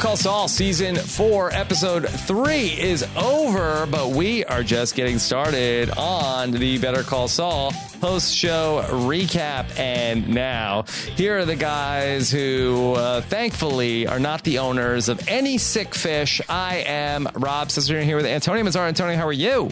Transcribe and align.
Call 0.00 0.16
Saul 0.16 0.48
season 0.48 0.96
four, 0.96 1.52
episode 1.52 2.08
three 2.08 2.68
is 2.68 3.06
over, 3.18 3.84
but 3.84 4.08
we 4.08 4.46
are 4.46 4.62
just 4.62 4.94
getting 4.94 5.18
started 5.18 5.90
on 5.90 6.52
the 6.52 6.78
Better 6.78 7.02
Call 7.02 7.28
Saul 7.28 7.74
post 8.00 8.34
show 8.34 8.82
recap. 8.88 9.78
And 9.78 10.30
now, 10.30 10.84
here 11.16 11.38
are 11.40 11.44
the 11.44 11.54
guys 11.54 12.30
who 12.30 12.94
uh, 12.94 13.20
thankfully 13.20 14.06
are 14.06 14.18
not 14.18 14.42
the 14.42 14.60
owners 14.60 15.10
of 15.10 15.28
any 15.28 15.58
sick 15.58 15.94
fish. 15.94 16.40
I 16.48 16.76
am 16.76 17.28
Rob 17.34 17.68
Cesternino 17.68 18.02
here 18.02 18.16
with 18.16 18.24
Antonio 18.24 18.64
Mazzaro. 18.64 18.88
Antonio, 18.88 19.18
how 19.18 19.26
are 19.26 19.32
you? 19.32 19.70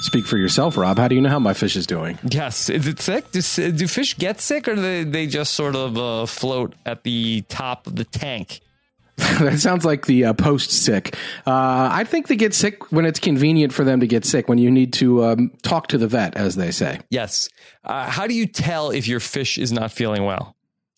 Speak 0.00 0.26
for 0.26 0.36
yourself, 0.36 0.76
Rob. 0.76 0.98
How 0.98 1.06
do 1.06 1.14
you 1.14 1.20
know 1.20 1.30
how 1.30 1.38
my 1.38 1.54
fish 1.54 1.76
is 1.76 1.86
doing? 1.86 2.18
Yes. 2.24 2.68
Is 2.68 2.88
it 2.88 2.98
sick? 2.98 3.30
Do, 3.30 3.40
do 3.70 3.86
fish 3.86 4.18
get 4.18 4.40
sick 4.40 4.66
or 4.66 4.74
do 4.74 4.82
they, 4.82 5.04
they 5.04 5.26
just 5.28 5.54
sort 5.54 5.76
of 5.76 5.96
uh, 5.96 6.26
float 6.26 6.74
at 6.84 7.04
the 7.04 7.42
top 7.42 7.86
of 7.86 7.94
the 7.94 8.04
tank? 8.04 8.60
that 9.38 9.60
sounds 9.60 9.84
like 9.84 10.06
the 10.06 10.26
uh, 10.26 10.32
post 10.32 10.70
sick. 10.70 11.16
Uh, 11.46 11.88
I 11.92 12.04
think 12.04 12.26
they 12.26 12.36
get 12.36 12.52
sick 12.52 12.90
when 12.90 13.04
it's 13.04 13.20
convenient 13.20 13.72
for 13.72 13.84
them 13.84 14.00
to 14.00 14.06
get 14.06 14.24
sick, 14.24 14.48
when 14.48 14.58
you 14.58 14.70
need 14.70 14.92
to 14.94 15.24
um, 15.24 15.52
talk 15.62 15.86
to 15.88 15.98
the 15.98 16.08
vet, 16.08 16.36
as 16.36 16.56
they 16.56 16.70
say. 16.70 17.00
Yes. 17.10 17.48
Uh, 17.84 18.10
how 18.10 18.26
do 18.26 18.34
you 18.34 18.46
tell 18.46 18.90
if 18.90 19.06
your 19.06 19.20
fish 19.20 19.56
is 19.56 19.70
not 19.70 19.92
feeling 19.92 20.24
well? 20.24 20.53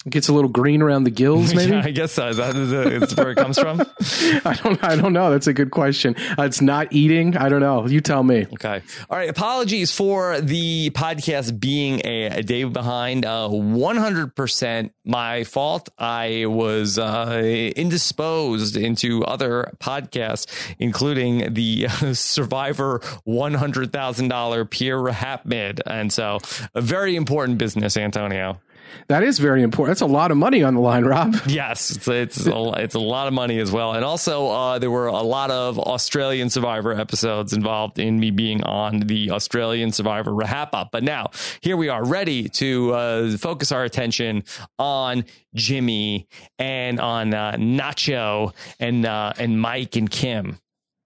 Gets 0.09 0.28
a 0.28 0.33
little 0.33 0.51
green 0.51 0.83
around 0.83 1.05
the 1.05 1.10
gills, 1.10 1.55
maybe. 1.55 1.73
yeah, 1.73 1.83
I 1.84 1.91
guess 1.91 2.12
so. 2.12 2.28
Is 2.28 2.37
that 2.37 2.55
is 2.56 3.15
where 3.16 3.30
it 3.30 3.37
comes 3.37 3.59
from? 3.59 3.80
I 4.45 4.59
don't. 4.62 4.82
I 4.84 4.96
don't 4.96 5.12
know. 5.12 5.30
That's 5.30 5.46
a 5.46 5.52
good 5.52 5.70
question. 5.70 6.16
Uh, 6.38 6.42
it's 6.42 6.60
not 6.60 6.92
eating. 6.92 7.37
I 7.37 7.48
don't 7.48 7.60
know. 7.60 7.87
You 7.87 8.01
tell 8.01 8.23
me. 8.23 8.46
Okay. 8.55 8.82
All 9.10 9.19
right. 9.19 9.29
Apologies 9.29 9.92
for 9.92 10.40
the 10.40 10.90
podcast 10.90 11.59
being 11.59 12.01
a, 12.04 12.26
a 12.38 12.43
day 12.43 12.65
behind. 12.65 13.24
Uh, 13.24 13.48
one 13.48 13.96
hundred 13.96 14.35
percent 14.37 14.93
my 15.04 15.45
fault. 15.45 15.88
I 15.98 16.46
was 16.46 16.98
uh, 16.98 17.41
indisposed 17.76 18.76
into 18.76 19.24
other 19.24 19.73
podcasts, 19.79 20.46
including 20.79 21.52
the 21.54 21.88
Survivor 22.13 23.01
one 23.24 23.54
hundred 23.54 23.93
thousand 23.93 24.29
dollar 24.29 24.65
Pierre 24.65 24.98
Rahapmid, 24.98 25.80
and 25.87 26.13
so 26.13 26.38
a 26.74 26.80
very 26.80 27.16
important 27.16 27.59
business, 27.59 27.96
Antonio. 27.96 28.60
That 29.09 29.23
is 29.23 29.38
very 29.38 29.62
important. 29.62 29.90
That's 29.98 30.09
a 30.09 30.12
lot 30.12 30.30
of 30.30 30.37
money 30.37 30.62
on 30.62 30.74
the 30.74 30.80
line, 30.80 31.04
Rob. 31.04 31.34
Yes, 31.46 31.90
it's 31.90 32.09
it's 32.09 32.46
a, 32.46 32.73
it's 32.76 32.95
a 32.95 33.01
lot 33.01 33.29
of 33.29 33.32
money 33.32 33.59
as 33.60 33.70
well. 33.70 33.92
And 33.92 34.04
also, 34.04 34.48
uh, 34.48 34.79
there 34.79 34.90
were 34.90 35.06
a 35.06 35.23
lot 35.23 35.51
of 35.51 35.79
Australian 35.79 36.51
Survivor 36.51 36.92
episodes 36.92 37.52
involved 37.52 37.98
in 37.98 38.18
me 38.18 38.30
being 38.30 38.62
on 38.64 39.01
the 39.01 39.30
Australian 39.30 39.92
Survivor 39.92 40.32
Rahap 40.32 40.70
Up. 40.73 40.90
But 40.92 41.02
now 41.02 41.30
here 41.60 41.76
we 41.76 41.88
are, 41.88 42.04
ready 42.04 42.48
to 42.51 42.92
uh, 42.92 43.37
focus 43.38 43.73
our 43.73 43.84
attention 43.84 44.45
on 44.79 45.24
Jimmy 45.54 46.26
and 46.59 47.01
on 47.01 47.32
uh, 47.32 47.52
Nacho 47.52 48.52
and 48.79 49.07
uh, 49.07 49.32
and 49.38 49.60
Mike 49.60 49.96
and 49.96 50.10
Kim. 50.10 50.59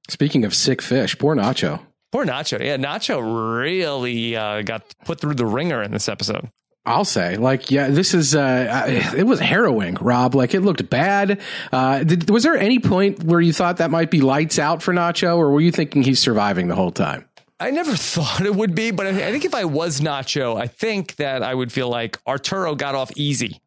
Speaking 0.08 0.44
of 0.44 0.54
sick 0.54 0.82
fish, 0.82 1.16
poor 1.18 1.36
Nacho. 1.36 1.80
Poor 2.12 2.24
Nacho. 2.24 2.58
Yeah, 2.58 2.76
Nacho 2.76 3.58
really 3.60 4.34
uh, 4.36 4.62
got 4.62 4.82
put 5.04 5.20
through 5.20 5.34
the 5.34 5.46
ringer 5.46 5.82
in 5.82 5.92
this 5.92 6.08
episode. 6.08 6.50
I'll 6.90 7.04
say, 7.04 7.36
like, 7.36 7.70
yeah, 7.70 7.88
this 7.88 8.14
is, 8.14 8.34
uh, 8.34 8.84
it 9.16 9.24
was 9.24 9.38
harrowing, 9.38 9.94
Rob. 10.00 10.34
Like, 10.34 10.54
it 10.54 10.60
looked 10.60 10.90
bad. 10.90 11.40
Uh, 11.70 12.02
did, 12.02 12.28
was 12.28 12.42
there 12.42 12.56
any 12.56 12.80
point 12.80 13.22
where 13.22 13.40
you 13.40 13.52
thought 13.52 13.76
that 13.76 13.90
might 13.92 14.10
be 14.10 14.20
lights 14.20 14.58
out 14.58 14.82
for 14.82 14.92
Nacho, 14.92 15.36
or 15.36 15.52
were 15.52 15.60
you 15.60 15.70
thinking 15.70 16.02
he's 16.02 16.18
surviving 16.18 16.66
the 16.66 16.74
whole 16.74 16.90
time? 16.90 17.24
I 17.60 17.70
never 17.70 17.94
thought 17.96 18.44
it 18.44 18.54
would 18.54 18.74
be, 18.74 18.90
but 18.90 19.06
I 19.06 19.12
think 19.30 19.44
if 19.44 19.54
I 19.54 19.66
was 19.66 20.00
Nacho, 20.00 20.60
I 20.60 20.66
think 20.66 21.16
that 21.16 21.42
I 21.44 21.54
would 21.54 21.70
feel 21.70 21.88
like 21.88 22.18
Arturo 22.26 22.74
got 22.74 22.94
off 22.96 23.12
easy. 23.16 23.60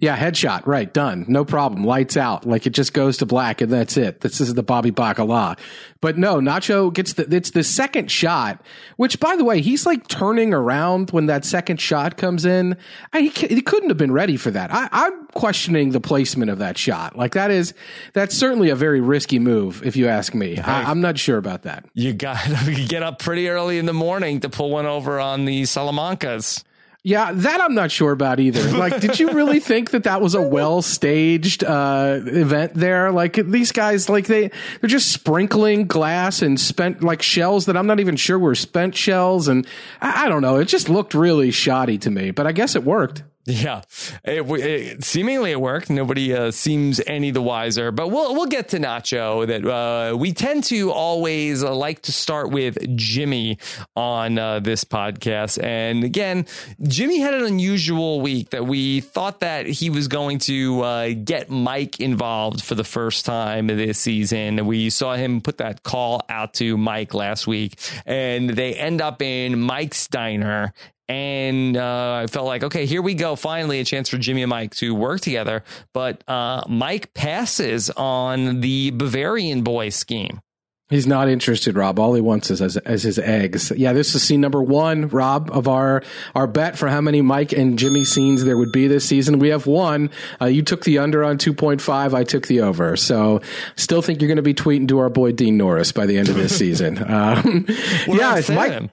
Yeah, 0.00 0.16
headshot. 0.16 0.66
Right. 0.66 0.92
Done. 0.92 1.24
No 1.28 1.44
problem. 1.44 1.84
Lights 1.84 2.16
out. 2.16 2.46
Like 2.46 2.66
it 2.66 2.70
just 2.70 2.92
goes 2.92 3.18
to 3.18 3.26
black 3.26 3.60
and 3.60 3.72
that's 3.72 3.96
it. 3.96 4.20
This 4.20 4.40
is 4.40 4.54
the 4.54 4.62
Bobby 4.62 4.90
Bacala. 4.90 5.58
But 6.00 6.18
no, 6.18 6.36
Nacho 6.36 6.92
gets 6.92 7.14
the, 7.14 7.34
it's 7.34 7.50
the 7.50 7.64
second 7.64 8.10
shot, 8.10 8.62
which 8.96 9.18
by 9.18 9.36
the 9.36 9.44
way, 9.44 9.60
he's 9.60 9.86
like 9.86 10.06
turning 10.08 10.52
around 10.52 11.10
when 11.10 11.26
that 11.26 11.44
second 11.44 11.80
shot 11.80 12.16
comes 12.16 12.44
in. 12.44 12.76
I, 13.12 13.22
he, 13.22 13.28
he 13.28 13.60
couldn't 13.60 13.88
have 13.88 13.98
been 13.98 14.12
ready 14.12 14.36
for 14.36 14.50
that. 14.50 14.72
I, 14.72 14.88
I'm 14.92 15.26
questioning 15.28 15.90
the 15.90 16.00
placement 16.00 16.50
of 16.50 16.58
that 16.58 16.78
shot. 16.78 17.16
Like 17.16 17.32
that 17.32 17.50
is, 17.50 17.74
that's 18.12 18.36
certainly 18.36 18.70
a 18.70 18.76
very 18.76 19.00
risky 19.00 19.38
move, 19.38 19.84
if 19.84 19.96
you 19.96 20.08
ask 20.08 20.34
me. 20.34 20.58
I, 20.58 20.90
am 20.90 21.00
not 21.00 21.18
sure 21.18 21.38
about 21.38 21.62
that. 21.62 21.86
You 21.94 22.12
got 22.12 22.38
to 22.64 22.86
get 22.86 23.02
up 23.02 23.18
pretty 23.18 23.48
early 23.48 23.78
in 23.78 23.86
the 23.86 23.94
morning 23.94 24.40
to 24.40 24.48
pull 24.48 24.70
one 24.70 24.86
over 24.86 25.18
on 25.18 25.44
the 25.44 25.62
Salamancas. 25.62 26.62
Yeah, 27.06 27.30
that 27.32 27.60
I'm 27.60 27.76
not 27.76 27.92
sure 27.92 28.10
about 28.10 28.40
either. 28.40 28.76
Like, 28.76 29.00
did 29.00 29.20
you 29.20 29.30
really 29.30 29.60
think 29.70 29.92
that 29.92 30.02
that 30.02 30.20
was 30.20 30.34
a 30.34 30.42
well 30.42 30.82
staged 30.82 31.62
uh, 31.62 32.18
event 32.26 32.74
there? 32.74 33.12
Like 33.12 33.34
these 33.34 33.70
guys, 33.70 34.08
like 34.08 34.26
they 34.26 34.50
they're 34.80 34.88
just 34.88 35.12
sprinkling 35.12 35.86
glass 35.86 36.42
and 36.42 36.58
spent 36.58 37.04
like 37.04 37.22
shells 37.22 37.66
that 37.66 37.76
I'm 37.76 37.86
not 37.86 38.00
even 38.00 38.16
sure 38.16 38.40
were 38.40 38.56
spent 38.56 38.96
shells, 38.96 39.46
and 39.46 39.68
I, 40.02 40.24
I 40.24 40.28
don't 40.28 40.42
know. 40.42 40.56
It 40.56 40.64
just 40.64 40.88
looked 40.88 41.14
really 41.14 41.52
shoddy 41.52 41.96
to 41.98 42.10
me, 42.10 42.32
but 42.32 42.44
I 42.44 42.50
guess 42.50 42.74
it 42.74 42.82
worked. 42.82 43.22
Yeah, 43.48 43.82
it, 44.24 44.42
it, 44.42 45.04
seemingly 45.04 45.52
it 45.52 45.60
worked. 45.60 45.88
Nobody 45.88 46.34
uh, 46.34 46.50
seems 46.50 47.00
any 47.06 47.30
the 47.30 47.40
wiser, 47.40 47.92
but 47.92 48.08
we'll 48.08 48.34
we'll 48.34 48.46
get 48.46 48.70
to 48.70 48.78
Nacho. 48.78 49.46
That 49.46 49.64
uh, 49.64 50.16
we 50.16 50.32
tend 50.32 50.64
to 50.64 50.90
always 50.90 51.62
uh, 51.62 51.72
like 51.72 52.02
to 52.02 52.12
start 52.12 52.50
with 52.50 52.96
Jimmy 52.96 53.58
on 53.94 54.36
uh, 54.36 54.58
this 54.58 54.82
podcast, 54.82 55.62
and 55.62 56.02
again, 56.02 56.46
Jimmy 56.82 57.20
had 57.20 57.34
an 57.34 57.44
unusual 57.44 58.20
week 58.20 58.50
that 58.50 58.66
we 58.66 59.00
thought 59.00 59.38
that 59.40 59.66
he 59.66 59.90
was 59.90 60.08
going 60.08 60.40
to 60.40 60.82
uh, 60.82 61.08
get 61.12 61.48
Mike 61.48 62.00
involved 62.00 62.64
for 62.64 62.74
the 62.74 62.82
first 62.84 63.24
time 63.24 63.68
this 63.68 64.00
season. 64.00 64.66
We 64.66 64.90
saw 64.90 65.14
him 65.14 65.40
put 65.40 65.58
that 65.58 65.84
call 65.84 66.24
out 66.28 66.54
to 66.54 66.76
Mike 66.76 67.14
last 67.14 67.46
week, 67.46 67.78
and 68.04 68.50
they 68.50 68.74
end 68.74 69.00
up 69.00 69.22
in 69.22 69.60
Mike's 69.60 70.08
diner 70.08 70.74
and 71.08 71.76
uh, 71.76 72.22
I 72.22 72.26
felt 72.26 72.46
like, 72.46 72.64
okay, 72.64 72.86
here 72.86 73.02
we 73.02 73.14
go. 73.14 73.36
Finally, 73.36 73.80
a 73.80 73.84
chance 73.84 74.08
for 74.08 74.18
Jimmy 74.18 74.42
and 74.42 74.50
Mike 74.50 74.74
to 74.76 74.94
work 74.94 75.20
together. 75.20 75.62
But 75.92 76.28
uh, 76.28 76.64
Mike 76.68 77.14
passes 77.14 77.90
on 77.90 78.60
the 78.60 78.90
Bavarian 78.90 79.62
boy 79.62 79.90
scheme. 79.90 80.40
He's 80.88 81.06
not 81.06 81.28
interested, 81.28 81.74
Rob. 81.74 81.98
All 81.98 82.14
he 82.14 82.20
wants 82.20 82.48
is 82.48 82.62
as, 82.62 82.76
as, 82.76 83.02
his 83.02 83.18
eggs. 83.18 83.72
Yeah, 83.74 83.92
this 83.92 84.14
is 84.14 84.22
scene 84.22 84.40
number 84.40 84.62
one, 84.62 85.08
Rob, 85.08 85.50
of 85.52 85.66
our 85.66 86.04
our 86.32 86.46
bet 86.46 86.78
for 86.78 86.86
how 86.88 87.00
many 87.00 87.22
Mike 87.22 87.50
and 87.52 87.76
Jimmy 87.76 88.04
scenes 88.04 88.44
there 88.44 88.56
would 88.56 88.70
be 88.70 88.86
this 88.86 89.04
season. 89.04 89.40
We 89.40 89.48
have 89.48 89.66
one. 89.66 90.10
Uh, 90.40 90.44
you 90.44 90.62
took 90.62 90.84
the 90.84 90.98
under 90.98 91.24
on 91.24 91.38
two 91.38 91.52
point 91.52 91.82
five. 91.82 92.14
I 92.14 92.22
took 92.22 92.46
the 92.46 92.60
over. 92.60 92.96
So, 92.96 93.40
still 93.74 94.00
think 94.00 94.20
you're 94.20 94.28
going 94.28 94.36
to 94.36 94.42
be 94.42 94.54
tweeting 94.54 94.86
to 94.88 95.00
our 95.00 95.08
boy 95.08 95.32
Dean 95.32 95.56
Norris 95.56 95.90
by 95.90 96.06
the 96.06 96.18
end 96.18 96.28
of 96.28 96.36
this 96.36 96.56
season. 96.56 96.98
Um, 97.16 97.66
yeah, 98.08 98.36
it's 98.36 98.50
Mike. 98.50 98.90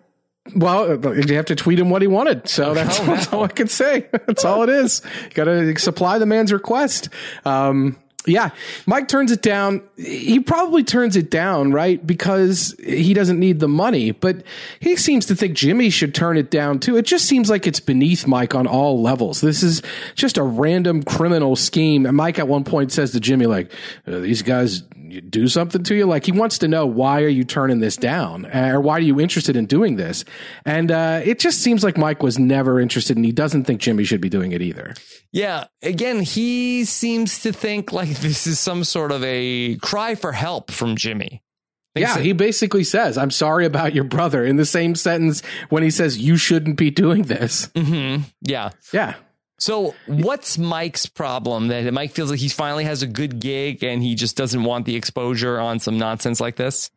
Well, 0.55 0.99
you 1.15 1.35
have 1.35 1.45
to 1.45 1.55
tweet 1.55 1.79
him 1.79 1.89
what 1.89 2.01
he 2.01 2.07
wanted. 2.07 2.49
So 2.49 2.73
that's, 2.73 2.99
oh, 2.99 3.05
that's 3.07 3.31
all 3.31 3.43
I 3.43 3.47
can 3.47 3.67
say. 3.67 4.07
That's 4.11 4.43
all 4.43 4.63
it 4.63 4.69
is. 4.69 5.01
You 5.23 5.29
got 5.31 5.45
to 5.45 5.77
supply 5.79 6.19
the 6.19 6.25
man's 6.25 6.51
request. 6.51 7.09
Um, 7.45 7.97
yeah, 8.25 8.51
Mike 8.85 9.07
turns 9.07 9.31
it 9.31 9.41
down. 9.41 9.81
He 9.97 10.39
probably 10.39 10.83
turns 10.83 11.15
it 11.15 11.29
down, 11.29 11.71
right? 11.71 12.05
Because 12.05 12.75
he 12.83 13.13
doesn't 13.13 13.39
need 13.39 13.59
the 13.59 13.67
money, 13.67 14.11
but 14.11 14.43
he 14.79 14.95
seems 14.95 15.25
to 15.27 15.35
think 15.35 15.55
Jimmy 15.55 15.89
should 15.89 16.15
turn 16.15 16.37
it 16.37 16.49
down 16.49 16.79
too. 16.79 16.97
It 16.97 17.05
just 17.05 17.25
seems 17.25 17.49
like 17.49 17.67
it's 17.67 17.79
beneath 17.79 18.25
Mike 18.27 18.55
on 18.55 18.67
all 18.67 19.01
levels. 19.01 19.41
This 19.41 19.63
is 19.63 19.81
just 20.15 20.37
a 20.37 20.43
random 20.43 21.03
criminal 21.03 21.55
scheme. 21.55 22.05
And 22.05 22.15
Mike 22.15 22.39
at 22.39 22.47
one 22.47 22.63
point 22.63 22.91
says 22.91 23.11
to 23.11 23.19
Jimmy, 23.19 23.45
like, 23.45 23.71
uh, 24.07 24.19
these 24.19 24.41
guys 24.41 24.83
do 25.29 25.47
something 25.47 25.83
to 25.83 25.95
you. 25.95 26.05
Like 26.05 26.25
he 26.25 26.31
wants 26.31 26.57
to 26.59 26.67
know, 26.67 26.87
why 26.87 27.21
are 27.21 27.27
you 27.27 27.43
turning 27.43 27.79
this 27.79 27.97
down? 27.97 28.47
Or 28.47 28.81
why 28.81 28.93
are 28.93 29.01
you 29.01 29.19
interested 29.19 29.55
in 29.55 29.65
doing 29.65 29.95
this? 29.95 30.25
And, 30.65 30.91
uh, 30.91 31.21
it 31.23 31.39
just 31.39 31.61
seems 31.61 31.83
like 31.83 31.97
Mike 31.97 32.23
was 32.23 32.39
never 32.39 32.79
interested 32.79 33.15
and 33.15 33.25
he 33.25 33.31
doesn't 33.31 33.65
think 33.65 33.79
Jimmy 33.79 34.05
should 34.05 34.21
be 34.21 34.29
doing 34.29 34.53
it 34.53 34.61
either. 34.61 34.95
Yeah. 35.31 35.65
Again, 35.81 36.21
he 36.21 36.85
seems 36.85 37.39
to 37.39 37.51
think 37.51 37.91
like 37.91 38.12
this 38.21 38.47
is 38.47 38.59
some 38.59 38.83
sort 38.83 39.11
of 39.11 39.23
a 39.23 39.75
cry 39.77 40.15
for 40.15 40.31
help 40.31 40.71
from 40.71 40.95
Jimmy. 40.95 41.41
yeah, 41.95 42.17
he 42.17 42.33
basically 42.33 42.83
says, 42.83 43.17
I'm 43.17 43.31
sorry 43.31 43.65
about 43.65 43.93
your 43.93 44.03
brother 44.03 44.43
in 44.45 44.55
the 44.55 44.65
same 44.65 44.95
sentence 44.95 45.41
when 45.69 45.83
he 45.83 45.91
says, 45.91 46.17
you 46.17 46.37
shouldn't 46.37 46.77
be 46.77 46.89
doing 46.89 47.23
this. 47.23 47.67
Mm-hmm. 47.75 48.23
Yeah. 48.41 48.71
Yeah. 48.91 49.15
So, 49.59 49.95
what's 50.07 50.57
Mike's 50.57 51.05
problem 51.05 51.67
that 51.67 51.93
Mike 51.93 52.11
feels 52.11 52.31
like 52.31 52.39
he 52.39 52.49
finally 52.49 52.83
has 52.83 53.01
a 53.01 53.07
good 53.07 53.39
gig 53.39 53.83
and 53.83 54.03
he 54.03 54.15
just 54.15 54.35
doesn't 54.35 54.63
want 54.63 54.85
the 54.85 54.95
exposure 54.95 55.59
on 55.59 55.79
some 55.79 55.97
nonsense 55.97 56.41
like 56.41 56.55
this? 56.55 56.89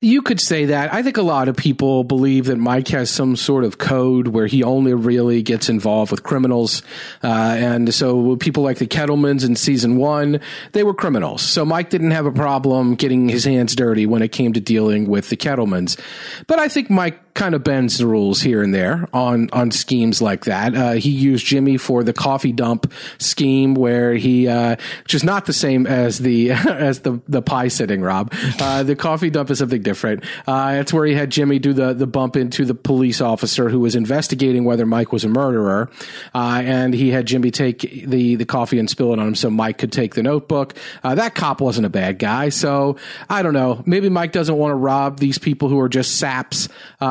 You 0.00 0.22
could 0.22 0.40
say 0.40 0.66
that. 0.66 0.92
I 0.92 1.02
think 1.02 1.16
a 1.16 1.22
lot 1.22 1.48
of 1.48 1.56
people 1.56 2.04
believe 2.04 2.46
that 2.46 2.56
Mike 2.56 2.88
has 2.88 3.10
some 3.10 3.36
sort 3.36 3.64
of 3.64 3.78
code 3.78 4.28
where 4.28 4.46
he 4.46 4.62
only 4.62 4.94
really 4.94 5.42
gets 5.42 5.68
involved 5.68 6.10
with 6.10 6.22
criminals. 6.22 6.82
Uh, 7.22 7.56
and 7.58 7.92
so 7.92 8.36
people 8.36 8.62
like 8.62 8.78
the 8.78 8.86
Kettlemans 8.86 9.44
in 9.44 9.56
season 9.56 9.96
one, 9.96 10.40
they 10.72 10.82
were 10.82 10.94
criminals. 10.94 11.42
So 11.42 11.64
Mike 11.64 11.90
didn't 11.90 12.12
have 12.12 12.26
a 12.26 12.32
problem 12.32 12.94
getting 12.94 13.28
his 13.28 13.44
hands 13.44 13.74
dirty 13.76 14.06
when 14.06 14.22
it 14.22 14.32
came 14.32 14.52
to 14.52 14.60
dealing 14.60 15.08
with 15.08 15.28
the 15.28 15.36
Kettlemans. 15.36 15.98
But 16.46 16.58
I 16.58 16.68
think 16.68 16.90
Mike 16.90 17.29
kind 17.34 17.54
of 17.54 17.64
bends 17.64 17.98
the 17.98 18.06
rules 18.06 18.40
here 18.40 18.62
and 18.62 18.74
there 18.74 19.08
on 19.12 19.48
on 19.52 19.70
schemes 19.70 20.20
like 20.20 20.44
that. 20.44 20.74
Uh, 20.74 20.92
he 20.92 21.10
used 21.10 21.46
Jimmy 21.46 21.76
for 21.76 22.02
the 22.02 22.12
coffee 22.12 22.52
dump 22.52 22.92
scheme, 23.18 23.74
where 23.74 24.14
he, 24.14 24.48
uh, 24.48 24.76
which 25.02 25.14
is 25.14 25.24
not 25.24 25.46
the 25.46 25.52
same 25.52 25.86
as 25.86 26.18
the 26.18 26.50
as 26.52 27.00
the 27.00 27.20
the 27.28 27.42
pie 27.42 27.68
sitting. 27.68 28.02
Rob, 28.02 28.32
uh, 28.58 28.82
the 28.82 28.96
coffee 28.96 29.30
dump 29.30 29.50
is 29.50 29.58
something 29.58 29.82
different. 29.82 30.24
Uh, 30.46 30.78
it's 30.80 30.92
where 30.92 31.06
he 31.06 31.14
had 31.14 31.30
Jimmy 31.30 31.58
do 31.58 31.72
the 31.72 31.94
the 31.94 32.06
bump 32.06 32.36
into 32.36 32.64
the 32.64 32.74
police 32.74 33.20
officer 33.20 33.68
who 33.68 33.80
was 33.80 33.94
investigating 33.94 34.64
whether 34.64 34.86
Mike 34.86 35.12
was 35.12 35.24
a 35.24 35.28
murderer, 35.28 35.90
uh, 36.34 36.62
and 36.64 36.94
he 36.94 37.10
had 37.10 37.26
Jimmy 37.26 37.50
take 37.50 37.80
the 38.06 38.36
the 38.36 38.46
coffee 38.46 38.78
and 38.78 38.88
spill 38.88 39.12
it 39.12 39.18
on 39.18 39.28
him 39.28 39.34
so 39.34 39.50
Mike 39.50 39.78
could 39.78 39.92
take 39.92 40.14
the 40.14 40.22
notebook. 40.22 40.74
Uh, 41.02 41.14
that 41.14 41.34
cop 41.34 41.60
wasn't 41.60 41.86
a 41.86 41.90
bad 41.90 42.18
guy, 42.18 42.48
so 42.48 42.96
I 43.28 43.42
don't 43.42 43.54
know. 43.54 43.82
Maybe 43.86 44.08
Mike 44.08 44.32
doesn't 44.32 44.56
want 44.56 44.72
to 44.72 44.76
rob 44.76 45.18
these 45.18 45.38
people 45.38 45.68
who 45.68 45.78
are 45.80 45.88
just 45.88 46.18
saps, 46.18 46.68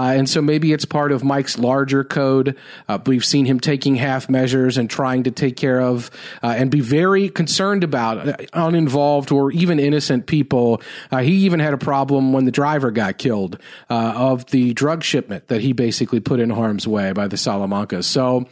uh, 0.10 0.14
and 0.14 0.30
so 0.30 0.42
maybe 0.42 0.74
it's 0.74 0.86
part 0.86 1.12
of 1.12 1.24
Mike's 1.24 1.58
larger 1.58 2.04
code. 2.04 2.56
Uh, 2.88 2.98
we've 3.06 3.26
seen 3.26 3.46
him 3.46 3.60
taking 3.60 3.96
half 3.96 4.30
measures 4.30 4.78
and 4.78 4.90
trying 4.90 5.24
to 5.24 5.32
take 5.32 5.56
care 5.56 5.82
of 5.82 6.10
uh, 6.42 6.48
and 6.58 6.72
be 6.72 6.82
very 6.82 7.30
concerned 7.30 7.84
about 7.84 8.28
uh, 8.28 8.36
uninvolved 8.54 9.32
or 9.32 9.52
even 9.52 9.80
innocent 9.80 10.26
people. 10.26 10.82
Uh, 11.12 11.18
he 11.18 11.34
even 11.46 11.60
had 11.60 11.74
a 11.74 11.78
problem 11.78 12.34
when 12.34 12.46
the 12.46 12.52
driver 12.52 12.92
got 12.92 13.18
killed 13.18 13.60
uh, 13.90 14.14
of 14.16 14.46
the 14.48 14.74
drug 14.74 15.04
shipment 15.04 15.48
that 15.48 15.62
he 15.62 15.74
basically 15.74 16.20
put 16.20 16.40
in 16.40 16.50
harm's 16.50 16.88
way 16.88 17.12
by 17.12 17.28
the 17.28 17.38
Salamancas. 17.38 18.06
So 18.06 18.48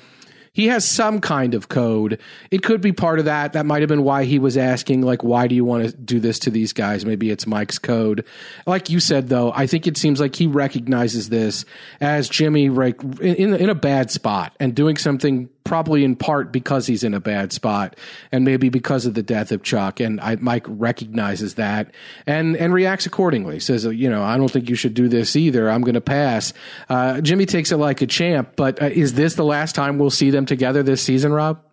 he 0.58 0.70
has 0.70 0.88
some 0.88 1.22
kind 1.22 1.54
of 1.54 1.70
code. 1.70 2.20
It 2.50 2.64
could 2.64 2.82
be 2.82 2.92
part 2.92 3.20
of 3.20 3.26
that. 3.26 3.54
That 3.54 3.68
might 3.68 3.84
have 3.84 3.90
been 3.90 4.02
why 4.02 4.24
he 4.24 4.40
was 4.40 4.58
asking, 4.58 5.04
like, 5.04 5.24
why 5.24 5.46
do 5.46 5.54
you 5.54 5.64
want 5.64 5.86
to 5.86 5.96
do 5.96 6.20
this 6.20 6.40
to 6.40 6.50
these 6.50 6.74
guys? 6.74 7.06
Maybe 7.06 7.30
it's 7.30 7.46
Mike's 7.46 7.78
code. 7.78 8.26
Like 8.66 8.90
you 8.90 9.00
said, 9.00 9.30
though, 9.30 9.54
I 9.54 9.68
think 9.68 9.86
it 9.86 9.98
seems 9.98 10.20
like 10.20 10.36
he 10.36 10.48
recognizes 10.48 11.30
this 11.30 11.64
as 12.02 12.28
Jimmy 12.28 12.70
like 12.70 13.04
in 13.22 13.54
in 13.54 13.70
a 13.70 13.76
bad 13.76 14.10
spot 14.10 14.56
and 14.60 14.74
doing 14.74 14.98
something 14.98 15.48
probably 15.68 16.04
in 16.04 16.16
part 16.16 16.52
because 16.52 16.88
he's 16.88 17.04
in 17.04 17.14
a 17.14 17.20
bad 17.20 17.52
spot 17.52 17.96
and 18.32 18.46
maybe 18.46 18.70
because 18.70 19.06
of 19.06 19.14
the 19.14 19.22
death 19.22 19.52
of 19.52 19.62
Chuck. 19.64 20.00
And 20.00 20.20
I, 20.22 20.38
Mike 20.38 20.66
recognizes 20.68 21.56
that 21.56 21.94
and, 22.26 22.56
and 22.56 22.74
reacts 22.74 23.06
accordingly. 23.06 23.60
Says, 23.60 23.86
you 23.86 24.10
know, 24.10 24.24
I 24.24 24.38
don't 24.38 24.50
think 24.50 24.70
you 24.70 24.76
should 24.76 24.94
do 24.94 25.08
this 25.08 25.36
either. 25.36 25.70
I'm 25.70 25.82
going 25.82 25.96
to 25.96 26.02
pass. 26.02 26.54
Uh, 26.90 27.22
Jimmy 27.22 27.46
takes 27.46 27.72
it 27.72 27.78
like 27.78 28.02
a 28.02 28.08
champ, 28.08 28.54
but 28.56 28.82
uh, 28.82 28.86
is 28.86 29.14
this 29.14 29.36
the 29.36 29.46
last 29.46 29.76
time 29.76 29.98
we'll 30.00 30.10
see 30.10 30.30
them 30.30 30.46
together 30.46 30.84
this 30.84 31.02
season, 31.02 31.34
Rob? 31.34 31.67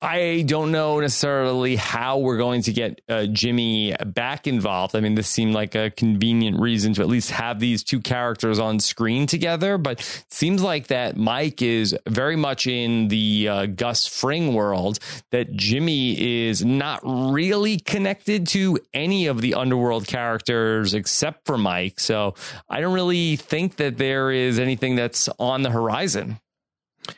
I 0.00 0.44
don't 0.46 0.70
know 0.70 1.00
necessarily 1.00 1.74
how 1.74 2.18
we're 2.18 2.36
going 2.36 2.62
to 2.62 2.72
get 2.72 3.00
uh, 3.08 3.26
Jimmy 3.26 3.96
back 4.06 4.46
involved. 4.46 4.94
I 4.94 5.00
mean, 5.00 5.16
this 5.16 5.28
seemed 5.28 5.54
like 5.54 5.74
a 5.74 5.90
convenient 5.90 6.60
reason 6.60 6.94
to 6.94 7.02
at 7.02 7.08
least 7.08 7.32
have 7.32 7.58
these 7.58 7.82
two 7.82 8.00
characters 8.00 8.60
on 8.60 8.78
screen 8.78 9.26
together, 9.26 9.76
but 9.76 10.00
seems 10.30 10.62
like 10.62 10.86
that 10.86 11.16
Mike 11.16 11.62
is 11.62 11.96
very 12.06 12.36
much 12.36 12.68
in 12.68 13.08
the 13.08 13.48
uh, 13.48 13.66
Gus 13.66 14.06
Fring 14.06 14.54
world, 14.54 15.00
that 15.32 15.52
Jimmy 15.54 16.46
is 16.46 16.64
not 16.64 17.00
really 17.02 17.78
connected 17.78 18.46
to 18.48 18.78
any 18.94 19.26
of 19.26 19.40
the 19.40 19.54
underworld 19.54 20.06
characters 20.06 20.94
except 20.94 21.44
for 21.44 21.58
Mike. 21.58 21.98
So 21.98 22.36
I 22.70 22.80
don't 22.80 22.94
really 22.94 23.34
think 23.34 23.76
that 23.76 23.98
there 23.98 24.30
is 24.30 24.60
anything 24.60 24.94
that's 24.94 25.28
on 25.40 25.62
the 25.62 25.70
horizon. 25.70 26.38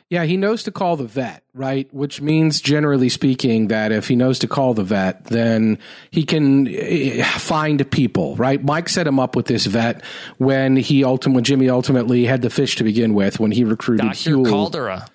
Yeah, 0.09 0.25
he 0.25 0.37
knows 0.37 0.63
to 0.63 0.71
call 0.71 0.95
the 0.97 1.05
vet, 1.05 1.43
right? 1.53 1.91
Which 1.93 2.21
means, 2.21 2.61
generally 2.61 3.09
speaking, 3.09 3.67
that 3.67 3.91
if 3.91 4.07
he 4.07 4.15
knows 4.15 4.39
to 4.39 4.47
call 4.47 4.73
the 4.73 4.83
vet, 4.83 5.25
then 5.25 5.79
he 6.11 6.23
can 6.23 6.67
eh, 6.67 7.23
find 7.23 7.89
people, 7.91 8.35
right? 8.35 8.63
Mike 8.63 8.89
set 8.89 9.07
him 9.07 9.19
up 9.19 9.35
with 9.35 9.45
this 9.45 9.65
vet 9.65 10.03
when 10.37 10.75
he 10.75 11.03
ultimately, 11.03 11.35
when 11.35 11.43
Jimmy 11.43 11.69
ultimately 11.69 12.25
had 12.25 12.41
the 12.41 12.49
fish 12.49 12.75
to 12.77 12.83
begin 12.83 13.13
with, 13.13 13.39
when 13.39 13.51
he 13.51 13.63
recruited 13.63 14.07
Dr. 14.07 14.31
Huel. 14.31 14.49
Caldera. 14.49 15.07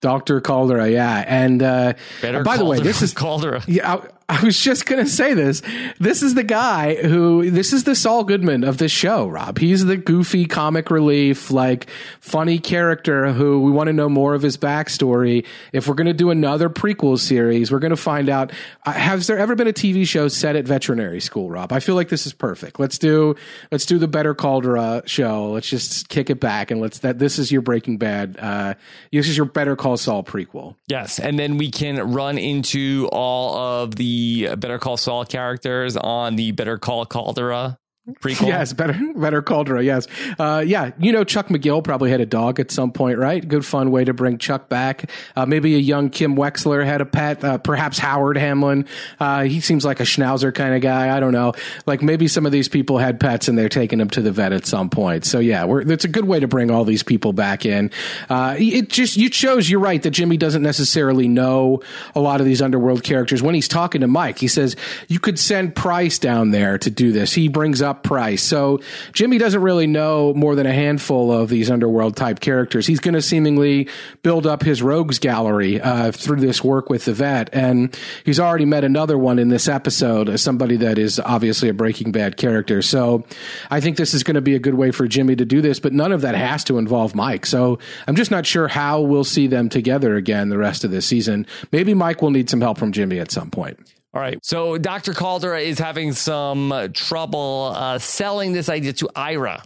Dr. 0.00 0.42
Caldera, 0.42 0.90
yeah. 0.90 1.24
And 1.26 1.62
uh, 1.62 1.94
Better 2.20 2.42
by 2.42 2.58
the 2.58 2.64
way, 2.66 2.78
this 2.78 3.00
is 3.00 3.12
Caldera. 3.14 3.62
Yeah, 3.66 4.02
I, 4.28 4.44
was 4.44 4.58
just 4.58 4.86
going 4.86 5.04
to 5.04 5.10
say 5.10 5.34
this. 5.34 5.62
This 5.98 6.22
is 6.22 6.34
the 6.34 6.42
guy 6.42 6.94
who, 6.96 7.50
this 7.50 7.72
is 7.72 7.84
the 7.84 7.94
Saul 7.94 8.24
Goodman 8.24 8.64
of 8.64 8.78
this 8.78 8.92
show, 8.92 9.26
Rob. 9.28 9.58
He's 9.58 9.84
the 9.84 9.96
goofy 9.96 10.46
comic 10.46 10.90
relief, 10.90 11.50
like 11.50 11.88
funny 12.20 12.58
character 12.58 13.32
who 13.32 13.60
we 13.60 13.70
want 13.70 13.88
to 13.88 13.92
know 13.92 14.08
more 14.08 14.34
of 14.34 14.42
his 14.42 14.56
backstory. 14.56 15.44
If 15.72 15.88
we're 15.88 15.94
going 15.94 16.06
to 16.06 16.12
do 16.12 16.30
another 16.30 16.70
prequel 16.70 17.18
series, 17.18 17.70
we're 17.70 17.78
going 17.78 17.90
to 17.90 17.96
find 17.96 18.28
out, 18.28 18.52
uh, 18.86 18.92
has 18.92 19.26
there 19.26 19.38
ever 19.38 19.54
been 19.54 19.68
a 19.68 19.72
TV 19.72 20.06
show 20.06 20.28
set 20.28 20.56
at 20.56 20.64
veterinary 20.64 21.20
school, 21.20 21.50
Rob? 21.50 21.72
I 21.72 21.80
feel 21.80 21.94
like 21.94 22.08
this 22.08 22.26
is 22.26 22.32
perfect. 22.32 22.78
Let's 22.80 22.98
do, 22.98 23.34
let's 23.70 23.86
do 23.86 23.98
the 23.98 24.08
Better 24.08 24.34
Caldera 24.34 25.02
show. 25.06 25.50
Let's 25.52 25.68
just 25.68 26.08
kick 26.08 26.30
it 26.30 26.40
back 26.40 26.70
and 26.70 26.80
let's, 26.80 26.98
that, 27.00 27.18
this 27.18 27.38
is 27.38 27.52
your 27.52 27.62
Breaking 27.62 27.98
Bad, 27.98 28.38
uh, 28.38 28.74
this 29.12 29.28
is 29.28 29.36
your 29.36 29.46
Better 29.46 29.76
Call 29.76 29.96
Saul 29.96 30.22
prequel. 30.22 30.76
Yes, 30.86 31.18
and 31.18 31.38
then 31.38 31.58
we 31.58 31.70
can 31.70 32.12
run 32.12 32.38
into 32.38 33.08
all 33.12 33.56
of 33.56 33.96
the 33.96 34.13
Better 34.56 34.78
Call 34.78 34.96
Saul 34.96 35.24
characters 35.24 35.96
on 35.96 36.36
the 36.36 36.52
Better 36.52 36.78
Call 36.78 37.04
Caldera 37.06 37.78
prequel. 38.20 38.48
Yes, 38.48 38.72
better 38.72 38.98
better 39.16 39.42
Caldera. 39.42 39.82
Yes, 39.82 40.06
uh, 40.38 40.62
yeah. 40.66 40.90
You 40.98 41.12
know, 41.12 41.24
Chuck 41.24 41.48
McGill 41.48 41.82
probably 41.82 42.10
had 42.10 42.20
a 42.20 42.26
dog 42.26 42.60
at 42.60 42.70
some 42.70 42.92
point, 42.92 43.18
right? 43.18 43.46
Good 43.46 43.64
fun 43.64 43.90
way 43.90 44.04
to 44.04 44.12
bring 44.12 44.38
Chuck 44.38 44.68
back. 44.68 45.10
Uh, 45.34 45.46
maybe 45.46 45.74
a 45.74 45.78
young 45.78 46.10
Kim 46.10 46.36
Wexler 46.36 46.84
had 46.84 47.00
a 47.00 47.06
pet. 47.06 47.42
Uh, 47.42 47.58
perhaps 47.58 47.98
Howard 47.98 48.36
Hamlin. 48.36 48.86
Uh, 49.18 49.44
he 49.44 49.60
seems 49.60 49.84
like 49.84 50.00
a 50.00 50.04
schnauzer 50.04 50.54
kind 50.54 50.74
of 50.74 50.82
guy. 50.82 51.16
I 51.16 51.20
don't 51.20 51.32
know. 51.32 51.54
Like 51.86 52.02
maybe 52.02 52.28
some 52.28 52.44
of 52.46 52.52
these 52.52 52.68
people 52.68 52.98
had 52.98 53.18
pets 53.20 53.48
and 53.48 53.56
they're 53.56 53.68
taking 53.68 53.98
them 53.98 54.10
to 54.10 54.22
the 54.22 54.32
vet 54.32 54.52
at 54.52 54.66
some 54.66 54.90
point. 54.90 55.24
So 55.24 55.38
yeah, 55.38 55.66
it's 55.68 56.04
a 56.04 56.08
good 56.08 56.26
way 56.26 56.40
to 56.40 56.48
bring 56.48 56.70
all 56.70 56.84
these 56.84 57.02
people 57.02 57.32
back 57.32 57.64
in. 57.64 57.90
Uh, 58.28 58.56
it 58.58 58.90
just 58.90 59.16
it 59.16 59.32
shows 59.32 59.70
you're 59.70 59.80
right 59.80 60.02
that 60.02 60.10
Jimmy 60.10 60.36
doesn't 60.36 60.62
necessarily 60.62 61.28
know 61.28 61.80
a 62.14 62.20
lot 62.20 62.40
of 62.40 62.46
these 62.46 62.60
underworld 62.60 63.02
characters. 63.02 63.42
When 63.42 63.54
he's 63.54 63.68
talking 63.68 64.02
to 64.02 64.08
Mike, 64.08 64.38
he 64.38 64.48
says 64.48 64.76
you 65.08 65.20
could 65.20 65.38
send 65.38 65.74
Price 65.74 66.18
down 66.18 66.50
there 66.50 66.78
to 66.78 66.90
do 66.90 67.12
this. 67.12 67.32
He 67.32 67.48
brings 67.48 67.80
up 67.80 67.93
Price. 68.02 68.42
So 68.42 68.80
Jimmy 69.12 69.38
doesn't 69.38 69.62
really 69.62 69.86
know 69.86 70.34
more 70.34 70.54
than 70.54 70.66
a 70.66 70.72
handful 70.72 71.32
of 71.32 71.48
these 71.48 71.70
underworld 71.70 72.16
type 72.16 72.40
characters. 72.40 72.86
He's 72.86 73.00
going 73.00 73.14
to 73.14 73.22
seemingly 73.22 73.88
build 74.22 74.46
up 74.46 74.62
his 74.62 74.82
rogues 74.82 75.18
gallery 75.18 75.80
uh, 75.80 76.12
through 76.12 76.40
this 76.40 76.64
work 76.64 76.90
with 76.90 77.04
the 77.04 77.12
vet, 77.12 77.50
and 77.52 77.96
he's 78.24 78.40
already 78.40 78.64
met 78.64 78.84
another 78.84 79.16
one 79.16 79.38
in 79.38 79.48
this 79.48 79.68
episode, 79.68 80.38
somebody 80.38 80.76
that 80.76 80.98
is 80.98 81.20
obviously 81.20 81.68
a 81.68 81.74
Breaking 81.74 82.12
Bad 82.12 82.36
character. 82.36 82.82
So 82.82 83.24
I 83.70 83.80
think 83.80 83.96
this 83.96 84.14
is 84.14 84.22
going 84.22 84.34
to 84.34 84.40
be 84.40 84.54
a 84.54 84.58
good 84.58 84.74
way 84.74 84.90
for 84.90 85.06
Jimmy 85.06 85.36
to 85.36 85.44
do 85.44 85.60
this, 85.60 85.80
but 85.80 85.92
none 85.92 86.12
of 86.12 86.22
that 86.22 86.34
has 86.34 86.64
to 86.64 86.78
involve 86.78 87.14
Mike. 87.14 87.46
So 87.46 87.78
I'm 88.06 88.16
just 88.16 88.30
not 88.30 88.46
sure 88.46 88.68
how 88.68 89.00
we'll 89.00 89.24
see 89.24 89.46
them 89.46 89.68
together 89.68 90.16
again 90.16 90.48
the 90.48 90.58
rest 90.58 90.84
of 90.84 90.90
this 90.90 91.06
season. 91.06 91.46
Maybe 91.72 91.94
Mike 91.94 92.22
will 92.22 92.30
need 92.30 92.50
some 92.50 92.60
help 92.60 92.78
from 92.78 92.92
Jimmy 92.92 93.18
at 93.18 93.30
some 93.30 93.50
point. 93.50 93.78
All 94.14 94.20
right. 94.20 94.38
So 94.44 94.78
Dr. 94.78 95.12
Caldera 95.12 95.60
is 95.60 95.78
having 95.78 96.12
some 96.12 96.92
trouble 96.94 97.72
uh, 97.74 97.98
selling 97.98 98.52
this 98.52 98.68
idea 98.68 98.92
to 98.94 99.10
Ira. 99.16 99.64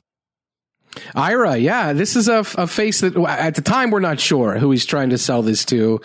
Ira, 1.14 1.56
yeah, 1.56 1.92
this 1.92 2.16
is 2.16 2.28
a, 2.28 2.40
a 2.56 2.66
face 2.66 3.00
that 3.00 3.16
at 3.16 3.54
the 3.54 3.62
time 3.62 3.90
we're 3.90 4.00
not 4.00 4.20
sure 4.20 4.58
who 4.58 4.70
he's 4.70 4.86
trying 4.86 5.10
to 5.10 5.18
sell 5.18 5.42
this 5.42 5.64
to 5.66 6.00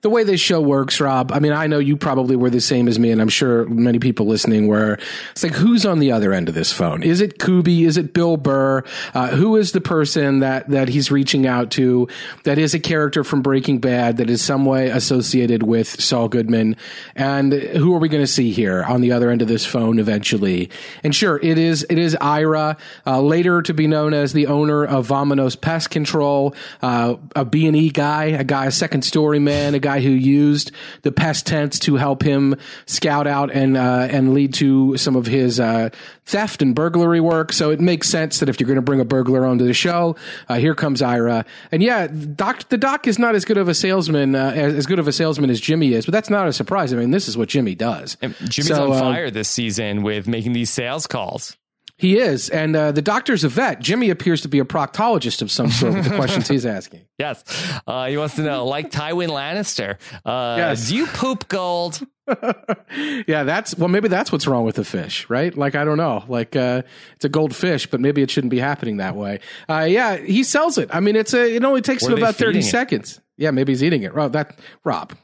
the 0.00 0.10
way 0.10 0.22
this 0.22 0.40
show 0.40 0.60
works, 0.60 1.00
Rob, 1.00 1.32
I 1.32 1.40
mean, 1.40 1.52
I 1.52 1.66
know 1.66 1.78
you 1.78 1.96
probably 1.96 2.36
were 2.36 2.50
the 2.50 2.60
same 2.60 2.86
as 2.86 2.98
me, 2.98 3.10
and 3.10 3.20
I'm 3.20 3.28
sure 3.28 3.66
many 3.66 3.98
people 3.98 4.26
listening 4.26 4.68
were. 4.68 4.98
It's 5.32 5.42
like, 5.42 5.54
who's 5.54 5.84
on 5.84 5.98
the 5.98 6.12
other 6.12 6.32
end 6.32 6.48
of 6.48 6.54
this 6.54 6.72
phone? 6.72 7.02
Is 7.02 7.20
it 7.20 7.38
Kuby? 7.38 7.84
Is 7.84 7.96
it 7.96 8.14
Bill 8.14 8.36
Burr? 8.36 8.84
Uh, 9.12 9.28
who 9.28 9.56
is 9.56 9.72
the 9.72 9.80
person 9.80 10.40
that, 10.40 10.68
that 10.68 10.88
he's 10.88 11.10
reaching 11.10 11.46
out 11.46 11.72
to 11.72 12.06
that 12.44 12.58
is 12.58 12.74
a 12.74 12.80
character 12.80 13.24
from 13.24 13.42
Breaking 13.42 13.78
Bad 13.78 14.18
that 14.18 14.30
is 14.30 14.40
some 14.40 14.64
way 14.64 14.88
associated 14.88 15.64
with 15.64 16.00
Saul 16.00 16.28
Goodman? 16.28 16.76
And 17.16 17.52
who 17.52 17.94
are 17.94 17.98
we 17.98 18.08
going 18.08 18.22
to 18.22 18.32
see 18.32 18.52
here 18.52 18.84
on 18.84 19.00
the 19.00 19.12
other 19.12 19.30
end 19.30 19.42
of 19.42 19.48
this 19.48 19.66
phone 19.66 19.98
eventually? 19.98 20.70
And 21.02 21.14
sure, 21.14 21.40
it 21.42 21.58
is, 21.58 21.84
it 21.90 21.98
is 21.98 22.16
Ira, 22.20 22.76
uh, 23.04 23.20
later 23.20 23.62
to 23.62 23.74
be 23.74 23.88
known 23.88 24.14
as 24.14 24.27
the 24.32 24.46
owner 24.46 24.84
of 24.84 25.08
Vamonos 25.08 25.60
Pest 25.60 25.90
Control, 25.90 26.54
uh, 26.82 27.16
a 27.34 27.44
B&E 27.44 27.90
guy, 27.90 28.26
a 28.26 28.44
guy, 28.44 28.66
a 28.66 28.70
second 28.70 29.02
story 29.02 29.38
man, 29.38 29.74
a 29.74 29.78
guy 29.78 30.00
who 30.00 30.10
used 30.10 30.72
the 31.02 31.12
pest 31.12 31.46
tents 31.46 31.78
to 31.80 31.96
help 31.96 32.22
him 32.22 32.56
scout 32.86 33.26
out 33.26 33.50
and 33.50 33.76
uh, 33.76 34.08
and 34.10 34.34
lead 34.34 34.54
to 34.54 34.96
some 34.96 35.16
of 35.16 35.26
his 35.26 35.60
uh, 35.60 35.90
theft 36.28 36.62
and 36.62 36.74
burglary 36.74 37.20
work. 37.20 37.52
So 37.52 37.70
it 37.70 37.80
makes 37.80 38.08
sense 38.08 38.40
that 38.40 38.48
if 38.48 38.60
you're 38.60 38.66
going 38.66 38.76
to 38.76 38.82
bring 38.82 39.00
a 39.00 39.04
burglar 39.04 39.46
onto 39.46 39.64
the 39.64 39.72
show, 39.72 40.16
uh, 40.48 40.56
here 40.56 40.74
comes 40.74 41.02
Ira. 41.02 41.44
And 41.72 41.82
yeah, 41.82 42.06
Doc, 42.06 42.68
the 42.68 42.76
Doc 42.76 43.06
is 43.06 43.18
not 43.18 43.34
as 43.34 43.44
good 43.44 43.56
of 43.56 43.68
a 43.68 43.74
salesman 43.74 44.34
uh, 44.34 44.52
as, 44.54 44.74
as, 44.74 44.86
good 44.86 44.98
of 44.98 45.08
a 45.08 45.12
salesman 45.12 45.50
as 45.50 45.60
Jimmy 45.60 45.94
is, 45.94 46.04
but 46.04 46.12
that's 46.12 46.30
not 46.30 46.46
a 46.46 46.52
surprise. 46.52 46.92
I 46.92 46.96
mean, 46.96 47.10
this 47.10 47.28
is 47.28 47.36
what 47.36 47.48
Jimmy 47.48 47.74
does. 47.74 48.16
And 48.20 48.34
Jimmy's 48.36 48.68
so, 48.68 48.92
on 48.92 48.96
uh, 48.96 49.00
fire 49.00 49.30
this 49.30 49.48
season 49.48 50.02
with 50.02 50.28
making 50.28 50.52
these 50.52 50.70
sales 50.70 51.06
calls. 51.06 51.56
He 51.98 52.16
is, 52.16 52.48
and 52.48 52.76
uh, 52.76 52.92
the 52.92 53.02
doctor's 53.02 53.42
a 53.42 53.48
vet. 53.48 53.80
Jimmy 53.80 54.08
appears 54.10 54.40
to 54.42 54.48
be 54.48 54.60
a 54.60 54.64
proctologist 54.64 55.42
of 55.42 55.50
some 55.50 55.68
sort 55.68 55.94
with 55.94 56.08
the 56.08 56.14
questions 56.14 56.46
he's 56.46 56.64
asking. 56.78 57.06
Yes, 57.18 57.42
uh, 57.88 58.06
he 58.06 58.16
wants 58.16 58.36
to 58.36 58.42
know, 58.42 58.66
like 58.66 58.92
Tywin 58.92 59.28
Lannister, 59.28 59.96
uh, 60.24 60.54
yes. 60.56 60.88
do 60.88 60.94
you 60.96 61.08
poop 61.08 61.48
gold? 61.48 62.00
yeah, 63.26 63.42
that's 63.42 63.76
well, 63.76 63.88
maybe 63.88 64.06
that's 64.06 64.30
what's 64.30 64.46
wrong 64.46 64.64
with 64.64 64.76
the 64.76 64.84
fish, 64.84 65.28
right? 65.28 65.56
Like 65.56 65.74
I 65.74 65.84
don't 65.84 65.96
know, 65.96 66.22
like 66.28 66.54
uh, 66.54 66.82
it's 67.16 67.24
a 67.24 67.28
goldfish, 67.28 67.86
but 67.86 68.00
maybe 68.00 68.22
it 68.22 68.30
shouldn't 68.30 68.52
be 68.52 68.60
happening 68.60 68.98
that 68.98 69.16
way. 69.16 69.40
Uh, 69.68 69.86
yeah, 69.88 70.16
he 70.18 70.44
sells 70.44 70.78
it. 70.78 70.88
I 70.92 71.00
mean, 71.00 71.16
it's 71.16 71.34
a 71.34 71.56
it 71.56 71.64
only 71.64 71.80
takes 71.80 72.06
him 72.06 72.12
about 72.12 72.36
thirty 72.36 72.62
seconds. 72.62 73.20
Yeah, 73.36 73.50
maybe 73.50 73.72
he's 73.72 73.82
eating 73.82 74.04
it. 74.04 74.14
Rob, 74.14 74.32
that 74.34 74.56
Rob, 74.84 75.16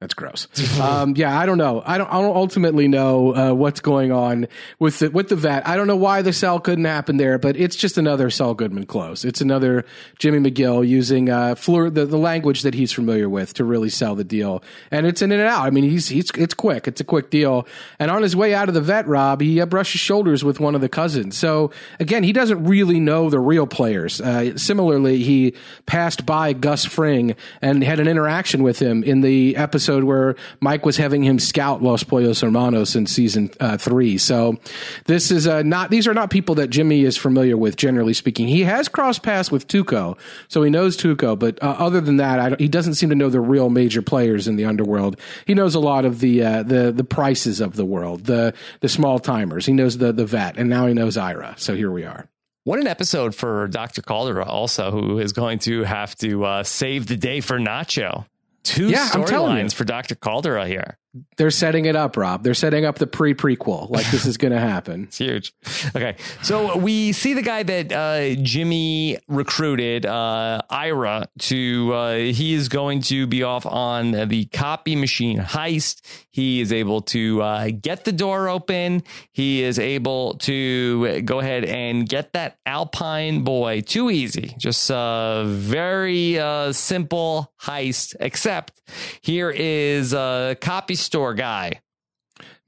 that's 0.00 0.14
gross. 0.14 0.46
um, 0.80 1.14
yeah, 1.16 1.36
I 1.36 1.44
don't 1.44 1.58
know. 1.58 1.82
I 1.84 1.98
don't. 1.98 2.06
I 2.06 2.20
don't 2.20 2.36
ultimately 2.36 2.86
know 2.86 3.34
uh, 3.34 3.52
what's 3.52 3.80
going 3.80 4.12
on 4.12 4.46
with 4.78 5.00
the 5.00 5.10
with 5.10 5.28
the 5.28 5.34
vet. 5.34 5.66
I 5.66 5.76
don't 5.76 5.88
know 5.88 5.96
why 5.96 6.22
the 6.22 6.32
sell 6.32 6.60
couldn't 6.60 6.84
happen 6.84 7.16
there, 7.16 7.36
but 7.36 7.56
it's 7.56 7.74
just 7.74 7.98
another 7.98 8.30
Saul 8.30 8.54
Goodman 8.54 8.86
close. 8.86 9.24
It's 9.24 9.40
another 9.40 9.84
Jimmy 10.20 10.38
McGill 10.38 10.86
using 10.86 11.28
uh, 11.30 11.54
the, 11.54 12.06
the 12.08 12.16
language 12.16 12.62
that 12.62 12.74
he's 12.74 12.92
familiar 12.92 13.28
with 13.28 13.54
to 13.54 13.64
really 13.64 13.88
sell 13.88 14.14
the 14.14 14.22
deal, 14.22 14.62
and 14.92 15.04
it's 15.04 15.20
in 15.20 15.32
and 15.32 15.42
out. 15.42 15.66
I 15.66 15.70
mean, 15.70 15.82
he's 15.82 16.06
he's 16.06 16.30
it's 16.36 16.54
quick. 16.54 16.86
It's 16.86 17.00
a 17.00 17.04
quick 17.04 17.30
deal. 17.30 17.66
And 17.98 18.08
on 18.08 18.22
his 18.22 18.36
way 18.36 18.54
out 18.54 18.68
of 18.68 18.74
the 18.74 18.80
vet, 18.80 19.08
Rob, 19.08 19.40
he 19.40 19.60
uh, 19.60 19.66
brushes 19.66 20.00
shoulders 20.00 20.44
with 20.44 20.60
one 20.60 20.76
of 20.76 20.80
the 20.80 20.88
cousins. 20.88 21.36
So 21.36 21.72
again, 21.98 22.22
he 22.22 22.32
doesn't 22.32 22.62
really 22.62 23.00
know 23.00 23.30
the 23.30 23.40
real 23.40 23.66
players. 23.66 24.20
Uh, 24.20 24.56
similarly, 24.56 25.24
he 25.24 25.54
passed 25.86 26.24
by 26.24 26.52
Gus 26.52 26.84
Fring 26.84 27.34
and 27.60 27.82
had 27.82 27.98
an 27.98 28.06
interaction 28.06 28.62
with 28.62 28.78
him 28.78 29.02
in 29.02 29.22
the 29.22 29.56
episode 29.56 29.87
episode 29.88 30.04
where 30.04 30.36
Mike 30.60 30.84
was 30.84 30.98
having 30.98 31.22
him 31.22 31.38
scout 31.38 31.82
Los 31.82 32.02
Pollos 32.02 32.42
Hermanos 32.42 32.94
in 32.94 33.06
season 33.06 33.50
uh, 33.58 33.78
three. 33.78 34.18
So 34.18 34.58
this 35.06 35.30
is 35.30 35.46
uh, 35.46 35.62
not; 35.62 35.90
these 35.90 36.06
are 36.06 36.12
not 36.12 36.28
people 36.28 36.56
that 36.56 36.68
Jimmy 36.68 37.04
is 37.04 37.16
familiar 37.16 37.56
with. 37.56 37.76
Generally 37.76 38.14
speaking, 38.14 38.48
he 38.48 38.64
has 38.64 38.86
crossed 38.88 39.22
paths 39.22 39.50
with 39.50 39.66
Tuco, 39.66 40.18
so 40.48 40.62
he 40.62 40.70
knows 40.70 40.96
Tuco. 40.96 41.38
But 41.38 41.62
uh, 41.62 41.76
other 41.78 42.02
than 42.02 42.18
that, 42.18 42.60
he 42.60 42.68
doesn't 42.68 42.94
seem 42.94 43.08
to 43.08 43.14
know 43.14 43.30
the 43.30 43.40
real 43.40 43.70
major 43.70 44.02
players 44.02 44.46
in 44.46 44.56
the 44.56 44.66
underworld. 44.66 45.18
He 45.46 45.54
knows 45.54 45.74
a 45.74 45.80
lot 45.80 46.04
of 46.04 46.20
the 46.20 46.42
uh, 46.42 46.62
the 46.64 46.92
the 46.92 47.04
prices 47.04 47.60
of 47.60 47.76
the 47.76 47.86
world, 47.86 48.24
the 48.26 48.52
the 48.80 48.88
small 48.88 49.18
timers. 49.18 49.64
He 49.64 49.72
knows 49.72 49.96
the 49.96 50.12
the 50.12 50.26
vet, 50.26 50.58
and 50.58 50.68
now 50.68 50.86
he 50.86 50.92
knows 50.92 51.16
Ira. 51.16 51.54
So 51.56 51.74
here 51.74 51.90
we 51.90 52.04
are. 52.04 52.28
What 52.64 52.78
an 52.78 52.86
episode 52.86 53.34
for 53.34 53.66
Dr. 53.68 54.02
Caldera, 54.02 54.44
also, 54.44 54.90
who 54.90 55.18
is 55.18 55.32
going 55.32 55.60
to 55.60 55.84
have 55.84 56.14
to 56.16 56.44
uh, 56.44 56.62
save 56.64 57.06
the 57.06 57.16
day 57.16 57.40
for 57.40 57.58
Nacho. 57.58 58.26
Two 58.62 58.88
yeah, 58.88 59.08
storylines 59.08 59.74
for 59.74 59.84
Dr. 59.84 60.14
Caldera 60.14 60.66
here. 60.66 60.98
They're 61.36 61.50
setting 61.50 61.86
it 61.86 61.96
up, 61.96 62.16
Rob. 62.16 62.42
They're 62.42 62.54
setting 62.54 62.84
up 62.84 62.98
the 62.98 63.06
pre 63.06 63.34
prequel. 63.34 63.88
Like 63.88 64.10
this 64.10 64.26
is 64.26 64.36
going 64.36 64.52
to 64.52 64.60
happen. 64.60 65.04
it's 65.04 65.18
huge. 65.18 65.52
Okay. 65.96 66.16
So 66.42 66.76
we 66.76 67.12
see 67.12 67.34
the 67.34 67.42
guy 67.42 67.62
that 67.62 67.92
uh, 67.92 68.34
Jimmy 68.42 69.18
recruited, 69.26 70.04
uh, 70.04 70.60
Ira, 70.68 71.28
to, 71.40 71.92
uh, 71.94 72.16
he 72.16 72.54
is 72.54 72.68
going 72.68 73.00
to 73.02 73.26
be 73.26 73.42
off 73.42 73.64
on 73.64 74.28
the 74.28 74.44
copy 74.46 74.96
machine 74.96 75.38
heist. 75.38 76.02
He 76.30 76.60
is 76.60 76.72
able 76.72 77.00
to 77.02 77.42
uh, 77.42 77.70
get 77.70 78.04
the 78.04 78.12
door 78.12 78.48
open. 78.48 79.02
He 79.32 79.62
is 79.62 79.78
able 79.78 80.34
to 80.38 81.22
go 81.22 81.40
ahead 81.40 81.64
and 81.64 82.08
get 82.08 82.34
that 82.34 82.58
Alpine 82.66 83.42
boy. 83.44 83.80
Too 83.80 84.10
easy. 84.10 84.54
Just 84.58 84.90
a 84.90 85.44
very 85.46 86.38
uh, 86.38 86.72
simple 86.72 87.52
heist, 87.60 88.14
except 88.20 88.80
here 89.20 89.50
is 89.50 90.12
a 90.12 90.56
copy 90.60 90.94
store 90.98 91.34
guy 91.34 91.80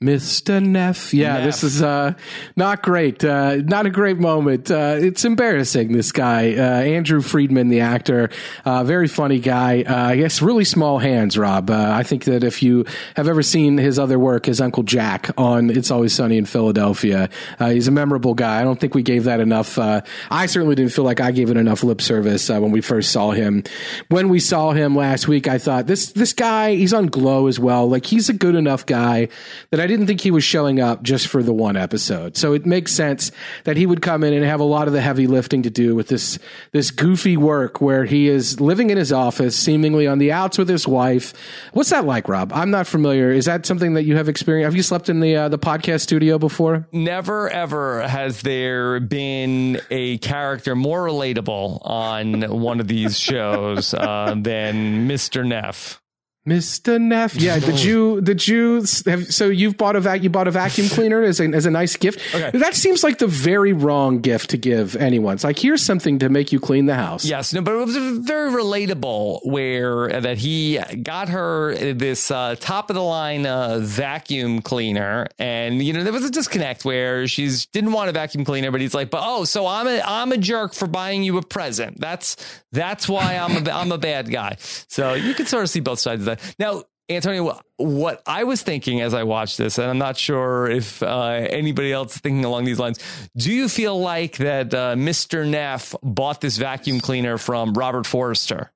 Mr. 0.02 0.64
Neff. 0.64 1.12
Yeah, 1.12 1.34
Neff. 1.34 1.44
this 1.44 1.62
is 1.62 1.82
uh, 1.82 2.14
not 2.56 2.82
great. 2.82 3.22
Uh, 3.22 3.56
not 3.56 3.84
a 3.84 3.90
great 3.90 4.16
moment. 4.16 4.70
Uh, 4.70 4.96
it's 4.98 5.26
embarrassing, 5.26 5.92
this 5.92 6.10
guy. 6.10 6.54
Uh, 6.54 6.62
Andrew 6.62 7.20
Friedman, 7.20 7.68
the 7.68 7.80
actor, 7.80 8.30
uh, 8.64 8.82
very 8.82 9.08
funny 9.08 9.40
guy. 9.40 9.82
Uh, 9.82 9.94
I 9.94 10.16
guess 10.16 10.40
really 10.40 10.64
small 10.64 10.98
hands, 10.98 11.36
Rob. 11.36 11.70
I 11.70 12.02
think 12.02 12.24
that 12.24 12.44
if 12.44 12.62
you 12.62 12.86
have 13.14 13.28
ever 13.28 13.42
seen 13.42 13.76
his 13.76 13.98
other 13.98 14.18
work, 14.18 14.46
his 14.46 14.58
Uncle 14.58 14.84
Jack 14.84 15.32
on 15.36 15.68
It's 15.68 15.90
Always 15.90 16.14
Sunny 16.14 16.38
in 16.38 16.46
Philadelphia, 16.46 17.28
he's 17.58 17.86
a 17.86 17.90
memorable 17.92 18.32
guy. 18.32 18.58
I 18.58 18.64
don't 18.64 18.80
think 18.80 18.94
we 18.94 19.02
gave 19.02 19.24
that 19.24 19.40
enough. 19.40 19.78
I 19.78 20.46
certainly 20.46 20.76
didn't 20.76 20.92
feel 20.92 21.04
like 21.04 21.20
I 21.20 21.30
gave 21.30 21.50
it 21.50 21.58
enough 21.58 21.84
lip 21.84 22.00
service 22.00 22.48
when 22.48 22.70
we 22.70 22.80
first 22.80 23.12
saw 23.12 23.32
him. 23.32 23.64
When 24.08 24.30
we 24.30 24.40
saw 24.40 24.72
him 24.72 24.96
last 24.96 25.28
week, 25.28 25.46
I 25.46 25.58
thought 25.58 25.86
this 25.86 26.12
this 26.12 26.32
guy, 26.32 26.74
he's 26.74 26.94
on 26.94 27.08
Glow 27.08 27.48
as 27.48 27.60
well. 27.60 27.86
Like 27.86 28.06
he's 28.06 28.30
a 28.30 28.32
good 28.32 28.54
enough 28.54 28.86
guy 28.86 29.28
that 29.70 29.78
I 29.80 29.89
didn't 29.90 30.06
think 30.06 30.20
he 30.20 30.30
was 30.30 30.44
showing 30.44 30.80
up 30.80 31.02
just 31.02 31.26
for 31.26 31.42
the 31.42 31.52
one 31.52 31.76
episode. 31.76 32.36
So 32.36 32.54
it 32.54 32.64
makes 32.64 32.92
sense 32.92 33.32
that 33.64 33.76
he 33.76 33.86
would 33.86 34.00
come 34.00 34.24
in 34.24 34.32
and 34.32 34.44
have 34.44 34.60
a 34.60 34.64
lot 34.64 34.86
of 34.86 34.94
the 34.94 35.00
heavy 35.00 35.26
lifting 35.26 35.62
to 35.64 35.70
do 35.70 35.94
with 35.94 36.08
this 36.08 36.38
this 36.72 36.90
goofy 36.90 37.36
work 37.36 37.80
where 37.80 38.04
he 38.04 38.28
is 38.28 38.60
living 38.60 38.90
in 38.90 38.96
his 38.96 39.12
office, 39.12 39.56
seemingly 39.56 40.06
on 40.06 40.18
the 40.18 40.32
outs 40.32 40.56
with 40.56 40.68
his 40.68 40.86
wife. 40.86 41.34
What's 41.72 41.90
that 41.90 42.04
like, 42.04 42.28
Rob? 42.28 42.52
I'm 42.52 42.70
not 42.70 42.86
familiar. 42.86 43.30
Is 43.30 43.44
that 43.44 43.66
something 43.66 43.94
that 43.94 44.04
you 44.04 44.16
have 44.16 44.28
experienced? 44.28 44.66
Have 44.66 44.76
you 44.76 44.82
slept 44.82 45.08
in 45.08 45.20
the 45.20 45.36
uh, 45.36 45.48
the 45.48 45.58
podcast 45.58 46.00
studio 46.00 46.38
before? 46.38 46.86
Never 46.92 47.50
ever 47.50 48.06
has 48.06 48.42
there 48.42 49.00
been 49.00 49.80
a 49.90 50.18
character 50.18 50.74
more 50.74 51.04
relatable 51.06 51.80
on 51.84 52.42
one 52.60 52.80
of 52.80 52.88
these 52.88 53.18
shows 53.30 53.92
uh, 53.94 54.34
than 54.36 55.08
Mr. 55.08 55.46
Neff. 55.46 55.99
Mr. 56.48 56.98
Neff. 56.98 57.36
Yeah, 57.36 57.58
did 57.58 57.82
you 57.82 58.22
did 58.22 58.48
you 58.48 58.76
have 59.06 59.26
so 59.32 59.46
you've 59.46 59.76
bought 59.76 59.94
a 59.94 60.00
vac 60.00 60.22
you 60.22 60.30
bought 60.30 60.48
a 60.48 60.50
vacuum 60.50 60.88
cleaner 60.88 61.22
as 61.22 61.38
a 61.38 61.44
as 61.44 61.66
a 61.66 61.70
nice 61.70 61.96
gift? 61.96 62.34
Okay. 62.34 62.56
That 62.56 62.74
seems 62.74 63.04
like 63.04 63.18
the 63.18 63.26
very 63.26 63.74
wrong 63.74 64.20
gift 64.22 64.50
to 64.50 64.56
give 64.56 64.96
anyone. 64.96 65.34
It's 65.34 65.44
like 65.44 65.58
here's 65.58 65.82
something 65.82 66.18
to 66.20 66.30
make 66.30 66.50
you 66.50 66.58
clean 66.58 66.86
the 66.86 66.94
house. 66.94 67.26
Yes, 67.26 67.52
no, 67.52 67.60
but 67.60 67.74
it 67.74 67.84
was 67.84 67.96
very 68.20 68.50
relatable 68.50 69.40
where 69.44 70.16
uh, 70.16 70.20
that 70.20 70.38
he 70.38 70.78
got 71.02 71.28
her 71.28 71.74
this 71.74 72.30
uh, 72.30 72.56
top 72.58 72.88
of 72.88 72.94
the 72.94 73.02
line 73.02 73.44
uh, 73.44 73.78
vacuum 73.82 74.62
cleaner, 74.62 75.26
and 75.38 75.82
you 75.82 75.92
know 75.92 76.04
there 76.04 76.12
was 76.12 76.24
a 76.24 76.30
disconnect 76.30 76.86
where 76.86 77.28
she's 77.28 77.66
didn't 77.66 77.92
want 77.92 78.08
a 78.08 78.12
vacuum 78.12 78.46
cleaner, 78.46 78.70
but 78.70 78.80
he's 78.80 78.94
like, 78.94 79.10
but 79.10 79.20
oh, 79.22 79.44
so 79.44 79.66
I'm 79.66 79.86
a 79.86 80.00
I'm 80.06 80.32
a 80.32 80.38
jerk 80.38 80.72
for 80.72 80.86
buying 80.86 81.22
you 81.22 81.36
a 81.36 81.42
present. 81.42 82.00
That's 82.00 82.36
that's 82.72 83.10
why 83.10 83.36
I'm 83.36 83.66
a 83.66 83.70
I'm 83.70 83.92
a 83.92 83.98
bad 83.98 84.30
guy. 84.30 84.56
So 84.58 85.12
you 85.12 85.34
can 85.34 85.44
sort 85.44 85.64
of 85.64 85.68
see 85.68 85.80
both 85.80 85.98
sides 85.98 86.22
of 86.22 86.29
that. 86.30 86.54
Now, 86.58 86.82
Antonio, 87.10 87.60
what 87.76 88.22
I 88.24 88.44
was 88.44 88.62
thinking 88.62 89.00
as 89.00 89.14
I 89.14 89.24
watched 89.24 89.58
this, 89.58 89.78
and 89.78 89.90
I'm 89.90 89.98
not 89.98 90.16
sure 90.16 90.70
if 90.70 91.02
uh, 91.02 91.26
anybody 91.28 91.92
else 91.92 92.14
is 92.14 92.20
thinking 92.20 92.44
along 92.44 92.64
these 92.64 92.78
lines, 92.78 93.00
do 93.36 93.52
you 93.52 93.68
feel 93.68 93.98
like 94.00 94.36
that 94.36 94.72
uh, 94.72 94.94
Mr. 94.94 95.46
Neff 95.46 95.94
bought 96.02 96.40
this 96.40 96.56
vacuum 96.56 97.00
cleaner 97.00 97.36
from 97.36 97.74
Robert 97.74 98.06
Forster? 98.06 98.70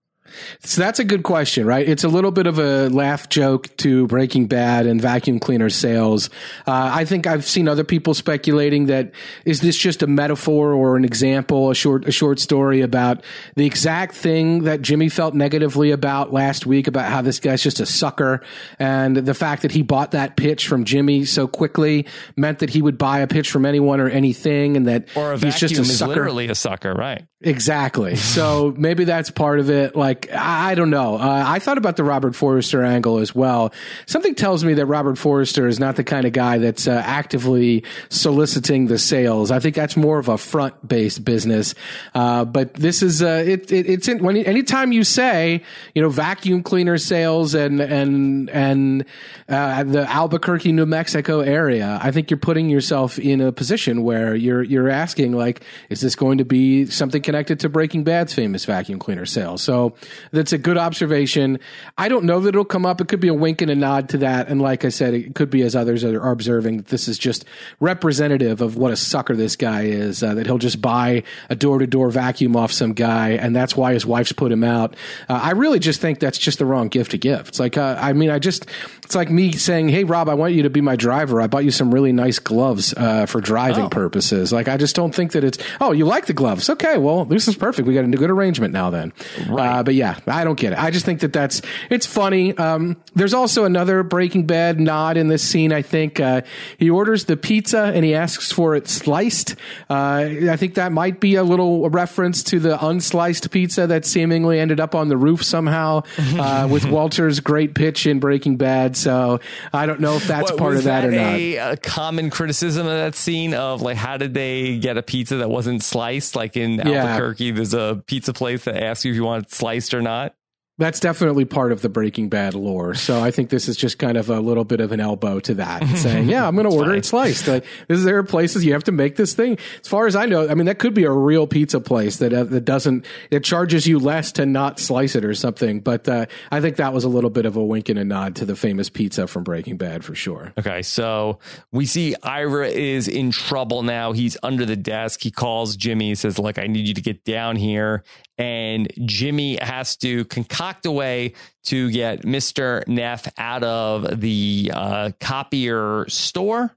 So 0.61 0.81
that's 0.81 0.99
a 0.99 1.05
good 1.05 1.23
question, 1.23 1.67
right? 1.67 1.87
It's 1.89 2.05
a 2.05 2.09
little 2.09 2.31
bit 2.31 2.47
of 2.47 2.59
a 2.59 2.89
laugh 2.89 3.29
joke 3.29 3.75
to 3.79 4.07
Breaking 4.07 4.47
Bad 4.47 4.87
and 4.87 5.01
vacuum 5.01 5.39
cleaner 5.41 5.71
sales. 5.71 6.31
Uh, 6.67 6.91
I 6.93 7.05
think 7.05 7.27
I've 7.27 7.45
seen 7.45 7.69
other 7.69 7.85
people 7.85 8.15
speculating 8.15 8.87
that 8.87 9.13
is 9.45 9.61
this 9.61 9.77
just 9.77 10.03
a 10.03 10.07
metaphor 10.07 10.73
or 10.73 10.97
an 10.97 11.05
example, 11.05 11.71
a 11.71 11.75
short 11.75 12.07
a 12.07 12.13
short 12.13 12.39
story 12.41 12.81
about 12.81 13.25
the 13.57 13.67
exact 13.67 14.15
thing 14.15 14.65
that 14.65 14.83
Jimmy 14.83 15.09
felt 15.09 15.35
negatively 15.35 15.91
about 15.91 16.33
last 16.33 16.67
week 16.67 16.87
about 16.87 17.11
how 17.11 17.23
this 17.23 17.41
guy's 17.41 17.63
just 17.63 17.81
a 17.81 17.87
sucker, 17.87 18.43
and 18.79 19.17
the 19.17 19.35
fact 19.35 19.63
that 19.63 19.73
he 19.73 19.83
bought 19.83 20.13
that 20.13 20.37
pitch 20.37 20.67
from 20.67 20.85
Jimmy 20.85 21.25
so 21.25 21.47
quickly 21.47 22.07
meant 22.37 22.61
that 22.61 22.71
he 22.71 22.83
would 22.83 22.99
buy 22.99 23.21
a 23.21 23.27
pitch 23.27 23.51
from 23.51 23.67
anyone 23.67 24.01
or 24.01 24.09
anything, 24.09 24.77
and 24.77 24.87
that 24.87 25.09
or 25.17 25.37
he's 25.37 25.59
just 25.59 25.79
a 25.79 25.85
sucker. 25.85 26.09
literally 26.09 26.49
a 26.49 26.55
sucker, 26.55 26.95
right? 26.95 27.27
Exactly. 27.41 28.17
so 28.17 28.75
maybe 28.77 29.05
that's 29.05 29.31
part 29.31 29.61
of 29.61 29.71
it. 29.71 29.95
Like 29.95 30.24
I 30.33 30.75
don't 30.75 30.91
know. 30.91 31.17
Uh, 31.17 31.45
I 31.47 31.59
thought 31.59 31.79
about 31.79 31.97
the 31.97 32.05
Robert 32.05 32.35
Forster 32.35 32.83
angle 32.83 33.19
as 33.19 33.35
well. 33.35 33.73
Something 34.07 34.35
tells 34.35 34.65
me 34.65 34.75
that 34.75 34.87
Robert 34.87 35.19
Forster 35.19 35.67
is 35.67 35.81
not 35.81 35.97
the 35.97 36.05
kind 36.05 36.27
of 36.27 36.33
guy 36.33 36.59
that's 36.59 36.87
uh, 36.87 37.03
actively 37.05 37.85
soliciting 38.09 38.87
the 38.87 38.99
sales. 38.99 39.51
I 39.51 39.61
think 39.61 39.75
that's 39.75 39.97
more 39.97 40.19
of 40.19 40.29
a 40.29 40.39
front 40.39 40.87
based 40.87 41.25
business. 41.25 41.75
Uh, 42.15 42.45
but 42.45 42.75
this 42.75 43.03
is 43.03 43.23
uh, 43.23 43.43
it, 43.47 43.71
it, 43.73 43.89
It's 43.89 44.09
in, 44.09 44.23
when 44.23 44.37
anytime 44.37 44.93
you 44.93 45.05
say 45.05 45.63
you 45.95 46.03
know 46.03 46.09
vacuum 46.09 46.63
cleaner 46.63 46.99
sales 46.99 47.55
and 47.55 47.81
and 47.81 48.51
and 48.51 49.05
uh, 49.49 49.85
the 49.85 50.11
Albuquerque, 50.11 50.73
New 50.73 50.87
Mexico 50.87 51.41
area, 51.41 51.99
I 52.03 52.11
think 52.11 52.31
you're 52.31 52.39
putting 52.39 52.69
yourself 52.69 53.19
in 53.19 53.41
a 53.41 53.53
position 53.53 54.03
where 54.03 54.35
you're 54.35 54.63
you're 54.63 54.91
asking 54.91 55.33
like, 55.33 55.63
is 55.91 56.01
this 56.01 56.15
going 56.15 56.39
to 56.39 56.45
be 56.45 56.87
something 56.87 57.23
connected 57.23 57.61
to 57.61 57.69
Breaking 57.69 58.05
Bad's 58.05 58.35
famous 58.35 58.65
vacuum 58.65 58.99
cleaner 58.99 59.27
sales? 59.27 59.63
So 59.63 59.95
that's 60.33 60.53
a 60.53 60.59
good 60.59 60.79
observation. 60.79 61.59
I 61.99 62.09
don't 62.09 62.25
know 62.25 62.41
that 62.41 62.51
it'll 62.51 62.65
come 62.65 62.87
up. 62.87 63.01
It 63.01 63.09
could 63.09 63.21
be 63.21 63.29
a 63.29 63.35
wink 63.35 63.63
and 63.63 63.71
a 63.71 63.75
nod 63.75 64.09
to 64.11 64.19
that. 64.19 64.49
And 64.49 64.61
like 64.61 64.85
I 64.85 64.89
said, 64.89 65.15
it 65.15 65.35
could 65.35 65.51
be 65.51 65.63
as 65.63 65.77
others 65.77 66.05
are 66.05 66.31
observing 66.31 66.79
that 66.79 66.87
this 66.87 67.09
is 67.09 67.19
just 67.19 67.45
representative 67.81 68.61
of 68.61 68.77
what 68.77 68.93
a 68.93 68.97
sucker 68.97 69.37
this 69.37 69.57
guy 69.57 69.83
is. 69.83 70.23
Uh, 70.23 70.35
that 70.35 70.47
he'll 70.47 70.59
just 70.59 70.81
buy 70.81 71.23
a 71.49 71.57
door 71.57 71.79
to 71.79 71.87
door 71.87 72.11
vacuum 72.11 72.57
off 72.57 72.73
some 72.73 72.93
guy, 72.93 73.31
and 73.31 73.55
that's 73.55 73.77
why 73.77 73.93
his 73.93 74.07
wife's 74.07 74.33
put 74.33 74.53
him 74.53 74.65
out. 74.65 74.95
Uh, 75.29 75.41
I 75.43 75.53
really 75.53 75.79
just 75.79 76.01
think 76.01 76.21
that's 76.21 76.39
just 76.39 76.59
the 76.59 76.67
wrong 76.67 76.89
gift 76.89 77.13
to 77.13 77.19
give. 77.19 77.49
It's 77.49 77.61
like 77.61 77.77
uh, 77.77 77.97
I 78.01 78.13
mean, 78.13 78.31
I 78.31 78.39
just 78.39 78.67
it's 79.03 79.15
like 79.15 79.31
me 79.31 79.53
saying, 79.53 79.89
"Hey, 79.89 80.05
Rob, 80.05 80.29
I 80.29 80.35
want 80.35 80.55
you 80.55 80.63
to 80.63 80.71
be 80.71 80.81
my 80.81 80.97
driver. 80.97 81.41
I 81.41 81.47
bought 81.47 81.65
you 81.65 81.71
some 81.71 81.93
really 81.93 82.13
nice 82.13 82.39
gloves 82.39 82.95
uh, 82.97 83.27
for 83.27 83.41
driving 83.41 83.87
oh. 83.87 83.89
purposes." 83.89 84.53
Like 84.53 84.69
I 84.69 84.77
just 84.77 84.97
don't 84.97 85.15
think 85.15 85.33
that 85.33 85.45
it's. 85.45 85.59
Oh, 85.81 85.93
you 85.93 86.07
like 86.07 86.27
the 86.27 86.33
gloves? 86.33 86.69
Okay, 86.71 86.99
well, 86.99 87.25
this 87.25 87.49
is 87.49 87.57
perfect. 87.57 87.87
We 87.87 87.95
got 87.95 88.05
a 88.05 88.09
good 88.09 88.31
arrangement 88.31 88.73
now. 88.73 88.91
Then, 88.91 89.13
right. 89.49 89.79
Uh, 89.79 89.83
but 89.95 89.99
yeah, 90.27 90.33
I 90.35 90.45
don't 90.45 90.59
get 90.59 90.73
it. 90.73 90.79
I 90.79 90.91
just 90.91 91.07
think 91.07 91.21
that 91.21 91.33
that's 91.33 91.63
it's 91.91 92.07
funny. 92.07 92.57
Um, 92.57 92.97
there's 93.15 93.35
also 93.35 93.65
another 93.65 94.03
Breaking 94.03 94.47
Bad 94.47 94.81
nod 94.81 95.17
in 95.17 95.29
this 95.29 95.43
scene. 95.43 95.73
I 95.73 95.83
think 95.83 96.21
uh, 96.21 96.43
he 96.79 96.91
orders 96.91 97.25
the 97.25 97.37
pizza 97.37 97.93
and 97.95 98.05
he 98.05 98.15
asks 98.15 98.51
for 98.53 98.75
it 98.75 98.89
sliced. 98.89 99.57
Uh, 99.89 100.27
I 100.51 100.57
think 100.57 100.75
that 100.75 100.93
might 100.93 101.21
be 101.21 101.37
a 101.37 101.43
little 101.45 101.89
reference 101.91 102.43
to 102.45 102.59
the 102.59 102.77
unsliced 102.77 103.51
pizza 103.51 103.87
that 103.87 104.05
seemingly 104.05 104.59
ended 104.59 104.81
up 104.81 104.95
on 104.95 105.09
the 105.09 105.17
roof 105.17 105.43
somehow 105.45 106.03
uh, 106.19 106.69
with 106.71 106.85
Walter's 106.87 107.41
great 107.41 107.75
pitch 107.75 108.07
in 108.07 108.19
Breaking 108.21 108.57
Bad. 108.57 108.97
So 108.97 109.41
I 109.73 109.87
don't 109.87 110.01
know 110.01 110.17
if 110.17 110.27
that's 110.27 110.51
What, 110.51 110.59
part 110.59 110.77
of 110.77 110.85
that, 110.85 111.03
that 111.03 111.09
or 111.09 111.13
not. 111.13 111.35
a, 111.35 111.57
a 111.73 111.77
common 111.77 112.31
criticism 112.31 112.87
of 112.87 112.93
that 112.93 113.15
scene 113.15 113.55
of 113.55 113.83
like 113.83 113.97
how 113.97 114.17
did 114.17 114.35
they 114.35 114.79
get 114.79 114.97
a 114.97 115.03
pizza 115.03 115.37
that 115.37 115.51
wasn't 115.51 115.83
sliced? 115.83 116.35
Like 116.37 116.57
in 116.57 116.75
Yeah. 116.75 117.05
Albuquerque, 117.05 117.53
there's 117.53 117.75
a 117.75 118.03
pizza 118.07 118.33
place 118.33 118.65
that 118.65 118.83
asks 118.83 119.05
you 119.05 119.13
if 119.13 119.17
you 119.17 119.25
want 119.25 119.45
it 119.47 119.53
or 119.93 120.01
not. 120.01 120.35
That's 120.77 120.99
definitely 120.99 121.45
part 121.45 121.71
of 121.71 121.83
the 121.83 121.89
Breaking 121.89 122.29
Bad 122.29 122.55
lore. 122.55 122.95
So 122.95 123.21
I 123.21 123.31
think 123.31 123.49
this 123.49 123.69
is 123.69 123.77
just 123.77 123.97
kind 124.01 124.17
of 124.17 124.29
a 124.29 124.41
little 124.41 124.65
bit 124.65 124.81
of 124.81 124.91
an 124.91 124.99
elbow 124.99 125.39
to 125.41 125.55
that, 125.55 125.87
saying, 125.99 126.29
"Yeah, 126.29 126.49
I'm 126.49 126.57
going 126.57 126.69
to 126.69 126.75
order 126.75 126.91
fine. 126.91 126.99
it 126.99 127.05
sliced." 127.05 127.47
Like, 127.47 127.65
is 127.89 128.03
there 128.03 128.21
places 128.25 128.65
you 128.65 128.73
have 128.73 128.83
to 128.85 128.93
make 128.93 129.15
this 129.15 129.35
thing? 129.35 129.57
As 129.81 129.87
far 129.87 130.09
as 130.09 130.17
I 130.17 130.27
know, 130.27 130.49
I 130.49 130.55
mean, 130.55 130.67
that 130.67 130.81
could 130.81 130.93
be 130.93 131.05
a 131.05 131.13
real 131.13 131.47
pizza 131.47 131.81
place 131.81 132.17
that 132.17 132.33
uh, 132.33 132.43
that 132.45 132.65
doesn't 132.65 133.07
it 133.31 133.45
charges 133.45 133.87
you 133.87 134.01
less 134.01 134.33
to 134.33 134.47
not 134.47 134.81
slice 134.81 135.15
it 135.15 135.25
or 135.25 135.35
something. 135.35 135.79
But 135.79 136.09
uh, 136.09 136.27
I 136.51 136.61
think 136.61 136.75
that 136.77 136.93
was 136.93 137.05
a 137.05 137.09
little 137.09 137.31
bit 137.31 137.47
of 137.47 137.55
a 137.55 137.65
wink 137.65 137.89
and 137.89 137.99
a 137.99 138.05
nod 138.05 138.35
to 138.37 138.45
the 138.45 138.57
famous 138.57 138.91
pizza 138.91 139.29
from 139.29 139.45
Breaking 139.45 139.77
Bad 139.77 140.05
for 140.05 140.17
sure. 140.17 140.53
Okay, 140.59 140.83
so 140.83 141.39
we 141.71 141.87
see 141.87 142.17
Ira 142.25 142.67
is 142.67 143.07
in 143.07 143.31
trouble 143.31 143.85
now. 143.85 144.11
He's 144.11 144.37
under 144.43 144.67
the 144.67 144.77
desk. 144.77 145.23
He 145.23 145.31
calls 145.31 145.77
Jimmy. 145.77 146.09
He 146.09 146.15
says, 146.17 146.37
"Like, 146.37 146.59
I 146.59 146.67
need 146.67 146.89
you 146.89 146.95
to 146.95 147.03
get 147.03 147.25
down 147.25 147.55
here." 147.55 148.03
And 148.37 148.93
Jimmy 149.05 149.57
has 149.63 149.95
to 149.99 150.25
concoct 150.25 150.64
a 150.87 150.91
way 150.91 151.35
to 151.65 151.91
get 151.91 152.25
Mister 152.25 152.83
Neff 152.87 153.27
out 153.37 153.63
of 153.63 154.21
the 154.21 154.71
uh, 154.73 155.11
copier 155.21 156.07
store. 156.09 156.75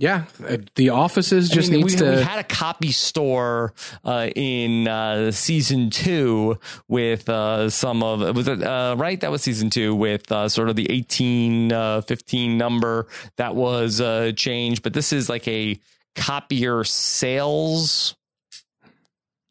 Yeah, 0.00 0.26
uh, 0.46 0.58
the 0.76 0.90
offices 0.90 1.48
just 1.48 1.70
I 1.70 1.72
mean, 1.72 1.80
needs 1.80 1.94
we, 1.94 2.06
to. 2.06 2.16
we 2.18 2.22
had 2.22 2.38
a 2.38 2.44
copy 2.44 2.92
store 2.92 3.74
uh, 4.04 4.28
in 4.34 4.86
uh, 4.86 5.32
season 5.32 5.90
two 5.90 6.60
with 6.86 7.28
uh, 7.28 7.68
some 7.68 8.04
of 8.04 8.36
was 8.36 8.46
it 8.46 8.62
uh, 8.62 8.94
right 8.96 9.20
that 9.20 9.32
was 9.32 9.42
season 9.42 9.70
two 9.70 9.96
with 9.96 10.30
uh, 10.30 10.48
sort 10.48 10.68
of 10.68 10.76
the 10.76 10.88
18 10.88 11.72
uh, 11.72 12.00
15 12.02 12.56
number 12.56 13.08
that 13.38 13.56
was 13.56 14.00
uh, 14.00 14.30
changed 14.36 14.84
but 14.84 14.92
this 14.92 15.12
is 15.12 15.28
like 15.28 15.48
a 15.48 15.76
copier 16.14 16.84
sales 16.84 18.14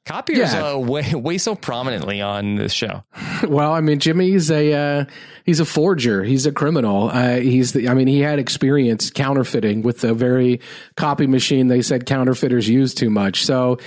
copiers 0.07 0.53
Yeah. 0.53 0.71
uh, 0.73 0.77
way, 0.77 1.13
way 1.13 1.37
so 1.37 1.53
prominently 1.55 2.21
on 2.21 2.55
this 2.55 2.73
show 2.73 3.03
Well, 3.47 3.73
I 3.73 3.81
mean, 3.81 3.99
Jimmy's 3.99 4.49
a 4.49 4.73
uh, 4.73 5.05
he's 5.43 5.59
a 5.59 5.65
forger. 5.65 6.23
He's 6.23 6.45
a 6.47 6.51
criminal. 6.51 7.09
Uh, 7.09 7.35
he's 7.37 7.73
the, 7.73 7.87
I 7.89 7.93
mean, 7.93 8.07
he 8.07 8.19
had 8.21 8.39
experience 8.39 9.11
counterfeiting 9.11 9.83
with 9.83 10.01
the 10.01 10.13
very 10.15 10.59
copy 10.95 11.27
machine 11.27 11.67
they 11.67 11.83
said 11.83 12.05
counterfeiters 12.07 12.67
use 12.67 12.95
too 12.95 13.11
much. 13.11 13.45
So 13.45 13.77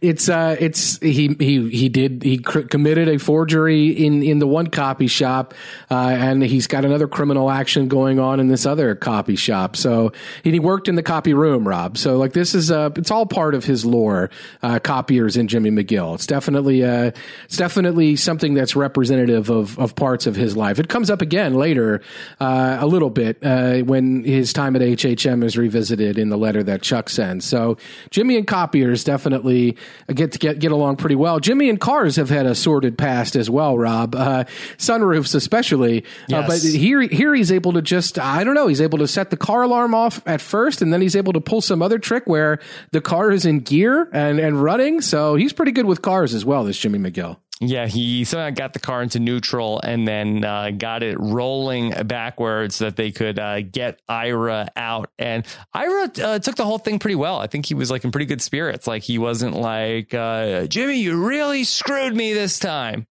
it's 0.00 0.28
uh, 0.28 0.56
it's 0.60 0.98
he 1.00 1.34
he 1.40 1.68
he 1.70 1.88
did 1.88 2.22
he 2.22 2.38
cr- 2.38 2.60
committed 2.60 3.08
a 3.08 3.18
forgery 3.18 3.88
in 3.88 4.22
in 4.22 4.38
the 4.38 4.46
one 4.46 4.68
copy 4.68 5.08
shop, 5.08 5.54
uh, 5.90 5.94
and 5.94 6.42
he's 6.42 6.68
got 6.68 6.84
another 6.84 7.08
criminal 7.08 7.50
action 7.50 7.88
going 7.88 8.20
on 8.20 8.38
in 8.38 8.46
this 8.46 8.66
other 8.66 8.94
copy 8.94 9.34
shop. 9.34 9.74
So 9.76 10.12
and 10.44 10.54
he 10.54 10.60
worked 10.60 10.86
in 10.88 10.94
the 10.94 11.02
copy 11.02 11.34
room, 11.34 11.66
Rob. 11.66 11.98
So 11.98 12.16
like 12.16 12.32
this 12.32 12.54
is 12.54 12.70
uh, 12.70 12.90
it's 12.94 13.10
all 13.10 13.26
part 13.26 13.54
of 13.56 13.64
his 13.64 13.84
lore. 13.84 14.30
Uh, 14.62 14.78
copiers 14.78 15.36
and 15.36 15.48
Jimmy 15.48 15.69
McGill. 15.76 16.14
It's 16.14 16.26
definitely 16.26 16.84
uh, 16.84 17.10
it's 17.44 17.56
definitely 17.56 18.16
something 18.16 18.54
that's 18.54 18.74
representative 18.76 19.50
of 19.50 19.78
of 19.78 19.94
parts 19.94 20.26
of 20.26 20.36
his 20.36 20.56
life. 20.56 20.78
It 20.78 20.88
comes 20.88 21.10
up 21.10 21.22
again 21.22 21.54
later 21.54 22.00
uh, 22.40 22.78
a 22.80 22.86
little 22.86 23.10
bit 23.10 23.38
uh, 23.42 23.78
when 23.78 24.24
his 24.24 24.52
time 24.52 24.76
at 24.76 24.82
HHM 24.82 25.44
is 25.44 25.56
revisited 25.56 26.18
in 26.18 26.28
the 26.28 26.38
letter 26.38 26.62
that 26.62 26.82
Chuck 26.82 27.08
sends. 27.08 27.44
So 27.44 27.76
Jimmy 28.10 28.36
and 28.36 28.46
copiers 28.46 29.04
definitely 29.04 29.76
get 30.12 30.32
to 30.32 30.38
get 30.38 30.58
get 30.58 30.72
along 30.72 30.96
pretty 30.96 31.16
well. 31.16 31.40
Jimmy 31.40 31.68
and 31.68 31.80
cars 31.80 32.16
have 32.16 32.28
had 32.30 32.46
a 32.46 32.54
sordid 32.54 32.96
past 32.98 33.36
as 33.36 33.48
well, 33.50 33.76
Rob. 33.78 34.14
Uh, 34.14 34.44
sunroofs 34.78 35.34
especially, 35.34 36.02
uh, 36.02 36.06
Yes. 36.28 36.46
but 36.48 36.78
here 36.78 37.00
here 37.02 37.34
he's 37.34 37.52
able 37.52 37.72
to 37.74 37.82
just 37.82 38.18
I 38.18 38.44
don't 38.44 38.54
know 38.54 38.66
he's 38.66 38.80
able 38.80 38.98
to 38.98 39.08
set 39.08 39.30
the 39.30 39.36
car 39.36 39.62
alarm 39.62 39.94
off 39.94 40.22
at 40.26 40.40
first, 40.40 40.82
and 40.82 40.92
then 40.92 41.00
he's 41.00 41.16
able 41.16 41.32
to 41.34 41.40
pull 41.40 41.60
some 41.60 41.82
other 41.82 41.98
trick 41.98 42.24
where 42.26 42.58
the 42.92 43.00
car 43.00 43.30
is 43.30 43.44
in 43.44 43.60
gear 43.60 44.08
and 44.12 44.38
and 44.40 44.62
running. 44.62 45.00
So 45.00 45.34
he's 45.34 45.52
pretty 45.60 45.72
good 45.72 45.84
with 45.84 46.00
cars 46.00 46.32
as 46.32 46.42
well. 46.42 46.64
This 46.64 46.78
Jimmy 46.78 46.98
McGill. 46.98 47.36
Yeah, 47.60 47.86
he 47.86 48.24
somehow 48.24 48.48
got 48.48 48.72
the 48.72 48.78
car 48.78 49.02
into 49.02 49.18
neutral 49.18 49.78
and 49.78 50.08
then 50.08 50.42
uh, 50.42 50.70
got 50.70 51.02
it 51.02 51.20
rolling 51.20 51.90
backwards 52.06 52.76
so 52.76 52.86
that 52.86 52.96
they 52.96 53.10
could 53.10 53.38
uh, 53.38 53.60
get 53.60 54.00
Ira 54.08 54.70
out. 54.74 55.10
And 55.18 55.44
Ira 55.74 56.10
uh, 56.24 56.38
took 56.38 56.54
the 56.54 56.64
whole 56.64 56.78
thing 56.78 56.98
pretty 56.98 57.16
well. 57.16 57.38
I 57.38 57.46
think 57.46 57.66
he 57.66 57.74
was 57.74 57.90
like 57.90 58.04
in 58.04 58.10
pretty 58.10 58.24
good 58.24 58.40
spirits. 58.40 58.86
Like 58.86 59.02
he 59.02 59.18
wasn't 59.18 59.54
like, 59.54 60.14
uh, 60.14 60.66
Jimmy, 60.68 61.00
you 61.00 61.22
really 61.22 61.64
screwed 61.64 62.16
me 62.16 62.32
this 62.32 62.58
time. 62.58 63.06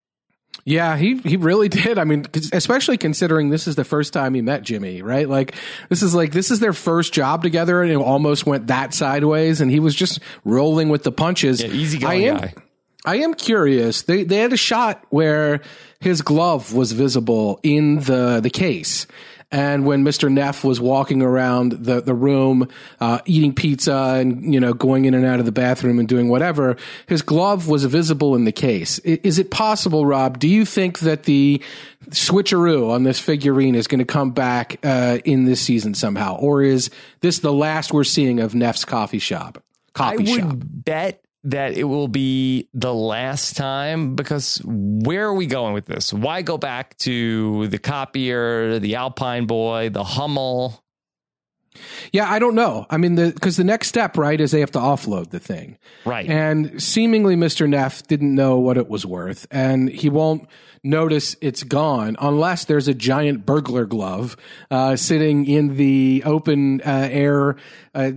Yeah, 0.70 0.98
he 0.98 1.18
he 1.18 1.36
really 1.36 1.68
did. 1.68 1.98
I 1.98 2.04
mean, 2.04 2.28
especially 2.54 3.00
considering 3.00 3.50
this 3.50 3.68
is 3.68 3.76
the 3.76 3.84
first 3.84 4.14
time 4.14 4.36
he 4.36 4.44
met 4.44 4.62
Jimmy, 4.62 5.02
right? 5.02 5.28
Like 5.28 5.56
this 5.90 6.04
is 6.04 6.14
like 6.14 6.32
this 6.32 6.52
is 6.52 6.60
their 6.60 6.74
first 6.74 7.12
job 7.12 7.42
together, 7.42 7.82
and 7.82 7.92
it 7.92 7.96
almost 7.96 8.46
went 8.46 8.68
that 8.68 8.94
sideways, 8.94 9.62
and 9.62 9.72
he 9.72 9.80
was 9.80 9.96
just 9.96 10.20
rolling 10.46 10.90
with 10.90 11.02
the 11.02 11.12
punches. 11.12 11.60
Yeah, 11.64 11.70
easygoing 11.70 12.12
I 12.12 12.16
am, 12.28 12.38
guy. 12.38 12.54
I 13.04 13.16
am 13.18 13.34
curious. 13.34 14.04
They 14.04 14.24
they 14.24 14.38
had 14.38 14.54
a 14.54 14.58
shot 14.58 15.04
where 15.10 15.62
his 16.02 16.22
glove 16.22 16.72
was 16.72 16.92
visible 16.92 17.60
in 17.64 18.02
the 18.02 18.40
the 18.40 18.52
case. 18.52 19.08
And 19.52 19.84
when 19.86 20.04
Mr. 20.04 20.32
Neff 20.32 20.64
was 20.64 20.80
walking 20.80 21.24
around 21.24 21.72
the, 21.72 22.02
the 22.02 22.14
room, 22.14 22.68
uh, 23.00 23.18
eating 23.26 23.52
pizza 23.56 24.16
and, 24.20 24.54
you 24.54 24.60
know, 24.60 24.74
going 24.74 25.06
in 25.06 25.16
and 25.16 25.26
out 25.26 25.40
of 25.40 25.46
the 25.48 25.52
bathroom 25.52 25.98
and 25.98 26.08
doing 26.08 26.30
whatever, 26.30 26.78
his 27.08 27.24
glove 27.24 27.68
was 27.68 27.84
visible 27.86 28.36
in 28.36 28.46
the 28.46 28.52
case. 28.52 29.00
I- 29.08 29.20
Is 29.24 29.40
it 29.40 29.50
possible, 29.50 30.06
Rob? 30.06 30.38
Do 30.38 30.48
you 30.48 30.66
think 30.66 31.00
that 31.00 31.24
the 31.24 31.62
switcheroo 32.12 32.92
on 32.92 33.04
this 33.04 33.20
figurine 33.20 33.74
is 33.76 33.88
going 33.88 34.00
to 34.00 34.06
come 34.06 34.32
back, 34.32 34.78
uh, 34.84 35.18
in 35.26 35.46
this 35.46 35.62
season 35.62 35.94
somehow? 35.96 36.36
Or 36.38 36.62
is 36.62 36.90
this 37.22 37.40
the 37.40 37.54
last 37.54 37.92
we're 37.92 38.04
seeing 38.04 38.40
of 38.40 38.54
Neff's 38.54 38.86
coffee 38.86 39.20
shop? 39.20 39.64
I 39.96 40.16
Coffee 40.16 40.18
would 40.32 40.42
shop. 40.42 40.56
bet 40.60 41.24
that 41.46 41.78
it 41.78 41.86
will 41.86 42.08
be 42.08 42.68
the 42.74 42.94
last 42.94 43.56
time 43.56 44.16
because 44.16 44.62
where 44.66 45.26
are 45.26 45.34
we 45.34 45.46
going 45.48 45.74
with 45.74 45.86
this? 45.86 46.12
Why 46.14 46.42
go 46.42 46.58
back 46.58 46.98
to 47.00 47.68
the 47.68 47.78
copier, 47.80 48.80
the 48.80 48.96
Alpine 48.96 49.46
boy, 49.46 49.90
the 49.90 50.04
Hummel? 50.04 50.84
Yeah, 52.12 52.30
I 52.30 52.40
don't 52.40 52.56
know. 52.56 52.86
I 52.90 52.98
mean, 52.98 53.16
the 53.16 53.32
because 53.32 53.56
the 53.56 53.64
next 53.64 53.88
step, 53.88 54.18
right, 54.18 54.40
is 54.42 54.52
they 54.52 54.60
have 54.60 54.72
to 54.72 54.80
offload 54.80 55.30
the 55.30 55.40
thing, 55.40 55.78
Right. 56.04 56.28
and 56.28 56.82
seemingly 56.82 57.36
Mr. 57.36 57.70
Neff 57.70 58.04
didn't 58.08 58.34
know 58.34 58.58
what 58.60 58.78
it 58.78 58.90
was 58.90 59.06
worth, 59.06 59.48
and 59.52 59.88
he 59.88 60.10
won't 60.10 60.48
notice 60.84 61.36
it's 61.42 61.64
gone 61.64 62.18
unless 62.20 62.66
there's 62.66 62.88
a 62.88 62.94
giant 62.94 63.46
burglar 63.46 63.86
glove 63.86 64.36
uh, 64.72 64.96
sitting 64.96 65.46
in 65.46 65.76
the 65.78 66.24
open 66.26 66.82
uh, 66.82 67.08
air 67.12 67.56
uh, 67.94 68.12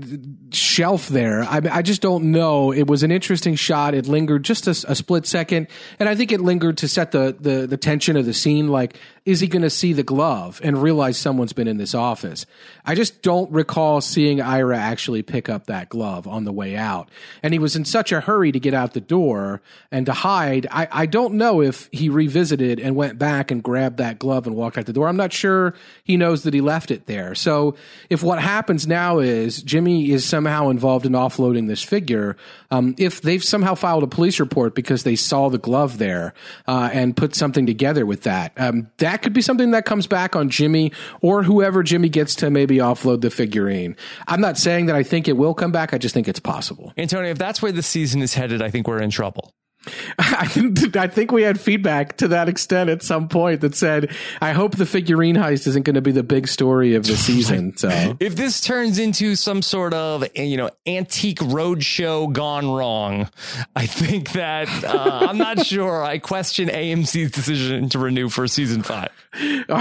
shelf 0.54 1.08
there. 1.08 1.42
I, 1.44 1.60
I 1.70 1.82
just 1.82 2.02
don't 2.02 2.32
know. 2.32 2.72
It 2.72 2.86
was 2.86 3.02
an 3.02 3.10
interesting 3.10 3.54
shot. 3.54 3.94
It 3.94 4.06
lingered 4.06 4.42
just 4.42 4.66
a, 4.66 4.70
a 4.88 4.94
split 4.94 5.26
second, 5.26 5.68
and 5.98 6.08
I 6.08 6.14
think 6.14 6.32
it 6.32 6.40
lingered 6.40 6.78
to 6.78 6.88
set 6.88 7.12
the 7.12 7.36
the, 7.38 7.66
the 7.66 7.76
tension 7.76 8.16
of 8.16 8.26
the 8.26 8.34
scene. 8.34 8.68
Like, 8.68 8.98
is 9.24 9.40
he 9.40 9.46
going 9.46 9.62
to 9.62 9.70
see 9.70 9.92
the 9.92 10.02
glove 10.02 10.60
and 10.64 10.82
realize 10.82 11.16
someone's 11.16 11.52
been 11.52 11.68
in 11.68 11.76
this 11.76 11.94
office? 11.94 12.46
I 12.84 12.94
just 12.94 13.22
don't 13.22 13.50
recall 13.50 14.00
seeing 14.00 14.40
Ira 14.40 14.76
actually 14.76 15.22
pick 15.22 15.48
up 15.48 15.66
that 15.66 15.88
glove 15.88 16.26
on 16.26 16.44
the 16.44 16.52
way 16.52 16.76
out, 16.76 17.08
and 17.42 17.52
he 17.52 17.58
was 17.58 17.76
in 17.76 17.84
such 17.84 18.12
a 18.12 18.20
hurry 18.20 18.52
to 18.52 18.60
get 18.60 18.74
out 18.74 18.94
the 18.94 19.00
door 19.00 19.62
and 19.90 20.06
to 20.06 20.12
hide. 20.12 20.66
I, 20.70 20.88
I 20.90 21.06
don't 21.06 21.34
know 21.34 21.62
if 21.62 21.88
he 21.92 22.08
revisited 22.08 22.80
and 22.80 22.96
went 22.96 23.18
back 23.18 23.50
and 23.50 23.62
grabbed 23.62 23.98
that 23.98 24.18
glove 24.18 24.46
and 24.46 24.56
walked 24.56 24.78
out 24.78 24.86
the 24.86 24.92
door. 24.92 25.08
I'm 25.08 25.16
not 25.16 25.32
sure 25.32 25.74
he 26.04 26.16
knows 26.16 26.42
that 26.42 26.54
he 26.54 26.60
left 26.60 26.90
it 26.90 27.06
there. 27.06 27.34
So 27.34 27.76
if 28.10 28.22
what 28.22 28.40
happens 28.40 28.86
now 28.86 29.18
is 29.18 29.62
Jimmy 29.62 30.10
is 30.10 30.24
somehow 30.42 30.70
involved 30.70 31.06
in 31.06 31.12
offloading 31.12 31.68
this 31.68 31.84
figure, 31.84 32.36
um, 32.72 32.96
if 32.98 33.22
they've 33.22 33.44
somehow 33.44 33.76
filed 33.76 34.02
a 34.02 34.08
police 34.08 34.40
report 34.40 34.74
because 34.74 35.04
they 35.04 35.14
saw 35.14 35.48
the 35.48 35.58
glove 35.58 35.98
there 35.98 36.34
uh, 36.66 36.90
and 36.92 37.16
put 37.16 37.36
something 37.36 37.64
together 37.64 38.04
with 38.04 38.22
that, 38.22 38.52
um, 38.56 38.90
that 38.98 39.22
could 39.22 39.32
be 39.32 39.40
something 39.40 39.70
that 39.70 39.84
comes 39.84 40.08
back 40.08 40.34
on 40.34 40.50
Jimmy 40.50 40.92
or 41.20 41.44
whoever 41.44 41.84
Jimmy 41.84 42.08
gets 42.08 42.34
to 42.34 42.50
maybe 42.50 42.78
offload 42.78 43.20
the 43.20 43.30
figurine. 43.30 43.96
I'm 44.26 44.40
not 44.40 44.58
saying 44.58 44.86
that 44.86 44.96
I 44.96 45.04
think 45.04 45.28
it 45.28 45.36
will 45.36 45.54
come 45.54 45.70
back. 45.70 45.94
I 45.94 45.98
just 45.98 46.12
think 46.12 46.26
it's 46.26 46.40
possible. 46.40 46.92
Antonio, 46.96 47.30
if 47.30 47.38
that's 47.38 47.62
where 47.62 47.72
the 47.72 47.82
season 47.82 48.20
is 48.20 48.34
headed, 48.34 48.62
I 48.62 48.70
think 48.70 48.88
we're 48.88 49.00
in 49.00 49.10
trouble. 49.10 49.54
I 50.18 50.46
think, 50.46 51.32
we 51.32 51.42
had 51.42 51.58
feedback 51.58 52.18
to 52.18 52.28
that 52.28 52.48
extent 52.48 52.90
at 52.90 53.02
some 53.02 53.28
point 53.28 53.62
that 53.62 53.74
said, 53.74 54.10
I 54.40 54.52
hope 54.52 54.76
the 54.76 54.86
figurine 54.86 55.36
heist 55.36 55.66
isn't 55.66 55.84
going 55.84 55.94
to 55.94 56.00
be 56.00 56.12
the 56.12 56.22
big 56.22 56.46
story 56.48 56.94
of 56.94 57.04
the 57.04 57.16
season. 57.16 57.76
So 57.76 58.16
if 58.20 58.36
this 58.36 58.60
turns 58.60 58.98
into 58.98 59.34
some 59.34 59.62
sort 59.62 59.94
of, 59.94 60.24
you 60.36 60.56
know, 60.56 60.70
antique 60.86 61.38
roadshow 61.38 62.32
gone 62.32 62.70
wrong, 62.70 63.28
I 63.74 63.86
think 63.86 64.32
that 64.32 64.68
uh, 64.84 65.26
I'm 65.28 65.38
not 65.38 65.64
sure. 65.66 66.02
I 66.04 66.18
question 66.18 66.68
AMC's 66.68 67.30
decision 67.30 67.88
to 67.90 67.98
renew 67.98 68.28
for 68.28 68.46
season 68.46 68.82
five. 68.82 69.10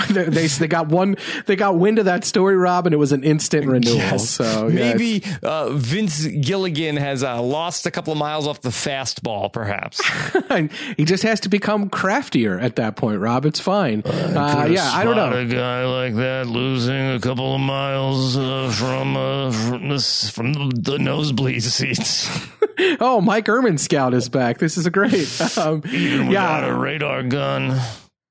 they, 0.09 0.23
they, 0.23 0.47
they 0.47 0.67
got 0.67 0.87
one, 0.87 1.17
they 1.45 1.55
got 1.55 1.77
wind 1.77 1.99
of 1.99 2.05
that 2.05 2.23
story, 2.23 2.55
Rob, 2.55 2.87
and 2.87 2.93
it 2.93 2.97
was 2.97 3.11
an 3.11 3.23
instant 3.23 3.67
renewal. 3.67 3.97
Yes. 3.97 4.29
So 4.29 4.67
yeah, 4.67 4.93
maybe 4.93 5.23
uh, 5.43 5.71
Vince 5.71 6.25
Gilligan 6.25 6.95
has 6.95 7.23
uh, 7.23 7.41
lost 7.41 7.85
a 7.85 7.91
couple 7.91 8.13
of 8.13 8.19
miles 8.19 8.47
off 8.47 8.61
the 8.61 8.69
fastball, 8.69 9.51
perhaps. 9.51 9.90
he 10.97 11.05
just 11.05 11.23
has 11.23 11.39
to 11.41 11.49
become 11.49 11.89
craftier 11.89 12.59
at 12.59 12.75
that 12.77 12.95
point, 12.95 13.19
Rob. 13.19 13.45
It's 13.45 13.59
fine. 13.59 14.01
Uh, 14.01 14.67
yeah, 14.69 14.89
I 14.91 15.03
don't 15.03 15.15
know. 15.15 15.31
A 15.31 15.45
guy 15.45 15.85
like 15.85 16.15
that 16.15 16.47
losing 16.47 17.11
a 17.11 17.19
couple 17.19 17.55
of 17.55 17.61
miles 17.61 18.37
uh, 18.37 18.71
from 18.71 19.17
uh, 19.17 19.51
from, 19.51 19.89
this, 19.89 20.29
from 20.29 20.53
the 20.71 20.97
nosebleed 20.99 21.63
seats. 21.63 22.29
oh, 22.99 23.21
Mike 23.21 23.49
Erman 23.49 23.77
Scout 23.77 24.13
is 24.13 24.29
back. 24.29 24.59
This 24.59 24.77
is 24.77 24.85
a 24.85 24.91
great. 24.91 25.29
Um, 25.57 25.83
Even 25.91 26.27
without 26.27 26.63
yeah. 26.63 26.73
a 26.73 26.77
radar 26.77 27.23
gun. 27.23 27.79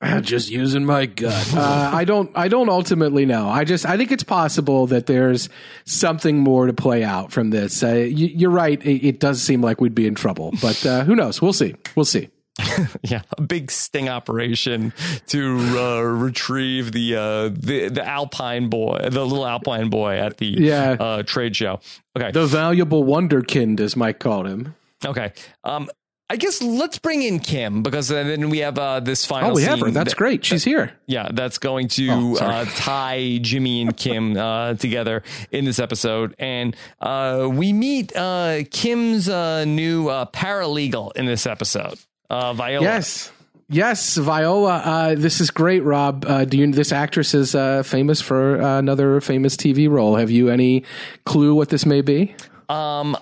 I'm 0.00 0.22
just 0.24 0.50
using 0.50 0.84
my 0.84 1.06
gut. 1.06 1.54
Uh, 1.54 1.90
I 1.92 2.04
don't. 2.04 2.30
I 2.34 2.48
don't 2.48 2.68
ultimately 2.68 3.26
know. 3.26 3.48
I 3.48 3.64
just. 3.64 3.84
I 3.86 3.96
think 3.96 4.12
it's 4.12 4.24
possible 4.24 4.86
that 4.88 5.06
there's 5.06 5.48
something 5.84 6.38
more 6.38 6.66
to 6.66 6.72
play 6.72 7.04
out 7.04 7.32
from 7.32 7.50
this. 7.50 7.82
Uh, 7.82 7.94
you, 7.94 8.48
are 8.48 8.50
right. 8.50 8.80
It, 8.82 9.06
it, 9.06 9.20
does 9.20 9.42
seem 9.42 9.60
like 9.60 9.80
we'd 9.80 9.94
be 9.94 10.06
in 10.06 10.14
trouble, 10.14 10.52
but 10.62 10.84
uh, 10.86 11.04
who 11.04 11.14
knows? 11.14 11.42
We'll 11.42 11.52
see. 11.52 11.74
We'll 11.94 12.04
see. 12.04 12.30
yeah, 13.02 13.22
a 13.38 13.42
big 13.42 13.70
sting 13.70 14.08
operation 14.08 14.92
to 15.28 15.58
uh, 15.78 16.00
retrieve 16.00 16.92
the 16.92 17.16
uh, 17.16 17.48
the 17.52 17.88
the 17.88 18.06
Alpine 18.06 18.68
boy, 18.68 18.98
the 19.10 19.24
little 19.24 19.46
Alpine 19.46 19.88
boy 19.88 20.16
at 20.16 20.38
the 20.38 20.46
yeah. 20.46 20.96
Uh, 20.98 21.22
trade 21.22 21.56
show. 21.56 21.80
Okay, 22.16 22.30
the 22.32 22.46
valuable 22.46 23.04
wonderkind, 23.04 23.80
as 23.80 23.96
Mike 23.96 24.18
called 24.18 24.46
him. 24.46 24.74
Okay. 25.04 25.32
Um, 25.64 25.88
I 26.30 26.36
guess 26.36 26.62
let's 26.62 26.96
bring 26.96 27.22
in 27.22 27.40
Kim 27.40 27.82
because 27.82 28.06
then 28.06 28.50
we 28.50 28.58
have 28.58 28.78
uh, 28.78 29.00
this 29.00 29.26
final. 29.26 29.50
Oh, 29.50 29.54
we 29.54 29.64
have 29.64 29.80
her. 29.80 29.90
That's 29.90 30.12
that, 30.12 30.16
great. 30.16 30.44
She's 30.44 30.62
here. 30.62 30.92
Yeah, 31.06 31.28
that's 31.32 31.58
going 31.58 31.88
to 31.88 32.08
oh, 32.08 32.36
uh, 32.36 32.66
tie 32.76 33.40
Jimmy 33.42 33.82
and 33.82 33.96
Kim 33.96 34.36
uh, 34.36 34.74
together 34.74 35.24
in 35.50 35.64
this 35.64 35.80
episode, 35.80 36.36
and 36.38 36.76
uh, 37.00 37.48
we 37.50 37.72
meet 37.72 38.14
uh, 38.14 38.62
Kim's 38.70 39.28
uh, 39.28 39.64
new 39.64 40.04
paralegal 40.04 41.16
in 41.16 41.26
this 41.26 41.48
episode, 41.48 41.98
Viola. 42.30 42.80
Yes. 42.80 43.32
Yes, 43.72 44.16
Viola. 44.16 45.14
this 45.16 45.40
is 45.40 45.50
great, 45.50 45.82
Rob. 45.82 46.48
do 46.48 46.56
you? 46.56 46.70
This 46.70 46.92
actress 46.92 47.34
is 47.34 47.52
famous 47.88 48.20
for 48.20 48.54
another 48.54 49.20
famous 49.20 49.56
TV 49.56 49.90
role. 49.90 50.14
Have 50.14 50.30
you 50.30 50.48
any 50.48 50.84
clue 51.24 51.56
what 51.56 51.70
this 51.70 51.84
may 51.84 52.02
be? 52.02 52.36
Um, 52.68 53.16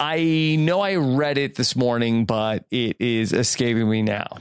I 0.00 0.56
know 0.58 0.80
I 0.80 0.96
read 0.96 1.36
it 1.36 1.56
this 1.56 1.76
morning, 1.76 2.24
but 2.24 2.64
it 2.70 2.96
is 3.00 3.34
escaping 3.34 3.88
me 3.88 4.00
now. 4.00 4.38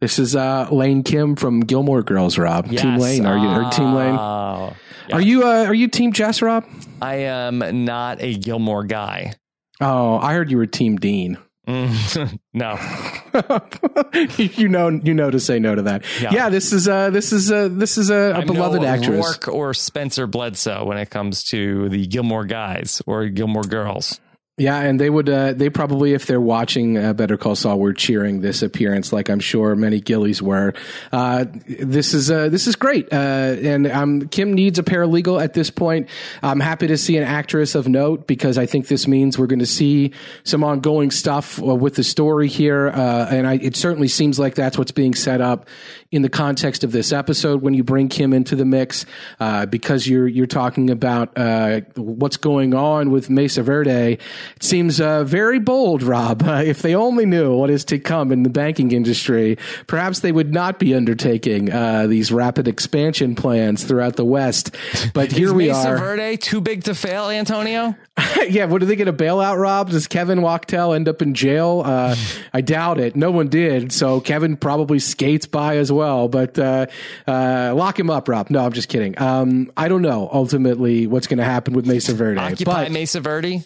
This 0.00 0.18
is 0.18 0.36
uh, 0.36 0.68
Lane 0.70 1.02
Kim 1.02 1.34
from 1.34 1.60
Gilmore 1.60 2.02
Girls, 2.02 2.36
Rob. 2.36 2.66
Yes. 2.70 2.82
Team 2.82 2.98
Lane. 2.98 3.24
Are 3.24 3.38
you 3.38 3.48
or 3.48 3.70
Team 3.70 3.94
Lane? 3.94 4.14
Uh, 4.14 4.74
yes. 5.08 5.14
Are 5.14 5.20
you 5.22 5.44
uh, 5.44 5.64
are 5.64 5.74
you 5.74 5.88
Team 5.88 6.12
Jess, 6.12 6.42
Rob? 6.42 6.66
I 7.00 7.14
am 7.16 7.84
not 7.86 8.20
a 8.20 8.34
Gilmore 8.34 8.84
guy. 8.84 9.32
Oh, 9.80 10.18
I 10.18 10.34
heard 10.34 10.50
you 10.50 10.58
were 10.58 10.66
Team 10.66 10.96
Dean. 10.96 11.38
Mm, 11.68 12.38
no, 12.54 12.78
you 14.58 14.70
know, 14.70 14.88
you 14.88 15.12
know 15.12 15.30
to 15.30 15.38
say 15.38 15.58
no 15.58 15.74
to 15.74 15.82
that. 15.82 16.02
Yeah, 16.18 16.30
yeah 16.32 16.48
this 16.48 16.72
is 16.72 16.88
uh, 16.88 17.10
this 17.10 17.30
is 17.30 17.52
uh, 17.52 17.68
this 17.70 17.98
is 17.98 18.08
a, 18.08 18.40
a 18.40 18.46
beloved 18.46 18.80
no 18.80 18.88
actress. 18.88 19.26
Rourke 19.26 19.48
or 19.48 19.74
Spencer 19.74 20.26
Bledsoe 20.26 20.86
when 20.86 20.96
it 20.96 21.10
comes 21.10 21.44
to 21.44 21.90
the 21.90 22.06
Gilmore 22.06 22.46
guys 22.46 23.02
or 23.06 23.28
Gilmore 23.28 23.64
girls. 23.64 24.18
Yeah, 24.58 24.80
and 24.80 24.98
they 24.98 25.08
would 25.08 25.28
uh, 25.28 25.52
they 25.52 25.70
probably 25.70 26.14
if 26.14 26.26
they're 26.26 26.40
watching 26.40 26.98
uh, 26.98 27.12
Better 27.12 27.36
Call 27.36 27.54
Saul 27.54 27.78
were 27.78 27.92
cheering 27.92 28.40
this 28.40 28.60
appearance 28.60 29.12
like 29.12 29.30
I'm 29.30 29.38
sure 29.38 29.76
many 29.76 30.00
Gillies 30.00 30.42
were. 30.42 30.74
Uh, 31.12 31.44
this 31.68 32.12
is 32.12 32.28
uh, 32.28 32.48
this 32.48 32.66
is 32.66 32.74
great, 32.74 33.12
uh, 33.12 33.16
and 33.16 33.86
um, 33.86 34.26
Kim 34.28 34.52
needs 34.52 34.80
a 34.80 34.82
paralegal 34.82 35.40
at 35.40 35.54
this 35.54 35.70
point. 35.70 36.08
I'm 36.42 36.58
happy 36.58 36.88
to 36.88 36.98
see 36.98 37.16
an 37.16 37.22
actress 37.22 37.76
of 37.76 37.86
note 37.86 38.26
because 38.26 38.58
I 38.58 38.66
think 38.66 38.88
this 38.88 39.06
means 39.06 39.38
we're 39.38 39.46
going 39.46 39.60
to 39.60 39.66
see 39.66 40.12
some 40.42 40.64
ongoing 40.64 41.12
stuff 41.12 41.62
uh, 41.62 41.66
with 41.76 41.94
the 41.94 42.04
story 42.04 42.48
here, 42.48 42.88
and 42.88 43.46
I, 43.46 43.54
it 43.54 43.76
certainly 43.76 44.08
seems 44.08 44.40
like 44.40 44.56
that's 44.56 44.76
what's 44.76 44.90
being 44.90 45.14
set 45.14 45.40
up 45.40 45.68
in 46.10 46.22
the 46.22 46.28
context 46.28 46.84
of 46.84 46.92
this 46.92 47.12
episode 47.12 47.62
when 47.62 47.74
you 47.74 47.84
bring 47.84 48.08
Kim 48.08 48.32
into 48.32 48.56
the 48.56 48.64
mix 48.64 49.06
because 49.70 50.06
you're 50.06 50.28
you're 50.28 50.46
talking 50.46 50.90
about 50.90 51.36
what's 51.96 52.36
going 52.36 52.74
on 52.74 53.10
with 53.10 53.30
Mesa 53.30 53.62
Verde 53.62 54.18
it 54.18 54.62
seems 54.62 55.00
uh, 55.00 55.24
very 55.24 55.58
bold, 55.58 56.02
Rob. 56.02 56.42
Uh, 56.42 56.62
if 56.64 56.82
they 56.82 56.94
only 56.94 57.26
knew 57.26 57.56
what 57.56 57.70
is 57.70 57.84
to 57.86 57.98
come 57.98 58.32
in 58.32 58.42
the 58.42 58.50
banking 58.50 58.92
industry, 58.92 59.58
perhaps 59.86 60.20
they 60.20 60.32
would 60.32 60.52
not 60.52 60.78
be 60.78 60.94
undertaking 60.94 61.72
uh, 61.72 62.06
these 62.06 62.32
rapid 62.32 62.68
expansion 62.68 63.34
plans 63.34 63.84
throughout 63.84 64.16
the 64.16 64.24
West. 64.24 64.74
But 65.14 65.32
here 65.38 65.52
we 65.52 65.68
Mesa 65.68 65.90
are. 65.90 65.98
Verde 65.98 66.36
too 66.36 66.60
big 66.60 66.84
to 66.84 66.94
fail, 66.94 67.28
Antonio? 67.30 67.96
yeah, 68.48 68.64
what 68.64 68.82
are 68.82 68.86
they 68.86 68.96
get 68.96 69.08
a 69.08 69.12
bailout, 69.12 69.60
Rob? 69.60 69.90
Does 69.90 70.06
Kevin 70.06 70.42
Wachtel 70.42 70.94
end 70.94 71.08
up 71.08 71.22
in 71.22 71.34
jail? 71.34 71.82
Uh, 71.84 72.16
I 72.52 72.60
doubt 72.60 72.98
it. 72.98 73.16
No 73.16 73.30
one 73.30 73.48
did, 73.48 73.92
so 73.92 74.20
Kevin 74.20 74.56
probably 74.56 74.98
skates 74.98 75.46
by 75.46 75.76
as 75.76 75.92
well. 75.92 75.97
But 76.28 76.58
uh, 76.58 76.86
uh, 77.26 77.74
lock 77.74 77.98
him 77.98 78.10
up, 78.10 78.28
Rob. 78.28 78.50
No, 78.50 78.64
I'm 78.64 78.72
just 78.72 78.88
kidding. 78.88 79.18
Um, 79.20 79.70
I 79.76 79.88
don't 79.88 80.02
know 80.02 80.28
ultimately 80.32 81.06
what's 81.06 81.26
going 81.26 81.38
to 81.38 81.44
happen 81.44 81.74
with 81.74 81.86
Mesa 81.86 82.14
Verde. 82.14 82.40
Occupy 82.40 82.84
but, 82.84 82.92
Mesa 82.92 83.20
Verde. 83.20 83.64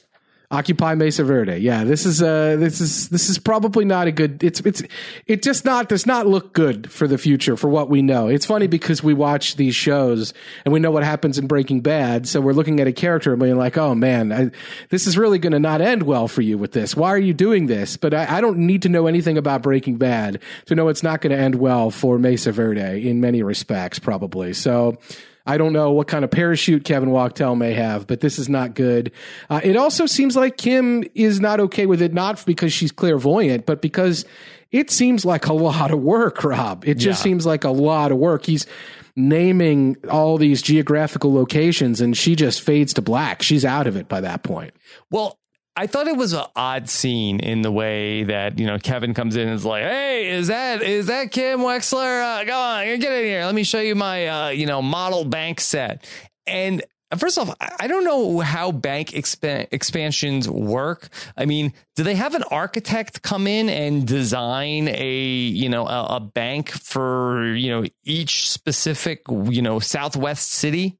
Occupy 0.52 0.94
Mesa 0.96 1.24
Verde. 1.24 1.56
Yeah, 1.56 1.82
this 1.84 2.04
is 2.04 2.22
uh 2.22 2.56
this 2.56 2.78
is 2.82 3.08
this 3.08 3.30
is 3.30 3.38
probably 3.38 3.86
not 3.86 4.06
a 4.06 4.12
good 4.12 4.44
it's 4.44 4.60
it's 4.60 4.82
it 5.26 5.42
just 5.42 5.64
not 5.64 5.88
does 5.88 6.04
not 6.04 6.26
look 6.26 6.52
good 6.52 6.92
for 6.92 7.08
the 7.08 7.16
future 7.16 7.56
for 7.56 7.68
what 7.68 7.88
we 7.88 8.02
know. 8.02 8.28
It's 8.28 8.44
funny 8.44 8.66
because 8.66 9.02
we 9.02 9.14
watch 9.14 9.56
these 9.56 9.74
shows 9.74 10.34
and 10.66 10.74
we 10.74 10.78
know 10.78 10.90
what 10.90 11.04
happens 11.04 11.38
in 11.38 11.46
Breaking 11.46 11.80
Bad, 11.80 12.28
so 12.28 12.42
we're 12.42 12.52
looking 12.52 12.80
at 12.80 12.86
a 12.86 12.92
character 12.92 13.32
and 13.32 13.40
being 13.40 13.56
like, 13.56 13.78
"Oh 13.78 13.94
man, 13.94 14.30
I, 14.30 14.50
this 14.90 15.06
is 15.06 15.16
really 15.16 15.38
going 15.38 15.54
to 15.54 15.58
not 15.58 15.80
end 15.80 16.02
well 16.02 16.28
for 16.28 16.42
you 16.42 16.58
with 16.58 16.72
this. 16.72 16.94
Why 16.94 17.08
are 17.08 17.18
you 17.18 17.32
doing 17.32 17.66
this?" 17.66 17.96
But 17.96 18.12
I, 18.12 18.36
I 18.36 18.40
don't 18.42 18.58
need 18.58 18.82
to 18.82 18.90
know 18.90 19.06
anything 19.06 19.38
about 19.38 19.62
Breaking 19.62 19.96
Bad 19.96 20.42
to 20.66 20.74
know 20.74 20.88
it's 20.88 21.02
not 21.02 21.22
going 21.22 21.34
to 21.34 21.42
end 21.42 21.54
well 21.54 21.90
for 21.90 22.18
Mesa 22.18 22.52
Verde 22.52 23.08
in 23.08 23.22
many 23.22 23.42
respects, 23.42 23.98
probably. 23.98 24.52
So 24.52 24.98
I 25.46 25.58
don't 25.58 25.72
know 25.72 25.92
what 25.92 26.08
kind 26.08 26.24
of 26.24 26.30
parachute 26.30 26.84
Kevin 26.84 27.10
Wachtel 27.10 27.56
may 27.56 27.72
have, 27.72 28.06
but 28.06 28.20
this 28.20 28.38
is 28.38 28.48
not 28.48 28.74
good. 28.74 29.12
Uh, 29.50 29.60
it 29.62 29.76
also 29.76 30.06
seems 30.06 30.36
like 30.36 30.56
Kim 30.56 31.04
is 31.14 31.40
not 31.40 31.60
okay 31.60 31.86
with 31.86 32.00
it, 32.00 32.12
not 32.12 32.44
because 32.46 32.72
she's 32.72 32.92
clairvoyant, 32.92 33.66
but 33.66 33.82
because 33.82 34.24
it 34.70 34.90
seems 34.90 35.24
like 35.24 35.46
a 35.46 35.52
lot 35.54 35.90
of 35.90 36.00
work, 36.00 36.44
Rob. 36.44 36.84
It 36.86 36.94
just 36.94 37.20
yeah. 37.20 37.24
seems 37.24 37.46
like 37.46 37.64
a 37.64 37.70
lot 37.70 38.12
of 38.12 38.18
work. 38.18 38.46
He's 38.46 38.66
naming 39.14 39.96
all 40.10 40.38
these 40.38 40.62
geographical 40.62 41.34
locations 41.34 42.00
and 42.00 42.16
she 42.16 42.34
just 42.34 42.62
fades 42.62 42.94
to 42.94 43.02
black. 43.02 43.42
She's 43.42 43.64
out 43.64 43.86
of 43.86 43.96
it 43.96 44.08
by 44.08 44.22
that 44.22 44.42
point. 44.42 44.72
Well, 45.10 45.38
I 45.74 45.86
thought 45.86 46.06
it 46.06 46.16
was 46.16 46.34
an 46.34 46.44
odd 46.54 46.88
scene 46.88 47.40
in 47.40 47.62
the 47.62 47.72
way 47.72 48.24
that 48.24 48.58
you 48.58 48.66
know 48.66 48.78
Kevin 48.78 49.14
comes 49.14 49.36
in 49.36 49.48
and 49.48 49.52
is 49.56 49.64
like, 49.64 49.82
"Hey, 49.82 50.28
is 50.28 50.48
that 50.48 50.82
is 50.82 51.06
that 51.06 51.30
Kim 51.30 51.60
Wexler? 51.60 52.40
Uh, 52.40 52.44
go 52.44 52.58
on, 52.58 52.84
get 52.98 53.12
in 53.12 53.24
here. 53.24 53.44
Let 53.44 53.54
me 53.54 53.64
show 53.64 53.80
you 53.80 53.94
my 53.94 54.26
uh, 54.26 54.48
you 54.50 54.66
know 54.66 54.82
model 54.82 55.24
bank 55.24 55.60
set." 55.60 56.04
And 56.46 56.84
first 57.16 57.38
off, 57.38 57.54
I 57.60 57.86
don't 57.86 58.04
know 58.04 58.40
how 58.40 58.72
bank 58.72 59.10
exp- 59.10 59.68
expansions 59.70 60.48
work. 60.48 61.08
I 61.36 61.46
mean, 61.46 61.72
do 61.96 62.02
they 62.02 62.14
have 62.14 62.34
an 62.34 62.42
architect 62.44 63.22
come 63.22 63.46
in 63.46 63.68
and 63.68 64.06
design 64.06 64.88
a 64.88 65.16
you 65.16 65.70
know 65.70 65.86
a, 65.86 66.16
a 66.16 66.20
bank 66.20 66.70
for 66.70 67.46
you 67.54 67.70
know 67.70 67.88
each 68.04 68.50
specific 68.50 69.22
you 69.28 69.62
know 69.62 69.78
Southwest 69.78 70.50
city? 70.52 70.98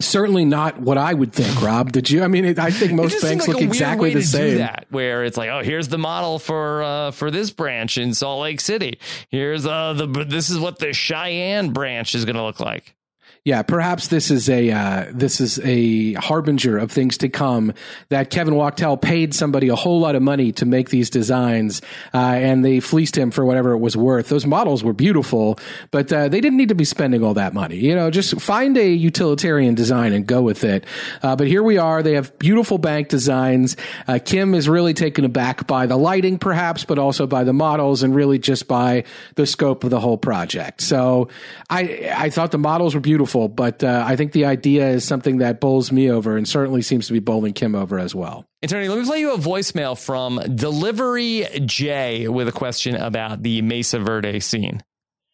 Certainly 0.00 0.44
not 0.44 0.78
what 0.78 0.96
I 0.96 1.12
would 1.12 1.32
think, 1.32 1.60
Rob. 1.60 1.90
Did 1.92 2.08
you? 2.08 2.22
I 2.22 2.28
mean, 2.28 2.44
it, 2.44 2.58
I 2.58 2.70
think 2.70 2.92
most 2.92 3.20
banks 3.20 3.48
like 3.48 3.56
look 3.56 3.64
exactly 3.64 4.14
the 4.14 4.22
same. 4.22 4.58
that, 4.58 4.86
where 4.90 5.24
it's 5.24 5.36
like, 5.36 5.50
oh, 5.50 5.62
here's 5.62 5.88
the 5.88 5.98
model 5.98 6.38
for 6.38 6.82
uh, 6.82 7.10
for 7.10 7.30
this 7.30 7.50
branch 7.50 7.98
in 7.98 8.14
Salt 8.14 8.42
Lake 8.42 8.60
City. 8.60 9.00
Here's 9.28 9.66
uh, 9.66 9.94
the 9.94 10.06
this 10.06 10.50
is 10.50 10.58
what 10.58 10.78
the 10.78 10.92
Cheyenne 10.92 11.72
branch 11.72 12.14
is 12.14 12.24
going 12.24 12.36
to 12.36 12.44
look 12.44 12.60
like. 12.60 12.94
Yeah, 13.48 13.62
perhaps 13.62 14.08
this 14.08 14.30
is 14.30 14.50
a 14.50 14.70
uh, 14.70 15.06
this 15.10 15.40
is 15.40 15.58
a 15.60 16.12
harbinger 16.12 16.76
of 16.76 16.92
things 16.92 17.16
to 17.16 17.30
come. 17.30 17.72
That 18.10 18.28
Kevin 18.28 18.56
Wachtel 18.56 18.98
paid 18.98 19.32
somebody 19.32 19.68
a 19.68 19.74
whole 19.74 20.00
lot 20.00 20.16
of 20.16 20.20
money 20.20 20.52
to 20.52 20.66
make 20.66 20.90
these 20.90 21.08
designs, 21.08 21.80
uh, 22.12 22.18
and 22.18 22.62
they 22.62 22.80
fleeced 22.80 23.16
him 23.16 23.30
for 23.30 23.46
whatever 23.46 23.72
it 23.72 23.78
was 23.78 23.96
worth. 23.96 24.28
Those 24.28 24.44
models 24.44 24.84
were 24.84 24.92
beautiful, 24.92 25.58
but 25.90 26.12
uh, 26.12 26.28
they 26.28 26.42
didn't 26.42 26.58
need 26.58 26.68
to 26.68 26.74
be 26.74 26.84
spending 26.84 27.24
all 27.24 27.32
that 27.34 27.54
money. 27.54 27.76
You 27.76 27.94
know, 27.94 28.10
just 28.10 28.38
find 28.38 28.76
a 28.76 28.86
utilitarian 28.86 29.74
design 29.74 30.12
and 30.12 30.26
go 30.26 30.42
with 30.42 30.62
it. 30.62 30.84
Uh, 31.22 31.34
but 31.34 31.46
here 31.46 31.62
we 31.62 31.78
are. 31.78 32.02
They 32.02 32.16
have 32.16 32.38
beautiful 32.38 32.76
bank 32.76 33.08
designs. 33.08 33.78
Uh, 34.06 34.18
Kim 34.22 34.52
is 34.54 34.68
really 34.68 34.92
taken 34.92 35.24
aback 35.24 35.66
by 35.66 35.86
the 35.86 35.96
lighting, 35.96 36.36
perhaps, 36.36 36.84
but 36.84 36.98
also 36.98 37.26
by 37.26 37.44
the 37.44 37.54
models, 37.54 38.02
and 38.02 38.14
really 38.14 38.38
just 38.38 38.68
by 38.68 39.04
the 39.36 39.46
scope 39.46 39.84
of 39.84 39.90
the 39.90 40.00
whole 40.00 40.18
project. 40.18 40.82
So 40.82 41.30
I 41.70 42.12
I 42.14 42.28
thought 42.28 42.50
the 42.50 42.58
models 42.58 42.94
were 42.94 43.00
beautiful 43.00 43.37
but 43.46 43.84
uh, 43.84 44.02
I 44.04 44.16
think 44.16 44.32
the 44.32 44.46
idea 44.46 44.88
is 44.88 45.04
something 45.04 45.38
that 45.38 45.60
bowls 45.60 45.92
me 45.92 46.10
over 46.10 46.36
and 46.36 46.48
certainly 46.48 46.82
seems 46.82 47.06
to 47.06 47.12
be 47.12 47.20
bowling 47.20 47.52
Kim 47.52 47.76
over 47.76 47.98
as 47.98 48.14
well. 48.14 48.46
And 48.62 48.70
Tony, 48.70 48.88
let 48.88 48.98
me 48.98 49.04
play 49.04 49.20
you 49.20 49.34
a 49.34 49.38
voicemail 49.38 49.96
from 49.96 50.40
Delivery 50.56 51.46
J 51.64 52.26
with 52.26 52.48
a 52.48 52.52
question 52.52 52.96
about 52.96 53.44
the 53.44 53.62
Mesa 53.62 54.00
Verde 54.00 54.40
scene. 54.40 54.82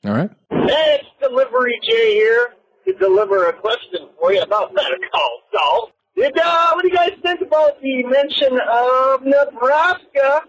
All 0.04 0.12
right. 0.12 0.30
Hey, 0.50 1.00
it's 1.00 1.08
Delivery 1.22 1.80
J 1.88 2.14
here 2.14 2.54
to 2.86 2.92
deliver 2.94 3.48
a 3.48 3.52
question 3.54 4.08
for 4.20 4.32
you 4.32 4.42
about 4.42 4.74
Better 4.74 4.98
Call 5.10 5.40
Saul. 5.54 5.90
Did, 6.16 6.38
uh, 6.38 6.72
what 6.74 6.82
do 6.82 6.88
you 6.88 6.94
guys 6.94 7.12
think 7.22 7.40
about 7.40 7.80
the 7.80 8.02
mention 8.04 8.58
of 8.70 9.22
Nebraska 9.22 10.42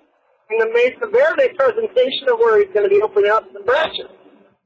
in 0.52 0.58
the 0.60 0.68
Mesa 0.74 1.10
Verde 1.12 1.54
presentation 1.56 2.30
of 2.30 2.40
where 2.40 2.60
he's 2.60 2.74
going 2.74 2.88
to 2.88 2.94
be 2.94 3.02
opening 3.02 3.32
up 3.32 3.46
some 3.54 3.64
branches? 3.66 4.06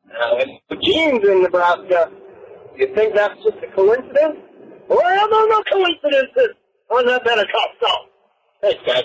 Uh, 0.10 0.45
the 0.69 0.75
Gene's 0.84 1.23
in 1.28 1.43
Nebraska. 1.43 2.12
You 2.80 2.96
think 2.96 3.13
that's 3.13 3.36
just 3.44 3.58
a 3.58 3.68
coincidence? 3.76 4.38
Well, 4.88 5.30
no, 5.30 5.46
no 5.48 5.63
coincidences 5.70 6.56
on 6.89 7.06
that 7.08 7.26
Better 7.26 7.46
Call 7.52 7.68
Saul. 7.82 8.06
Thanks, 8.62 8.82
guys. 8.88 9.04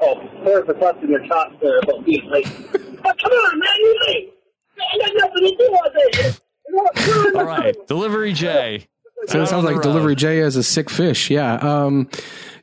Oh, 0.00 0.14
sorry 0.42 0.64
for 0.64 0.72
busting 0.72 1.10
your 1.10 1.26
chops 1.26 1.54
there 1.60 1.80
about 1.80 2.02
being 2.06 2.26
late. 2.30 2.48
but 2.72 2.82
come 3.22 3.30
on, 3.30 3.58
man, 3.58 3.76
you 3.76 3.98
late. 4.06 4.34
I 4.78 4.98
got 4.98 5.10
nothing 5.16 5.42
to 5.42 5.56
do 5.58 5.76
all 5.76 5.90
day. 5.92 7.38
All 7.38 7.44
right, 7.44 7.86
Delivery 7.86 8.32
J. 8.32 8.86
So 9.26 9.42
it 9.42 9.48
sounds 9.48 9.64
like. 9.64 9.82
Delivery 9.82 10.16
J 10.16 10.38
is 10.38 10.56
a 10.56 10.62
sick 10.62 10.88
fish. 10.88 11.30
Yeah. 11.30 11.56
Um, 11.56 12.08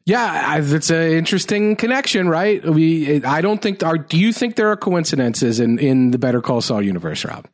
yeah, 0.06 0.43
I, 0.47 0.60
it's 0.60 0.89
an 0.89 1.12
interesting 1.12 1.75
connection, 1.75 2.27
right? 2.27 2.65
We, 2.65 3.23
I 3.23 3.41
don't 3.41 3.62
think. 3.62 3.84
Are 3.84 3.97
do 3.97 4.17
you 4.17 4.34
think 4.34 4.56
there 4.56 4.69
are 4.71 4.75
coincidences 4.75 5.60
in 5.60 5.77
in 5.77 6.10
the 6.10 6.17
Better 6.17 6.41
Call 6.41 6.62
Saul 6.62 6.82
universe, 6.82 7.23
Rob? 7.23 7.47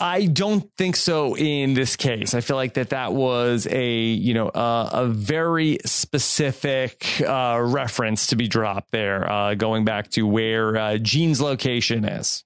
I 0.00 0.26
don't 0.26 0.70
think 0.76 0.94
so 0.94 1.36
in 1.36 1.74
this 1.74 1.96
case. 1.96 2.32
I 2.32 2.40
feel 2.40 2.56
like 2.56 2.74
that 2.74 2.90
that 2.90 3.14
was 3.14 3.66
a 3.68 3.94
you 3.94 4.32
know 4.32 4.48
uh, 4.48 4.90
a 4.92 5.06
very 5.08 5.78
specific 5.84 7.20
uh, 7.20 7.60
reference 7.60 8.28
to 8.28 8.36
be 8.36 8.46
dropped 8.46 8.92
there, 8.92 9.28
uh, 9.28 9.54
going 9.54 9.84
back 9.84 10.10
to 10.10 10.22
where 10.22 10.76
uh, 10.76 10.98
Gene's 10.98 11.40
location 11.40 12.04
is. 12.04 12.44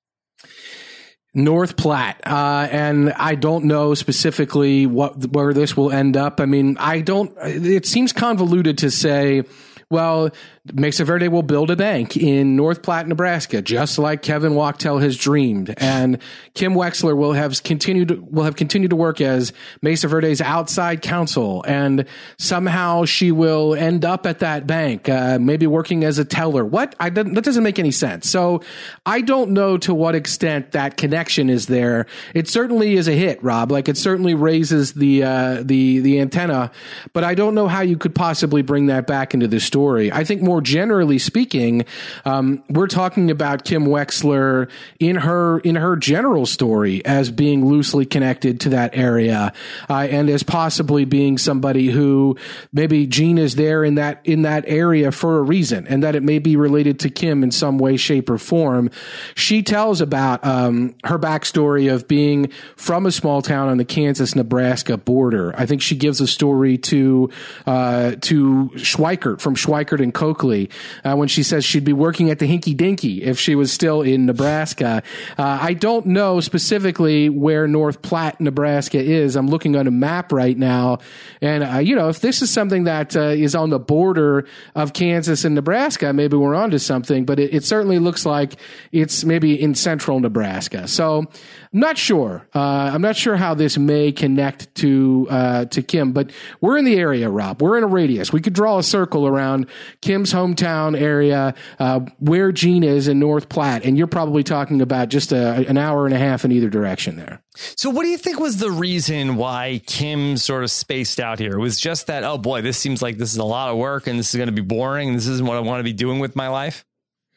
North 1.34 1.76
Platte, 1.76 2.20
uh, 2.26 2.68
and 2.70 3.12
I 3.14 3.34
don't 3.34 3.64
know 3.64 3.94
specifically 3.94 4.86
what 4.86 5.26
where 5.32 5.52
this 5.52 5.76
will 5.76 5.90
end 5.90 6.16
up. 6.16 6.40
I 6.40 6.46
mean, 6.46 6.76
I 6.78 7.00
don't. 7.00 7.34
It 7.38 7.86
seems 7.86 8.12
convoluted 8.12 8.78
to 8.78 8.90
say. 8.90 9.42
Well, 9.92 10.30
Mesa 10.72 11.04
Verde 11.04 11.28
will 11.28 11.42
build 11.42 11.70
a 11.70 11.76
bank 11.76 12.16
in 12.16 12.56
North 12.56 12.82
Platte, 12.82 13.06
Nebraska, 13.06 13.60
just 13.60 13.98
like 13.98 14.22
Kevin 14.22 14.54
Wachtel 14.54 14.98
has 15.00 15.18
dreamed, 15.18 15.74
and 15.76 16.18
Kim 16.54 16.72
Wexler 16.72 17.14
will 17.14 17.34
have 17.34 17.62
continued 17.62 18.32
will 18.32 18.44
have 18.44 18.56
continued 18.56 18.88
to 18.88 18.96
work 18.96 19.20
as 19.20 19.52
Mesa 19.82 20.08
Verde's 20.08 20.40
outside 20.40 21.02
counsel, 21.02 21.62
and 21.68 22.06
somehow 22.38 23.04
she 23.04 23.32
will 23.32 23.74
end 23.74 24.06
up 24.06 24.24
at 24.24 24.38
that 24.38 24.66
bank, 24.66 25.10
uh, 25.10 25.38
maybe 25.38 25.66
working 25.66 26.04
as 26.04 26.18
a 26.18 26.24
teller. 26.24 26.64
What? 26.64 26.94
I 26.98 27.10
that 27.10 27.44
doesn't 27.44 27.62
make 27.62 27.78
any 27.78 27.90
sense. 27.90 28.30
So, 28.30 28.62
I 29.04 29.20
don't 29.20 29.50
know 29.50 29.76
to 29.76 29.92
what 29.92 30.14
extent 30.14 30.72
that 30.72 30.96
connection 30.96 31.50
is 31.50 31.66
there. 31.66 32.06
It 32.32 32.48
certainly 32.48 32.94
is 32.94 33.08
a 33.08 33.12
hit, 33.12 33.44
Rob. 33.44 33.70
Like 33.70 33.90
it 33.90 33.98
certainly 33.98 34.32
raises 34.32 34.94
the 34.94 35.22
uh, 35.22 35.62
the 35.62 35.98
the 35.98 36.18
antenna, 36.18 36.70
but 37.12 37.24
I 37.24 37.34
don't 37.34 37.54
know 37.54 37.68
how 37.68 37.82
you 37.82 37.98
could 37.98 38.14
possibly 38.14 38.62
bring 38.62 38.86
that 38.86 39.06
back 39.06 39.34
into 39.34 39.48
the 39.48 39.60
story. 39.60 39.81
I 39.82 40.24
think 40.24 40.42
more 40.42 40.60
generally 40.60 41.18
speaking, 41.18 41.84
um, 42.24 42.62
we're 42.68 42.86
talking 42.86 43.30
about 43.30 43.64
Kim 43.64 43.86
Wexler 43.86 44.70
in 44.98 45.16
her 45.16 45.58
in 45.60 45.74
her 45.76 45.96
general 45.96 46.46
story 46.46 47.04
as 47.04 47.30
being 47.30 47.66
loosely 47.66 48.06
connected 48.06 48.60
to 48.60 48.68
that 48.70 48.96
area, 48.96 49.52
uh, 49.88 50.06
and 50.10 50.30
as 50.30 50.42
possibly 50.42 51.04
being 51.04 51.38
somebody 51.38 51.90
who 51.90 52.36
maybe 52.72 53.06
Gene 53.06 53.38
is 53.38 53.56
there 53.56 53.84
in 53.84 53.96
that 53.96 54.20
in 54.24 54.42
that 54.42 54.64
area 54.66 55.10
for 55.12 55.38
a 55.38 55.42
reason, 55.42 55.86
and 55.86 56.02
that 56.02 56.14
it 56.14 56.22
may 56.22 56.38
be 56.38 56.56
related 56.56 57.00
to 57.00 57.10
Kim 57.10 57.42
in 57.42 57.50
some 57.50 57.78
way, 57.78 57.96
shape, 57.96 58.30
or 58.30 58.38
form. 58.38 58.90
She 59.34 59.62
tells 59.62 60.00
about 60.00 60.44
um, 60.44 60.94
her 61.04 61.18
backstory 61.18 61.92
of 61.92 62.06
being 62.06 62.50
from 62.76 63.06
a 63.06 63.12
small 63.12 63.42
town 63.42 63.68
on 63.68 63.78
the 63.78 63.84
Kansas 63.84 64.34
Nebraska 64.34 64.96
border. 64.96 65.54
I 65.56 65.66
think 65.66 65.82
she 65.82 65.96
gives 65.96 66.20
a 66.20 66.26
story 66.26 66.78
to 66.78 67.30
uh, 67.66 68.12
to 68.22 68.70
Schweikert 68.74 69.40
from 69.40 69.54
Schweikert 69.64 70.02
and 70.02 70.12
Coakley 70.12 70.70
uh, 71.04 71.14
when 71.14 71.28
she 71.28 71.42
says 71.42 71.64
she'd 71.64 71.84
be 71.84 71.92
working 71.92 72.30
at 72.30 72.38
the 72.38 72.46
Hinky 72.46 72.76
Dinky 72.76 73.22
if 73.22 73.38
she 73.38 73.54
was 73.54 73.72
still 73.72 74.02
in 74.02 74.26
Nebraska. 74.26 75.02
Uh, 75.38 75.58
I 75.60 75.74
don't 75.74 76.06
know 76.06 76.40
specifically 76.40 77.28
where 77.28 77.66
North 77.66 78.02
Platte, 78.02 78.40
Nebraska 78.40 78.98
is. 78.98 79.36
I'm 79.36 79.48
looking 79.48 79.76
on 79.76 79.86
a 79.86 79.90
map 79.90 80.32
right 80.32 80.56
now, 80.56 80.98
and 81.40 81.64
uh, 81.64 81.78
you 81.78 81.96
know 81.96 82.08
if 82.08 82.20
this 82.20 82.42
is 82.42 82.50
something 82.50 82.84
that 82.84 83.16
uh, 83.16 83.20
is 83.20 83.54
on 83.54 83.70
the 83.70 83.78
border 83.78 84.46
of 84.74 84.92
Kansas 84.92 85.44
and 85.44 85.54
Nebraska, 85.54 86.12
maybe 86.12 86.36
we're 86.36 86.54
onto 86.54 86.78
something. 86.78 87.24
But 87.24 87.38
it, 87.38 87.54
it 87.54 87.64
certainly 87.64 87.98
looks 87.98 88.26
like 88.26 88.56
it's 88.90 89.24
maybe 89.24 89.60
in 89.60 89.74
central 89.74 90.20
Nebraska. 90.20 90.88
So 90.88 91.26
not 91.72 91.96
sure. 91.96 92.46
Uh, 92.54 92.90
I'm 92.92 93.00
not 93.00 93.16
sure 93.16 93.36
how 93.36 93.54
this 93.54 93.78
may 93.78 94.12
connect 94.12 94.74
to 94.76 95.26
uh, 95.30 95.64
to 95.66 95.82
Kim, 95.82 96.12
but 96.12 96.30
we're 96.60 96.76
in 96.76 96.84
the 96.84 96.96
area, 96.96 97.30
Rob. 97.30 97.62
We're 97.62 97.78
in 97.78 97.84
a 97.84 97.86
radius. 97.86 98.32
We 98.32 98.40
could 98.40 98.52
draw 98.52 98.78
a 98.78 98.82
circle 98.82 99.26
around 99.26 99.66
Kim's 100.02 100.32
hometown 100.32 101.00
area, 101.00 101.54
uh, 101.78 102.00
where 102.18 102.52
Gene 102.52 102.84
is 102.84 103.08
in 103.08 103.18
North 103.18 103.48
Platte, 103.48 103.84
and 103.84 103.96
you're 103.96 104.06
probably 104.06 104.42
talking 104.42 104.82
about 104.82 105.08
just 105.08 105.32
a, 105.32 105.66
an 105.66 105.78
hour 105.78 106.04
and 106.04 106.14
a 106.14 106.18
half 106.18 106.44
in 106.44 106.52
either 106.52 106.68
direction 106.68 107.16
there. 107.16 107.42
So, 107.56 107.90
what 107.90 108.02
do 108.02 108.08
you 108.08 108.18
think 108.18 108.38
was 108.38 108.58
the 108.58 108.70
reason 108.70 109.36
why 109.36 109.80
Kim 109.86 110.36
sort 110.36 110.64
of 110.64 110.70
spaced 110.70 111.20
out 111.20 111.38
here? 111.38 111.52
It 111.52 111.60
was 111.60 111.80
just 111.80 112.06
that, 112.06 112.24
oh 112.24 112.38
boy, 112.38 112.62
this 112.62 112.76
seems 112.76 113.00
like 113.02 113.18
this 113.18 113.32
is 113.32 113.38
a 113.38 113.44
lot 113.44 113.70
of 113.70 113.76
work 113.76 114.06
and 114.06 114.18
this 114.18 114.34
is 114.34 114.36
going 114.36 114.48
to 114.48 114.52
be 114.52 114.62
boring 114.62 115.08
and 115.08 115.16
this 115.16 115.26
isn't 115.26 115.46
what 115.46 115.56
I 115.56 115.60
want 115.60 115.80
to 115.80 115.84
be 115.84 115.92
doing 115.92 116.18
with 116.18 116.36
my 116.36 116.48
life? 116.48 116.84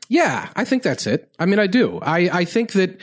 Yeah, 0.08 0.50
I 0.56 0.66
think 0.66 0.84
that's 0.84 1.08
it. 1.08 1.32
I 1.40 1.46
mean, 1.46 1.60
I 1.60 1.68
do. 1.68 2.00
I, 2.02 2.30
I 2.32 2.46
think 2.46 2.74
that 2.74 3.00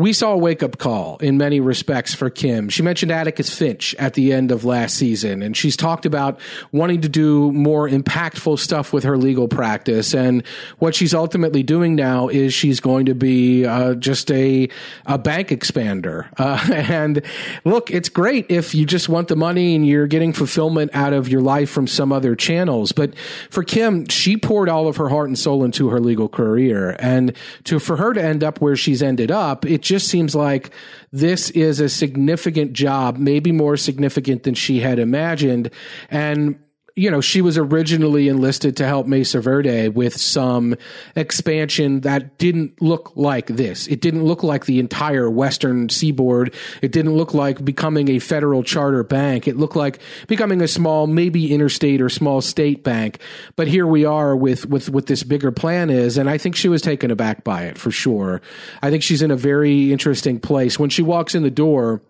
we 0.00 0.14
saw 0.14 0.32
a 0.32 0.38
wake 0.38 0.62
up 0.62 0.78
call 0.78 1.18
in 1.18 1.36
many 1.36 1.60
respects 1.60 2.14
for 2.14 2.30
Kim. 2.30 2.70
She 2.70 2.82
mentioned 2.82 3.12
Atticus 3.12 3.54
Finch 3.54 3.94
at 3.96 4.14
the 4.14 4.32
end 4.32 4.50
of 4.50 4.64
last 4.64 4.96
season, 4.96 5.42
and 5.42 5.54
she's 5.54 5.76
talked 5.76 6.06
about 6.06 6.40
wanting 6.72 7.02
to 7.02 7.08
do 7.08 7.52
more 7.52 7.86
impactful 7.86 8.58
stuff 8.60 8.94
with 8.94 9.04
her 9.04 9.18
legal 9.18 9.46
practice. 9.46 10.14
And 10.14 10.42
what 10.78 10.94
she's 10.94 11.12
ultimately 11.12 11.62
doing 11.62 11.96
now 11.96 12.28
is 12.28 12.54
she's 12.54 12.80
going 12.80 13.06
to 13.06 13.14
be 13.14 13.66
uh, 13.66 13.92
just 13.92 14.30
a 14.30 14.70
a 15.04 15.18
bank 15.18 15.48
expander. 15.48 16.28
Uh, 16.38 16.58
and 16.72 17.20
look, 17.66 17.90
it's 17.90 18.08
great 18.08 18.46
if 18.48 18.74
you 18.74 18.86
just 18.86 19.10
want 19.10 19.28
the 19.28 19.36
money 19.36 19.74
and 19.74 19.86
you're 19.86 20.06
getting 20.06 20.32
fulfillment 20.32 20.92
out 20.94 21.12
of 21.12 21.28
your 21.28 21.42
life 21.42 21.68
from 21.68 21.86
some 21.86 22.10
other 22.10 22.34
channels. 22.34 22.92
But 22.92 23.14
for 23.50 23.62
Kim, 23.62 24.06
she 24.08 24.38
poured 24.38 24.70
all 24.70 24.88
of 24.88 24.96
her 24.96 25.10
heart 25.10 25.28
and 25.28 25.38
soul 25.38 25.62
into 25.62 25.90
her 25.90 26.00
legal 26.00 26.30
career, 26.30 26.96
and 26.98 27.36
to 27.64 27.78
for 27.78 27.98
her 27.98 28.14
to 28.14 28.24
end 28.24 28.42
up 28.42 28.62
where 28.62 28.76
she's 28.76 29.02
ended 29.02 29.30
up, 29.30 29.66
it 29.66 29.89
just 29.90 30.06
seems 30.06 30.36
like 30.36 30.70
this 31.10 31.50
is 31.50 31.80
a 31.80 31.88
significant 31.88 32.72
job, 32.72 33.18
maybe 33.18 33.50
more 33.50 33.76
significant 33.76 34.44
than 34.44 34.54
she 34.54 34.78
had 34.78 35.00
imagined, 35.00 35.68
and 36.10 36.60
you 37.00 37.10
know, 37.10 37.22
she 37.22 37.40
was 37.40 37.56
originally 37.56 38.28
enlisted 38.28 38.76
to 38.76 38.84
help 38.84 39.06
Mesa 39.06 39.40
Verde 39.40 39.88
with 39.88 40.14
some 40.20 40.76
expansion 41.16 42.02
that 42.02 42.36
didn't 42.36 42.82
look 42.82 43.12
like 43.16 43.46
this. 43.46 43.86
It 43.86 44.02
didn't 44.02 44.24
look 44.24 44.42
like 44.42 44.66
the 44.66 44.78
entire 44.78 45.30
western 45.30 45.88
seaboard. 45.88 46.54
It 46.82 46.92
didn't 46.92 47.14
look 47.14 47.32
like 47.32 47.64
becoming 47.64 48.10
a 48.10 48.18
federal 48.18 48.62
charter 48.62 49.02
bank. 49.02 49.48
It 49.48 49.56
looked 49.56 49.76
like 49.76 49.98
becoming 50.28 50.60
a 50.60 50.68
small, 50.68 51.06
maybe 51.06 51.54
interstate 51.54 52.02
or 52.02 52.10
small 52.10 52.42
state 52.42 52.84
bank. 52.84 53.18
But 53.56 53.66
here 53.66 53.86
we 53.86 54.04
are 54.04 54.36
with, 54.36 54.66
with 54.66 54.90
what 54.90 55.06
this 55.06 55.22
bigger 55.22 55.50
plan 55.50 55.88
is. 55.88 56.18
And 56.18 56.28
I 56.28 56.36
think 56.36 56.54
she 56.54 56.68
was 56.68 56.82
taken 56.82 57.10
aback 57.10 57.44
by 57.44 57.62
it 57.62 57.78
for 57.78 57.90
sure. 57.90 58.42
I 58.82 58.90
think 58.90 59.02
she's 59.02 59.22
in 59.22 59.30
a 59.30 59.36
very 59.36 59.90
interesting 59.90 60.38
place. 60.38 60.78
When 60.78 60.90
she 60.90 61.00
walks 61.00 61.34
in 61.34 61.44
the 61.44 61.50
door, 61.50 62.02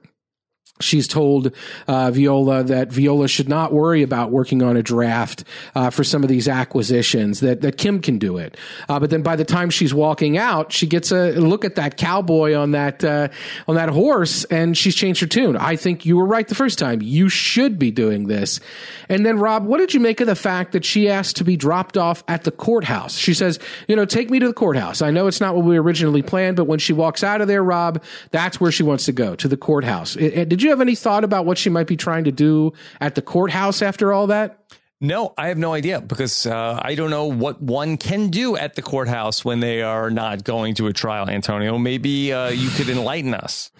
She's 0.80 1.06
told 1.08 1.52
uh, 1.88 2.10
Viola 2.10 2.62
that 2.64 2.92
Viola 2.92 3.28
should 3.28 3.48
not 3.48 3.72
worry 3.72 4.02
about 4.02 4.30
working 4.30 4.62
on 4.62 4.76
a 4.76 4.82
draft 4.82 5.44
uh, 5.74 5.90
for 5.90 6.04
some 6.04 6.22
of 6.22 6.28
these 6.28 6.48
acquisitions. 6.48 7.40
That 7.40 7.60
that 7.60 7.76
Kim 7.78 8.00
can 8.00 8.18
do 8.18 8.38
it. 8.38 8.56
Uh, 8.88 8.98
but 9.00 9.10
then 9.10 9.22
by 9.22 9.36
the 9.36 9.44
time 9.44 9.70
she's 9.70 9.94
walking 9.94 10.38
out, 10.38 10.72
she 10.72 10.86
gets 10.86 11.12
a 11.12 11.32
look 11.32 11.64
at 11.64 11.74
that 11.76 11.96
cowboy 11.96 12.54
on 12.54 12.72
that 12.72 13.04
uh, 13.04 13.28
on 13.68 13.74
that 13.76 13.88
horse, 13.88 14.44
and 14.44 14.76
she's 14.76 14.94
changed 14.94 15.20
her 15.20 15.26
tune. 15.26 15.56
I 15.56 15.76
think 15.76 16.06
you 16.06 16.16
were 16.16 16.26
right 16.26 16.46
the 16.46 16.54
first 16.54 16.78
time. 16.78 17.02
You 17.02 17.28
should 17.28 17.78
be 17.78 17.90
doing 17.90 18.26
this. 18.26 18.60
And 19.08 19.26
then 19.26 19.38
Rob, 19.38 19.64
what 19.64 19.78
did 19.78 19.94
you 19.94 20.00
make 20.00 20.20
of 20.20 20.26
the 20.26 20.34
fact 20.34 20.72
that 20.72 20.84
she 20.84 21.08
asked 21.08 21.36
to 21.36 21.44
be 21.44 21.56
dropped 21.56 21.96
off 21.96 22.22
at 22.28 22.44
the 22.44 22.50
courthouse? 22.50 23.16
She 23.16 23.34
says, 23.34 23.58
"You 23.88 23.96
know, 23.96 24.04
take 24.04 24.30
me 24.30 24.38
to 24.38 24.46
the 24.46 24.54
courthouse. 24.54 25.02
I 25.02 25.10
know 25.10 25.26
it's 25.26 25.40
not 25.40 25.54
what 25.54 25.64
we 25.64 25.76
originally 25.76 26.22
planned, 26.22 26.56
but 26.56 26.64
when 26.64 26.78
she 26.78 26.92
walks 26.92 27.22
out 27.22 27.40
of 27.40 27.48
there, 27.48 27.62
Rob, 27.62 28.02
that's 28.30 28.60
where 28.60 28.72
she 28.72 28.82
wants 28.82 29.04
to 29.06 29.12
go 29.12 29.34
to 29.36 29.48
the 29.48 29.56
courthouse." 29.56 30.16
It, 30.16 30.34
it, 30.34 30.48
did 30.48 30.62
you 30.62 30.69
have 30.70 30.80
any 30.80 30.94
thought 30.94 31.24
about 31.24 31.46
what 31.46 31.58
she 31.58 31.70
might 31.70 31.86
be 31.86 31.96
trying 31.96 32.24
to 32.24 32.32
do 32.32 32.72
at 33.00 33.14
the 33.14 33.22
courthouse 33.22 33.82
after 33.82 34.12
all 34.12 34.28
that? 34.28 34.64
No, 35.02 35.32
I 35.38 35.48
have 35.48 35.56
no 35.56 35.72
idea 35.72 36.02
because 36.02 36.44
uh, 36.44 36.78
I 36.82 36.94
don't 36.94 37.08
know 37.08 37.24
what 37.24 37.62
one 37.62 37.96
can 37.96 38.28
do 38.28 38.56
at 38.56 38.74
the 38.74 38.82
courthouse 38.82 39.42
when 39.42 39.60
they 39.60 39.80
are 39.80 40.10
not 40.10 40.44
going 40.44 40.74
to 40.74 40.88
a 40.88 40.92
trial. 40.92 41.28
Antonio, 41.28 41.78
maybe 41.78 42.32
uh, 42.34 42.50
you 42.50 42.68
could 42.70 42.90
enlighten 42.90 43.32
us. 43.32 43.70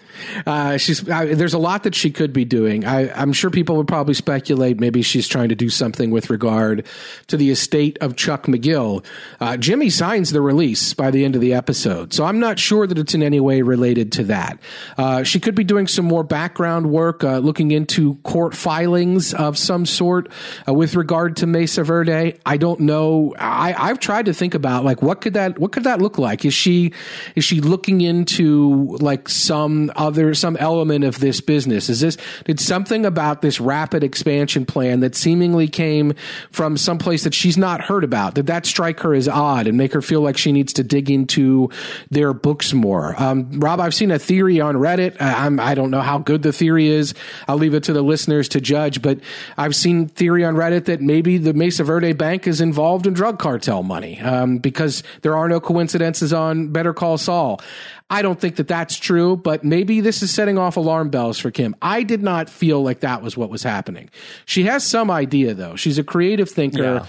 Uh, 0.45 0.77
she's 0.77 1.07
uh, 1.09 1.25
there's 1.33 1.53
a 1.53 1.59
lot 1.59 1.83
that 1.83 1.95
she 1.95 2.11
could 2.11 2.33
be 2.33 2.45
doing. 2.45 2.85
I, 2.85 3.21
am 3.21 3.33
sure 3.33 3.49
people 3.49 3.77
would 3.77 3.87
probably 3.87 4.13
speculate 4.13 4.79
maybe 4.79 5.01
she's 5.01 5.27
trying 5.27 5.49
to 5.49 5.55
do 5.55 5.69
something 5.69 6.11
with 6.11 6.29
regard 6.29 6.85
to 7.27 7.37
the 7.37 7.49
estate 7.49 7.97
of 8.01 8.15
Chuck 8.15 8.45
McGill. 8.45 9.03
Uh, 9.39 9.57
Jimmy 9.57 9.89
signs 9.89 10.31
the 10.31 10.41
release 10.41 10.93
by 10.93 11.11
the 11.11 11.25
end 11.25 11.35
of 11.35 11.41
the 11.41 11.53
episode, 11.53 12.13
so 12.13 12.25
I'm 12.25 12.39
not 12.39 12.59
sure 12.59 12.87
that 12.87 12.97
it's 12.97 13.13
in 13.13 13.23
any 13.23 13.39
way 13.39 13.61
related 13.61 14.11
to 14.13 14.23
that. 14.25 14.59
Uh, 14.97 15.23
she 15.23 15.39
could 15.39 15.55
be 15.55 15.63
doing 15.63 15.87
some 15.87 16.05
more 16.05 16.23
background 16.23 16.91
work, 16.91 17.23
uh, 17.23 17.39
looking 17.39 17.71
into 17.71 18.15
court 18.17 18.55
filings 18.55 19.33
of 19.33 19.57
some 19.57 19.85
sort 19.85 20.31
uh, 20.67 20.73
with 20.73 20.95
regard 20.95 21.37
to 21.37 21.47
Mesa 21.47 21.83
Verde. 21.83 22.39
I 22.45 22.57
don't 22.57 22.81
know. 22.81 23.33
I, 23.39 23.73
I've 23.77 23.99
tried 23.99 24.25
to 24.25 24.33
think 24.33 24.53
about 24.53 24.83
like 24.83 25.01
what 25.01 25.21
could 25.21 25.33
that 25.33 25.59
what 25.59 25.71
could 25.71 25.83
that 25.83 26.01
look 26.01 26.17
like? 26.17 26.45
Is 26.45 26.53
she 26.53 26.93
is 27.35 27.43
she 27.43 27.61
looking 27.61 28.01
into 28.01 28.97
like 28.99 29.29
some 29.29 29.90
other 29.95 30.33
some 30.33 30.57
element 30.57 31.03
of 31.03 31.19
this 31.19 31.41
business? 31.41 31.89
Is 31.89 31.99
this 31.99 32.17
did 32.45 32.59
something 32.59 33.05
about 33.05 33.41
this 33.41 33.59
rapid 33.59 34.03
expansion 34.03 34.65
plan 34.65 35.01
that 35.01 35.15
seemingly 35.15 35.67
came 35.67 36.13
from 36.51 36.77
some 36.77 36.97
place 36.97 37.23
that 37.23 37.33
she's 37.33 37.57
not 37.57 37.81
heard 37.81 38.03
about? 38.03 38.35
Did 38.35 38.47
that 38.47 38.65
strike 38.65 38.99
her 39.01 39.13
as 39.13 39.27
odd 39.27 39.67
and 39.67 39.77
make 39.77 39.93
her 39.93 40.01
feel 40.01 40.21
like 40.21 40.37
she 40.37 40.51
needs 40.51 40.73
to 40.73 40.83
dig 40.83 41.09
into 41.09 41.69
their 42.09 42.33
books 42.33 42.73
more? 42.73 43.15
Um, 43.21 43.59
Rob, 43.59 43.79
I've 43.79 43.93
seen 43.93 44.11
a 44.11 44.19
theory 44.19 44.59
on 44.59 44.75
Reddit. 44.75 45.17
I'm, 45.19 45.59
I 45.59 45.75
don't 45.75 45.91
know 45.91 46.01
how 46.01 46.17
good 46.17 46.43
the 46.43 46.53
theory 46.53 46.87
is. 46.87 47.13
I'll 47.47 47.57
leave 47.57 47.73
it 47.73 47.83
to 47.83 47.93
the 47.93 48.01
listeners 48.01 48.49
to 48.49 48.61
judge. 48.61 49.01
But 49.01 49.19
I've 49.57 49.75
seen 49.75 50.07
theory 50.07 50.43
on 50.43 50.55
Reddit 50.55 50.85
that 50.85 51.01
maybe 51.01 51.37
the 51.37 51.53
Mesa 51.53 51.83
Verde 51.83 52.13
Bank 52.13 52.47
is 52.47 52.61
involved 52.61 53.07
in 53.07 53.13
drug 53.13 53.39
cartel 53.39 53.83
money 53.83 54.19
um, 54.21 54.57
because 54.57 55.03
there 55.21 55.35
are 55.35 55.47
no 55.47 55.59
coincidences 55.59 56.33
on 56.33 56.69
Better 56.69 56.93
Call 56.93 57.17
Saul. 57.17 57.61
I 58.11 58.21
don't 58.21 58.37
think 58.37 58.57
that 58.57 58.67
that's 58.67 58.97
true, 58.97 59.37
but 59.37 59.63
maybe 59.63 60.01
this 60.01 60.21
is 60.21 60.33
setting 60.33 60.57
off 60.57 60.75
alarm 60.75 61.09
bells 61.09 61.39
for 61.39 61.49
Kim. 61.49 61.77
I 61.81 62.03
did 62.03 62.21
not 62.21 62.49
feel 62.49 62.83
like 62.83 62.99
that 62.99 63.21
was 63.21 63.37
what 63.37 63.49
was 63.49 63.63
happening. 63.63 64.09
She 64.45 64.63
has 64.63 64.85
some 64.85 65.09
idea 65.09 65.53
though. 65.53 65.77
She's 65.77 65.97
a 65.97 66.03
creative 66.03 66.49
thinker. 66.49 66.83
Yeah. 66.83 67.05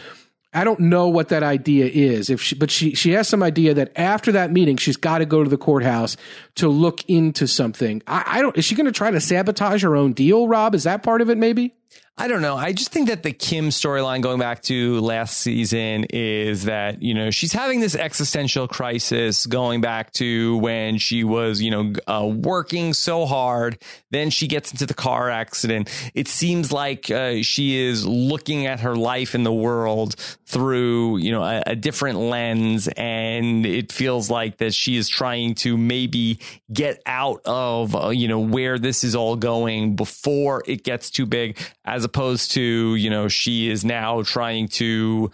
I 0.54 0.62
don't 0.62 0.78
know 0.78 1.08
what 1.08 1.30
that 1.30 1.42
idea 1.42 1.86
is. 1.86 2.30
If 2.30 2.40
she, 2.40 2.54
but 2.54 2.70
she 2.70 2.94
she 2.94 3.12
has 3.12 3.26
some 3.26 3.42
idea 3.42 3.74
that 3.74 3.90
after 3.96 4.32
that 4.32 4.52
meeting, 4.52 4.76
she's 4.76 4.96
got 4.98 5.18
to 5.18 5.26
go 5.26 5.42
to 5.42 5.50
the 5.50 5.56
courthouse 5.56 6.16
to 6.56 6.68
look 6.68 7.04
into 7.08 7.48
something. 7.48 8.02
I, 8.06 8.22
I 8.26 8.42
don't. 8.42 8.56
Is 8.56 8.64
she 8.64 8.76
going 8.76 8.86
to 8.86 8.92
try 8.92 9.10
to 9.10 9.20
sabotage 9.20 9.82
her 9.82 9.96
own 9.96 10.12
deal, 10.12 10.46
Rob? 10.46 10.74
Is 10.74 10.84
that 10.84 11.02
part 11.02 11.20
of 11.20 11.30
it? 11.30 11.38
Maybe. 11.38 11.74
I 12.18 12.28
don't 12.28 12.42
know. 12.42 12.56
I 12.56 12.74
just 12.74 12.92
think 12.92 13.08
that 13.08 13.22
the 13.22 13.32
Kim 13.32 13.70
storyline 13.70 14.20
going 14.20 14.38
back 14.38 14.62
to 14.64 15.00
last 15.00 15.38
season 15.38 16.04
is 16.10 16.64
that, 16.64 17.02
you 17.02 17.14
know, 17.14 17.30
she's 17.30 17.54
having 17.54 17.80
this 17.80 17.96
existential 17.96 18.68
crisis 18.68 19.46
going 19.46 19.80
back 19.80 20.12
to 20.12 20.58
when 20.58 20.98
she 20.98 21.24
was, 21.24 21.62
you 21.62 21.70
know, 21.70 21.94
uh, 22.06 22.26
working 22.26 22.92
so 22.92 23.24
hard. 23.24 23.82
Then 24.10 24.28
she 24.28 24.46
gets 24.46 24.72
into 24.72 24.84
the 24.84 24.92
car 24.92 25.30
accident. 25.30 25.88
It 26.14 26.28
seems 26.28 26.70
like 26.70 27.10
uh, 27.10 27.42
she 27.42 27.78
is 27.78 28.06
looking 28.06 28.66
at 28.66 28.80
her 28.80 28.94
life 28.94 29.34
in 29.34 29.42
the 29.42 29.52
world 29.52 30.14
through, 30.44 31.16
you 31.16 31.32
know, 31.32 31.42
a, 31.42 31.62
a 31.68 31.76
different 31.76 32.18
lens. 32.18 32.88
And 32.88 33.64
it 33.64 33.90
feels 33.90 34.28
like 34.28 34.58
that 34.58 34.74
she 34.74 34.98
is 34.98 35.08
trying 35.08 35.54
to 35.56 35.78
maybe 35.78 36.40
get 36.70 37.02
out 37.06 37.40
of, 37.46 37.96
uh, 37.96 38.10
you 38.10 38.28
know, 38.28 38.40
where 38.40 38.78
this 38.78 39.02
is 39.02 39.14
all 39.14 39.34
going 39.34 39.96
before 39.96 40.62
it 40.66 40.84
gets 40.84 41.10
too 41.10 41.24
big 41.24 41.58
as 41.86 42.01
as 42.02 42.04
opposed 42.04 42.50
to, 42.50 42.96
you 42.96 43.08
know, 43.08 43.28
she 43.28 43.70
is 43.70 43.84
now 43.84 44.22
trying 44.22 44.66
to 44.66 45.30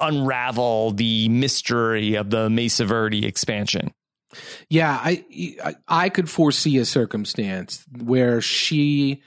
unravel 0.00 0.90
the 0.90 1.28
mystery 1.28 2.16
of 2.16 2.30
the 2.30 2.50
Mesa 2.50 2.84
Verde 2.84 3.24
expansion. 3.24 3.92
Yeah, 4.68 4.98
I 5.00 5.24
I 5.86 6.08
could 6.08 6.28
foresee 6.28 6.76
a 6.78 6.84
circumstance 6.84 7.84
where 8.02 8.40
she 8.40 9.22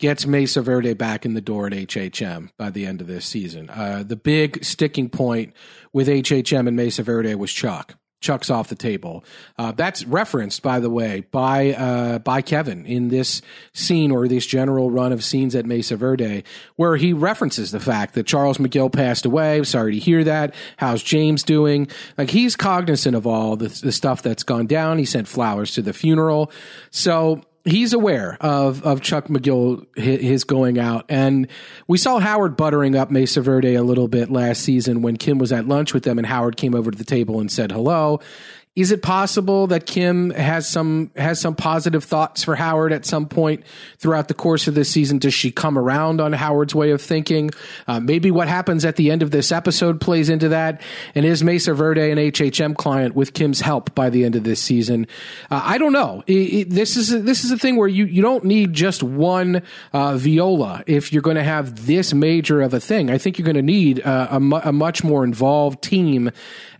gets 0.00 0.26
Mesa 0.26 0.62
Verde 0.62 0.94
back 0.94 1.24
in 1.24 1.34
the 1.34 1.40
door 1.40 1.68
at 1.68 1.72
HHM 1.72 2.50
by 2.58 2.70
the 2.70 2.86
end 2.86 3.00
of 3.00 3.06
this 3.06 3.24
season. 3.24 3.70
Uh, 3.70 4.02
the 4.04 4.16
big 4.16 4.64
sticking 4.64 5.08
point 5.08 5.54
with 5.92 6.08
HHM 6.08 6.66
and 6.66 6.76
Mesa 6.76 7.04
Verde 7.04 7.36
was 7.36 7.52
Chuck. 7.52 7.94
Chuck's 8.22 8.48
off 8.48 8.68
the 8.68 8.74
table. 8.74 9.24
Uh, 9.58 9.72
that's 9.72 10.04
referenced, 10.06 10.62
by 10.62 10.80
the 10.80 10.88
way, 10.88 11.24
by 11.30 11.74
uh, 11.74 12.18
by 12.20 12.40
Kevin 12.40 12.86
in 12.86 13.08
this 13.08 13.42
scene 13.74 14.10
or 14.10 14.28
this 14.28 14.46
general 14.46 14.90
run 14.90 15.12
of 15.12 15.22
scenes 15.22 15.54
at 15.54 15.66
Mesa 15.66 15.96
Verde, 15.96 16.44
where 16.76 16.96
he 16.96 17.12
references 17.12 17.70
the 17.72 17.80
fact 17.80 18.14
that 18.14 18.26
Charles 18.26 18.58
McGill 18.58 18.90
passed 18.90 19.26
away. 19.26 19.62
Sorry 19.64 19.92
to 19.92 19.98
hear 19.98 20.24
that. 20.24 20.54
How's 20.76 21.02
James 21.02 21.42
doing? 21.42 21.88
Like 22.16 22.30
he's 22.30 22.56
cognizant 22.56 23.16
of 23.16 23.26
all 23.26 23.56
the, 23.56 23.68
the 23.68 23.92
stuff 23.92 24.22
that's 24.22 24.44
gone 24.44 24.66
down. 24.66 24.98
He 24.98 25.04
sent 25.04 25.28
flowers 25.28 25.74
to 25.74 25.82
the 25.82 25.92
funeral. 25.92 26.50
So 26.90 27.42
he's 27.64 27.92
aware 27.92 28.36
of 28.40 28.82
of 28.82 29.00
Chuck 29.00 29.28
McGill 29.28 29.86
his 29.96 30.44
going 30.44 30.78
out, 30.78 31.04
and 31.08 31.48
we 31.86 31.98
saw 31.98 32.18
Howard 32.18 32.56
buttering 32.56 32.96
up 32.96 33.10
Mesa 33.10 33.40
Verde 33.40 33.74
a 33.74 33.82
little 33.82 34.08
bit 34.08 34.30
last 34.30 34.62
season 34.62 35.02
when 35.02 35.16
Kim 35.16 35.38
was 35.38 35.52
at 35.52 35.66
lunch 35.66 35.94
with 35.94 36.04
them, 36.04 36.18
and 36.18 36.26
Howard 36.26 36.56
came 36.56 36.74
over 36.74 36.90
to 36.90 36.98
the 36.98 37.04
table 37.04 37.40
and 37.40 37.50
said 37.50 37.72
hello. 37.72 38.20
Is 38.74 38.90
it 38.90 39.02
possible 39.02 39.66
that 39.66 39.84
Kim 39.84 40.30
has 40.30 40.66
some 40.66 41.10
has 41.14 41.38
some 41.38 41.54
positive 41.54 42.04
thoughts 42.04 42.42
for 42.42 42.56
Howard 42.56 42.94
at 42.94 43.04
some 43.04 43.28
point 43.28 43.64
throughout 43.98 44.28
the 44.28 44.34
course 44.34 44.66
of 44.66 44.74
this 44.74 44.88
season? 44.88 45.18
Does 45.18 45.34
she 45.34 45.50
come 45.50 45.76
around 45.76 46.22
on 46.22 46.32
Howard's 46.32 46.74
way 46.74 46.90
of 46.92 47.02
thinking? 47.02 47.50
Uh, 47.86 48.00
maybe 48.00 48.30
what 48.30 48.48
happens 48.48 48.86
at 48.86 48.96
the 48.96 49.10
end 49.10 49.22
of 49.22 49.30
this 49.30 49.52
episode 49.52 50.00
plays 50.00 50.30
into 50.30 50.48
that. 50.48 50.80
And 51.14 51.26
is 51.26 51.44
Mesa 51.44 51.74
Verde 51.74 52.10
an 52.10 52.16
HHM 52.16 52.74
client 52.74 53.14
with 53.14 53.34
Kim's 53.34 53.60
help 53.60 53.94
by 53.94 54.08
the 54.08 54.24
end 54.24 54.36
of 54.36 54.44
this 54.44 54.62
season? 54.62 55.06
Uh, 55.50 55.60
I 55.62 55.76
don't 55.76 55.92
know. 55.92 56.24
It, 56.26 56.32
it, 56.32 56.70
this 56.70 56.96
is 56.96 57.12
a, 57.12 57.18
this 57.18 57.44
is 57.44 57.50
a 57.50 57.58
thing 57.58 57.76
where 57.76 57.88
you 57.88 58.06
you 58.06 58.22
don't 58.22 58.44
need 58.44 58.72
just 58.72 59.02
one 59.02 59.60
uh, 59.92 60.16
Viola 60.16 60.82
if 60.86 61.12
you're 61.12 61.20
going 61.20 61.36
to 61.36 61.44
have 61.44 61.84
this 61.84 62.14
major 62.14 62.62
of 62.62 62.72
a 62.72 62.80
thing. 62.80 63.10
I 63.10 63.18
think 63.18 63.38
you're 63.38 63.44
going 63.44 63.54
to 63.56 63.60
need 63.60 64.00
uh, 64.00 64.28
a, 64.30 64.40
mu- 64.40 64.60
a 64.64 64.72
much 64.72 65.04
more 65.04 65.24
involved 65.24 65.82
team 65.82 66.30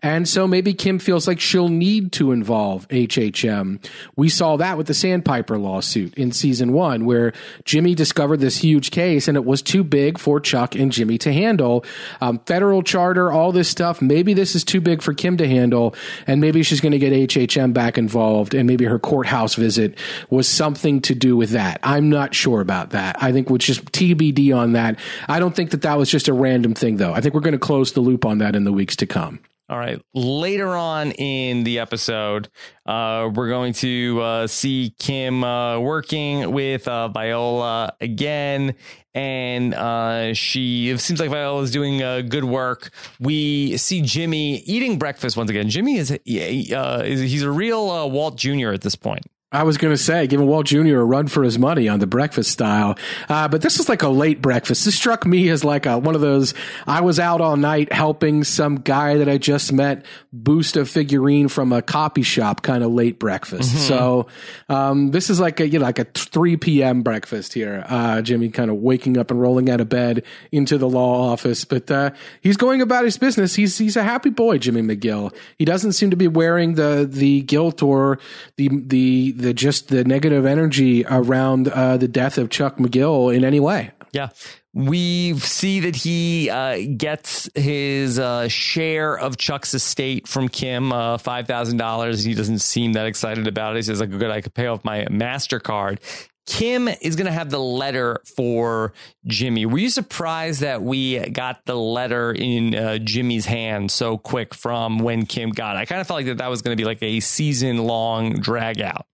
and 0.02 0.28
so 0.28 0.48
maybe 0.48 0.74
Kim 0.74 0.98
feels 0.98 1.28
like 1.28 1.38
she'll 1.38 1.68
need 1.68 2.10
to 2.12 2.32
involve 2.32 2.88
HHM. 2.88 3.84
We 4.16 4.28
saw 4.28 4.56
that 4.56 4.76
with 4.76 4.88
the 4.88 4.94
Sandpiper 4.94 5.58
lawsuit 5.58 6.14
in 6.14 6.32
season 6.32 6.72
one, 6.72 7.04
where 7.04 7.32
Jimmy 7.64 7.94
discovered 7.94 8.40
this 8.40 8.56
huge 8.56 8.90
case 8.90 9.28
and 9.28 9.36
it 9.36 9.44
was 9.44 9.62
too 9.62 9.84
big 9.84 10.18
for 10.18 10.40
Chuck 10.40 10.74
and 10.74 10.90
Jimmy 10.90 11.18
to 11.18 11.32
handle. 11.32 11.84
Um, 12.20 12.40
federal 12.46 12.82
charter, 12.82 13.30
all 13.30 13.52
this 13.52 13.68
stuff. 13.68 14.02
Maybe 14.02 14.34
this 14.34 14.56
is 14.56 14.64
too 14.64 14.80
big 14.80 15.02
for 15.02 15.14
Kim 15.14 15.36
to 15.36 15.46
handle. 15.46 15.94
And 16.26 16.40
maybe 16.40 16.64
she's 16.64 16.80
going 16.80 16.92
to 16.92 16.98
get 16.98 17.12
HHM 17.12 17.72
back 17.72 17.96
involved. 17.96 18.54
And 18.54 18.66
maybe 18.66 18.84
her 18.86 18.98
courthouse 18.98 19.54
visit 19.54 19.96
was 20.30 20.48
something 20.48 21.00
to 21.02 21.14
do 21.14 21.36
with 21.36 21.50
that. 21.50 21.78
I'm 21.84 22.10
not 22.10 22.34
sure 22.34 22.60
about 22.60 22.90
that. 22.90 23.22
I 23.22 23.30
think 23.30 23.50
which 23.50 23.66
just 23.66 23.84
TBD 23.92 24.54
on 24.56 24.72
that. 24.72 24.98
I 25.28 25.38
don't 25.38 25.54
think 25.54 25.70
that 25.70 25.82
that 25.82 25.96
was 25.96 26.10
just 26.10 26.26
a 26.26 26.32
random 26.32 26.74
thing, 26.74 26.96
though. 26.96 27.12
I 27.12 27.20
think 27.20 27.34
we're 27.34 27.40
going 27.40 27.52
to 27.52 27.58
close 27.58 27.92
the 27.92 28.00
loop 28.00 28.24
on 28.24 28.38
that 28.38 28.56
in 28.56 28.64
the 28.64 28.72
weeks 28.72 28.96
to 28.96 29.06
come. 29.06 29.40
All 29.72 29.78
right. 29.78 29.98
Later 30.12 30.76
on 30.76 31.12
in 31.12 31.64
the 31.64 31.78
episode, 31.78 32.50
uh, 32.84 33.30
we're 33.34 33.48
going 33.48 33.72
to 33.72 34.20
uh, 34.20 34.46
see 34.46 34.94
Kim 34.98 35.42
uh, 35.42 35.78
working 35.78 36.52
with 36.52 36.86
uh, 36.86 37.08
Viola 37.08 37.94
again. 37.98 38.74
And 39.14 39.72
uh, 39.72 40.34
she 40.34 40.90
it 40.90 41.00
seems 41.00 41.20
like 41.20 41.30
Viola 41.30 41.62
is 41.62 41.70
doing 41.70 42.02
uh, 42.02 42.20
good 42.20 42.44
work. 42.44 42.90
We 43.18 43.78
see 43.78 44.02
Jimmy 44.02 44.58
eating 44.58 44.98
breakfast 44.98 45.38
once 45.38 45.48
again. 45.48 45.70
Jimmy 45.70 45.96
is, 45.96 46.18
he's 46.26 47.42
a 47.42 47.50
real 47.50 48.10
Walt 48.10 48.36
Jr. 48.36 48.72
at 48.72 48.82
this 48.82 48.94
point. 48.94 49.24
I 49.52 49.64
was 49.64 49.76
going 49.76 49.92
to 49.92 49.98
say, 49.98 50.26
giving 50.26 50.46
Walt 50.46 50.66
Jr. 50.66 50.98
a 50.98 51.04
run 51.04 51.28
for 51.28 51.42
his 51.42 51.58
money 51.58 51.88
on 51.88 52.00
the 52.00 52.06
breakfast 52.06 52.50
style. 52.50 52.96
Uh, 53.28 53.48
but 53.48 53.60
this 53.60 53.78
is 53.78 53.88
like 53.88 54.02
a 54.02 54.08
late 54.08 54.40
breakfast. 54.40 54.84
This 54.84 54.94
struck 54.94 55.26
me 55.26 55.48
as 55.50 55.62
like 55.62 55.84
a, 55.84 55.98
one 55.98 56.14
of 56.14 56.20
those, 56.22 56.54
I 56.86 57.02
was 57.02 57.18
out 57.18 57.40
all 57.40 57.56
night 57.56 57.92
helping 57.92 58.44
some 58.44 58.76
guy 58.76 59.18
that 59.18 59.28
I 59.28 59.36
just 59.36 59.72
met 59.72 60.06
boost 60.32 60.76
a 60.76 60.86
figurine 60.86 61.48
from 61.48 61.72
a 61.72 61.82
copy 61.82 62.22
shop 62.22 62.62
kind 62.62 62.82
of 62.82 62.92
late 62.92 63.18
breakfast. 63.18 63.70
Mm-hmm. 63.70 63.78
So, 63.82 64.26
um, 64.68 65.10
this 65.10 65.28
is 65.28 65.38
like 65.38 65.60
a, 65.60 65.68
you 65.68 65.78
know, 65.78 65.84
like 65.84 65.98
a 65.98 66.04
3 66.04 66.56
p.m. 66.56 67.02
breakfast 67.02 67.52
here. 67.52 67.84
Uh, 67.86 68.22
Jimmy 68.22 68.48
kind 68.48 68.70
of 68.70 68.76
waking 68.76 69.18
up 69.18 69.30
and 69.30 69.40
rolling 69.40 69.68
out 69.68 69.80
of 69.80 69.88
bed 69.88 70.24
into 70.50 70.78
the 70.78 70.88
law 70.88 71.30
office, 71.30 71.64
but, 71.64 71.90
uh, 71.90 72.10
he's 72.40 72.56
going 72.56 72.80
about 72.80 73.04
his 73.04 73.18
business. 73.18 73.54
He's, 73.54 73.76
he's 73.76 73.96
a 73.96 74.02
happy 74.02 74.30
boy, 74.30 74.58
Jimmy 74.58 74.80
McGill. 74.80 75.34
He 75.58 75.66
doesn't 75.66 75.92
seem 75.92 76.10
to 76.10 76.16
be 76.16 76.28
wearing 76.28 76.74
the, 76.74 77.06
the 77.10 77.42
guilt 77.42 77.82
or 77.82 78.18
the, 78.56 78.68
the, 78.68 79.32
the 79.42 79.52
just 79.54 79.88
the 79.88 80.04
negative 80.04 80.46
energy 80.46 81.04
around 81.04 81.68
uh, 81.68 81.96
the 81.96 82.08
death 82.08 82.38
of 82.38 82.50
Chuck 82.50 82.78
McGill 82.78 83.34
in 83.34 83.44
any 83.44 83.60
way. 83.60 83.90
Yeah. 84.12 84.28
We 84.74 85.38
see 85.38 85.80
that 85.80 85.96
he 85.96 86.48
uh, 86.48 86.78
gets 86.96 87.50
his 87.54 88.18
uh, 88.18 88.48
share 88.48 89.18
of 89.18 89.36
Chuck's 89.36 89.74
estate 89.74 90.26
from 90.26 90.48
Kim, 90.48 90.92
uh, 90.92 91.18
five 91.18 91.46
thousand 91.46 91.76
dollars. 91.76 92.24
He 92.24 92.34
doesn't 92.34 92.60
seem 92.60 92.94
that 92.94 93.06
excited 93.06 93.46
about 93.46 93.74
it. 93.74 93.80
He 93.80 93.82
says, 93.82 94.00
"Like, 94.00 94.10
good, 94.10 94.30
I 94.30 94.40
could 94.40 94.54
pay 94.54 94.66
off 94.68 94.82
my 94.82 95.04
Mastercard." 95.06 95.98
Kim 96.46 96.88
is 96.88 97.14
going 97.14 97.26
to 97.26 97.32
have 97.32 97.50
the 97.50 97.60
letter 97.60 98.20
for 98.36 98.92
Jimmy. 99.26 99.64
Were 99.64 99.78
you 99.78 99.90
surprised 99.90 100.60
that 100.62 100.82
we 100.82 101.20
got 101.30 101.64
the 101.66 101.76
letter 101.76 102.32
in 102.32 102.74
uh, 102.74 102.98
Jimmy's 102.98 103.46
hand 103.46 103.90
so 103.92 104.18
quick 104.18 104.52
from 104.52 104.98
when 104.98 105.24
Kim 105.26 105.50
got 105.50 105.76
it? 105.76 105.80
I 105.80 105.84
kind 105.84 106.00
of 106.00 106.06
felt 106.06 106.18
like 106.18 106.26
that 106.26 106.38
that 106.38 106.50
was 106.50 106.62
going 106.62 106.76
to 106.76 106.80
be 106.80 106.86
like 106.86 107.02
a 107.02 107.20
season 107.20 107.78
long 107.84 108.32
drag 108.40 108.80
out. 108.80 109.06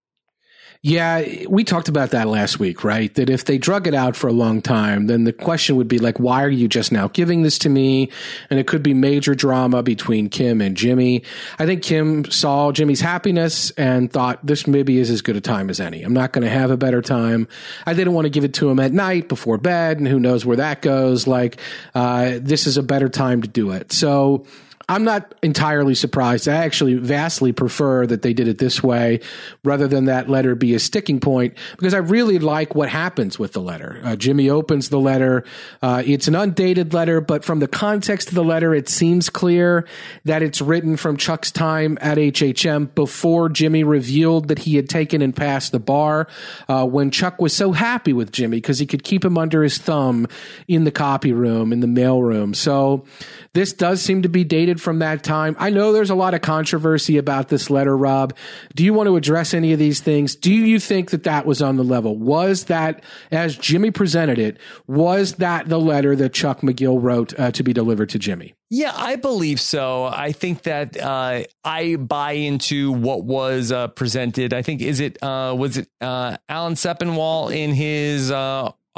Yeah, 0.81 1.25
we 1.49 1.65
talked 1.65 1.89
about 1.89 2.13
that 2.13 2.29
last 2.29 2.61
week, 2.61 2.85
right? 2.85 3.13
That 3.15 3.29
if 3.29 3.45
they 3.45 3.59
drug 3.59 3.89
it 3.89 3.95
out 3.95 4.15
for 4.15 4.29
a 4.29 4.33
long 4.33 4.63
time, 4.63 5.09
then 5.09 5.25
the 5.25 5.33
question 5.33 5.75
would 5.75 5.89
be 5.89 5.99
like, 5.99 6.21
why 6.21 6.45
are 6.45 6.49
you 6.49 6.69
just 6.69 6.93
now 6.93 7.09
giving 7.09 7.43
this 7.43 7.59
to 7.61 7.69
me? 7.69 8.13
And 8.49 8.61
it 8.61 8.69
could 8.69 8.81
be 8.81 8.95
major 8.95 9.35
drama 9.35 9.83
between 9.83 10.29
Kim 10.29 10.61
and 10.61 10.77
Jimmy. 10.77 11.25
I 11.59 11.67
think 11.67 11.83
Kim 11.83 12.31
saw 12.31 12.71
Jimmy's 12.71 13.01
happiness 13.01 13.73
and 13.73 14.13
thought 14.13 14.47
this 14.47 14.69
maybe 14.69 14.99
is 14.99 15.11
as 15.11 15.21
good 15.21 15.35
a 15.35 15.41
time 15.41 15.69
as 15.69 15.81
any. 15.81 16.05
I'm 16.05 16.15
not 16.15 16.33
going 16.33 16.45
to 16.45 16.51
have 16.51 16.71
a 16.71 16.77
better 16.77 17.03
time. 17.03 17.49
I 17.85 17.93
didn't 17.93 18.13
want 18.13 18.27
to 18.27 18.31
give 18.31 18.45
it 18.45 18.55
to 18.55 18.71
him 18.71 18.79
at 18.79 18.93
night 18.93 19.29
before 19.29 19.59
bed, 19.59 19.99
and 19.99 20.07
who 20.07 20.21
knows 20.21 20.47
where 20.47 20.59
that 20.59 20.81
goes. 20.81 21.27
Like, 21.27 21.61
uh, 21.97 22.39
this 22.41 22.69
is 22.69 22.77
a 22.77 22.85
better 22.85 23.09
time 23.09 23.43
to 23.43 23.49
do 23.49 23.73
it. 23.73 23.91
So, 23.91 24.47
I'm 24.91 25.05
not 25.05 25.35
entirely 25.43 25.95
surprised. 25.95 26.49
I 26.49 26.65
actually 26.65 26.95
vastly 26.95 27.53
prefer 27.53 28.07
that 28.07 28.23
they 28.23 28.33
did 28.33 28.49
it 28.49 28.57
this 28.57 28.83
way 28.83 29.21
rather 29.63 29.87
than 29.87 30.07
that 30.07 30.31
letter 30.31 30.55
be 30.55 30.75
a 30.75 30.79
sticking 30.79 31.21
point 31.21 31.55
because 31.77 31.93
I 31.93 31.99
really 31.99 32.39
like 32.39 32.75
what 32.75 32.89
happens 32.89 33.39
with 33.39 33.53
the 33.53 33.61
letter. 33.61 34.01
Uh, 34.03 34.17
Jimmy 34.17 34.49
opens 34.49 34.89
the 34.89 34.99
letter. 34.99 35.45
Uh, 35.83 36.03
it's 36.07 36.27
an 36.27 36.35
undated 36.35 36.95
letter, 36.95 37.21
but 37.21 37.45
from 37.45 37.59
the 37.59 37.69
context 37.69 38.29
of 38.29 38.35
the 38.35 38.43
letter, 38.43 38.75
it 38.75 38.89
seems 38.89 39.29
clear 39.29 39.87
that 40.25 40.43
it's 40.43 40.63
written 40.63 40.97
from 40.97 41.19
Chuck's 41.19 41.51
time 41.51 41.99
at 42.01 42.17
HHM 42.17 42.95
before 42.95 43.51
Jimmy 43.51 43.85
revealed 43.85 44.49
that 44.49 44.61
he 44.61 44.77
had 44.77 44.89
taken 44.89 45.21
and 45.21 45.37
passed 45.37 45.71
the 45.71 45.79
bar 45.79 46.29
uh, 46.67 46.87
when 46.87 47.11
Chuck 47.11 47.43
was 47.43 47.53
so 47.53 47.73
happy 47.73 48.15
with 48.15 48.33
Jimmy 48.33 48.57
because 48.57 48.79
he 48.79 48.87
could 48.87 49.05
keep 49.05 49.23
him 49.23 49.37
under 49.37 49.63
his 49.63 49.77
thumb 49.77 50.27
in 50.67 50.85
the 50.85 50.91
copy 50.91 51.35
room, 51.35 51.75
in 51.75 51.81
the 51.81 51.87
mail 51.87 52.23
room. 52.23 52.55
So 52.55 53.05
this 53.53 53.75
does 53.75 54.01
seem 54.01 54.23
to 54.23 54.29
be 54.31 54.45
dated 54.45 54.78
from 54.81 55.01
that 55.01 55.23
time. 55.23 55.57
I 55.59 55.71
know 55.71 55.93
there's 55.93 56.11
a 56.11 56.15
lot 56.15 56.35
of 56.35 56.41
controversy 56.41 57.17
about 57.17 57.49
this 57.49 57.71
letter, 57.71 57.97
Rob. 57.97 58.35
Do 58.75 58.85
you 58.85 58.95
want 58.95 59.09
to 59.09 59.17
address 59.17 59.55
any 59.55 59.73
of 59.73 59.79
these 59.79 60.01
things? 60.01 60.35
Do 60.35 60.53
you 60.53 60.79
think 60.81 61.11
that 61.11 61.25
that 61.25 61.47
was 61.47 61.63
on 61.63 61.77
the 61.77 61.85
level? 61.85 62.17
Was 62.17 62.65
that, 62.65 63.03
as 63.31 63.57
Jimmy 63.57 63.91
presented 63.91 64.39
it, 64.39 64.59
was 64.87 65.35
that 65.35 65.69
the 65.69 65.81
letter 65.81 66.17
that 66.17 66.33
Chuck 66.33 66.61
McGill 66.61 67.03
wrote 67.03 67.39
uh, 67.39 67.51
to 67.53 67.63
be 67.63 67.73
delivered 67.73 68.09
to 68.11 68.19
Jimmy? 68.19 68.55
Yeah, 68.71 68.93
I 68.95 69.17
believe 69.17 69.61
so. 69.61 70.05
I 70.05 70.33
think 70.33 70.65
that 70.65 71.01
uh, 71.01 71.45
I 71.65 71.97
buy 71.97 72.33
into 72.33 72.93
what 72.93 73.25
was 73.25 73.73
uh, 73.73 73.89
presented. 73.89 74.53
I 74.53 74.61
think 74.61 74.83
is 74.83 75.01
it 75.01 75.23
uh, 75.23 75.55
was 75.59 75.79
it 75.79 75.89
uh, 76.03 76.37
Alan 76.51 76.75
Sepinwall 76.75 77.55
in 77.55 77.73
his 77.73 78.31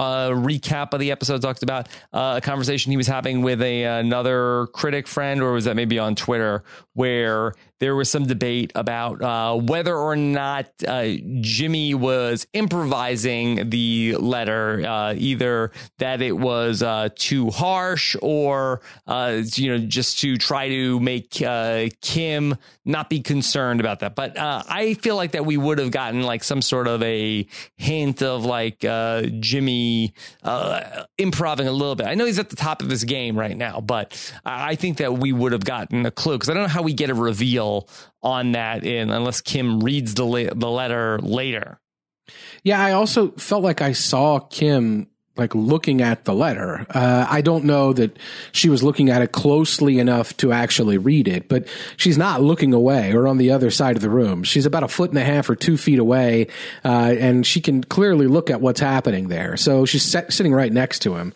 uh, 0.01 0.31
recap 0.31 0.95
of 0.95 1.01
the 1.01 1.11
episode 1.11 1.43
talked 1.43 1.63
about 1.63 1.89
uh, 2.13 2.35
a 2.39 2.41
conversation 2.41 2.91
he 2.91 2.97
was 2.97 3.07
having 3.07 3.43
with 3.43 3.61
a 3.61 3.85
another 3.85 4.67
critic 4.73 5.07
friend, 5.07 5.43
or 5.43 5.53
was 5.53 5.67
that 5.67 5.77
maybe 5.77 5.99
on 5.99 6.15
Twitter, 6.15 6.65
where 6.95 7.53
there 7.81 7.97
was 7.97 8.11
some 8.11 8.27
debate 8.27 8.73
about 8.75 9.23
uh, 9.23 9.57
whether 9.57 9.97
or 9.97 10.15
not 10.15 10.67
uh, 10.87 11.09
Jimmy 11.41 11.95
was 11.95 12.47
improvising 12.53 13.71
the 13.71 14.17
letter, 14.17 14.85
uh, 14.87 15.15
either 15.17 15.73
that 15.99 16.21
it 16.21 16.33
was 16.33 16.83
uh, 16.83 17.09
too 17.15 17.51
harsh 17.51 18.17
or, 18.21 18.83
uh, 19.07 19.41
you 19.55 19.71
know, 19.71 19.79
just 19.87 20.19
to 20.21 20.37
try 20.37 20.69
to 20.69 21.01
make 21.01 21.41
uh, 21.41 21.89
Kim 22.03 22.57
not 22.85 23.09
be 23.09 23.21
concerned 23.21 23.81
about 23.81 24.01
that. 24.01 24.15
But 24.15 24.39
I 24.39 24.95
feel 24.95 25.17
like 25.17 25.33
that 25.33 25.47
we 25.47 25.57
would 25.57 25.79
have 25.79 25.91
gotten 25.91 26.23
like 26.23 26.45
some 26.45 26.61
sort 26.61 26.87
of 26.87 27.03
a 27.03 27.47
hint 27.77 28.23
of 28.23 28.45
like 28.45 28.81
Jimmy 28.81 30.13
improving 31.19 31.67
a 31.67 31.73
little 31.73 31.95
bit. 31.95 32.07
I 32.07 32.15
know 32.15 32.27
he's 32.27 32.39
at 32.39 32.51
the 32.51 32.57
top 32.57 32.83
of 32.83 32.91
his 32.91 33.05
game 33.05 33.39
right 33.39 33.57
now, 33.57 33.81
but 33.81 34.33
I 34.45 34.75
think 34.75 34.99
that 34.99 35.15
we 35.15 35.33
would 35.33 35.53
have 35.53 35.65
gotten 35.65 36.05
a 36.05 36.11
clue 36.11 36.35
because 36.35 36.51
I 36.51 36.55
don't 36.55 36.65
know 36.65 36.69
how 36.69 36.83
we 36.83 36.93
get 36.93 37.11
a 37.11 37.15
reveal 37.15 37.70
on 38.23 38.53
that 38.53 38.85
in 38.85 39.11
unless 39.11 39.41
Kim 39.41 39.81
reads 39.81 40.15
the 40.15 40.25
le- 40.25 40.55
the 40.55 40.71
letter 40.71 41.19
later. 41.21 41.81
Yeah, 42.63 42.83
I 42.83 42.93
also 42.93 43.31
felt 43.33 43.63
like 43.63 43.81
I 43.81 43.93
saw 43.93 44.39
Kim 44.39 45.09
like 45.37 45.55
looking 45.55 46.03
at 46.03 46.25
the 46.25 46.35
letter. 46.35 46.87
Uh, 46.91 47.27
I 47.29 47.41
don't 47.41 47.65
know 47.65 47.93
that 47.95 48.17
she 48.53 48.69
was 48.69 48.83
looking 48.83 49.09
at 49.09 49.23
it 49.23 49.33
closely 49.33 49.99
enough 49.99 50.37
to 50.37 50.53
actually 50.53 50.99
read 50.99 51.29
it, 51.29 51.49
but 51.49 51.67
she's 51.97 52.19
not 52.19 52.43
looking 52.43 52.75
away 52.75 53.13
or 53.13 53.27
on 53.27 53.39
the 53.39 53.51
other 53.51 53.71
side 53.71 53.97
of 53.97 54.03
the 54.03 54.11
room. 54.11 54.43
She's 54.43 54.67
about 54.67 54.83
a 54.83 54.89
foot 54.89 55.11
and 55.11 55.19
a 55.19 55.25
half 55.25 55.49
or 55.49 55.57
two 55.57 55.79
feet 55.79 55.99
away, 55.99 56.49
uh, 56.85 57.15
and 57.19 57.47
she 57.47 57.61
can 57.61 57.83
clearly 57.83 58.27
look 58.27 58.51
at 58.51 58.61
what's 58.61 58.81
happening 58.81 59.29
there. 59.29 59.57
So 59.57 59.87
she's 59.87 60.03
set, 60.03 60.33
sitting 60.33 60.53
right 60.53 60.73
next 60.73 60.99
to 61.01 61.17
him. 61.17 61.33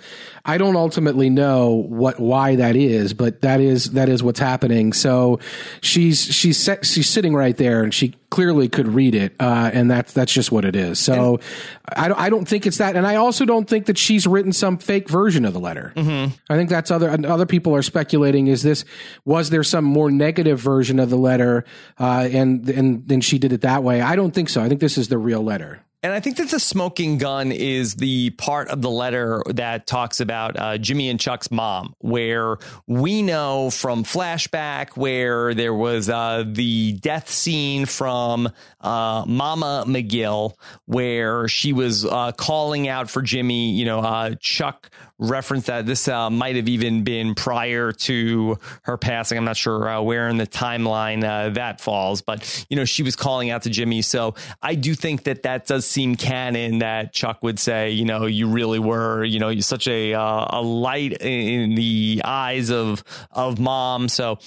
I 0.46 0.58
don't 0.58 0.76
ultimately 0.76 1.30
know 1.30 1.70
what 1.70 2.20
why 2.20 2.56
that 2.56 2.76
is, 2.76 3.14
but 3.14 3.40
that 3.40 3.60
is 3.60 3.92
that 3.92 4.10
is 4.10 4.22
what's 4.22 4.40
happening. 4.40 4.92
So 4.92 5.40
she's 5.80 6.22
she's 6.22 6.58
set, 6.58 6.84
she's 6.84 7.08
sitting 7.08 7.34
right 7.34 7.56
there, 7.56 7.82
and 7.82 7.94
she 7.94 8.14
clearly 8.28 8.68
could 8.68 8.86
read 8.88 9.14
it, 9.14 9.34
uh, 9.40 9.70
and 9.72 9.90
that's 9.90 10.12
that's 10.12 10.32
just 10.32 10.52
what 10.52 10.66
it 10.66 10.76
is. 10.76 10.98
So 10.98 11.40
I 11.88 12.08
don't 12.08 12.20
I 12.20 12.28
don't 12.28 12.46
think 12.46 12.66
it's 12.66 12.76
that, 12.76 12.94
and 12.94 13.06
I 13.06 13.16
also 13.16 13.46
don't 13.46 13.66
think 13.66 13.86
that 13.86 13.96
she's 13.96 14.26
written 14.26 14.52
some 14.52 14.76
fake 14.76 15.08
version 15.08 15.46
of 15.46 15.54
the 15.54 15.60
letter. 15.60 15.94
Mm-hmm. 15.96 16.34
I 16.50 16.56
think 16.56 16.68
that's 16.68 16.90
other 16.90 17.10
other 17.26 17.46
people 17.46 17.74
are 17.74 17.82
speculating. 17.82 18.48
Is 18.48 18.62
this 18.62 18.84
was 19.24 19.48
there 19.48 19.64
some 19.64 19.84
more 19.86 20.10
negative 20.10 20.60
version 20.60 20.98
of 20.98 21.08
the 21.08 21.16
letter, 21.16 21.64
uh, 21.98 22.28
and 22.30 22.68
and 22.68 23.08
then 23.08 23.22
she 23.22 23.38
did 23.38 23.54
it 23.54 23.62
that 23.62 23.82
way? 23.82 24.02
I 24.02 24.14
don't 24.14 24.32
think 24.32 24.50
so. 24.50 24.62
I 24.62 24.68
think 24.68 24.80
this 24.80 24.98
is 24.98 25.08
the 25.08 25.16
real 25.16 25.42
letter. 25.42 25.83
And 26.04 26.12
I 26.12 26.20
think 26.20 26.36
that 26.36 26.50
the 26.50 26.60
smoking 26.60 27.16
gun 27.16 27.50
is 27.50 27.94
the 27.94 28.28
part 28.28 28.68
of 28.68 28.82
the 28.82 28.90
letter 28.90 29.42
that 29.46 29.86
talks 29.86 30.20
about 30.20 30.54
uh, 30.54 30.76
Jimmy 30.76 31.08
and 31.08 31.18
Chuck's 31.18 31.50
mom, 31.50 31.94
where 32.00 32.58
we 32.86 33.22
know 33.22 33.70
from 33.70 34.04
flashback 34.04 34.98
where 34.98 35.54
there 35.54 35.72
was 35.72 36.10
uh, 36.10 36.44
the 36.46 36.92
death 36.92 37.30
scene 37.30 37.86
from 37.86 38.50
uh, 38.82 39.24
Mama 39.26 39.84
McGill, 39.86 40.52
where 40.84 41.48
she 41.48 41.72
was 41.72 42.04
uh, 42.04 42.32
calling 42.32 42.86
out 42.86 43.08
for 43.08 43.22
Jimmy. 43.22 43.70
You 43.70 43.86
know, 43.86 44.00
uh, 44.00 44.34
Chuck 44.38 44.90
referenced 45.18 45.68
that 45.68 45.86
this 45.86 46.08
uh, 46.08 46.28
might 46.30 46.56
have 46.56 46.68
even 46.68 47.04
been 47.04 47.34
prior 47.34 47.92
to 47.92 48.58
her 48.82 48.96
passing. 48.96 49.38
I'm 49.38 49.44
not 49.44 49.56
sure 49.56 50.02
where 50.02 50.28
in 50.28 50.36
the 50.36 50.46
timeline 50.46 51.22
that 51.54 51.80
falls, 51.80 52.22
but 52.22 52.66
you 52.68 52.76
know, 52.76 52.84
she 52.84 53.02
was 53.02 53.16
calling 53.16 53.50
out 53.50 53.62
to 53.62 53.70
Jimmy. 53.70 54.02
So 54.02 54.34
I 54.62 54.74
do 54.74 54.94
think 54.94 55.24
that 55.24 55.44
that 55.44 55.66
does 55.66 55.86
seem 55.86 56.16
canon 56.16 56.78
that 56.78 57.12
Chuck 57.12 57.42
would 57.42 57.58
say, 57.58 57.90
you 57.90 58.04
know, 58.04 58.26
you 58.26 58.48
really 58.48 58.78
were, 58.78 59.24
you 59.24 59.38
know, 59.38 59.58
such 59.60 59.88
a 59.88 60.14
uh, 60.14 60.46
a 60.50 60.62
light 60.62 61.20
in 61.20 61.74
the 61.74 62.22
eyes 62.24 62.70
of 62.70 63.04
of 63.30 63.58
mom. 63.58 64.08
So 64.08 64.38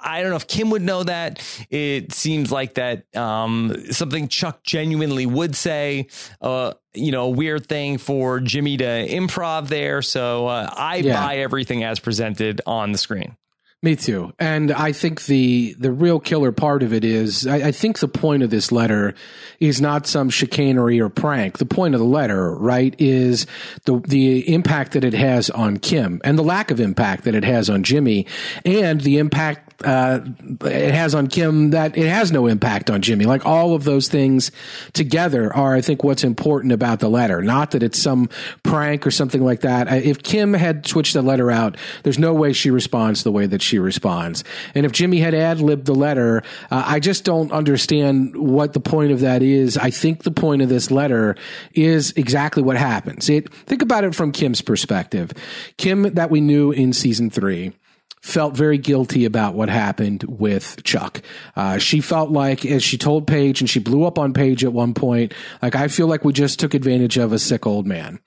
I 0.00 0.20
don't 0.20 0.30
know 0.30 0.36
if 0.36 0.46
Kim 0.46 0.70
would 0.70 0.82
know 0.82 1.02
that. 1.02 1.42
It 1.70 2.12
seems 2.12 2.52
like 2.52 2.74
that 2.74 3.04
um, 3.16 3.74
something 3.90 4.28
Chuck 4.28 4.62
genuinely 4.62 5.26
would 5.26 5.56
say. 5.56 6.08
Uh, 6.40 6.74
you 6.94 7.12
know, 7.12 7.24
a 7.24 7.30
weird 7.30 7.66
thing 7.66 7.98
for 7.98 8.40
Jimmy 8.40 8.76
to 8.78 8.84
improv 8.84 9.68
there. 9.68 10.02
So 10.02 10.46
uh, 10.46 10.70
I 10.72 10.96
yeah. 10.96 11.20
buy 11.20 11.38
everything 11.38 11.84
as 11.84 12.00
presented 12.00 12.60
on 12.66 12.92
the 12.92 12.98
screen. 12.98 13.36
Me 13.80 13.94
too. 13.94 14.32
And 14.40 14.72
I 14.72 14.90
think 14.90 15.26
the 15.26 15.76
the 15.78 15.92
real 15.92 16.18
killer 16.18 16.50
part 16.50 16.82
of 16.82 16.92
it 16.92 17.04
is 17.04 17.46
I, 17.46 17.68
I, 17.68 17.72
think 17.72 18.00
the 18.00 18.08
point 18.08 18.42
of 18.42 18.50
this 18.50 18.72
letter 18.72 19.14
is 19.60 19.80
not 19.80 20.08
some 20.08 20.30
chicanery 20.30 21.00
or 21.00 21.08
prank. 21.08 21.58
The 21.58 21.64
point 21.64 21.94
of 21.94 22.00
the 22.00 22.06
letter, 22.06 22.56
right, 22.56 22.92
is 22.98 23.46
the 23.84 24.00
the 24.00 24.52
impact 24.52 24.94
that 24.94 25.04
it 25.04 25.14
has 25.14 25.48
on 25.48 25.76
Kim 25.76 26.20
and 26.24 26.36
the 26.36 26.42
lack 26.42 26.72
of 26.72 26.80
impact 26.80 27.22
that 27.22 27.36
it 27.36 27.44
has 27.44 27.70
on 27.70 27.84
Jimmy 27.84 28.26
and 28.64 29.00
the 29.00 29.18
impact 29.18 29.68
uh, 29.84 30.20
it 30.64 30.92
has 30.92 31.14
on 31.14 31.28
Kim 31.28 31.70
that 31.70 31.96
it 31.96 32.08
has 32.08 32.32
no 32.32 32.46
impact 32.46 32.90
on 32.90 33.00
Jimmy. 33.00 33.26
Like 33.26 33.46
all 33.46 33.74
of 33.74 33.84
those 33.84 34.08
things 34.08 34.50
together 34.92 35.54
are, 35.54 35.76
I 35.76 35.82
think, 35.82 36.02
what's 36.02 36.24
important 36.24 36.72
about 36.72 36.98
the 36.98 37.08
letter. 37.08 37.42
Not 37.42 37.70
that 37.70 37.84
it's 37.84 37.98
some 37.98 38.28
prank 38.64 39.06
or 39.06 39.12
something 39.12 39.44
like 39.44 39.60
that. 39.60 39.86
If 40.04 40.22
Kim 40.24 40.52
had 40.52 40.86
switched 40.86 41.14
the 41.14 41.22
letter 41.22 41.50
out, 41.50 41.76
there's 42.02 42.18
no 42.18 42.34
way 42.34 42.52
she 42.52 42.70
responds 42.70 43.22
the 43.22 43.30
way 43.30 43.46
that 43.46 43.62
she 43.62 43.67
responds. 43.76 44.44
And 44.74 44.86
if 44.86 44.92
Jimmy 44.92 45.18
had 45.18 45.34
ad 45.34 45.60
libbed 45.60 45.86
the 45.86 45.94
letter, 45.94 46.42
uh, 46.70 46.84
I 46.86 47.00
just 47.00 47.24
don't 47.24 47.52
understand 47.52 48.36
what 48.36 48.72
the 48.72 48.80
point 48.80 49.12
of 49.12 49.20
that 49.20 49.42
is. 49.42 49.76
I 49.76 49.90
think 49.90 50.22
the 50.22 50.30
point 50.30 50.62
of 50.62 50.68
this 50.68 50.90
letter 50.90 51.36
is 51.74 52.12
exactly 52.12 52.62
what 52.62 52.76
happens. 52.76 53.28
It, 53.28 53.52
think 53.52 53.82
about 53.82 54.04
it 54.04 54.14
from 54.14 54.30
Kim's 54.30 54.62
perspective. 54.62 55.32
Kim 55.76 56.14
that 56.14 56.30
we 56.30 56.40
knew 56.40 56.70
in 56.70 56.92
season 56.92 57.30
three 57.30 57.72
felt 58.20 58.56
very 58.56 58.78
guilty 58.78 59.24
about 59.24 59.54
what 59.54 59.68
happened 59.68 60.24
with 60.24 60.82
Chuck. 60.84 61.22
Uh, 61.56 61.78
she 61.78 62.00
felt 62.00 62.30
like, 62.30 62.64
as 62.66 62.82
she 62.82 62.98
told 62.98 63.26
Paige, 63.26 63.60
and 63.60 63.70
she 63.70 63.78
blew 63.78 64.04
up 64.04 64.18
on 64.18 64.32
Paige 64.32 64.64
at 64.64 64.72
one 64.72 64.94
point, 64.94 65.32
like, 65.62 65.74
I 65.74 65.88
feel 65.88 66.06
like 66.06 66.24
we 66.24 66.32
just 66.32 66.58
took 66.58 66.74
advantage 66.74 67.16
of 67.16 67.32
a 67.32 67.38
sick 67.38 67.66
old 67.66 67.86
man 67.86 68.18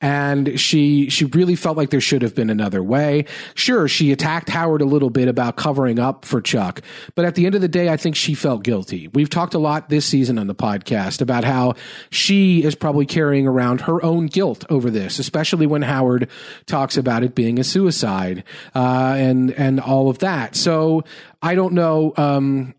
and 0.00 0.60
she 0.60 1.08
she 1.08 1.24
really 1.26 1.56
felt 1.56 1.76
like 1.76 1.90
there 1.90 2.00
should 2.00 2.22
have 2.22 2.34
been 2.34 2.50
another 2.50 2.82
way. 2.82 3.24
Sure, 3.54 3.88
she 3.88 4.12
attacked 4.12 4.48
Howard 4.48 4.82
a 4.82 4.84
little 4.84 5.08
bit 5.08 5.26
about 5.28 5.56
covering 5.56 5.98
up 5.98 6.24
for 6.24 6.40
Chuck, 6.40 6.82
but 7.14 7.24
at 7.24 7.34
the 7.34 7.46
end 7.46 7.54
of 7.54 7.62
the 7.62 7.68
day, 7.68 7.88
I 7.88 7.96
think 7.96 8.14
she 8.14 8.34
felt 8.34 8.62
guilty. 8.62 9.08
We've 9.08 9.30
talked 9.30 9.54
a 9.54 9.58
lot 9.58 9.88
this 9.88 10.04
season 10.04 10.38
on 10.38 10.46
the 10.46 10.54
podcast 10.54 11.22
about 11.22 11.44
how 11.44 11.74
she 12.10 12.62
is 12.62 12.74
probably 12.74 13.06
carrying 13.06 13.46
around 13.46 13.82
her 13.82 14.02
own 14.04 14.26
guilt 14.26 14.64
over 14.68 14.90
this, 14.90 15.18
especially 15.18 15.66
when 15.66 15.82
Howard 15.82 16.28
talks 16.66 16.96
about 16.96 17.22
it 17.22 17.34
being 17.34 17.58
a 17.58 17.64
suicide 17.64 18.44
uh, 18.74 19.14
and 19.16 19.50
and 19.52 19.80
all 19.80 20.10
of 20.10 20.18
that. 20.18 20.56
So 20.56 21.04
I 21.40 21.54
don't 21.54 21.72
know 21.72 22.12
um, 22.16 22.74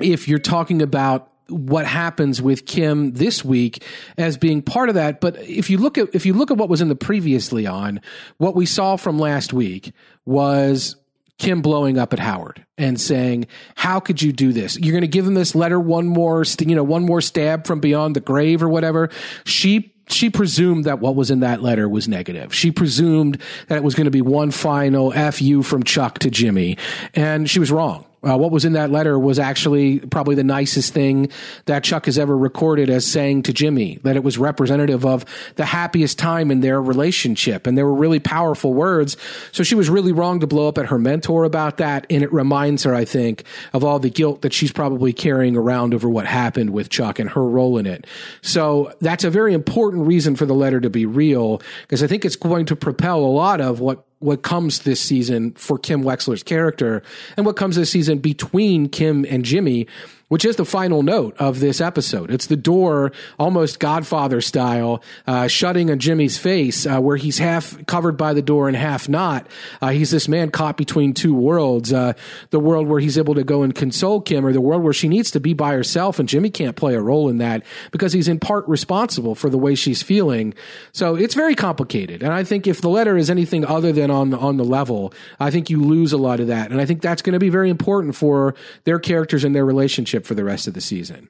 if 0.00 0.28
you're 0.28 0.38
talking 0.38 0.82
about 0.82 1.32
what 1.48 1.86
happens 1.86 2.42
with 2.42 2.66
Kim 2.66 3.12
this 3.12 3.44
week 3.44 3.82
as 4.16 4.36
being 4.36 4.62
part 4.62 4.88
of 4.88 4.94
that. 4.96 5.20
But 5.20 5.36
if 5.42 5.70
you 5.70 5.78
look 5.78 5.98
at 5.98 6.14
if 6.14 6.26
you 6.26 6.34
look 6.34 6.50
at 6.50 6.56
what 6.56 6.68
was 6.68 6.80
in 6.80 6.88
the 6.88 6.96
previously 6.96 7.66
on, 7.66 8.00
what 8.36 8.54
we 8.54 8.66
saw 8.66 8.96
from 8.96 9.18
last 9.18 9.52
week 9.52 9.92
was 10.24 10.96
Kim 11.38 11.62
blowing 11.62 11.98
up 11.98 12.12
at 12.12 12.18
Howard 12.18 12.64
and 12.76 13.00
saying, 13.00 13.46
"How 13.76 14.00
could 14.00 14.20
you 14.20 14.32
do 14.32 14.52
this? 14.52 14.78
You're 14.78 14.92
going 14.92 15.02
to 15.02 15.08
give 15.08 15.26
him 15.26 15.34
this 15.34 15.54
letter 15.54 15.78
one 15.80 16.06
more, 16.06 16.44
you 16.60 16.74
know, 16.74 16.84
one 16.84 17.04
more 17.04 17.20
stab 17.20 17.66
from 17.66 17.80
beyond 17.80 18.16
the 18.16 18.20
grave 18.20 18.62
or 18.62 18.68
whatever." 18.68 19.08
She 19.44 19.94
she 20.10 20.30
presumed 20.30 20.84
that 20.84 21.00
what 21.00 21.14
was 21.14 21.30
in 21.30 21.40
that 21.40 21.62
letter 21.62 21.88
was 21.88 22.08
negative. 22.08 22.54
She 22.54 22.70
presumed 22.70 23.40
that 23.68 23.76
it 23.76 23.84
was 23.84 23.94
going 23.94 24.06
to 24.06 24.10
be 24.10 24.22
one 24.22 24.50
final 24.50 25.12
fu 25.32 25.62
from 25.62 25.82
Chuck 25.82 26.18
to 26.20 26.30
Jimmy, 26.30 26.76
and 27.14 27.48
she 27.48 27.58
was 27.58 27.70
wrong. 27.70 28.04
Uh, 28.26 28.36
what 28.36 28.50
was 28.50 28.64
in 28.64 28.72
that 28.72 28.90
letter 28.90 29.18
was 29.18 29.38
actually 29.38 30.00
probably 30.00 30.34
the 30.34 30.44
nicest 30.44 30.92
thing 30.92 31.30
that 31.66 31.84
Chuck 31.84 32.06
has 32.06 32.18
ever 32.18 32.36
recorded 32.36 32.90
as 32.90 33.06
saying 33.06 33.44
to 33.44 33.52
Jimmy 33.52 33.98
that 34.02 34.16
it 34.16 34.24
was 34.24 34.38
representative 34.38 35.06
of 35.06 35.24
the 35.54 35.64
happiest 35.64 36.18
time 36.18 36.50
in 36.50 36.60
their 36.60 36.82
relationship. 36.82 37.66
And 37.66 37.78
there 37.78 37.86
were 37.86 37.94
really 37.94 38.18
powerful 38.18 38.74
words. 38.74 39.16
So 39.52 39.62
she 39.62 39.76
was 39.76 39.88
really 39.88 40.12
wrong 40.12 40.40
to 40.40 40.46
blow 40.46 40.66
up 40.66 40.78
at 40.78 40.86
her 40.86 40.98
mentor 40.98 41.44
about 41.44 41.76
that. 41.76 42.06
And 42.10 42.24
it 42.24 42.32
reminds 42.32 42.82
her, 42.82 42.94
I 42.94 43.04
think, 43.04 43.44
of 43.72 43.84
all 43.84 44.00
the 44.00 44.10
guilt 44.10 44.42
that 44.42 44.52
she's 44.52 44.72
probably 44.72 45.12
carrying 45.12 45.56
around 45.56 45.94
over 45.94 46.08
what 46.08 46.26
happened 46.26 46.70
with 46.70 46.88
Chuck 46.88 47.20
and 47.20 47.30
her 47.30 47.44
role 47.44 47.78
in 47.78 47.86
it. 47.86 48.06
So 48.42 48.92
that's 49.00 49.24
a 49.24 49.30
very 49.30 49.54
important 49.54 50.06
reason 50.06 50.34
for 50.34 50.44
the 50.44 50.54
letter 50.54 50.80
to 50.80 50.90
be 50.90 51.06
real 51.06 51.62
because 51.82 52.02
I 52.02 52.08
think 52.08 52.24
it's 52.24 52.36
going 52.36 52.66
to 52.66 52.76
propel 52.76 53.20
a 53.20 53.26
lot 53.26 53.60
of 53.60 53.78
what 53.78 54.07
what 54.20 54.42
comes 54.42 54.80
this 54.80 55.00
season 55.00 55.52
for 55.52 55.78
Kim 55.78 56.02
Wexler's 56.02 56.42
character 56.42 57.02
and 57.36 57.46
what 57.46 57.56
comes 57.56 57.76
this 57.76 57.90
season 57.90 58.18
between 58.18 58.88
Kim 58.88 59.24
and 59.28 59.44
Jimmy 59.44 59.86
which 60.28 60.44
is 60.44 60.56
the 60.56 60.64
final 60.64 61.02
note 61.02 61.36
of 61.38 61.60
this 61.60 61.80
episode. 61.80 62.30
It's 62.30 62.46
the 62.46 62.56
door, 62.56 63.12
almost 63.38 63.80
Godfather 63.80 64.40
style, 64.40 65.02
uh, 65.26 65.48
shutting 65.48 65.90
on 65.90 65.98
Jimmy's 65.98 66.38
face, 66.38 66.86
uh, 66.86 67.00
where 67.00 67.16
he's 67.16 67.38
half 67.38 67.84
covered 67.86 68.16
by 68.16 68.34
the 68.34 68.42
door 68.42 68.68
and 68.68 68.76
half 68.76 69.08
not. 69.08 69.46
Uh, 69.80 69.90
he's 69.90 70.10
this 70.10 70.28
man 70.28 70.50
caught 70.50 70.76
between 70.76 71.14
two 71.14 71.34
worlds 71.34 71.92
uh, 71.92 72.12
the 72.50 72.60
world 72.60 72.86
where 72.86 73.00
he's 73.00 73.18
able 73.18 73.34
to 73.34 73.44
go 73.44 73.62
and 73.62 73.74
console 73.74 74.20
Kim, 74.20 74.44
or 74.44 74.52
the 74.52 74.60
world 74.60 74.82
where 74.82 74.92
she 74.92 75.08
needs 75.08 75.30
to 75.30 75.40
be 75.40 75.54
by 75.54 75.72
herself, 75.72 76.18
and 76.18 76.28
Jimmy 76.28 76.50
can't 76.50 76.76
play 76.76 76.94
a 76.94 77.00
role 77.00 77.28
in 77.28 77.38
that 77.38 77.64
because 77.90 78.12
he's 78.12 78.28
in 78.28 78.38
part 78.38 78.66
responsible 78.68 79.34
for 79.34 79.48
the 79.50 79.58
way 79.58 79.74
she's 79.74 80.02
feeling. 80.02 80.54
So 80.92 81.14
it's 81.14 81.34
very 81.34 81.54
complicated. 81.54 82.22
And 82.22 82.32
I 82.32 82.44
think 82.44 82.66
if 82.66 82.80
the 82.80 82.88
letter 82.88 83.16
is 83.16 83.30
anything 83.30 83.64
other 83.64 83.92
than 83.92 84.10
on, 84.10 84.34
on 84.34 84.56
the 84.56 84.64
level, 84.64 85.12
I 85.40 85.50
think 85.50 85.70
you 85.70 85.82
lose 85.82 86.12
a 86.12 86.18
lot 86.18 86.40
of 86.40 86.48
that. 86.48 86.70
And 86.70 86.80
I 86.80 86.84
think 86.84 87.00
that's 87.00 87.22
going 87.22 87.32
to 87.32 87.38
be 87.38 87.48
very 87.48 87.70
important 87.70 88.14
for 88.14 88.54
their 88.84 88.98
characters 88.98 89.44
and 89.44 89.54
their 89.54 89.64
relationship 89.64 90.17
for 90.26 90.34
the 90.34 90.44
rest 90.44 90.66
of 90.66 90.74
the 90.74 90.80
season. 90.80 91.28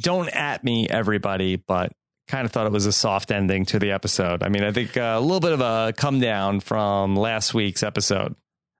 Don't 0.00 0.28
at 0.28 0.64
me, 0.64 0.88
everybody, 0.88 1.56
but 1.56 1.92
kind 2.26 2.44
of 2.44 2.52
thought 2.52 2.66
it 2.66 2.72
was 2.72 2.86
a 2.86 2.92
soft 2.92 3.30
ending 3.30 3.64
to 3.66 3.78
the 3.78 3.92
episode. 3.92 4.42
I 4.42 4.48
mean, 4.48 4.64
I 4.64 4.72
think 4.72 4.96
uh, 4.96 5.14
a 5.16 5.20
little 5.20 5.40
bit 5.40 5.52
of 5.52 5.60
a 5.60 5.92
come 5.96 6.20
down 6.20 6.60
from 6.60 7.16
last 7.16 7.54
week's 7.54 7.82
episode. 7.82 8.34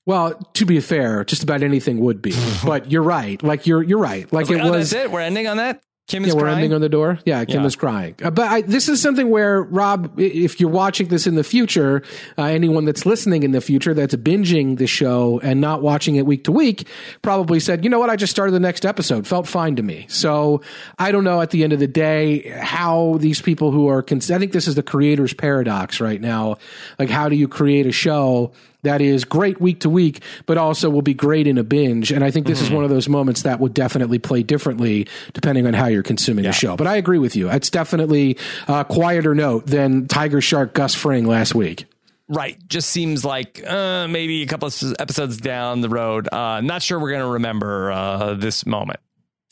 Well, 0.07 0.35
to 0.55 0.67
be 0.67 0.81
fair, 0.81 1.25
just 1.25 1.43
about 1.43 1.63
anything 1.63 2.01
would 2.01 2.21
be. 2.21 2.35
but 2.65 2.91
you're 2.91 3.03
right. 3.03 3.43
Like 3.43 3.67
you're 3.67 3.83
you're 3.83 3.99
right. 3.99 4.31
Like, 4.33 4.49
like 4.49 4.59
it 4.59 4.71
was. 4.71 4.95
Oh, 4.95 4.99
it. 4.99 5.11
We're 5.11 5.21
ending 5.21 5.47
on 5.47 5.59
that. 5.59 5.83
Kim 6.07 6.23
is 6.23 6.29
yeah, 6.29 6.35
we're 6.35 6.41
crying? 6.43 6.57
ending 6.57 6.75
on 6.75 6.83
the 6.83 6.91
door. 6.91 7.19
Yeah, 7.25 7.43
Kim 7.47 7.63
yeah. 7.63 7.67
is 7.67 7.77
crying. 7.77 8.15
Uh, 8.23 8.31
but 8.31 8.47
I, 8.47 8.61
this 8.61 8.91
is 8.91 9.01
something 9.01 9.31
where 9.31 9.63
Rob, 9.63 10.21
if 10.21 10.61
you're 10.61 10.69
watching 10.69 11.09
this 11.09 11.27
in 11.27 11.35
the 11.35 11.45
future, 11.45 12.03
uh, 12.37 12.43
anyone 12.43 12.85
that's 12.85 13.07
listening 13.07 13.43
in 13.43 13.53
the 13.53 13.63
future 13.63 13.95
that's 13.95 14.15
binging 14.17 14.77
the 14.77 14.87
show 14.87 15.41
and 15.43 15.63
not 15.63 15.81
watching 15.81 16.17
it 16.17 16.27
week 16.27 16.45
to 16.45 16.53
week, 16.53 16.87
probably 17.23 17.59
said, 17.59 17.85
"You 17.85 17.91
know 17.91 17.99
what? 17.99 18.11
I 18.11 18.17
just 18.17 18.31
started 18.31 18.53
the 18.53 18.61
next 18.61 18.85
episode. 18.85 19.27
Felt 19.27 19.49
fine 19.49 19.77
to 19.77 19.83
me." 19.83 20.05
So 20.11 20.61
I 20.99 21.11
don't 21.11 21.25
know. 21.25 21.41
At 21.41 21.51
the 21.53 21.65
end 21.65 21.73
of 21.73 21.79
the 21.79 21.87
day, 21.87 22.51
how 22.61 23.17
these 23.21 23.41
people 23.41 23.71
who 23.71 23.89
are, 23.89 24.03
cons- 24.03 24.31
I 24.31 24.39
think 24.39 24.53
this 24.53 24.69
is 24.69 24.75
the 24.75 24.83
creator's 24.83 25.33
paradox 25.33 26.01
right 26.01 26.21
now. 26.21 26.59
Like, 26.99 27.09
how 27.09 27.31
do 27.31 27.37
you 27.37 27.49
create 27.49 27.87
a 27.87 27.93
show 27.93 28.53
that 28.85 29.01
is 29.01 29.25
great 29.25 29.61
week 29.61 29.81
to 29.81 29.91
week, 29.91 30.23
but 30.47 30.57
also 30.57 30.89
will 30.89 31.03
be 31.03 31.15
great 31.15 31.47
in 31.47 31.59
a 31.59 31.65
binge. 31.65 32.13
And 32.13 32.25
I 32.25 32.31
think 32.31 32.47
this 32.47 32.59
mm-hmm. 32.59 32.67
is 32.67 32.73
one 32.73 32.85
of 32.85 32.91
those 32.91 33.09
moments 33.09 33.43
that 33.43 33.61
would 33.61 33.75
definitely 33.75 34.19
play 34.19 34.43
differently 34.43 35.07
depending 35.33 35.67
on 35.67 35.75
how 35.75 35.87
you're 35.87 36.03
consuming 36.03 36.45
yeah. 36.45 36.51
the 36.51 36.57
show. 36.57 36.77
But 36.77 36.87
I 36.87 36.97
agree 36.97 37.19
with 37.19 37.37
you. 37.37 37.51
It's 37.51 37.71
definitely 37.71 38.39
a 38.69 38.85
quieter 38.85 39.35
note 39.35 39.67
than 39.67 40.07
Tiger 40.07 40.41
Shark 40.41 40.75
Gus 40.75 40.95
Fring 40.95 41.27
last 41.27 41.55
week. 41.55 41.87
Right. 42.29 42.57
Just 42.69 42.89
seems 42.91 43.25
like 43.25 43.63
uh, 43.67 44.09
maybe 44.09 44.43
a 44.43 44.47
couple 44.47 44.67
of 44.67 44.95
episodes 44.99 45.37
down 45.37 45.83
the 45.83 45.91
road. 45.91 46.29
Uh, 46.33 46.63
not 46.63 46.83
sure 46.83 46.99
we're 46.99 47.11
going 47.11 47.21
to 47.21 47.33
remember 47.33 47.93
uh, 47.93 48.35
this 48.35 48.65
moment. 48.65 49.01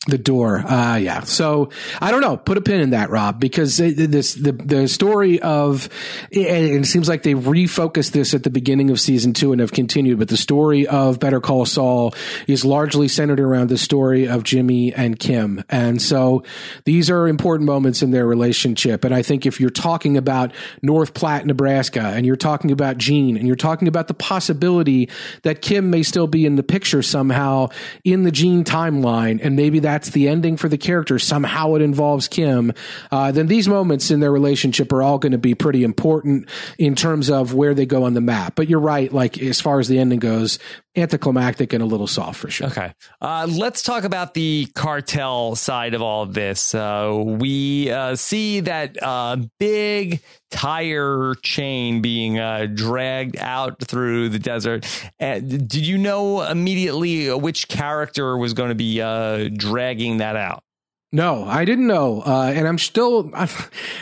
The 0.08 0.18
door. 0.18 0.58
Uh, 0.58 0.96
yeah. 0.96 1.20
So 1.20 1.70
I 2.00 2.10
don't 2.10 2.22
know. 2.22 2.36
Put 2.36 2.58
a 2.58 2.60
pin 2.60 2.80
in 2.80 2.90
that, 2.90 3.10
Rob, 3.10 3.38
because 3.38 3.76
this, 3.76 4.34
the, 4.34 4.50
the 4.50 4.88
story 4.88 5.40
of, 5.40 5.88
and 6.32 6.84
it 6.84 6.86
seems 6.86 7.08
like 7.08 7.22
they 7.22 7.34
refocused 7.34 8.10
this 8.10 8.34
at 8.34 8.42
the 8.42 8.50
beginning 8.50 8.90
of 8.90 8.98
season 8.98 9.32
two 9.32 9.52
and 9.52 9.60
have 9.60 9.70
continued, 9.70 10.18
but 10.18 10.26
the 10.26 10.36
story 10.36 10.88
of 10.88 11.20
Better 11.20 11.40
Call 11.40 11.66
Saul 11.66 12.14
is 12.48 12.64
largely 12.64 13.06
centered 13.06 13.38
around 13.38 13.68
the 13.68 13.78
story 13.78 14.26
of 14.26 14.42
Jimmy 14.42 14.92
and 14.92 15.20
Kim. 15.20 15.62
And 15.68 16.02
so 16.02 16.42
these 16.84 17.08
are 17.08 17.28
important 17.28 17.68
moments 17.68 18.02
in 18.02 18.10
their 18.10 18.26
relationship. 18.26 19.04
And 19.04 19.14
I 19.14 19.22
think 19.22 19.46
if 19.46 19.60
you're 19.60 19.70
talking 19.70 20.16
about 20.16 20.52
North 20.82 21.14
Platte, 21.14 21.46
Nebraska, 21.46 22.00
and 22.00 22.26
you're 22.26 22.34
talking 22.34 22.72
about 22.72 22.98
Gene, 22.98 23.36
and 23.36 23.46
you're 23.46 23.54
talking 23.54 23.86
about 23.86 24.08
the 24.08 24.14
possibility 24.14 25.08
that 25.42 25.62
Kim 25.62 25.90
may 25.90 26.02
still 26.02 26.26
be 26.26 26.44
in 26.44 26.56
the 26.56 26.64
picture 26.64 27.02
somehow 27.02 27.68
in 28.02 28.24
the 28.24 28.32
Gene 28.32 28.64
timeline, 28.64 29.38
and 29.40 29.54
maybe 29.54 29.78
that 29.78 29.91
that's 29.92 30.08
the 30.10 30.26
ending 30.26 30.56
for 30.56 30.70
the 30.70 30.78
character, 30.78 31.18
somehow 31.18 31.74
it 31.74 31.82
involves 31.82 32.26
Kim, 32.26 32.72
uh, 33.10 33.30
then 33.30 33.46
these 33.46 33.68
moments 33.68 34.10
in 34.10 34.20
their 34.20 34.32
relationship 34.32 34.90
are 34.90 35.02
all 35.02 35.18
going 35.18 35.32
to 35.32 35.38
be 35.38 35.54
pretty 35.54 35.84
important 35.84 36.48
in 36.78 36.94
terms 36.94 37.28
of 37.28 37.52
where 37.52 37.74
they 37.74 37.84
go 37.84 38.04
on 38.04 38.14
the 38.14 38.22
map. 38.22 38.54
But 38.56 38.68
you're 38.68 38.80
right, 38.80 39.12
like 39.12 39.36
as 39.42 39.60
far 39.60 39.80
as 39.80 39.88
the 39.88 39.98
ending 39.98 40.18
goes, 40.18 40.58
anticlimactic 40.96 41.74
and 41.74 41.82
a 41.82 41.86
little 41.86 42.06
soft 42.06 42.40
for 42.40 42.50
sure. 42.50 42.68
Okay. 42.68 42.94
Uh, 43.20 43.46
let's 43.50 43.82
talk 43.82 44.04
about 44.04 44.32
the 44.32 44.66
cartel 44.74 45.56
side 45.56 45.92
of 45.92 46.00
all 46.00 46.22
of 46.22 46.32
this. 46.32 46.74
Uh, 46.74 47.22
we 47.22 47.90
uh, 47.90 48.14
see 48.16 48.60
that 48.60 48.96
uh, 49.02 49.36
big 49.58 50.22
tire 50.52 51.34
chain 51.42 52.00
being 52.02 52.38
uh, 52.38 52.66
dragged 52.72 53.36
out 53.38 53.80
through 53.80 54.28
the 54.28 54.38
desert. 54.38 54.86
did 55.18 55.74
you 55.74 55.98
know 55.98 56.42
immediately 56.42 57.32
which 57.34 57.66
character 57.68 58.36
was 58.36 58.54
going 58.54 58.68
to 58.68 58.74
be 58.74 59.00
uh, 59.00 59.48
dragging 59.56 60.18
that 60.18 60.36
out? 60.36 60.62
No, 61.14 61.44
I 61.44 61.66
didn't 61.66 61.88
know, 61.88 62.22
uh, 62.24 62.50
and 62.54 62.66
I'm 62.66 62.78
still, 62.78 63.30
I 63.34 63.46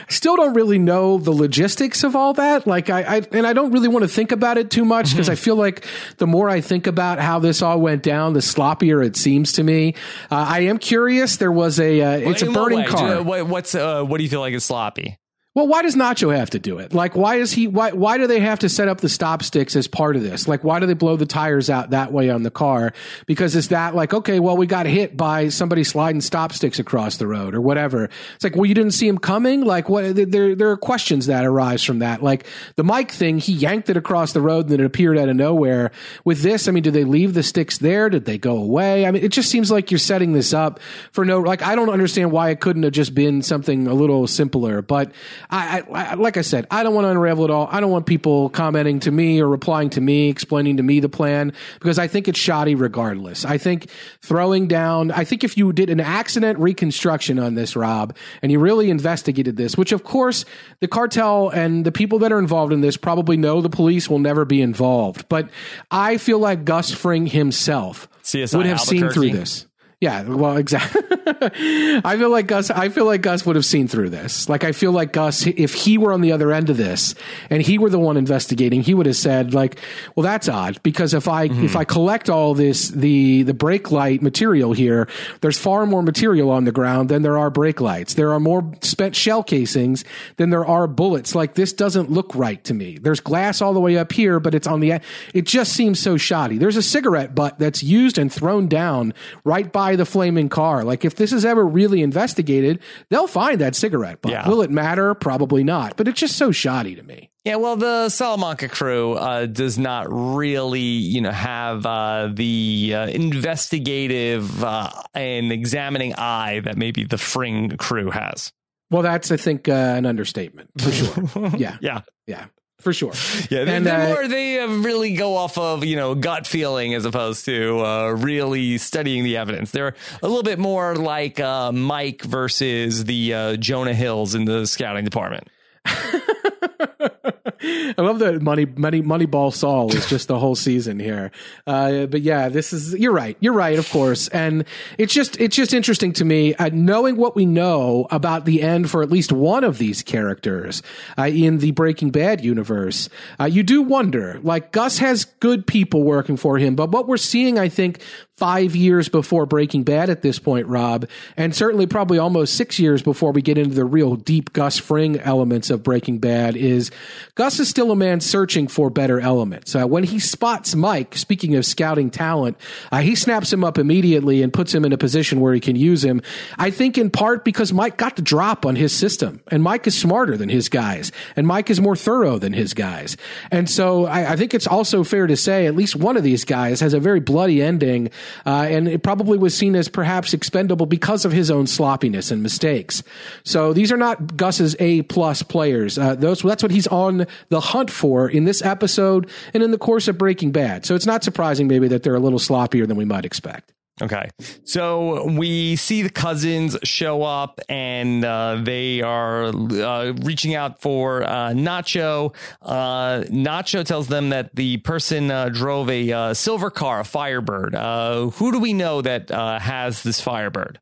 still 0.09 0.37
don't 0.37 0.55
really 0.55 0.79
know 0.79 1.19
the 1.19 1.33
logistics 1.33 2.05
of 2.05 2.15
all 2.15 2.35
that. 2.35 2.69
Like, 2.69 2.89
I, 2.89 3.17
I 3.17 3.23
and 3.33 3.49
I 3.49 3.53
don't 3.53 3.73
really 3.73 3.89
want 3.89 4.05
to 4.05 4.09
think 4.09 4.31
about 4.31 4.59
it 4.59 4.71
too 4.71 4.85
much 4.85 5.11
because 5.11 5.29
I 5.29 5.35
feel 5.35 5.57
like 5.57 5.85
the 6.19 6.29
more 6.29 6.49
I 6.49 6.61
think 6.61 6.87
about 6.87 7.19
how 7.19 7.41
this 7.41 7.63
all 7.63 7.81
went 7.81 8.05
down, 8.05 8.35
the 8.35 8.39
sloppier 8.39 9.05
it 9.05 9.17
seems 9.17 9.55
to 9.55 9.65
me. 9.65 9.95
Uh, 10.31 10.37
I 10.37 10.61
am 10.61 10.79
curious. 10.79 11.37
There 11.37 11.51
was 11.51 11.81
a, 11.81 12.01
uh, 12.01 12.31
it's 12.31 12.43
a 12.43 12.51
burning 12.53 12.79
way? 12.79 12.87
car. 12.87 13.23
What, 13.25 13.45
what's 13.49 13.75
uh, 13.75 14.05
what 14.05 14.19
do 14.19 14.23
you 14.23 14.31
feel 14.31 14.39
like 14.39 14.55
is 14.55 14.65
sloppy? 14.65 15.19
Well, 15.53 15.67
why 15.67 15.83
does 15.83 15.97
Nacho 15.97 16.33
have 16.35 16.51
to 16.51 16.61
do 16.61 16.79
it? 16.79 16.95
Like, 16.95 17.17
why 17.17 17.37
is 17.37 17.51
he? 17.51 17.67
Why 17.67 17.91
why 17.91 18.19
do 18.19 18.29
they 18.29 18.39
have 18.39 18.61
to 18.61 18.69
set 18.69 18.87
up 18.87 19.01
the 19.01 19.09
stop 19.09 19.43
sticks 19.43 19.75
as 19.75 19.89
part 19.89 20.15
of 20.15 20.23
this? 20.23 20.47
Like, 20.47 20.63
why 20.63 20.79
do 20.79 20.87
they 20.87 20.95
blow 20.95 21.17
the 21.17 21.27
tires 21.27 21.69
out 21.69 21.91
that 21.91 22.13
way 22.13 22.31
on 22.31 22.45
the 22.45 22.53
car? 22.53 22.93
Because 23.27 23.57
is 23.57 23.71
that 23.71 23.97
like 23.97 24.15
okay? 24.15 24.39
Well, 24.39 24.57
we 24.57 24.69
got 24.69 24.87
hit 24.87 25.17
by 25.17 25.49
somebody 25.49 25.83
sliding 25.83 26.21
stop 26.21 26.53
sticks 26.53 26.79
across 26.79 27.17
the 27.17 27.27
road 27.27 27.57
or 27.57 27.61
whatever. 27.61 28.09
It's 28.37 28.45
like, 28.45 28.55
well, 28.55 28.67
you 28.67 28.77
didn't 28.77 28.93
see 28.93 29.09
him 29.09 29.19
coming. 29.19 29.63
Like, 29.63 29.89
what? 29.89 30.15
There 30.15 30.55
there 30.55 30.71
are 30.71 30.77
questions 30.77 31.27
that 31.27 31.45
arise 31.45 31.83
from 31.83 31.99
that. 31.99 32.23
Like 32.23 32.47
the 32.77 32.85
Mike 32.85 33.11
thing, 33.11 33.41
he 33.41 33.53
yanked 33.53 33.91
it 33.91 33.97
across 33.97 34.33
the 34.33 34.41
road 34.41 34.71
and 34.71 34.81
it 34.81 34.87
appeared 34.87 35.19
out 35.19 35.29
of 35.29 35.35
nowhere. 35.35 35.91
With 36.25 36.43
this, 36.43 36.69
I 36.69 36.71
mean, 36.71 36.85
did 36.85 36.95
they 36.95 37.03
leave 37.03 37.35
the 37.35 37.43
sticks 37.43 37.79
there? 37.79 38.09
Did 38.09 38.25
they 38.25 38.39
go 38.39 38.57
away? 38.57 39.05
I 39.05 39.11
mean, 39.11 39.25
it 39.25 39.33
just 39.33 39.51
seems 39.51 39.69
like 39.69 39.91
you're 39.91 39.99
setting 39.99 40.33
this 40.33 40.55
up 40.55 40.79
for 41.11 41.25
no. 41.25 41.41
Like, 41.41 41.63
I 41.63 41.75
don't 41.75 41.91
understand 41.91 42.31
why 42.31 42.51
it 42.51 42.61
couldn't 42.61 42.85
have 42.85 42.93
just 42.93 43.17
been 43.17 43.43
something 43.43 43.89
a 43.89 43.95
little 43.95 44.29
simpler. 44.29 44.81
But 44.81 45.11
I, 45.49 45.81
I, 45.81 45.85
I 45.93 46.15
like 46.15 46.37
I 46.37 46.43
said, 46.43 46.67
I 46.71 46.83
don't 46.83 46.95
want 46.95 47.05
to 47.07 47.11
unravel 47.11 47.45
it 47.45 47.51
all. 47.51 47.69
I 47.71 47.81
don't 47.81 47.91
want 47.91 48.07
people 48.07 48.51
commenting 48.51 49.01
to 49.01 49.11
me 49.11 49.41
or 49.41 49.49
replying 49.49 49.91
to 49.91 50.01
me, 50.01 50.29
explaining 50.29 50.77
to 50.77 50.83
me 50.83 51.01
the 51.01 51.09
plan 51.09 51.53
because 51.79 51.99
I 51.99 52.09
think 52.09 52.29
it's 52.29 52.39
shoddy 52.39 52.75
regardless. 52.75 53.45
I 53.45 53.59
think 53.59 53.89
throwing 54.23 54.69
down, 54.69 55.11
I 55.11 55.25
think 55.25 55.45
if 55.45 55.57
you 55.57 55.73
did 55.73 55.91
an 55.91 56.01
accident 56.01 56.59
reconstruction 56.59 57.39
on 57.39 57.55
this, 57.55 57.77
Rob, 57.77 58.17
and 58.43 58.53
you 58.53 58.59
really 58.59 58.91
investigated 58.91 59.57
this, 59.57 59.77
which 59.77 59.93
of 59.93 60.05
course 60.05 60.45
the 60.81 60.89
cartel 60.89 61.49
and 61.51 61.85
the 61.85 61.93
people 61.93 62.19
that 62.21 62.33
are 62.33 62.39
involved 62.39 62.73
in 62.73 62.81
this 62.81 62.97
probably 62.97 63.37
know 63.37 63.61
the 63.61 63.71
police 63.71 64.11
will 64.11 64.19
never 64.19 64.45
be 64.45 64.61
involved. 64.61 65.29
But 65.29 65.51
I 65.91 66.17
feel 66.17 66.39
like 66.39 66.65
Gus 66.65 66.93
Fring 66.93 67.27
himself 67.27 68.09
CSI 68.23 68.57
would 68.57 68.67
have 68.67 68.81
seen 68.81 69.09
through 69.11 69.31
this. 69.31 69.67
Yeah, 70.01 70.23
well, 70.23 70.57
exactly. 70.57 71.03
I 71.27 72.17
feel 72.17 72.31
like 72.31 72.47
Gus. 72.47 72.71
I 72.71 72.89
feel 72.89 73.05
like 73.05 73.21
Gus 73.21 73.45
would 73.45 73.55
have 73.55 73.67
seen 73.67 73.87
through 73.87 74.09
this. 74.09 74.49
Like 74.49 74.65
I 74.65 74.73
feel 74.73 74.93
like 74.93 75.13
Gus, 75.13 75.47
if 75.47 75.75
he 75.75 75.99
were 75.99 76.15
on 76.15 76.23
the 76.23 76.33
other 76.33 76.53
end 76.53 76.71
of 76.71 76.79
this 76.79 77.15
and 77.51 77.61
he 77.61 77.77
were 77.77 77.91
the 77.91 77.99
one 77.99 78.17
investigating, 78.17 78.81
he 78.81 78.95
would 78.95 79.05
have 79.05 79.17
said, 79.17 79.53
like, 79.53 79.79
"Well, 80.17 80.25
that's 80.25 80.49
odd 80.49 80.83
because 80.83 81.13
if 81.13 81.29
I 81.29 81.45
if 81.45 81.77
I 81.77 81.85
collect 81.85 82.31
all 82.31 82.55
this 82.55 82.89
the 82.89 83.43
the 83.43 83.53
brake 83.53 83.91
light 83.91 84.23
material 84.23 84.73
here, 84.73 85.07
there's 85.43 85.59
far 85.59 85.85
more 85.85 86.03
material 86.03 86.51
on 86.51 86.65
the 86.65 86.73
ground 86.73 87.11
than 87.11 87.21
there 87.21 87.37
are 87.37 87.51
brake 87.51 87.83
lights. 87.83 88.15
There 88.15 88.33
are 88.33 88.41
more 88.41 88.73
spent 88.81 89.15
shell 89.15 89.43
casings 89.43 90.07
than 90.37 90.49
there 90.49 90.65
are 90.65 90.87
bullets. 90.87 91.35
Like 91.35 91.57
this 91.57 91.75
doesn't 91.75 92.11
look 92.11 92.35
right 92.35 92.65
to 92.65 92.73
me. 92.73 92.97
There's 92.97 93.21
glass 93.21 93.61
all 93.61 93.75
the 93.75 93.81
way 93.81 93.99
up 93.99 94.13
here, 94.13 94.41
but 94.41 94.55
it's 94.55 94.67
on 94.67 94.81
the. 94.81 95.01
It 95.35 95.45
just 95.45 95.75
seems 95.75 96.01
so 96.01 96.17
shoddy. 96.17 96.57
There's 96.57 96.79
a 96.79 96.83
cigarette 96.83 97.35
butt 97.35 97.59
that's 97.59 97.83
used 97.83 98.17
and 98.17 98.33
thrown 98.33 98.67
down 98.67 99.13
right 99.45 99.71
by 99.71 99.90
the 99.97 100.05
flaming 100.05 100.49
car. 100.49 100.85
Like 100.85 101.05
if 101.05 101.15
this 101.17 101.33
is 101.33 101.45
ever 101.45 101.67
really 101.67 102.03
investigated, 102.03 102.81
they'll 103.09 103.27
find 103.27 103.61
that 103.61 103.75
cigarette 103.75 104.23
butt. 104.23 104.33
Yeah. 104.33 104.49
Will 104.49 104.63
it 104.63 104.71
matter? 104.71 105.15
Probably 105.15 105.65
not. 105.65 105.97
But 105.97 106.09
it's 106.09 106.21
just 106.21 106.37
so 106.37 106.53
shoddy 106.53 106.95
to 106.97 107.03
me. 107.03 107.31
Yeah, 107.45 107.57
well, 107.57 107.77
the 107.77 108.11
Salamanca 108.11 108.69
crew 108.69 109.15
uh, 109.15 109.47
does 109.47 109.79
not 109.79 110.09
really, 110.11 110.81
you 110.81 111.23
know, 111.23 111.31
have 111.31 111.87
uh, 111.87 112.29
the 112.33 112.93
uh, 112.95 113.07
investigative 113.07 114.63
uh, 114.63 114.91
and 115.15 115.51
examining 115.51 116.15
eye 116.17 116.61
that 116.61 116.77
maybe 116.77 117.05
the 117.05 117.17
Fring 117.17 117.77
crew 117.79 118.11
has. 118.11 118.53
Well, 118.91 119.03
that's 119.03 119.31
I 119.31 119.37
think 119.37 119.69
uh, 119.69 119.73
an 119.73 120.05
understatement 120.05 120.71
for 120.79 120.91
sure. 120.91 121.51
yeah, 121.57 121.79
Yeah, 121.81 122.01
yeah, 122.27 122.47
for 122.81 122.93
sure. 122.93 123.13
yeah. 123.51 123.65
They, 123.65 123.77
And, 123.77 123.87
they're 123.87 124.01
uh, 124.01 124.15
more, 124.15 124.29
they 124.29 124.61
uh, 124.61 124.67
really 124.69 125.15
go 125.15 125.37
off 125.37 125.57
of 125.59 125.85
you 125.85 125.97
know 125.97 126.15
gut 126.15 126.47
feeling 126.47 126.95
as 126.95 127.05
opposed 127.05 127.45
to 127.47 127.81
uh, 127.85 128.11
really 128.11 128.79
studying 128.79 129.25
the 129.25 129.37
evidence. 129.37 129.71
They're 129.71 129.95
a 130.23 130.29
little 130.29 130.43
bit 130.43 130.59
more 130.59 130.97
like 130.97 131.39
uh, 131.41 131.73
Mike 131.73 132.23
versus 132.23 133.05
the 133.05 133.35
uh, 133.35 133.57
Jonah 133.57 133.95
Hills 133.95 134.35
in 134.35 134.45
the 134.45 134.67
scouting 134.67 135.05
department. 135.05 135.49
I 137.63 137.95
love 137.99 138.19
that 138.21 138.41
money, 138.41 138.65
money, 138.65 139.03
Moneyball 139.03 139.53
Saul 139.53 139.95
is 139.95 140.09
just 140.09 140.29
the 140.29 140.39
whole 140.39 140.55
season 140.55 140.99
here. 140.99 141.31
Uh, 141.67 142.07
but 142.07 142.23
yeah, 142.23 142.49
this 142.49 142.73
is 142.73 142.95
you're 142.95 143.13
right. 143.13 143.37
You're 143.41 143.53
right, 143.53 143.79
of 143.79 143.89
course, 143.91 144.29
and 144.29 144.65
it's 144.99 145.13
just 145.13 145.39
it's 145.41 145.57
just 145.57 145.75
interesting 145.75 146.13
to 146.15 146.25
me 146.25 146.55
uh, 146.55 146.71
knowing 146.73 147.17
what 147.17 147.37
we 147.37 147.45
know 147.45 148.07
about 148.11 148.45
the 148.45 148.63
end 148.63 148.91
for 148.91 149.03
at 149.03 149.11
least 149.11 149.33
one 149.33 149.65
of 149.65 149.79
these 149.79 150.03
characters 150.03 150.83
uh, 151.19 151.25
in 151.25 151.59
the 151.59 151.73
Breaking 151.73 152.11
Bad 152.11 152.43
universe. 152.43 153.09
Uh, 153.39 153.45
you 153.45 153.63
do 153.63 153.83
wonder, 153.83 154.41
like 154.43 154.73
Gus 154.73 154.99
has 154.99 155.25
good 155.25 155.67
people 155.67 156.03
working 156.03 156.37
for 156.37 156.59
him, 156.59 156.75
but 156.75 156.91
what 156.91 157.09
we're 157.09 157.17
seeing, 157.17 157.59
I 157.59 157.69
think, 157.69 158.01
five 158.41 158.75
years 158.75 159.11
before 159.11 159.45
Breaking 159.45 159.83
Bad 159.83 160.09
at 160.09 160.23
this 160.23 160.39
point, 160.39 160.67
Rob, 160.67 161.07
and 161.37 161.55
certainly 161.55 161.87
probably 161.87 162.19
almost 162.19 162.55
six 162.55 162.79
years 162.79 163.03
before 163.03 163.33
we 163.33 163.43
get 163.43 163.59
into 163.59 163.75
the 163.75 163.85
real 163.85 164.17
deep 164.17 164.55
Gus 164.55 164.79
Fring 164.79 165.21
elements 165.21 165.69
of 165.69 165.83
Breaking 165.83 166.19
Bad, 166.19 166.57
is 166.57 166.91
Gus 167.35 167.61
is 167.61 167.69
still 167.69 167.91
a 167.91 167.97
man 167.97 168.21
searching 168.21 168.67
for 168.67 168.89
better 168.89 169.21
elements. 169.21 169.77
Uh, 169.77 169.85
when 169.85 170.05
he 170.05 170.19
spots 170.19 170.75
Mike, 170.75 171.17
speaking 171.17 171.55
of 171.55 171.67
scouting 171.67 172.09
talent, 172.09 172.57
uh, 172.91 173.01
he 173.01 173.15
snaps 173.15 173.53
him 173.53 173.63
up 173.63 173.77
immediately 173.77 174.43
and 174.43 174.55
puts 174.55 174.75
him 174.75 174.87
in 174.87 174.95
a 174.95 174.99
position 174.99 175.41
where 175.41 175.53
he 175.53 175.61
can 175.61 175.77
use 175.77 176.03
him. 176.03 176.23
I 176.57 176.71
think 176.71 176.97
in 176.97 177.11
part 177.11 177.45
because 177.45 177.75
Mike 177.75 177.99
got 177.99 178.17
the 178.17 178.23
drop 178.23 178.65
on 178.65 178.75
his 178.75 178.95
system, 178.95 179.43
and 179.49 179.63
Mike 179.63 179.87
is 179.87 179.99
smarter 179.99 180.39
than 180.39 180.49
his 180.49 180.71
guys, 180.71 181.13
and 181.37 181.47
Mike 181.47 181.69
is 181.69 181.79
more 181.79 181.95
thorough 181.95 182.39
than 182.39 182.55
his 182.55 182.73
guys. 182.73 183.19
And 183.51 183.69
so 183.69 184.07
I, 184.07 184.33
I 184.33 184.37
think 184.37 184.55
it's 184.55 184.67
also 184.67 185.05
fair 185.05 185.27
to 185.27 185.37
say 185.37 185.67
at 185.67 185.77
least 185.77 185.95
one 185.95 186.17
of 186.17 186.23
these 186.23 186.47
guys 186.47 186.81
has 186.81 186.95
a 186.95 187.01
very 187.01 187.21
bloody 187.21 187.61
ending, 187.61 188.09
uh, 188.47 188.67
and 188.69 188.89
it 188.89 189.03
probably 189.03 189.39
was 189.39 189.57
seen 189.57 189.77
as 189.77 189.89
perhaps 189.89 190.35
expendable 190.35 190.87
because 190.87 191.25
of 191.25 191.33
his 191.33 191.51
own 191.51 191.67
sloppiness 191.67 192.31
and 192.31 192.43
mistakes. 192.43 193.03
So 193.45 193.73
these 193.73 193.93
are 193.93 193.97
not 193.97 194.37
Gus's 194.37 194.77
A 194.79 195.03
plus 195.03 195.43
players. 195.43 195.99
Uh, 195.99 196.15
those 196.15 196.43
that's 196.43 196.63
what 196.63 196.73
he's 196.73 196.87
on 196.89 197.27
the 197.49 197.61
hunt 197.61 197.91
for 197.91 198.29
in 198.29 198.45
this 198.45 198.63
episode 198.63 199.29
and 199.55 199.63
in 199.63 199.71
the 199.71 199.79
course 199.79 200.09
of 200.09 200.19
Breaking 200.19 200.53
Bad. 200.53 200.85
So 200.87 200.95
it's 200.95 201.07
not 201.07 201.25
surprising 201.25 201.69
maybe 201.69 201.89
that 201.89 202.03
they're 202.03 202.15
a 202.15 202.21
little 202.21 202.39
sloppier 202.39 202.87
than 202.87 202.97
we 202.97 203.05
might 203.05 203.25
expect. 203.25 203.73
Okay. 204.03 204.31
So 204.65 205.27
we 205.27 205.77
see 205.77 206.03
the 206.03 206.11
cousins 206.11 206.77
show 206.85 207.23
up 207.23 207.61
and 207.69 208.25
uh, 208.25 208.61
they 208.63 209.03
are 209.03 209.45
uh, 209.45 210.13
reaching 210.23 210.55
out 210.55 210.81
for 210.81 211.23
uh, 211.23 211.51
Nacho. 211.51 212.35
Uh, 212.63 213.25
Nacho 213.29 213.85
tells 213.85 214.09
them 214.09 214.31
that 214.31 214.55
the 214.55 214.79
person 214.79 215.31
uh, 215.31 215.51
drove 215.51 215.91
a 215.91 216.13
uh, 216.13 216.35
silver 216.35 216.71
car, 216.71 217.01
a 217.01 217.05
Firebird. 217.05 217.75
Who 217.75 218.53
do 218.53 218.59
we 218.59 218.73
know 218.73 219.03
that 219.03 219.31
has 219.31 220.03
this 220.03 220.21
Firebird? 220.21 220.81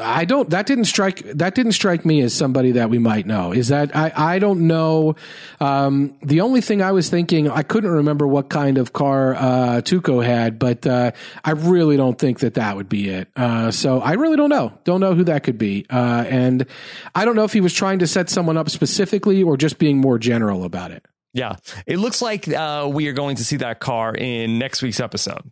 I 0.00 0.24
don't. 0.24 0.50
That 0.50 0.66
didn't 0.66 0.86
strike. 0.86 1.22
That 1.34 1.54
didn't 1.54 1.72
strike 1.72 2.04
me 2.04 2.20
as 2.22 2.34
somebody 2.34 2.72
that 2.72 2.90
we 2.90 2.98
might 2.98 3.26
know. 3.26 3.52
Is 3.52 3.68
that 3.68 3.94
I? 3.94 4.12
I 4.16 4.38
don't 4.38 4.66
know. 4.66 5.16
Um, 5.60 6.16
the 6.22 6.40
only 6.40 6.60
thing 6.60 6.82
I 6.82 6.92
was 6.92 7.10
thinking, 7.10 7.48
I 7.48 7.62
couldn't 7.62 7.90
remember 7.90 8.26
what 8.26 8.48
kind 8.48 8.78
of 8.78 8.92
car 8.92 9.34
uh, 9.34 9.80
Tuco 9.82 10.24
had, 10.24 10.58
but 10.58 10.86
uh, 10.86 11.12
I 11.44 11.52
really 11.52 11.96
don't 11.96 12.18
think 12.18 12.40
that 12.40 12.54
that 12.54 12.76
would 12.76 12.88
be 12.88 13.08
it. 13.10 13.28
Uh, 13.36 13.70
so 13.70 14.00
I 14.00 14.12
really 14.12 14.36
don't 14.36 14.50
know. 14.50 14.72
Don't 14.84 15.00
know 15.00 15.14
who 15.14 15.24
that 15.24 15.42
could 15.42 15.58
be. 15.58 15.86
Uh, 15.90 16.24
and 16.28 16.66
I 17.14 17.24
don't 17.24 17.36
know 17.36 17.44
if 17.44 17.52
he 17.52 17.60
was 17.60 17.74
trying 17.74 18.00
to 18.00 18.06
set 18.06 18.30
someone 18.30 18.56
up 18.56 18.70
specifically 18.70 19.42
or 19.42 19.56
just 19.56 19.78
being 19.78 19.98
more 19.98 20.18
general 20.18 20.64
about 20.64 20.90
it. 20.90 21.04
Yeah. 21.32 21.56
It 21.86 21.98
looks 21.98 22.20
like 22.20 22.48
uh, 22.48 22.90
we 22.92 23.08
are 23.08 23.12
going 23.12 23.36
to 23.36 23.44
see 23.44 23.56
that 23.56 23.80
car 23.80 24.14
in 24.14 24.58
next 24.58 24.82
week's 24.82 25.00
episode. 25.00 25.50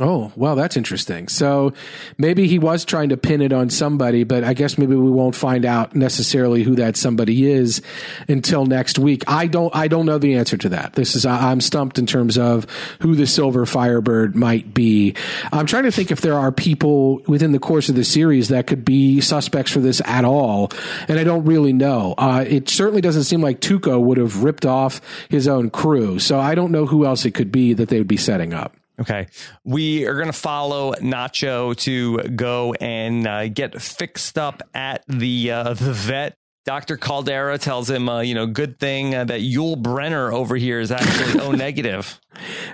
Oh, 0.00 0.32
well, 0.34 0.56
that's 0.56 0.76
interesting. 0.76 1.28
So 1.28 1.74
maybe 2.16 2.46
he 2.46 2.58
was 2.58 2.84
trying 2.84 3.10
to 3.10 3.16
pin 3.16 3.42
it 3.42 3.52
on 3.52 3.68
somebody, 3.68 4.24
but 4.24 4.44
I 4.44 4.54
guess 4.54 4.78
maybe 4.78 4.94
we 4.94 5.10
won't 5.10 5.34
find 5.34 5.66
out 5.66 5.94
necessarily 5.94 6.62
who 6.62 6.74
that 6.76 6.96
somebody 6.96 7.50
is 7.50 7.82
until 8.28 8.64
next 8.64 8.98
week. 8.98 9.24
I 9.28 9.46
don't, 9.46 9.74
I 9.76 9.88
don't 9.88 10.06
know 10.06 10.18
the 10.18 10.36
answer 10.36 10.56
to 10.56 10.70
that. 10.70 10.94
This 10.94 11.14
is, 11.14 11.26
I'm 11.26 11.60
stumped 11.60 11.98
in 11.98 12.06
terms 12.06 12.38
of 12.38 12.66
who 13.00 13.14
the 13.14 13.26
Silver 13.26 13.66
Firebird 13.66 14.34
might 14.34 14.72
be. 14.72 15.14
I'm 15.52 15.66
trying 15.66 15.84
to 15.84 15.92
think 15.92 16.10
if 16.10 16.22
there 16.22 16.38
are 16.38 16.50
people 16.50 17.20
within 17.26 17.52
the 17.52 17.58
course 17.58 17.88
of 17.90 17.94
the 17.94 18.04
series 18.04 18.48
that 18.48 18.66
could 18.66 18.84
be 18.84 19.20
suspects 19.20 19.70
for 19.70 19.80
this 19.80 20.00
at 20.06 20.24
all, 20.24 20.70
and 21.08 21.18
I 21.18 21.24
don't 21.24 21.44
really 21.44 21.72
know. 21.72 22.14
Uh, 22.16 22.44
it 22.48 22.68
certainly 22.70 23.02
doesn't 23.02 23.24
seem 23.24 23.42
like 23.42 23.60
Tuco 23.60 24.00
would 24.00 24.16
have 24.18 24.42
ripped 24.42 24.64
off 24.64 25.00
his 25.28 25.46
own 25.46 25.68
crew, 25.68 26.18
so 26.18 26.40
I 26.40 26.54
don't 26.54 26.72
know 26.72 26.86
who 26.86 27.04
else 27.04 27.26
it 27.26 27.32
could 27.32 27.52
be 27.52 27.74
that 27.74 27.90
they 27.90 27.98
would 27.98 28.08
be 28.08 28.16
setting 28.16 28.54
up. 28.54 28.76
Okay. 29.00 29.28
We 29.64 30.06
are 30.06 30.14
going 30.14 30.26
to 30.26 30.32
follow 30.32 30.92
Nacho 30.94 31.74
to 31.78 32.18
go 32.30 32.74
and 32.74 33.26
uh, 33.26 33.48
get 33.48 33.80
fixed 33.80 34.36
up 34.36 34.62
at 34.74 35.04
the 35.08 35.50
uh, 35.50 35.74
the 35.74 35.92
vet. 35.92 36.36
Dr. 36.66 36.98
Caldera 36.98 37.56
tells 37.56 37.88
him, 37.88 38.08
uh, 38.08 38.20
you 38.20 38.34
know, 38.34 38.46
good 38.46 38.78
thing 38.78 39.14
uh, 39.14 39.24
that 39.24 39.40
Yul 39.40 39.80
Brynner 39.80 40.30
over 40.32 40.56
here 40.56 40.78
is 40.78 40.92
actually 40.92 41.40
O 41.40 41.52
negative. 41.52 42.20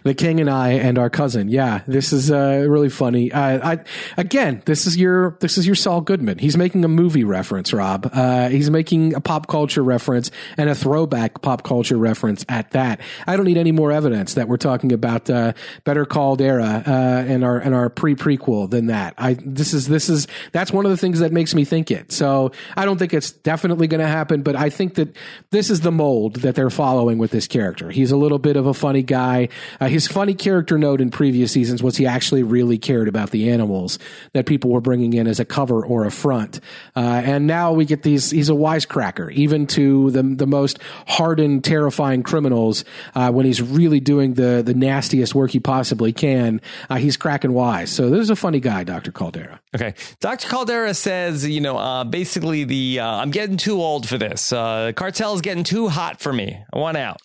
The 0.05 0.15
king 0.15 0.41
and 0.41 0.51
I 0.51 0.73
and 0.73 0.99
our 0.99 1.11
cousin. 1.11 1.49
Yeah, 1.49 1.83
this 1.87 2.13
is 2.13 2.31
uh, 2.31 2.65
really 2.69 2.89
funny. 2.89 3.33
Uh, 3.33 3.71
I 3.71 3.85
again, 4.17 4.63
this 4.67 4.87
is 4.87 4.97
your 4.97 5.37
this 5.41 5.59
is 5.59 5.67
your 5.67 5.75
Saul 5.75 6.01
Goodman. 6.01 6.39
He's 6.39 6.57
making 6.57 6.85
a 6.85 6.89
movie 6.89 7.25
reference, 7.25 7.73
Rob. 7.73 8.11
Uh, 8.13 8.49
he's 8.49 8.71
making 8.71 9.15
a 9.15 9.21
pop 9.21 9.47
culture 9.49 9.83
reference 9.83 10.31
and 10.57 10.69
a 10.71 10.75
throwback 10.75 11.43
pop 11.43 11.63
culture 11.63 11.97
reference 11.97 12.45
at 12.49 12.71
that. 12.73 13.01
I 13.27 13.37
don't 13.37 13.47
need 13.47 13.59
any 13.59 13.73
more 13.73 13.93
evidence 13.93 14.35
that 14.35 14.49
we're 14.49 14.57
talking 14.57 14.93
about 14.93 15.29
uh, 15.31 15.53
Better 15.85 16.05
Caldera 16.05 16.83
uh, 16.87 17.25
and 17.27 17.45
our 17.45 17.59
and 17.59 17.75
our 17.75 17.89
pre 17.89 18.15
prequel 18.15 18.71
than 18.71 18.87
that. 18.87 19.15
I 19.19 19.35
this 19.35 19.73
is 19.73 19.89
this 19.89 20.09
is 20.09 20.27
that's 20.53 20.73
one 20.73 20.85
of 20.85 20.91
the 20.91 20.97
things 20.97 21.21
that 21.21 21.33
makes 21.33 21.55
me 21.55 21.65
think 21.65 21.91
it. 21.91 22.13
So 22.13 22.53
I 22.77 22.85
don't 22.85 22.99
think 22.99 23.15
it's 23.15 23.31
definitely 23.33 23.87
going 23.87 24.01
to 24.01 24.07
happen, 24.07 24.43
but 24.43 24.57
I 24.57 24.71
think 24.71 24.95
that 24.95 25.17
this 25.51 25.71
is 25.71 25.81
the 25.81 25.93
mold 25.93 26.37
that 26.37 26.55
they're 26.55 26.71
following 26.71 27.19
with 27.19 27.31
this 27.31 27.47
character. 27.47 27.91
He's 27.91 28.11
a 28.11 28.17
little 28.17 28.39
bit 28.39 28.57
of 28.57 28.67
a 28.67 28.75
funny 28.75 29.03
guy. 29.03 29.46
Uh, 29.81 29.89
his 29.89 30.07
funny 30.07 30.35
character 30.35 30.79
note 30.79 31.01
in 31.01 31.11
previous 31.11 31.53
seasons 31.53 31.83
was 31.83 31.97
he 31.97 32.07
actually 32.07 32.43
really 32.43 32.79
cared 32.79 33.09
about 33.09 33.31
the 33.31 33.51
animals 33.51 33.99
that 34.33 34.47
people 34.47 34.71
were 34.71 34.81
bringing 34.81 35.13
in 35.13 35.27
as 35.27 35.41
a 35.41 35.45
cover 35.45 35.85
or 35.85 36.05
a 36.05 36.11
front. 36.11 36.61
Uh, 36.95 37.23
and 37.25 37.47
now 37.47 37.73
we 37.73 37.85
get 37.85 38.03
these, 38.03 38.31
he's 38.31 38.49
a 38.49 38.55
wisecracker, 38.55 39.33
even 39.33 39.67
to 39.67 40.11
the, 40.11 40.23
the 40.23 40.47
most 40.47 40.79
hardened, 41.07 41.65
terrifying 41.65 42.23
criminals. 42.23 42.85
Uh, 43.15 43.31
when 43.31 43.47
he's 43.47 43.63
really 43.63 44.01
doing 44.01 44.35
the, 44.35 44.63
the 44.65 44.75
nastiest 44.75 45.35
work 45.35 45.51
he 45.51 45.61
possibly 45.61 46.13
can, 46.13 46.61
uh, 46.91 46.97
he's 46.97 47.17
cracking 47.17 47.53
wise. 47.53 47.91
So 47.91 48.11
this 48.11 48.21
is 48.21 48.31
a 48.31 48.37
funny 48.37 48.61
guy, 48.61 48.85
Dr. 48.85 49.13
Caldera. 49.13 49.61
Okay. 49.75 49.95
Dr. 50.21 50.49
Caldera 50.49 50.95
says, 50.95 51.47
you 51.47 51.61
know, 51.61 51.77
uh, 51.77 52.05
basically 52.05 52.65
the, 52.65 53.01
uh, 53.01 53.07
I'm 53.07 53.31
getting 53.31 53.57
too 53.57 53.81
old 53.81 54.09
for 54.09 54.19
this. 54.19 54.53
Uh, 54.53 54.93
cartel's 54.95 55.41
getting 55.41 55.65
too 55.65 55.89
hot 55.89 56.21
for 56.21 56.33
me. 56.33 56.59
I 56.73 56.79
want 56.79 56.97
out. 56.97 57.19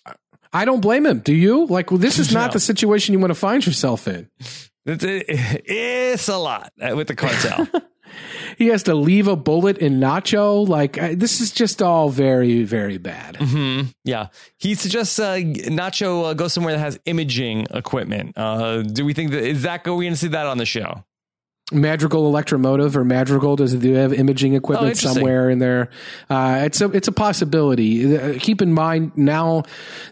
I 0.52 0.64
don't 0.64 0.80
blame 0.80 1.06
him. 1.06 1.20
Do 1.20 1.34
you? 1.34 1.66
Like, 1.66 1.90
well, 1.90 1.98
this 1.98 2.18
is 2.18 2.32
not 2.32 2.50
no. 2.50 2.52
the 2.54 2.60
situation 2.60 3.12
you 3.12 3.18
want 3.18 3.30
to 3.30 3.34
find 3.34 3.64
yourself 3.64 4.06
in. 4.06 4.28
It's, 4.84 5.04
it's 5.08 6.28
a 6.28 6.36
lot 6.36 6.72
with 6.78 7.08
the 7.08 7.14
cartel. 7.14 7.68
he 8.58 8.66
has 8.68 8.82
to 8.84 8.94
leave 8.94 9.28
a 9.28 9.36
bullet 9.36 9.78
in 9.78 10.00
Nacho. 10.00 10.66
Like 10.66 10.94
this 10.94 11.40
is 11.40 11.52
just 11.52 11.82
all 11.82 12.08
very, 12.08 12.64
very 12.64 12.98
bad. 12.98 13.36
Mm-hmm. 13.36 13.88
Yeah, 14.04 14.28
he 14.58 14.74
suggests 14.74 15.18
uh, 15.18 15.36
Nacho 15.36 16.30
uh, 16.30 16.34
go 16.34 16.48
somewhere 16.48 16.74
that 16.74 16.80
has 16.80 16.98
imaging 17.04 17.66
equipment. 17.70 18.36
Uh, 18.36 18.82
do 18.82 19.04
we 19.04 19.14
think 19.14 19.30
that 19.30 19.44
is 19.44 19.62
that 19.62 19.84
going 19.84 20.10
to 20.10 20.16
see 20.16 20.28
that 20.28 20.46
on 20.46 20.58
the 20.58 20.66
show? 20.66 21.04
Madrigal 21.72 22.26
Electromotive 22.26 22.96
or 22.96 23.04
Madrigal 23.04 23.56
does 23.56 23.74
do 23.74 23.92
have 23.94 24.12
imaging 24.12 24.54
equipment 24.54 24.92
oh, 24.92 25.12
somewhere 25.12 25.50
in 25.50 25.58
there? 25.58 25.88
Uh, 26.28 26.62
it's 26.64 26.80
a 26.80 26.90
it's 26.90 27.08
a 27.08 27.12
possibility. 27.12 28.16
Uh, 28.16 28.38
keep 28.38 28.62
in 28.62 28.72
mind 28.72 29.12
now, 29.16 29.62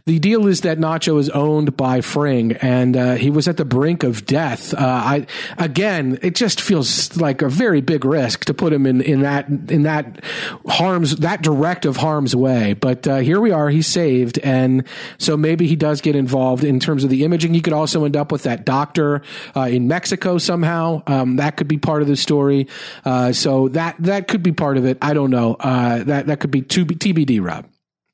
the 0.06 0.18
deal 0.18 0.46
is 0.46 0.62
that 0.62 0.78
Nacho 0.78 1.18
is 1.18 1.30
owned 1.30 1.76
by 1.76 2.00
Fring, 2.00 2.52
and 2.52 2.96
uh, 2.96 3.14
he 3.14 3.30
was 3.30 3.48
at 3.48 3.56
the 3.56 3.64
brink 3.64 4.02
of 4.02 4.26
death. 4.26 4.74
Uh, 4.74 4.78
I 4.78 5.26
again, 5.58 6.18
it 6.22 6.34
just 6.34 6.60
feels 6.60 7.16
like 7.16 7.42
a 7.42 7.48
very 7.48 7.80
big 7.80 8.04
risk 8.04 8.44
to 8.46 8.54
put 8.54 8.72
him 8.72 8.86
in 8.86 9.00
in 9.00 9.22
that 9.22 9.48
in 9.48 9.82
that 9.82 10.24
harm's 10.66 11.16
that 11.16 11.42
direct 11.42 11.84
of 11.84 11.96
harm's 11.96 12.34
way. 12.34 12.74
But 12.74 13.06
uh, 13.06 13.16
here 13.18 13.40
we 13.40 13.50
are, 13.50 13.68
he's 13.68 13.86
saved, 13.86 14.38
and 14.38 14.84
so 15.18 15.36
maybe 15.36 15.66
he 15.66 15.76
does 15.76 16.00
get 16.00 16.16
involved 16.16 16.64
in 16.64 16.80
terms 16.80 17.04
of 17.04 17.10
the 17.10 17.24
imaging. 17.24 17.54
He 17.54 17.60
could 17.60 17.72
also 17.72 18.04
end 18.04 18.16
up 18.16 18.32
with 18.32 18.44
that 18.44 18.64
doctor 18.64 19.22
uh, 19.56 19.62
in 19.62 19.88
Mexico 19.88 20.38
somehow. 20.38 21.02
Um, 21.06 21.36
that 21.36 21.49
could 21.56 21.68
be 21.68 21.78
part 21.78 22.02
of 22.02 22.08
the 22.08 22.16
story. 22.16 22.68
Uh, 23.04 23.32
so 23.32 23.68
that 23.68 23.96
that 24.00 24.28
could 24.28 24.42
be 24.42 24.52
part 24.52 24.76
of 24.76 24.84
it. 24.84 24.98
I 25.02 25.14
don't 25.14 25.30
know. 25.30 25.56
Uh, 25.58 26.04
that 26.04 26.26
that 26.26 26.40
could 26.40 26.50
be 26.50 26.62
TBD, 26.62 27.44
Rob. 27.44 27.66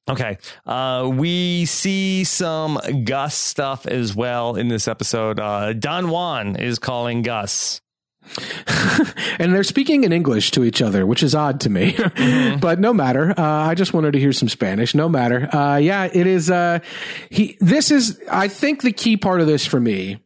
Okay. 0.08 0.38
Uh, 0.64 1.10
we 1.12 1.64
see 1.64 2.22
some 2.24 2.78
Gus 3.04 3.34
stuff 3.34 3.86
as 3.86 4.14
well 4.14 4.54
in 4.54 4.68
this 4.68 4.86
episode. 4.86 5.40
Uh, 5.40 5.72
Don 5.72 6.10
Juan 6.10 6.56
is 6.56 6.78
calling 6.78 7.22
Gus. 7.22 7.80
and 9.38 9.54
they're 9.54 9.64
speaking 9.64 10.04
in 10.04 10.12
English 10.12 10.50
to 10.52 10.64
each 10.64 10.82
other, 10.82 11.06
which 11.06 11.22
is 11.22 11.34
odd 11.34 11.60
to 11.60 11.70
me. 11.70 11.96
Mm-hmm. 12.16 12.58
but 12.60 12.80
no 12.80 12.92
matter. 12.92 13.30
Uh, 13.38 13.42
I 13.42 13.74
just 13.74 13.92
wanted 13.92 14.12
to 14.12 14.18
hear 14.18 14.32
some 14.32 14.48
Spanish. 14.48 14.94
No 14.94 15.08
matter. 15.08 15.54
Uh, 15.54 15.76
yeah, 15.76 16.08
it 16.12 16.26
is. 16.26 16.50
Uh, 16.50 16.80
he. 17.30 17.56
This 17.60 17.90
is. 17.90 18.20
I 18.30 18.48
think 18.48 18.82
the 18.82 18.92
key 18.92 19.16
part 19.16 19.40
of 19.40 19.46
this 19.46 19.66
for 19.66 19.78
me 19.78 20.18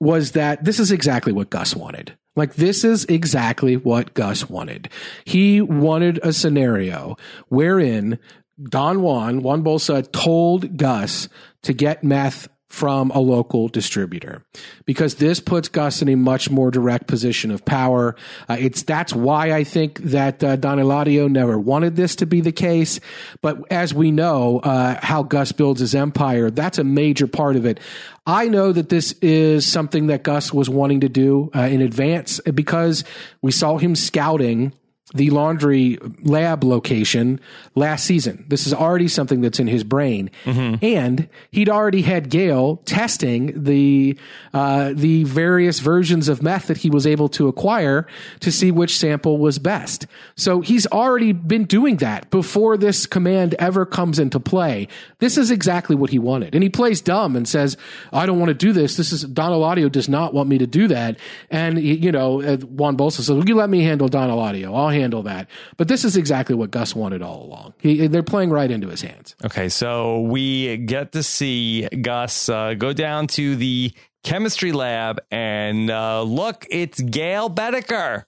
was 0.00 0.32
that 0.32 0.64
this 0.64 0.80
is 0.80 0.90
exactly 0.92 1.32
what 1.32 1.50
Gus 1.50 1.74
wanted. 1.74 2.16
Like 2.36 2.54
this 2.54 2.84
is 2.84 3.04
exactly 3.06 3.76
what 3.76 4.14
Gus 4.14 4.48
wanted. 4.48 4.90
He 5.24 5.60
wanted 5.60 6.20
a 6.22 6.32
scenario 6.32 7.16
wherein 7.48 8.18
Don 8.62 9.02
Juan, 9.02 9.42
Juan 9.42 9.62
Bolsa 9.62 10.10
told 10.12 10.76
Gus 10.76 11.28
to 11.62 11.72
get 11.72 12.04
meth 12.04 12.48
from 12.68 13.10
a 13.12 13.20
local 13.20 13.68
distributor 13.68 14.42
because 14.84 15.16
this 15.16 15.38
puts 15.38 15.68
Gus 15.68 16.02
in 16.02 16.08
a 16.08 16.16
much 16.16 16.50
more 16.50 16.70
direct 16.70 17.06
position 17.06 17.50
of 17.50 17.64
power. 17.64 18.16
Uh, 18.48 18.56
it's 18.58 18.82
that's 18.82 19.14
why 19.14 19.52
I 19.52 19.62
think 19.64 19.98
that 20.00 20.42
uh, 20.42 20.56
Don 20.56 20.78
Eladio 20.78 21.30
never 21.30 21.58
wanted 21.58 21.96
this 21.96 22.16
to 22.16 22.26
be 22.26 22.40
the 22.40 22.52
case. 22.52 22.98
But 23.40 23.60
as 23.70 23.94
we 23.94 24.10
know, 24.10 24.58
uh, 24.60 24.98
how 25.00 25.22
Gus 25.22 25.52
builds 25.52 25.80
his 25.80 25.94
empire, 25.94 26.50
that's 26.50 26.78
a 26.78 26.84
major 26.84 27.26
part 27.26 27.56
of 27.56 27.64
it. 27.64 27.78
I 28.26 28.48
know 28.48 28.72
that 28.72 28.88
this 28.88 29.12
is 29.22 29.64
something 29.64 30.08
that 30.08 30.24
Gus 30.24 30.52
was 30.52 30.68
wanting 30.68 31.00
to 31.00 31.08
do 31.08 31.50
uh, 31.54 31.60
in 31.60 31.80
advance 31.80 32.40
because 32.40 33.04
we 33.42 33.52
saw 33.52 33.78
him 33.78 33.94
scouting 33.94 34.72
the 35.14 35.30
laundry 35.30 35.98
lab 36.22 36.64
location 36.64 37.38
last 37.76 38.04
season. 38.04 38.44
This 38.48 38.66
is 38.66 38.74
already 38.74 39.06
something 39.06 39.40
that's 39.40 39.60
in 39.60 39.68
his 39.68 39.84
brain, 39.84 40.30
mm-hmm. 40.44 40.84
and 40.84 41.28
he'd 41.52 41.68
already 41.68 42.02
had 42.02 42.28
Gale 42.28 42.78
testing 42.86 43.62
the 43.62 44.18
uh, 44.52 44.92
the 44.96 45.22
various 45.22 45.78
versions 45.78 46.28
of 46.28 46.42
meth 46.42 46.66
that 46.66 46.78
he 46.78 46.90
was 46.90 47.06
able 47.06 47.28
to 47.30 47.46
acquire 47.46 48.08
to 48.40 48.50
see 48.50 48.72
which 48.72 48.98
sample 48.98 49.38
was 49.38 49.60
best. 49.60 50.08
So 50.34 50.60
he's 50.60 50.88
already 50.88 51.30
been 51.30 51.66
doing 51.66 51.98
that 51.98 52.28
before 52.30 52.76
this 52.76 53.06
command 53.06 53.54
ever 53.60 53.86
comes 53.86 54.18
into 54.18 54.40
play. 54.40 54.88
This 55.20 55.38
is 55.38 55.52
exactly 55.52 55.94
what 55.94 56.10
he 56.10 56.18
wanted, 56.18 56.52
and 56.52 56.64
he 56.64 56.68
plays 56.68 57.00
dumb 57.00 57.36
and 57.36 57.46
says, 57.46 57.76
"I 58.12 58.26
don't 58.26 58.40
want 58.40 58.48
to 58.48 58.54
do 58.54 58.72
this. 58.72 58.96
This 58.96 59.12
is 59.12 59.22
Don 59.22 59.52
Eladio 59.52 59.90
does 59.90 60.08
not 60.08 60.34
want 60.34 60.48
me 60.48 60.58
to 60.58 60.66
do 60.66 60.88
that." 60.88 61.16
And 61.48 61.80
you 61.80 62.10
know, 62.10 62.42
uh, 62.42 62.56
Juan 62.56 62.96
Bolsa 62.96 63.20
says, 63.20 63.30
"Will 63.30 63.48
you 63.48 63.54
let 63.54 63.70
me 63.70 63.82
handle 63.82 64.08
Don 64.08 64.30
Eladio? 64.30 64.74
I'll." 64.74 64.95
Handle 65.00 65.22
that. 65.24 65.48
But 65.76 65.88
this 65.88 66.04
is 66.04 66.16
exactly 66.16 66.54
what 66.54 66.70
Gus 66.70 66.94
wanted 66.94 67.22
all 67.22 67.44
along. 67.44 67.74
He, 67.78 68.06
they're 68.06 68.22
playing 68.22 68.50
right 68.50 68.70
into 68.70 68.88
his 68.88 69.02
hands. 69.02 69.36
Okay, 69.44 69.68
so 69.68 70.20
we 70.22 70.76
get 70.78 71.12
to 71.12 71.22
see 71.22 71.88
Gus 71.88 72.48
uh, 72.48 72.74
go 72.74 72.92
down 72.92 73.26
to 73.28 73.56
the 73.56 73.92
chemistry 74.24 74.72
lab 74.72 75.20
and 75.30 75.90
uh, 75.90 76.22
look, 76.22 76.66
it's 76.70 77.00
Gale 77.00 77.48
Boetticher. 77.48 78.24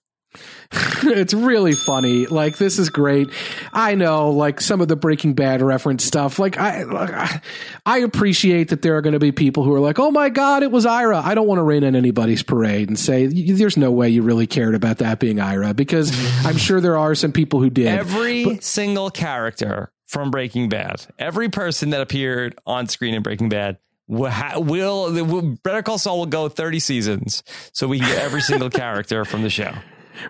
it's 1.03 1.33
really 1.33 1.73
funny. 1.73 2.27
Like 2.27 2.59
this 2.59 2.79
is 2.79 2.91
great. 2.91 3.31
I 3.73 3.95
know, 3.95 4.31
like 4.31 4.61
some 4.61 4.81
of 4.81 4.89
the 4.89 4.97
Breaking 4.97 5.35
Bad 5.35 5.63
reference 5.63 6.05
stuff. 6.05 6.39
Like 6.39 6.59
I, 6.59 7.41
I 7.87 7.99
appreciate 7.99 8.69
that 8.69 8.83
there 8.83 8.97
are 8.97 9.01
going 9.01 9.15
to 9.15 9.19
be 9.19 9.33
people 9.33 9.65
who 9.65 9.73
are 9.75 9.81
like, 9.81 9.99
"Oh 9.99 10.11
my 10.11 10.29
God, 10.29 10.63
it 10.63 10.71
was 10.71 10.85
Ira." 10.85 11.21
I 11.25 11.35
don't 11.35 11.47
want 11.47 11.59
to 11.59 11.63
rain 11.63 11.85
on 11.85 11.97
anybody's 11.97 12.43
parade 12.43 12.89
and 12.89 12.99
say 12.99 13.27
there's 13.27 13.77
no 13.77 13.91
way 13.91 14.11
you 14.11 14.23
really 14.23 14.47
cared 14.47 14.75
about 14.75 14.99
that 14.99 15.21
being 15.21 15.41
Ira 15.41 15.73
because 15.73 16.13
I'm 16.47 16.57
sure 16.57 16.81
there 16.81 16.99
are 16.99 17.15
some 17.15 17.33
people 17.33 17.61
who 17.61 17.71
did. 17.71 17.87
Every 17.87 18.45
but, 18.45 18.63
single 18.63 19.11
character 19.11 19.91
from 20.07 20.31
Breaking 20.31 20.69
Bad, 20.69 21.07
every 21.19 21.49
person 21.49 21.91
that 21.91 22.01
appeared 22.01 22.59
on 22.67 22.89
screen 22.89 23.15
in 23.15 23.23
Breaking 23.23 23.49
Bad 23.49 23.79
will, 24.09 25.13
will 25.25 25.59
Better 25.63 25.83
Call 25.83 25.99
Saul 25.99 26.19
will 26.19 26.27
go 26.27 26.49
30 26.49 26.81
seasons 26.81 27.43
so 27.73 27.87
we 27.87 27.99
can 27.99 28.09
get 28.09 28.19
every 28.19 28.41
single 28.41 28.71
character 28.71 29.25
from 29.25 29.43
the 29.43 29.51
show. 29.51 29.73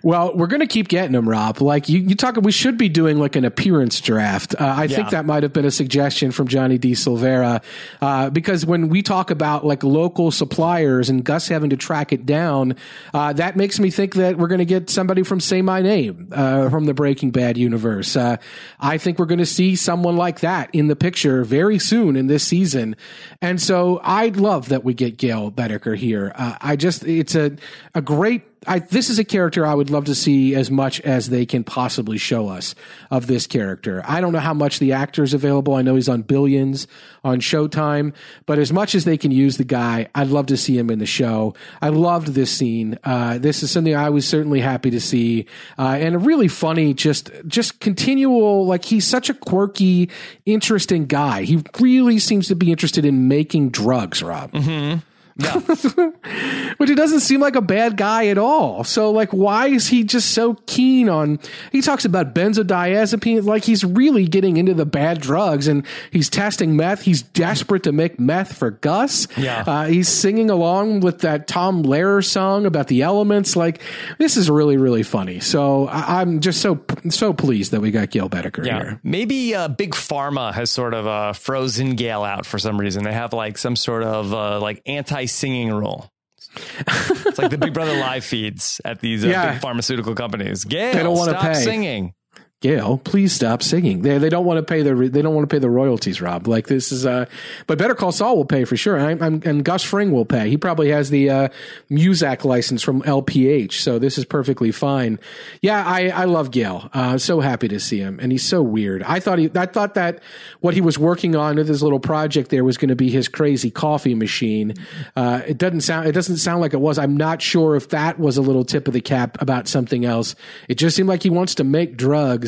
Well, 0.03 0.35
we're 0.37 0.47
going 0.47 0.61
to 0.61 0.67
keep 0.67 0.89
getting 0.89 1.13
them, 1.13 1.29
Rob. 1.29 1.61
Like 1.61 1.89
you, 1.89 2.01
you 2.01 2.15
talk, 2.15 2.37
we 2.37 2.53
should 2.53 2.79
be 2.79 2.89
doing 2.89 3.19
like 3.19 3.37
an 3.37 3.45
appearance 3.45 4.01
draft. 4.01 4.55
Uh, 4.59 4.65
I 4.65 4.85
yeah. 4.85 4.97
think 4.97 5.11
that 5.11 5.25
might 5.25 5.43
have 5.43 5.53
been 5.53 5.65
a 5.65 5.71
suggestion 5.71 6.31
from 6.31 6.49
Johnny 6.49 6.79
D. 6.79 6.93
Silvera, 6.93 7.63
uh, 8.01 8.31
because 8.31 8.65
when 8.67 8.89
we 8.89 9.03
talk 9.03 9.31
about 9.31 9.65
like 9.65 9.83
local 9.83 10.31
suppliers 10.31 11.09
and 11.09 11.25
Gus 11.25 11.49
having 11.49 11.71
to 11.71 11.77
track 11.77 12.13
it 12.13 12.27
down, 12.27 12.77
uh, 13.15 13.33
that 13.35 13.57
makes 13.57 13.79
me 13.79 13.91
think 13.91 14.15
that 14.15 14.37
we're 14.37 14.49
going 14.49 14.59
to 14.59 14.65
get 14.65 14.91
somebody 14.91 15.23
from 15.23 15.41
Say 15.41 15.63
My 15.63 15.83
Name 15.83 16.29
uh, 16.33 16.69
from 16.71 16.87
the 16.87 16.95
Breaking 16.95 17.31
Bad 17.31 17.57
universe. 17.57 18.17
Uh, 18.17 18.37
I 18.81 18.99
think 18.99 19.19
we're 19.19 19.27
going 19.27 19.39
to 19.39 19.47
see 19.47 19.77
someone 19.77 20.17
like 20.17 20.41
that 20.41 20.71
in 20.73 20.89
the 20.89 20.97
picture 20.97 21.45
very 21.45 21.79
soon 21.79 22.17
in 22.17 22.27
this 22.27 22.45
season, 22.45 22.97
and 23.41 23.61
so 23.61 24.01
I 24.03 24.29
love 24.29 24.69
that 24.69 24.85
we 24.85 24.95
get 24.95 25.17
Gale 25.17 25.51
Boetticher 25.51 25.97
here. 25.97 26.33
Uh, 26.35 26.57
I 26.61 26.77
just 26.77 27.05
it's 27.05 27.35
a 27.35 27.57
a 27.95 28.03
great 28.03 28.43
I 28.67 28.81
this 28.81 29.09
is 29.09 29.19
a 29.19 29.25
character 29.25 29.65
I 29.65 29.75
would 29.75 29.91
love 29.91 30.07
to 30.07 30.15
see 30.15 30.55
as 30.55 30.71
much 30.71 31.01
as 31.03 31.29
they 31.29 31.47
can 31.47 31.65
possibly 31.65 32.19
show 32.19 32.49
us 32.49 32.75
of 33.11 33.27
this 33.27 33.47
character. 33.47 34.03
I 34.07 34.21
don't 34.21 34.33
know 34.33 34.39
how 34.39 34.55
much 34.55 34.79
the 34.79 34.93
actor 34.93 35.23
is 35.23 35.35
available. 35.35 35.75
I 35.75 35.83
know 35.83 35.95
he's 35.95 36.09
on 36.09 36.23
Billions 36.23 36.87
on 37.25 37.41
Showtime, 37.41 38.15
but 38.47 38.59
as 38.59 38.73
much 38.73 38.95
as 38.95 39.05
they 39.05 39.17
can 39.17 39.31
use 39.31 39.57
the 39.57 39.65
guy, 39.65 40.09
I'd 40.15 40.29
love 40.29 40.47
to 40.47 40.57
see 40.57 40.77
him 40.77 40.91
in 40.91 40.99
the 40.99 41.07
show. 41.07 41.55
I 41.81 41.91
loved 41.91 42.29
this 42.29 42.51
scene. 42.51 42.99
Uh, 43.05 43.39
this 43.39 43.63
is 43.63 43.71
something 43.71 43.95
I 43.95 44.11
was 44.11 44.27
certainly 44.27 44.61
happy 44.61 44.91
to 44.91 45.01
see, 45.01 45.47
uh, 45.79 45.97
and 46.01 46.15
a 46.15 46.19
really 46.19 46.49
funny, 46.49 46.95
just 46.95 47.31
just 47.47 47.81
continual. 47.81 48.67
Like 48.67 48.85
he's 48.85 49.07
such 49.07 49.31
a 49.31 49.35
quirky, 49.35 50.11
interesting 50.47 51.07
guy. 51.07 51.43
He 51.43 51.63
really 51.81 52.19
seems 52.19 52.49
to 52.49 52.57
be 52.57 52.71
interested 52.71 53.05
in 53.05 53.29
making 53.29 53.71
drugs. 53.71 54.23
Rob. 54.23 54.53
Mm-hmm. 54.53 54.99
Yeah. 55.39 55.55
Which 56.79 56.91
it 56.91 56.97
doesn't 56.97 57.21
seem 57.21 57.41
like 57.41 57.55
a 57.55 57.61
bad 57.61 57.97
guy 57.97 58.27
at 58.27 58.39
all. 58.39 58.83
So 58.83 59.13
like 59.13 59.33
why 59.33 59.69
is 59.69 59.87
he 59.87 60.03
just 60.03 60.33
so 60.33 60.55
keen 60.67 61.09
on 61.09 61.39
he 61.71 61.81
talks 61.81 62.05
about 62.05 62.35
benzodiazepine 62.35 63.45
like 63.45 63.65
he's 63.65 63.85
really 63.85 64.27
getting 64.27 64.57
into 64.57 64.75
the 64.75 64.85
bad 64.85 65.21
drugs 65.21 65.69
and 65.69 65.87
he's 66.11 66.29
testing 66.29 66.77
meth. 66.77 67.03
He's 67.03 67.23
desperate 67.23 67.85
to 67.85 67.93
make 67.93 68.19
meth 68.19 68.57
for 68.57 68.73
Gus. 68.73 69.29
Yeah. 69.37 69.63
Uh, 69.65 69.87
he's 69.87 70.09
singing 70.09 70.51
along 70.51 71.01
with 71.01 71.21
that 71.21 71.47
Tom 71.47 71.85
Lehrer 71.85 72.25
song 72.25 72.67
about 72.67 72.89
the 72.89 73.03
elements. 73.03 73.55
Like 73.55 73.81
this 74.19 74.37
is 74.37 74.51
really 74.51 74.77
really 74.77 75.05
funny. 75.05 75.39
So 75.39 75.87
I, 75.87 76.21
am 76.21 76.41
just 76.41 76.61
so 76.61 76.85
so 77.11 77.33
pleased 77.33 77.71
that 77.71 77.81
we 77.81 77.93
got 77.93 78.11
Gale 78.11 78.29
Boetticher 78.29 78.67
yeah. 78.67 78.79
here. 78.79 79.01
Maybe 79.05 79.55
uh, 79.55 79.69
Big 79.69 79.93
Pharma 79.93 80.53
has 80.53 80.71
sort 80.71 80.95
of 80.95 81.07
uh, 81.07 81.33
frozen 81.33 81.95
Gale 81.95 82.25
out 82.25 82.45
for 82.45 82.59
some 82.59 82.81
reason. 82.81 83.05
They 83.05 83.13
have 83.13 83.33
like 83.33 83.57
some 83.57 83.77
sort 83.77 84.03
of 84.03 84.35
uh, 84.35 84.61
like 84.61 84.83
anti 84.85 85.27
singing 85.29 85.71
role. 85.73 86.09
it's 86.57 87.39
like 87.39 87.51
the 87.51 87.59
Big 87.59 87.75
Brother 87.75 87.95
live 88.01 88.25
feeds 88.25 88.81
at 88.85 89.01
these 89.01 89.25
uh, 89.25 89.29
Yeah. 89.29 89.53
big 89.53 89.61
pharmaceutical 89.61 90.15
companies. 90.15 90.65
Gale, 90.65 90.95
They 90.95 91.03
don't 91.03 91.17
wanna 91.17 91.33
stop 91.33 91.43
pay. 91.43 91.55
singing. 91.55 92.15
Gale, 92.61 92.99
please 92.99 93.33
stop 93.33 93.63
singing. 93.63 94.03
They 94.03 94.19
they 94.19 94.29
don't 94.29 94.45
want 94.45 94.59
to 94.59 94.65
pay 94.65 94.83
the 94.83 94.93
they 94.93 95.23
don't 95.23 95.33
want 95.33 95.49
to 95.49 95.55
pay 95.55 95.61
the 95.61 95.71
royalties, 95.71 96.21
Rob. 96.21 96.49
Like 96.49 96.67
this 96.67 96.91
is 96.91 97.07
uh, 97.07 97.27
but 97.69 97.79
Better 97.79 97.95
Call 97.95 98.11
Saul 98.11 98.37
will 98.37 98.45
pay 98.45 98.65
for 98.65 98.77
sure, 98.77 98.97
and, 98.97 99.23
I'm, 99.23 99.41
and 99.45 99.65
Gus 99.65 99.85
Fring 99.85 100.11
will 100.11 100.25
pay. 100.25 100.51
He 100.51 100.57
probably 100.57 100.89
has 100.89 101.09
the 101.11 101.31
uh, 101.31 101.49
Muzak 101.89 102.45
license 102.45 102.83
from 102.83 103.03
LPH, 103.03 103.75
so 103.75 104.01
this 104.01 104.19
is 104.19 104.25
perfectly 104.25 104.73
fine. 104.73 105.21
Yeah, 105.63 105.85
I 105.87 106.09
I 106.09 106.25
love 106.25 106.51
Gale. 106.51 106.91
Uh, 106.93 107.17
so 107.17 107.39
happy 107.39 107.69
to 107.69 107.79
see 107.79 107.99
him, 107.99 108.19
and 108.21 108.33
he's 108.33 108.45
so 108.45 108.61
weird. 108.61 109.05
I 109.05 109.21
thought 109.21 109.39
he 109.39 109.49
I 109.55 109.67
thought 109.67 109.95
that 109.95 110.21
what 110.59 110.75
he 110.75 110.81
was 110.81 110.99
working 110.99 111.37
on 111.37 111.55
with 111.55 111.69
his 111.69 111.81
little 111.81 112.01
project 112.01 112.51
there 112.51 112.65
was 112.65 112.77
going 112.77 112.89
to 112.89 112.97
be 112.97 113.09
his 113.09 113.29
crazy 113.29 113.71
coffee 113.71 114.17
machine. 114.17 114.75
Uh, 115.15 115.43
it 115.47 115.59
doesn't 115.59 115.83
sound 115.83 116.09
it 116.09 116.13
doesn't 116.13 116.39
sound 116.39 116.61
like 116.61 116.75
it 116.75 116.81
was. 116.81 116.99
I'm 116.99 117.17
not 117.17 117.41
sure 117.41 117.77
if 117.77 117.91
that 117.91 118.19
was 118.19 118.37
a 118.37 118.43
little 118.43 118.65
tip 118.65 118.89
of 118.89 118.95
the 118.95 119.01
cap 119.01 119.41
about 119.41 119.69
something 119.69 120.05
else. 120.05 120.35
It 120.67 120.75
just 120.75 120.97
seemed 120.97 121.09
like 121.09 121.23
he 121.23 121.31
wants 121.31 121.55
to 121.55 121.63
make 121.63 121.97
drugs. 121.97 122.48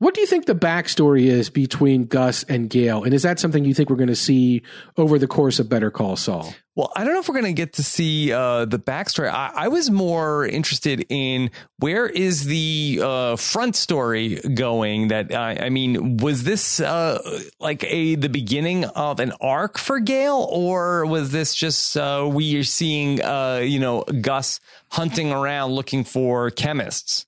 What 0.00 0.14
do 0.14 0.22
you 0.22 0.26
think 0.26 0.46
the 0.46 0.54
backstory 0.54 1.26
is 1.26 1.50
between 1.50 2.06
Gus 2.06 2.42
and 2.44 2.70
Gale? 2.70 3.04
And 3.04 3.12
is 3.12 3.22
that 3.22 3.38
something 3.38 3.66
you 3.66 3.74
think 3.74 3.90
we're 3.90 3.96
going 3.96 4.08
to 4.08 4.16
see 4.16 4.62
over 4.96 5.18
the 5.18 5.26
course 5.26 5.58
of 5.58 5.68
Better 5.68 5.90
Call 5.90 6.16
Saul? 6.16 6.54
Well, 6.74 6.90
I 6.96 7.04
don't 7.04 7.12
know 7.12 7.20
if 7.20 7.28
we're 7.28 7.34
going 7.34 7.44
to 7.44 7.52
get 7.52 7.74
to 7.74 7.82
see 7.82 8.32
uh, 8.32 8.64
the 8.64 8.78
backstory. 8.78 9.30
I, 9.30 9.52
I 9.54 9.68
was 9.68 9.90
more 9.90 10.46
interested 10.46 11.04
in 11.10 11.50
where 11.80 12.06
is 12.06 12.46
the 12.46 13.00
uh, 13.02 13.36
front 13.36 13.76
story 13.76 14.36
going. 14.54 15.08
That 15.08 15.34
I 15.34 15.66
I 15.66 15.68
mean, 15.68 16.16
was 16.16 16.44
this 16.44 16.80
uh, 16.80 17.42
like 17.60 17.84
a 17.84 18.14
the 18.14 18.30
beginning 18.30 18.86
of 18.86 19.20
an 19.20 19.34
arc 19.42 19.76
for 19.76 20.00
Gale, 20.00 20.48
or 20.50 21.04
was 21.04 21.30
this 21.30 21.54
just 21.54 21.94
uh, 21.98 22.26
we 22.26 22.56
are 22.56 22.64
seeing 22.64 23.20
uh, 23.20 23.60
you 23.62 23.78
know 23.78 24.04
Gus 24.04 24.60
hunting 24.88 25.30
around 25.30 25.72
looking 25.72 26.04
for 26.04 26.50
chemists? 26.50 27.26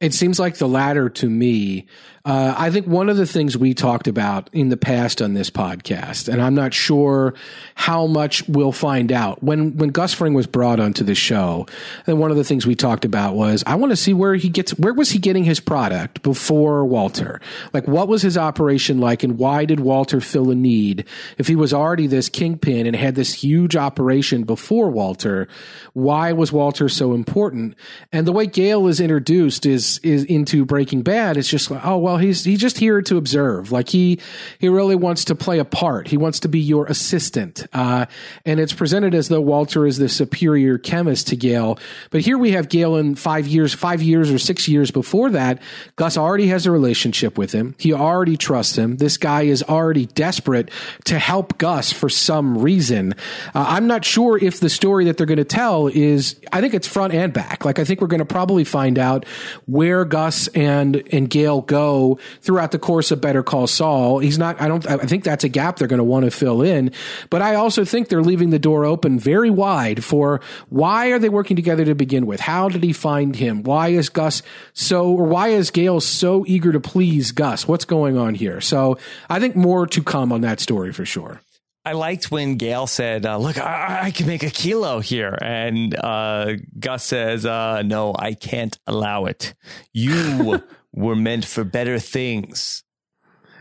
It 0.00 0.14
seems 0.14 0.38
like 0.38 0.56
the 0.56 0.68
latter 0.68 1.08
to 1.08 1.28
me. 1.28 1.86
Uh, 2.28 2.54
I 2.58 2.70
think 2.70 2.86
one 2.86 3.08
of 3.08 3.16
the 3.16 3.24
things 3.24 3.56
we 3.56 3.72
talked 3.72 4.06
about 4.06 4.50
in 4.52 4.68
the 4.68 4.76
past 4.76 5.22
on 5.22 5.32
this 5.32 5.48
podcast, 5.48 6.30
and 6.30 6.42
I'm 6.42 6.54
not 6.54 6.74
sure 6.74 7.32
how 7.74 8.06
much 8.06 8.46
we'll 8.46 8.70
find 8.70 9.10
out 9.10 9.42
when 9.42 9.78
when 9.78 9.88
Gus 9.88 10.12
Fring 10.12 10.34
was 10.34 10.46
brought 10.46 10.78
onto 10.78 11.04
the 11.04 11.14
show. 11.14 11.66
And 12.06 12.20
one 12.20 12.30
of 12.30 12.36
the 12.36 12.44
things 12.44 12.66
we 12.66 12.74
talked 12.74 13.06
about 13.06 13.34
was 13.34 13.64
I 13.66 13.76
want 13.76 13.92
to 13.92 13.96
see 13.96 14.12
where 14.12 14.34
he 14.34 14.50
gets 14.50 14.72
where 14.72 14.92
was 14.92 15.08
he 15.08 15.18
getting 15.18 15.44
his 15.44 15.58
product 15.58 16.20
before 16.20 16.84
Walter? 16.84 17.40
Like 17.72 17.88
what 17.88 18.08
was 18.08 18.20
his 18.20 18.36
operation 18.36 18.98
like, 18.98 19.22
and 19.22 19.38
why 19.38 19.64
did 19.64 19.80
Walter 19.80 20.20
fill 20.20 20.50
a 20.50 20.54
need 20.54 21.06
if 21.38 21.48
he 21.48 21.56
was 21.56 21.72
already 21.72 22.06
this 22.06 22.28
kingpin 22.28 22.86
and 22.86 22.94
had 22.94 23.14
this 23.14 23.32
huge 23.32 23.74
operation 23.74 24.44
before 24.44 24.90
Walter? 24.90 25.48
Why 25.94 26.32
was 26.34 26.52
Walter 26.52 26.90
so 26.90 27.14
important? 27.14 27.74
And 28.12 28.26
the 28.26 28.32
way 28.32 28.44
Gale 28.44 28.86
is 28.86 29.00
introduced 29.00 29.64
is 29.64 29.96
is 30.00 30.24
into 30.24 30.66
Breaking 30.66 31.00
Bad. 31.00 31.38
It's 31.38 31.48
just 31.48 31.70
like, 31.70 31.86
oh 31.86 31.96
well, 31.96 32.17
he's 32.18 32.44
he's 32.44 32.60
just 32.60 32.78
here 32.78 33.00
to 33.02 33.16
observe. 33.16 33.72
Like 33.72 33.88
he 33.88 34.20
he 34.58 34.68
really 34.68 34.94
wants 34.94 35.24
to 35.26 35.34
play 35.34 35.58
a 35.58 35.64
part. 35.64 36.08
He 36.08 36.16
wants 36.16 36.40
to 36.40 36.48
be 36.48 36.60
your 36.60 36.86
assistant. 36.86 37.66
Uh, 37.72 38.06
and 38.44 38.60
it's 38.60 38.72
presented 38.72 39.14
as 39.14 39.28
though 39.28 39.40
Walter 39.40 39.86
is 39.86 39.98
the 39.98 40.08
superior 40.08 40.78
chemist 40.78 41.28
to 41.28 41.36
Gale. 41.36 41.78
But 42.10 42.20
here 42.22 42.38
we 42.38 42.52
have 42.52 42.68
Gale 42.68 42.96
in 42.96 43.14
five 43.14 43.46
years, 43.46 43.74
five 43.74 44.02
years 44.02 44.30
or 44.30 44.38
six 44.38 44.68
years 44.68 44.90
before 44.90 45.30
that. 45.30 45.60
Gus 45.96 46.16
already 46.16 46.48
has 46.48 46.66
a 46.66 46.70
relationship 46.70 47.38
with 47.38 47.52
him. 47.52 47.74
He 47.78 47.92
already 47.92 48.36
trusts 48.36 48.76
him. 48.76 48.96
This 48.96 49.16
guy 49.16 49.42
is 49.42 49.62
already 49.62 50.06
desperate 50.06 50.70
to 51.04 51.18
help 51.18 51.58
Gus 51.58 51.92
for 51.92 52.08
some 52.08 52.58
reason. 52.58 53.14
Uh, 53.54 53.66
I'm 53.68 53.86
not 53.86 54.04
sure 54.04 54.38
if 54.42 54.60
the 54.60 54.68
story 54.68 55.04
that 55.06 55.16
they're 55.16 55.26
going 55.26 55.38
to 55.38 55.44
tell 55.44 55.88
is. 55.88 56.36
I 56.52 56.60
think 56.60 56.74
it's 56.74 56.86
front 56.86 57.14
and 57.14 57.32
back. 57.32 57.64
Like 57.64 57.78
I 57.78 57.84
think 57.84 58.00
we're 58.00 58.06
going 58.08 58.18
to 58.20 58.24
probably 58.24 58.64
find 58.64 58.98
out 58.98 59.24
where 59.66 60.04
Gus 60.04 60.48
and 60.48 61.02
and 61.12 61.28
Gale 61.28 61.60
go 61.60 61.97
throughout 62.40 62.72
the 62.72 62.78
course 62.78 63.10
of 63.10 63.20
Better 63.20 63.42
Call 63.42 63.66
Saul. 63.66 64.18
He's 64.18 64.38
not. 64.38 64.60
I 64.60 64.68
don't. 64.68 64.86
I 64.86 64.98
think 64.98 65.24
that's 65.24 65.44
a 65.44 65.48
gap 65.48 65.76
they're 65.76 65.88
going 65.88 65.98
to 65.98 66.04
want 66.04 66.24
to 66.24 66.30
fill 66.30 66.62
in. 66.62 66.92
But 67.30 67.42
I 67.42 67.54
also 67.54 67.84
think 67.84 68.08
they're 68.08 68.22
leaving 68.22 68.50
the 68.50 68.58
door 68.58 68.84
open 68.84 69.18
very 69.18 69.50
wide 69.50 70.04
for 70.04 70.40
why 70.68 71.08
are 71.08 71.18
they 71.18 71.28
working 71.28 71.56
together 71.56 71.84
to 71.84 71.94
begin 71.94 72.26
with? 72.26 72.40
How 72.40 72.68
did 72.68 72.82
he 72.82 72.92
find 72.92 73.36
him? 73.36 73.62
Why 73.62 73.88
is 73.88 74.08
Gus 74.08 74.42
so, 74.72 75.10
or 75.12 75.24
why 75.24 75.48
is 75.48 75.70
Gale 75.70 76.00
so 76.00 76.44
eager 76.46 76.72
to 76.72 76.80
please 76.80 77.32
Gus? 77.32 77.68
What's 77.68 77.84
going 77.84 78.16
on 78.16 78.34
here? 78.34 78.60
So 78.60 78.98
I 79.28 79.40
think 79.40 79.56
more 79.56 79.86
to 79.86 80.02
come 80.02 80.32
on 80.32 80.42
that 80.42 80.60
story 80.60 80.92
for 80.92 81.04
sure. 81.04 81.40
I 81.88 81.92
liked 81.92 82.30
when 82.30 82.56
Gale 82.56 82.86
said, 82.86 83.24
uh, 83.24 83.38
"Look, 83.38 83.56
I, 83.56 84.00
I 84.02 84.10
can 84.10 84.26
make 84.26 84.42
a 84.42 84.50
kilo 84.50 85.00
here," 85.00 85.38
and 85.40 85.94
uh, 85.94 86.56
Gus 86.78 87.02
says, 87.02 87.46
uh, 87.46 87.80
"No, 87.80 88.14
I 88.18 88.34
can't 88.34 88.78
allow 88.86 89.24
it. 89.24 89.54
You 89.94 90.62
were 90.98 91.16
meant 91.16 91.44
for 91.44 91.64
better 91.64 91.98
things." 91.98 92.82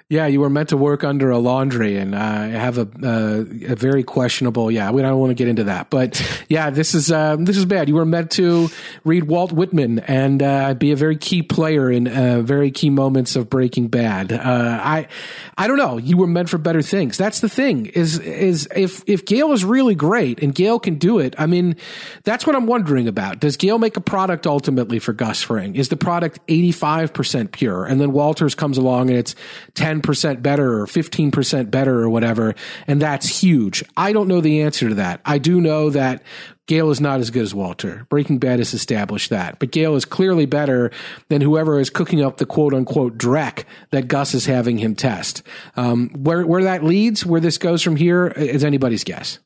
Yeah, 0.09 0.27
you 0.27 0.39
were 0.39 0.49
meant 0.49 0.69
to 0.69 0.77
work 0.77 1.03
under 1.03 1.31
a 1.31 1.37
laundry 1.37 1.97
and 1.97 2.15
uh, 2.15 2.19
have 2.19 2.77
a, 2.77 2.87
uh, 3.03 3.73
a 3.73 3.75
very 3.75 4.03
questionable. 4.03 4.71
Yeah, 4.71 4.91
we 4.91 5.01
don't 5.01 5.19
want 5.19 5.31
to 5.31 5.35
get 5.35 5.49
into 5.49 5.65
that, 5.65 5.89
but 5.89 6.25
yeah, 6.47 6.69
this 6.69 6.95
is 6.95 7.11
uh, 7.11 7.35
this 7.37 7.57
is 7.57 7.65
bad. 7.65 7.89
You 7.89 7.95
were 7.95 8.05
meant 8.05 8.31
to 8.31 8.69
read 9.03 9.25
Walt 9.25 9.51
Whitman 9.51 9.99
and 9.99 10.41
uh, 10.41 10.75
be 10.75 10.93
a 10.93 10.95
very 10.95 11.17
key 11.17 11.43
player 11.43 11.91
in 11.91 12.07
uh, 12.07 12.39
very 12.41 12.71
key 12.71 12.89
moments 12.89 13.35
of 13.35 13.49
Breaking 13.49 13.89
Bad. 13.89 14.31
Uh, 14.31 14.79
I 14.81 15.09
I 15.57 15.67
don't 15.67 15.75
know. 15.75 15.97
You 15.97 16.15
were 16.15 16.27
meant 16.27 16.47
for 16.47 16.57
better 16.57 16.81
things. 16.81 17.17
That's 17.17 17.41
the 17.41 17.49
thing. 17.49 17.87
Is 17.87 18.17
is 18.17 18.65
if 18.73 19.03
if 19.07 19.25
Gale 19.25 19.51
is 19.51 19.65
really 19.65 19.95
great 19.95 20.41
and 20.41 20.55
Gale 20.55 20.79
can 20.79 20.95
do 20.95 21.19
it. 21.19 21.35
I 21.37 21.47
mean, 21.47 21.75
that's 22.23 22.47
what 22.47 22.55
I'm 22.55 22.65
wondering 22.65 23.09
about. 23.09 23.41
Does 23.41 23.57
Gale 23.57 23.77
make 23.77 23.97
a 23.97 24.01
product 24.01 24.47
ultimately 24.47 24.99
for 24.99 25.11
Gus 25.11 25.43
Fring? 25.43 25.75
Is 25.75 25.89
the 25.89 25.97
product 25.97 26.39
85 26.47 27.11
percent 27.11 27.51
pure, 27.51 27.83
and 27.83 27.99
then 27.99 28.13
Walters 28.13 28.55
comes 28.55 28.77
along 28.77 29.09
and 29.09 29.19
it's 29.19 29.35
10 29.73 29.96
percent 30.01 30.41
better 30.41 30.81
or 30.81 30.87
15 30.87 31.31
percent 31.31 31.71
better 31.71 31.99
or 32.01 32.09
whatever, 32.09 32.55
and 32.87 33.01
that's 33.01 33.41
huge. 33.41 33.83
I 33.95 34.13
don't 34.13 34.27
know 34.27 34.41
the 34.41 34.61
answer 34.61 34.89
to 34.89 34.95
that. 34.95 35.21
I 35.25 35.37
do 35.37 35.61
know 35.61 35.89
that 35.89 36.23
Gale 36.67 36.91
is 36.91 36.99
not 36.99 37.21
as 37.21 37.31
good 37.31 37.43
as 37.43 37.55
Walter. 37.55 38.05
Breaking 38.09 38.39
Bad 38.39 38.59
has 38.59 38.73
established 38.73 39.29
that. 39.29 39.57
But 39.57 39.71
Gale 39.71 39.95
is 39.95 40.03
clearly 40.03 40.45
better 40.45 40.91
than 41.29 41.41
whoever 41.41 41.79
is 41.79 41.89
cooking 41.89 42.21
up 42.21 42.37
the 42.37 42.45
quote 42.45 42.73
unquote 42.73 43.17
dreck 43.17 43.63
that 43.91 44.09
Gus 44.09 44.33
is 44.33 44.45
having 44.45 44.77
him 44.77 44.93
test. 44.93 45.43
Um, 45.77 46.09
where, 46.09 46.45
where 46.45 46.65
that 46.65 46.83
leads, 46.83 47.25
where 47.25 47.39
this 47.39 47.57
goes 47.57 47.81
from 47.81 47.95
here, 47.95 48.27
is 48.27 48.65
anybody's 48.65 49.05
guess. 49.05 49.39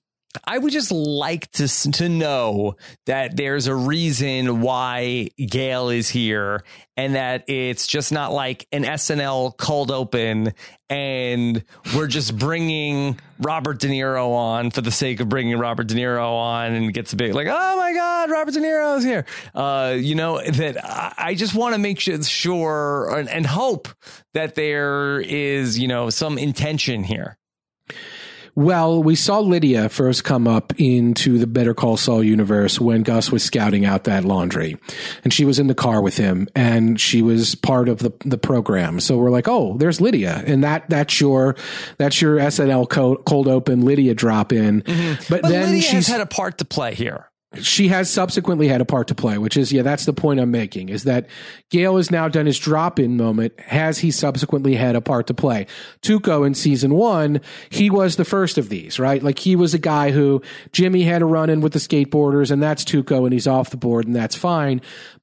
I 0.46 0.58
would 0.58 0.72
just 0.72 0.92
like 0.92 1.52
to 1.54 1.68
to 1.94 2.10
know 2.10 2.76
that 3.06 3.36
there's 3.36 3.68
a 3.68 3.76
reason 3.76 4.62
why 4.62 5.30
Gale 5.38 5.90
is 5.90 6.10
here, 6.10 6.64
and 6.96 7.16
that 7.16 7.50
it's 7.50 7.88
just 7.88 8.12
not 8.12 8.32
like 8.32 8.68
an 8.72 8.84
SNL 8.84 9.58
cold 9.58 9.92
open, 9.92 10.54
and 10.90 11.64
we're 11.96 12.08
just 12.08 12.38
bringing 12.38 13.20
Robert 13.40 13.80
De 13.80 13.88
Niro 13.88 14.30
on 14.34 14.72
for 14.72 14.82
the 14.82 14.92
sake 14.92 15.20
of 15.20 15.30
bringing 15.30 15.58
Robert 15.58 15.88
De 15.88 15.96
Niro 15.96 16.32
on, 16.32 16.74
and 16.74 16.94
gets 16.94 17.14
a 17.14 17.16
big 17.16 17.34
like, 17.34 17.48
oh 17.50 17.78
my 17.78 17.94
God, 17.94 18.32
Robert 18.32 18.54
De 18.54 18.60
Niro 18.60 18.98
is 18.98 19.04
here. 19.04 19.26
Uh, 19.54 19.96
you 19.98 20.16
know 20.16 20.42
that 20.42 20.78
I 21.20 21.36
just 21.36 21.56
want 21.56 21.76
to 21.76 21.80
make 21.80 22.00
sure, 22.00 22.22
sure 22.24 23.18
and, 23.18 23.30
and 23.30 23.46
hope 23.46 23.88
that 24.34 24.56
there 24.56 25.20
is 25.20 25.78
you 25.78 25.88
know 25.88 26.10
some 26.10 26.38
intention 26.38 27.04
here. 27.04 27.38
Well, 28.56 29.02
we 29.02 29.16
saw 29.16 29.40
Lydia 29.40 29.90
first 29.90 30.24
come 30.24 30.48
up 30.48 30.74
into 30.80 31.38
the 31.38 31.48
Better 31.48 31.74
Call 31.74 31.98
Saul 31.98 32.24
universe 32.24 32.80
when 32.80 33.04
Gus 33.04 33.32
was 33.32 33.44
scouting 33.44 33.86
out 33.86 34.04
that 34.06 34.26
laundry. 34.26 34.78
And 35.24 35.34
she 35.34 35.46
was 35.46 35.58
in 35.60 35.68
the 35.68 35.76
car 35.76 36.02
with 36.02 36.18
him 36.18 36.48
and 36.56 37.00
she 37.00 37.22
was 37.22 37.56
part 37.56 37.88
of 37.88 38.00
the, 38.00 38.12
the 38.26 38.38
program. 38.38 39.00
So 39.00 39.18
we're 39.18 39.30
like, 39.30 39.48
oh, 39.48 39.78
there's 39.78 40.02
Lydia. 40.02 40.44
And 40.46 40.64
that 40.64 40.90
that's 40.90 41.22
your 41.22 41.56
that's 41.98 42.22
your 42.22 42.38
SNL 42.38 42.90
cold, 42.90 43.26
cold 43.26 43.48
open 43.48 43.86
Lydia 43.86 44.14
drop 44.14 44.52
in. 44.52 44.82
Mm-hmm. 44.82 45.24
But, 45.30 45.44
But 45.44 45.50
then 45.50 45.68
Lydia 45.68 45.82
she's 45.82 46.08
had 46.08 46.22
a 46.22 46.26
part 46.26 46.58
to 46.58 46.66
play 46.66 46.94
here. 46.94 47.31
She 47.60 47.90
has 47.90 48.10
subsequently 48.10 48.70
had 48.70 48.80
a 48.80 48.86
part 48.86 49.10
to 49.10 49.16
play, 49.16 49.38
which 49.38 49.58
is, 49.58 49.74
yeah, 49.74 49.82
that's 49.82 50.06
the 50.06 50.14
point 50.14 50.40
I'm 50.40 50.52
making 50.52 50.88
is 50.88 51.04
that 51.04 51.28
Gale 51.70 51.98
has 51.98 52.10
now 52.10 52.30
done 52.30 52.46
his 52.46 52.58
drop 52.58 52.98
in 52.98 53.18
moment. 53.18 53.60
Has 53.60 54.00
he 54.00 54.10
subsequently 54.10 54.76
had 54.76 54.96
a 54.96 55.02
part 55.02 55.28
to 55.28 55.34
play? 55.34 55.68
Tuco 56.02 56.48
in 56.48 56.54
season 56.54 56.94
one, 56.94 57.42
he 57.70 57.90
was 57.90 58.16
the 58.16 58.24
first 58.24 58.58
of 58.58 58.70
these, 58.70 59.00
right? 59.00 59.22
Like 59.22 59.38
he 59.38 59.58
was 59.58 59.74
a 59.74 59.80
guy 59.80 60.12
who 60.12 60.42
Jimmy 60.72 61.04
had 61.04 61.22
a 61.22 61.26
run 61.26 61.50
in 61.50 61.60
with 61.60 61.74
the 61.74 61.80
skateboarders 61.80 62.52
and 62.52 62.64
that's 62.64 62.86
Tuco 62.86 63.26
and 63.26 63.34
he's 63.34 63.48
off 63.48 63.70
the 63.70 63.78
board 63.78 64.08
and 64.08 64.16
that's 64.16 64.36
fine. 64.36 64.80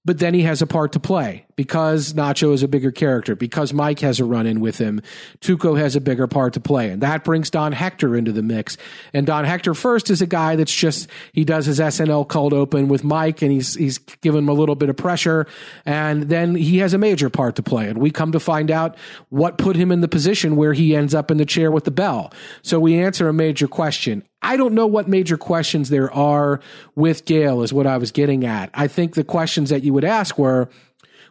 But 0.08 0.20
then 0.20 0.32
he 0.32 0.40
has 0.44 0.62
a 0.62 0.66
part 0.66 0.92
to 0.92 1.00
play 1.00 1.44
because 1.54 2.14
Nacho 2.14 2.54
is 2.54 2.62
a 2.62 2.68
bigger 2.68 2.90
character, 2.90 3.36
because 3.36 3.74
Mike 3.74 4.00
has 4.00 4.20
a 4.20 4.24
run 4.24 4.46
in 4.46 4.58
with 4.60 4.78
him. 4.78 5.02
Tuco 5.42 5.78
has 5.78 5.96
a 5.96 6.00
bigger 6.00 6.26
part 6.26 6.54
to 6.54 6.60
play. 6.60 6.88
And 6.88 7.02
that 7.02 7.24
brings 7.24 7.50
Don 7.50 7.72
Hector 7.72 8.16
into 8.16 8.32
the 8.32 8.42
mix. 8.42 8.78
And 9.12 9.26
Don 9.26 9.44
Hector 9.44 9.74
first 9.74 10.08
is 10.08 10.22
a 10.22 10.26
guy 10.26 10.56
that's 10.56 10.74
just, 10.74 11.10
he 11.34 11.44
does 11.44 11.66
his 11.66 11.78
SNL 11.78 12.26
cold 12.26 12.54
open 12.54 12.88
with 12.88 13.04
Mike 13.04 13.42
and 13.42 13.52
he's, 13.52 13.74
he's 13.74 13.98
given 13.98 14.44
him 14.44 14.48
a 14.48 14.54
little 14.54 14.76
bit 14.76 14.88
of 14.88 14.96
pressure. 14.96 15.46
And 15.84 16.22
then 16.30 16.54
he 16.54 16.78
has 16.78 16.94
a 16.94 16.98
major 16.98 17.28
part 17.28 17.56
to 17.56 17.62
play. 17.62 17.90
And 17.90 17.98
we 17.98 18.10
come 18.10 18.32
to 18.32 18.40
find 18.40 18.70
out 18.70 18.96
what 19.28 19.58
put 19.58 19.76
him 19.76 19.92
in 19.92 20.00
the 20.00 20.08
position 20.08 20.56
where 20.56 20.72
he 20.72 20.96
ends 20.96 21.14
up 21.14 21.30
in 21.30 21.36
the 21.36 21.44
chair 21.44 21.70
with 21.70 21.84
the 21.84 21.90
bell. 21.90 22.32
So 22.62 22.80
we 22.80 22.98
answer 22.98 23.28
a 23.28 23.34
major 23.34 23.68
question. 23.68 24.22
I 24.42 24.56
don't 24.56 24.74
know 24.74 24.86
what 24.86 25.08
major 25.08 25.36
questions 25.36 25.88
there 25.88 26.12
are 26.12 26.60
with 26.94 27.24
Gale, 27.24 27.62
is 27.62 27.72
what 27.72 27.86
I 27.86 27.96
was 27.98 28.12
getting 28.12 28.44
at. 28.44 28.70
I 28.72 28.86
think 28.86 29.14
the 29.14 29.24
questions 29.24 29.70
that 29.70 29.82
you 29.82 29.92
would 29.92 30.04
ask 30.04 30.38
were, 30.38 30.68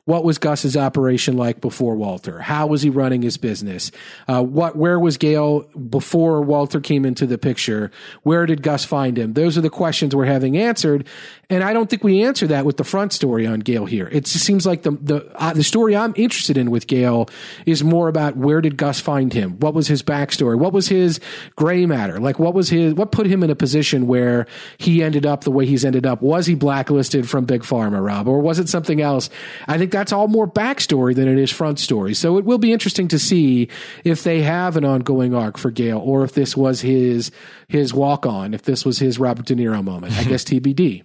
what 0.08 0.24
was 0.24 0.38
Gus's 0.38 0.78
operation 0.78 1.36
like 1.36 1.60
before 1.60 1.93
Walter? 1.97 2.39
How 2.39 2.66
was 2.66 2.82
he 2.82 2.89
running 2.89 3.22
his 3.22 3.36
business? 3.36 3.91
Uh, 4.26 4.41
what, 4.41 4.78
where 4.78 4.97
was 4.97 5.18
Gale 5.18 5.64
before 5.89 6.41
Walter 6.41 6.80
came 6.80 7.05
into 7.05 7.28
the 7.28 7.38
picture? 7.38 7.91
Where 8.24 8.45
did 8.45 8.64
Gus 8.64 8.86
find 8.86 9.18
him? 9.18 9.34
Those 9.34 9.58
are 9.58 9.62
the 9.62 9.70
questions 9.70 10.16
we're 10.16 10.24
having 10.24 10.55
answered. 10.55 11.05
And 11.49 11.62
I 11.62 11.74
don't 11.74 11.89
think 11.89 12.05
we 12.05 12.24
answer 12.24 12.47
that 12.47 12.66
with 12.66 12.78
the 12.78 12.86
front 12.86 13.12
story 13.12 13.45
on 13.45 13.60
Gale 13.60 13.86
here. 13.86 14.08
It 14.10 14.28
seems 14.28 14.66
like 14.66 14.84
the, 14.84 14.91
the, 14.91 15.30
uh, 15.36 15.51
the 15.51 15.64
story 15.64 15.93
I'm 15.93 16.14
interested 16.16 16.58
in 16.58 16.72
with 16.72 16.88
Gale 16.88 17.30
is 17.66 17.84
more 17.84 18.08
about 18.08 18.38
where 18.38 18.62
did 18.62 18.78
Gus 18.78 19.01
find 19.01 19.34
him? 19.34 19.60
What 19.60 19.74
was 19.74 19.89
his 19.89 20.03
backstory? 20.03 20.58
What 20.58 20.72
was 20.72 20.88
his 20.88 21.20
gray 21.58 21.86
matter? 21.86 22.18
Like 22.18 22.39
what 22.39 22.53
was 22.53 22.70
his, 22.70 22.93
what 22.93 23.12
put 23.12 23.28
him 23.28 23.43
in 23.43 23.49
a 23.49 23.55
position 23.55 24.08
where 24.08 24.47
he 24.78 25.03
ended 25.03 25.26
up 25.26 25.43
the 25.43 25.51
way 25.51 25.66
he's 25.66 25.84
ended 25.84 26.05
up? 26.05 26.22
Was 26.22 26.45
he 26.45 26.55
blacklisted 26.55 27.30
from 27.30 27.43
Big 27.43 27.64
Pharma, 27.64 28.01
Rob? 28.01 28.30
Or 28.30 28.39
was 28.39 28.58
it 28.58 28.70
something 28.70 29.01
else? 29.01 29.30
I 29.68 29.78
think 29.78 29.97
that's 29.98 30.12
all 30.14 30.28
more 30.28 30.48
backstory 30.48 31.16
than 31.16 31.28
it 31.28 31.38
is 31.39 31.52
front 31.52 31.80
story. 31.80 32.14
So 32.14 32.38
it 32.38 32.45
will 32.45 32.60
be 32.60 32.72
interesting 32.72 33.08
to 33.10 33.20
see 33.20 33.68
if 34.04 34.24
they 34.24 34.41
have 34.43 34.78
an 34.78 34.86
ongoing 34.86 35.34
arc 35.34 35.58
for 35.58 35.72
Gale 35.72 36.00
or 36.00 36.24
if 36.24 36.34
this 36.34 36.56
was 36.56 36.82
his, 36.82 37.32
his 37.68 37.93
walk 37.93 38.26
on, 38.26 38.54
if 38.54 38.62
this 38.62 38.86
was 38.86 39.00
his 39.00 39.20
Robert 39.20 39.45
De 39.45 39.56
Niro 39.56 39.84
moment. 39.84 40.14
I 40.14 40.24
guess 40.24 40.43
TBD. 40.45 41.04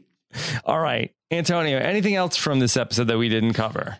All 0.64 0.78
right. 0.78 1.12
Antonio, 1.30 1.78
anything 1.78 2.14
else 2.14 2.36
from 2.36 2.58
this 2.58 2.76
episode 2.76 3.08
that 3.08 3.18
we 3.18 3.28
didn't 3.28 3.54
cover? 3.54 3.98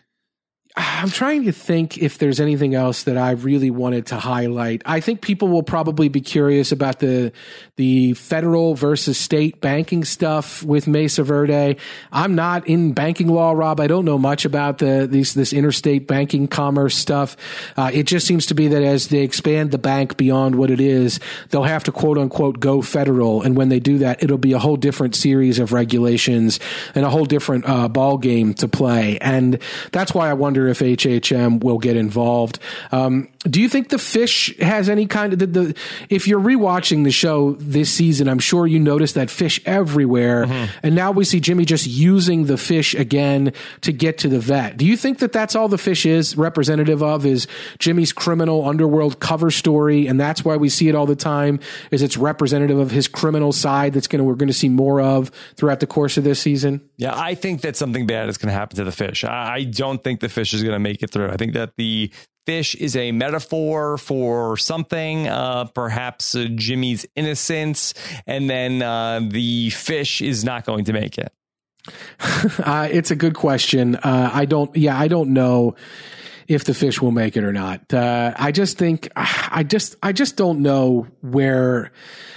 I'm 0.75 1.11
trying 1.11 1.43
to 1.43 1.51
think 1.51 1.99
if 1.99 2.17
there's 2.17 2.39
anything 2.39 2.73
else 2.73 3.03
that 3.03 3.15
I 3.15 3.31
really 3.31 3.69
wanted 3.69 4.07
to 4.07 4.15
highlight. 4.15 4.81
I 4.87 5.01
think 5.01 5.21
people 5.21 5.49
will 5.49 5.61
probably 5.61 6.09
be 6.09 6.21
curious 6.21 6.71
about 6.71 6.97
the 6.97 7.31
the 7.75 8.13
federal 8.13 8.73
versus 8.73 9.17
state 9.17 9.61
banking 9.61 10.03
stuff 10.03 10.63
with 10.63 10.87
Mesa 10.87 11.23
Verde. 11.23 11.77
I'm 12.11 12.33
not 12.33 12.67
in 12.67 12.93
banking 12.93 13.27
law, 13.27 13.51
Rob. 13.51 13.79
I 13.79 13.87
don't 13.87 14.05
know 14.05 14.17
much 14.17 14.45
about 14.45 14.79
the 14.79 15.07
these 15.09 15.35
this 15.35 15.53
interstate 15.53 16.07
banking 16.07 16.47
commerce 16.47 16.95
stuff. 16.95 17.37
Uh, 17.77 17.91
it 17.93 18.03
just 18.03 18.25
seems 18.25 18.47
to 18.47 18.55
be 18.55 18.67
that 18.69 18.81
as 18.81 19.09
they 19.09 19.19
expand 19.19 19.69
the 19.69 19.77
bank 19.77 20.17
beyond 20.17 20.55
what 20.55 20.71
it 20.71 20.81
is, 20.81 21.19
they'll 21.49 21.63
have 21.63 21.83
to 21.83 21.91
quote 21.91 22.17
unquote 22.17 22.59
go 22.59 22.81
federal, 22.81 23.43
and 23.43 23.55
when 23.55 23.69
they 23.69 23.79
do 23.79 23.99
that, 23.99 24.23
it'll 24.23 24.39
be 24.39 24.53
a 24.53 24.59
whole 24.59 24.77
different 24.77 25.13
series 25.13 25.59
of 25.59 25.71
regulations 25.71 26.59
and 26.95 27.05
a 27.05 27.11
whole 27.11 27.25
different 27.25 27.69
uh, 27.69 27.87
ball 27.87 28.17
game 28.17 28.55
to 28.55 28.67
play. 28.67 29.19
And 29.19 29.59
that's 29.91 30.15
why 30.15 30.31
I 30.31 30.33
wonder 30.33 30.62
if 30.67 30.79
HHM 30.79 31.63
will 31.63 31.77
get 31.77 31.95
involved. 31.95 32.59
Um, 32.91 33.29
do 33.43 33.61
you 33.61 33.67
think 33.67 33.89
the 33.89 33.99
fish 33.99 34.57
has 34.59 34.89
any 34.89 35.05
kind 35.05 35.33
of 35.33 35.39
the, 35.39 35.47
the 35.47 35.75
if 36.09 36.27
you're 36.27 36.39
rewatching 36.39 37.03
the 37.03 37.11
show 37.11 37.53
this 37.53 37.91
season, 37.91 38.29
I'm 38.29 38.39
sure 38.39 38.65
you 38.67 38.79
noticed 38.79 39.15
that 39.15 39.29
fish 39.29 39.61
everywhere, 39.65 40.45
mm-hmm. 40.45 40.71
and 40.81 40.95
now 40.95 41.11
we 41.11 41.25
see 41.25 41.39
Jimmy 41.39 41.65
just 41.65 41.85
using 41.85 42.45
the 42.45 42.57
fish 42.57 42.93
again 42.95 43.53
to 43.81 43.91
get 43.91 44.17
to 44.19 44.29
the 44.29 44.39
vet. 44.39 44.77
Do 44.77 44.85
you 44.85 44.95
think 44.95 45.19
that 45.19 45.33
that's 45.33 45.55
all 45.55 45.67
the 45.67 45.77
fish 45.77 46.05
is 46.05 46.37
representative 46.37 47.03
of 47.03 47.25
is 47.25 47.47
Jimmy's 47.79 48.13
criminal 48.13 48.67
underworld 48.67 49.19
cover 49.19 49.51
story, 49.51 50.07
and 50.07 50.19
that's 50.19 50.45
why 50.45 50.55
we 50.55 50.69
see 50.69 50.87
it 50.87 50.95
all 50.95 51.05
the 51.05 51.15
time? 51.15 51.59
Is 51.91 52.01
it's 52.01 52.17
representative 52.17 52.79
of 52.79 52.91
his 52.91 53.07
criminal 53.07 53.51
side 53.51 53.93
that's 53.93 54.07
going 54.07 54.19
to 54.19 54.23
we're 54.23 54.35
going 54.35 54.47
to 54.47 54.53
see 54.53 54.69
more 54.69 55.01
of 55.01 55.31
throughout 55.55 55.79
the 55.79 55.87
course 55.87 56.17
of 56.17 56.23
this 56.23 56.39
season? 56.39 56.81
Yeah, 56.97 57.13
I 57.15 57.35
think 57.35 57.61
that 57.61 57.75
something 57.75 58.07
bad 58.07 58.29
is 58.29 58.37
going 58.37 58.47
to 58.47 58.53
happen 58.53 58.77
to 58.77 58.83
the 58.83 58.91
fish. 58.91 59.23
I, 59.25 59.55
I 59.55 59.63
don't 59.65 60.01
think 60.03 60.21
the 60.21 60.29
fish 60.29 60.53
is 60.53 60.63
going 60.63 60.73
to 60.73 60.79
make 60.79 61.03
it 61.03 61.11
through. 61.11 61.29
I 61.29 61.37
think 61.37 61.53
that 61.53 61.73
the 61.77 62.11
fish 62.45 62.75
is 62.75 62.95
a 62.95 63.11
metaphor 63.11 63.97
for 63.97 64.57
something, 64.57 65.27
uh, 65.27 65.65
perhaps 65.65 66.35
uh, 66.35 66.47
Jimmy's 66.55 67.05
innocence, 67.15 67.93
and 68.27 68.49
then 68.49 68.81
uh, 68.81 69.21
the 69.23 69.69
fish 69.71 70.21
is 70.21 70.43
not 70.43 70.65
going 70.65 70.85
to 70.85 70.93
make 70.93 71.17
it. 71.17 71.31
Uh, 72.59 72.87
it's 72.91 73.11
a 73.11 73.15
good 73.15 73.33
question. 73.33 73.95
Uh, 73.95 74.29
I 74.31 74.45
don't, 74.45 74.75
yeah, 74.75 74.97
I 74.97 75.07
don't 75.07 75.33
know 75.33 75.75
if 76.47 76.63
the 76.63 76.73
fish 76.73 77.01
will 77.01 77.11
make 77.11 77.37
it 77.37 77.43
or 77.43 77.53
not. 77.53 77.93
Uh, 77.93 78.33
I 78.37 78.51
just 78.51 78.77
think, 78.77 79.09
I 79.15 79.63
just, 79.67 79.95
I 80.03 80.11
just 80.11 80.35
don't 80.35 80.59
know 80.59 81.07
where, 81.21 81.91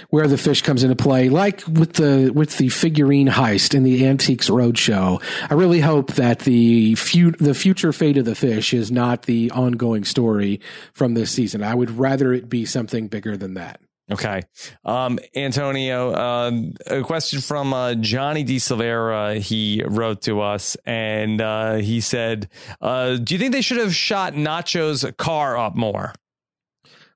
where 0.09 0.27
the 0.27 0.37
fish 0.37 0.61
comes 0.61 0.83
into 0.83 0.95
play. 0.95 1.29
Like 1.29 1.63
with 1.67 1.93
the, 1.93 2.31
with 2.33 2.57
the 2.57 2.69
figurine 2.69 3.27
heist 3.27 3.73
in 3.73 3.83
the 3.83 4.07
Antiques 4.07 4.49
Roadshow, 4.49 5.21
I 5.49 5.53
really 5.53 5.81
hope 5.81 6.13
that 6.13 6.39
the 6.39 6.95
fu- 6.95 7.31
the 7.31 7.53
future 7.53 7.91
fate 7.91 8.17
of 8.17 8.25
the 8.25 8.35
fish 8.35 8.73
is 8.73 8.91
not 8.91 9.23
the 9.23 9.51
ongoing 9.51 10.03
story 10.03 10.61
from 10.93 11.13
this 11.13 11.31
season. 11.31 11.63
I 11.63 11.75
would 11.75 11.91
rather 11.91 12.33
it 12.33 12.49
be 12.49 12.65
something 12.65 13.07
bigger 13.07 13.37
than 13.37 13.55
that. 13.55 13.81
Okay. 14.09 14.41
Um, 14.85 15.19
Antonio, 15.35 16.11
uh, 16.11 16.51
a 16.87 17.01
question 17.03 17.41
from 17.41 17.73
uh, 17.73 17.93
Johnny 17.95 18.43
D. 18.43 18.55
Silvera. 18.55 19.37
He 19.39 19.83
wrote 19.85 20.21
to 20.23 20.39
us 20.41 20.77
and 20.85 21.41
uh, 21.41 21.75
he 21.75 21.99
said, 21.99 22.49
uh, 22.79 23.17
Do 23.17 23.33
you 23.35 23.39
think 23.39 23.51
they 23.51 23.61
should 23.61 23.79
have 23.79 23.93
shot 23.93 24.33
Nacho's 24.33 25.05
car 25.17 25.57
up 25.57 25.75
more? 25.75 26.13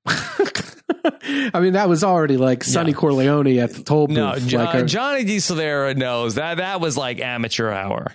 I 0.06 1.60
mean, 1.60 1.72
that 1.74 1.88
was 1.88 2.04
already 2.04 2.36
like 2.36 2.62
Sonny. 2.64 2.92
Corleone 2.92 3.58
at 3.58 3.72
the 3.72 3.82
toll 3.82 4.08
booth. 4.08 4.16
No, 4.52 4.58
like 4.58 4.74
a- 4.74 4.84
Johnny 4.84 5.24
D. 5.24 5.38
Silvera 5.38 5.96
knows 5.96 6.34
that 6.34 6.58
that 6.58 6.80
was 6.80 6.96
like 6.96 7.20
amateur 7.20 7.70
hour. 7.70 8.12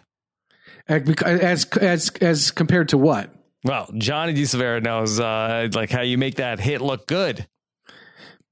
as 0.88 1.66
as 1.82 2.10
as 2.22 2.52
compared 2.52 2.90
to 2.90 2.98
what? 2.98 3.34
Well, 3.64 3.90
Johnny 3.98 4.34
D. 4.34 4.44
Silvera 4.44 4.84
knows 4.84 5.20
uh, 5.20 5.70
like 5.74 5.90
how 5.90 6.02
you 6.02 6.18
make 6.18 6.36
that 6.36 6.60
hit 6.60 6.82
look 6.82 7.08
good. 7.08 7.48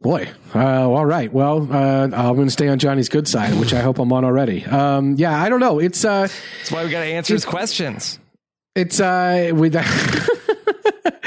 Boy, 0.05 0.29
uh, 0.53 0.87
all 0.87 1.03
right. 1.03 1.33
Well, 1.33 1.67
uh, 1.73 2.03
I'm 2.03 2.35
going 2.35 2.45
to 2.45 2.51
stay 2.51 2.67
on 2.67 2.77
Johnny's 2.77 3.09
good 3.09 3.27
side, 3.27 3.59
which 3.59 3.73
I 3.73 3.79
hope 3.79 3.97
I'm 3.97 4.13
on 4.13 4.23
already. 4.23 4.63
Um, 4.63 5.15
yeah, 5.15 5.41
I 5.41 5.49
don't 5.49 5.59
know. 5.59 5.79
It's 5.79 6.05
uh, 6.05 6.27
That's 6.59 6.71
why 6.71 6.85
we 6.85 6.91
got 6.91 6.99
to 6.99 7.07
answer 7.07 7.33
his 7.33 7.43
questions. 7.43 8.19
it's 8.75 8.99
uh, 8.99 9.49
with. 9.55 9.75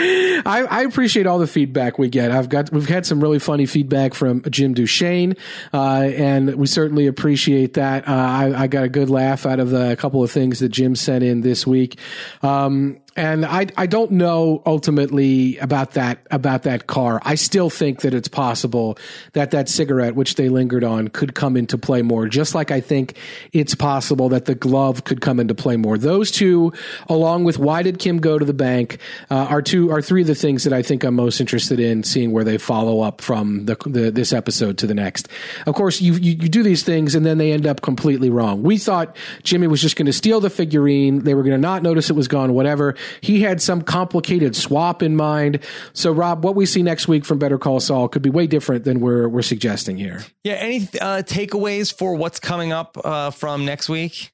I, 0.00 0.64
I 0.70 0.82
appreciate 0.82 1.26
all 1.26 1.40
the 1.40 1.48
feedback 1.48 1.98
we 1.98 2.08
get. 2.08 2.30
I've 2.30 2.48
got 2.48 2.70
we've 2.70 2.88
had 2.88 3.04
some 3.04 3.20
really 3.20 3.40
funny 3.40 3.66
feedback 3.66 4.14
from 4.14 4.42
Jim 4.48 4.74
Duchesne, 4.74 5.34
uh, 5.74 6.02
and 6.14 6.54
we 6.54 6.68
certainly 6.68 7.08
appreciate 7.08 7.74
that. 7.74 8.06
Uh, 8.06 8.12
I, 8.12 8.62
I 8.62 8.66
got 8.68 8.84
a 8.84 8.88
good 8.88 9.10
laugh 9.10 9.44
out 9.44 9.58
of 9.58 9.70
the, 9.70 9.90
a 9.90 9.96
couple 9.96 10.22
of 10.22 10.30
things 10.30 10.60
that 10.60 10.68
Jim 10.68 10.94
sent 10.94 11.24
in 11.24 11.40
this 11.40 11.66
week. 11.66 11.98
Um, 12.42 13.00
and 13.18 13.44
I 13.44 13.66
I 13.76 13.86
don't 13.86 14.12
know 14.12 14.62
ultimately 14.64 15.58
about 15.58 15.94
that 15.94 16.24
about 16.30 16.62
that 16.62 16.86
car. 16.86 17.20
I 17.24 17.34
still 17.34 17.68
think 17.68 18.02
that 18.02 18.14
it's 18.14 18.28
possible 18.28 18.96
that 19.32 19.50
that 19.50 19.68
cigarette 19.68 20.14
which 20.14 20.36
they 20.36 20.48
lingered 20.48 20.84
on 20.84 21.08
could 21.08 21.34
come 21.34 21.56
into 21.56 21.76
play 21.76 22.02
more. 22.02 22.28
Just 22.28 22.54
like 22.54 22.70
I 22.70 22.80
think 22.80 23.16
it's 23.52 23.74
possible 23.74 24.28
that 24.28 24.44
the 24.44 24.54
glove 24.54 25.02
could 25.02 25.20
come 25.20 25.40
into 25.40 25.52
play 25.52 25.76
more. 25.76 25.98
Those 25.98 26.30
two, 26.30 26.72
along 27.08 27.42
with 27.42 27.58
why 27.58 27.82
did 27.82 27.98
Kim 27.98 28.18
go 28.18 28.38
to 28.38 28.44
the 28.44 28.54
bank, 28.54 28.98
uh, 29.30 29.34
are 29.34 29.62
two 29.62 29.90
are 29.90 30.00
three 30.00 30.20
of 30.20 30.28
the 30.28 30.36
things 30.36 30.62
that 30.62 30.72
I 30.72 30.82
think 30.82 31.02
I'm 31.02 31.16
most 31.16 31.40
interested 31.40 31.80
in 31.80 32.04
seeing 32.04 32.30
where 32.30 32.44
they 32.44 32.56
follow 32.56 33.00
up 33.00 33.20
from 33.20 33.66
the, 33.66 33.74
the 33.84 34.12
this 34.12 34.32
episode 34.32 34.78
to 34.78 34.86
the 34.86 34.94
next. 34.94 35.28
Of 35.66 35.74
course, 35.74 36.00
you, 36.00 36.12
you 36.12 36.36
you 36.40 36.48
do 36.48 36.62
these 36.62 36.84
things 36.84 37.16
and 37.16 37.26
then 37.26 37.38
they 37.38 37.50
end 37.50 37.66
up 37.66 37.80
completely 37.80 38.30
wrong. 38.30 38.62
We 38.62 38.78
thought 38.78 39.16
Jimmy 39.42 39.66
was 39.66 39.82
just 39.82 39.96
going 39.96 40.06
to 40.06 40.12
steal 40.12 40.40
the 40.40 40.50
figurine. 40.50 41.24
They 41.24 41.34
were 41.34 41.42
going 41.42 41.56
to 41.56 41.60
not 41.60 41.82
notice 41.82 42.10
it 42.10 42.16
was 42.16 42.28
gone. 42.28 42.54
Whatever. 42.54 42.94
He 43.20 43.40
had 43.40 43.60
some 43.60 43.82
complicated 43.82 44.56
swap 44.56 45.02
in 45.02 45.16
mind. 45.16 45.60
So, 45.92 46.12
Rob, 46.12 46.44
what 46.44 46.54
we 46.54 46.66
see 46.66 46.82
next 46.82 47.08
week 47.08 47.24
from 47.24 47.38
Better 47.38 47.58
Call 47.58 47.80
Saul 47.80 48.08
could 48.08 48.22
be 48.22 48.30
way 48.30 48.46
different 48.46 48.84
than 48.84 49.00
we're 49.00 49.28
we're 49.28 49.42
suggesting 49.42 49.96
here. 49.96 50.24
Yeah. 50.44 50.54
Any 50.54 50.88
uh, 51.00 51.22
takeaways 51.22 51.92
for 51.96 52.14
what's 52.14 52.40
coming 52.40 52.72
up 52.72 52.96
uh, 53.04 53.30
from 53.30 53.64
next 53.64 53.88
week? 53.88 54.32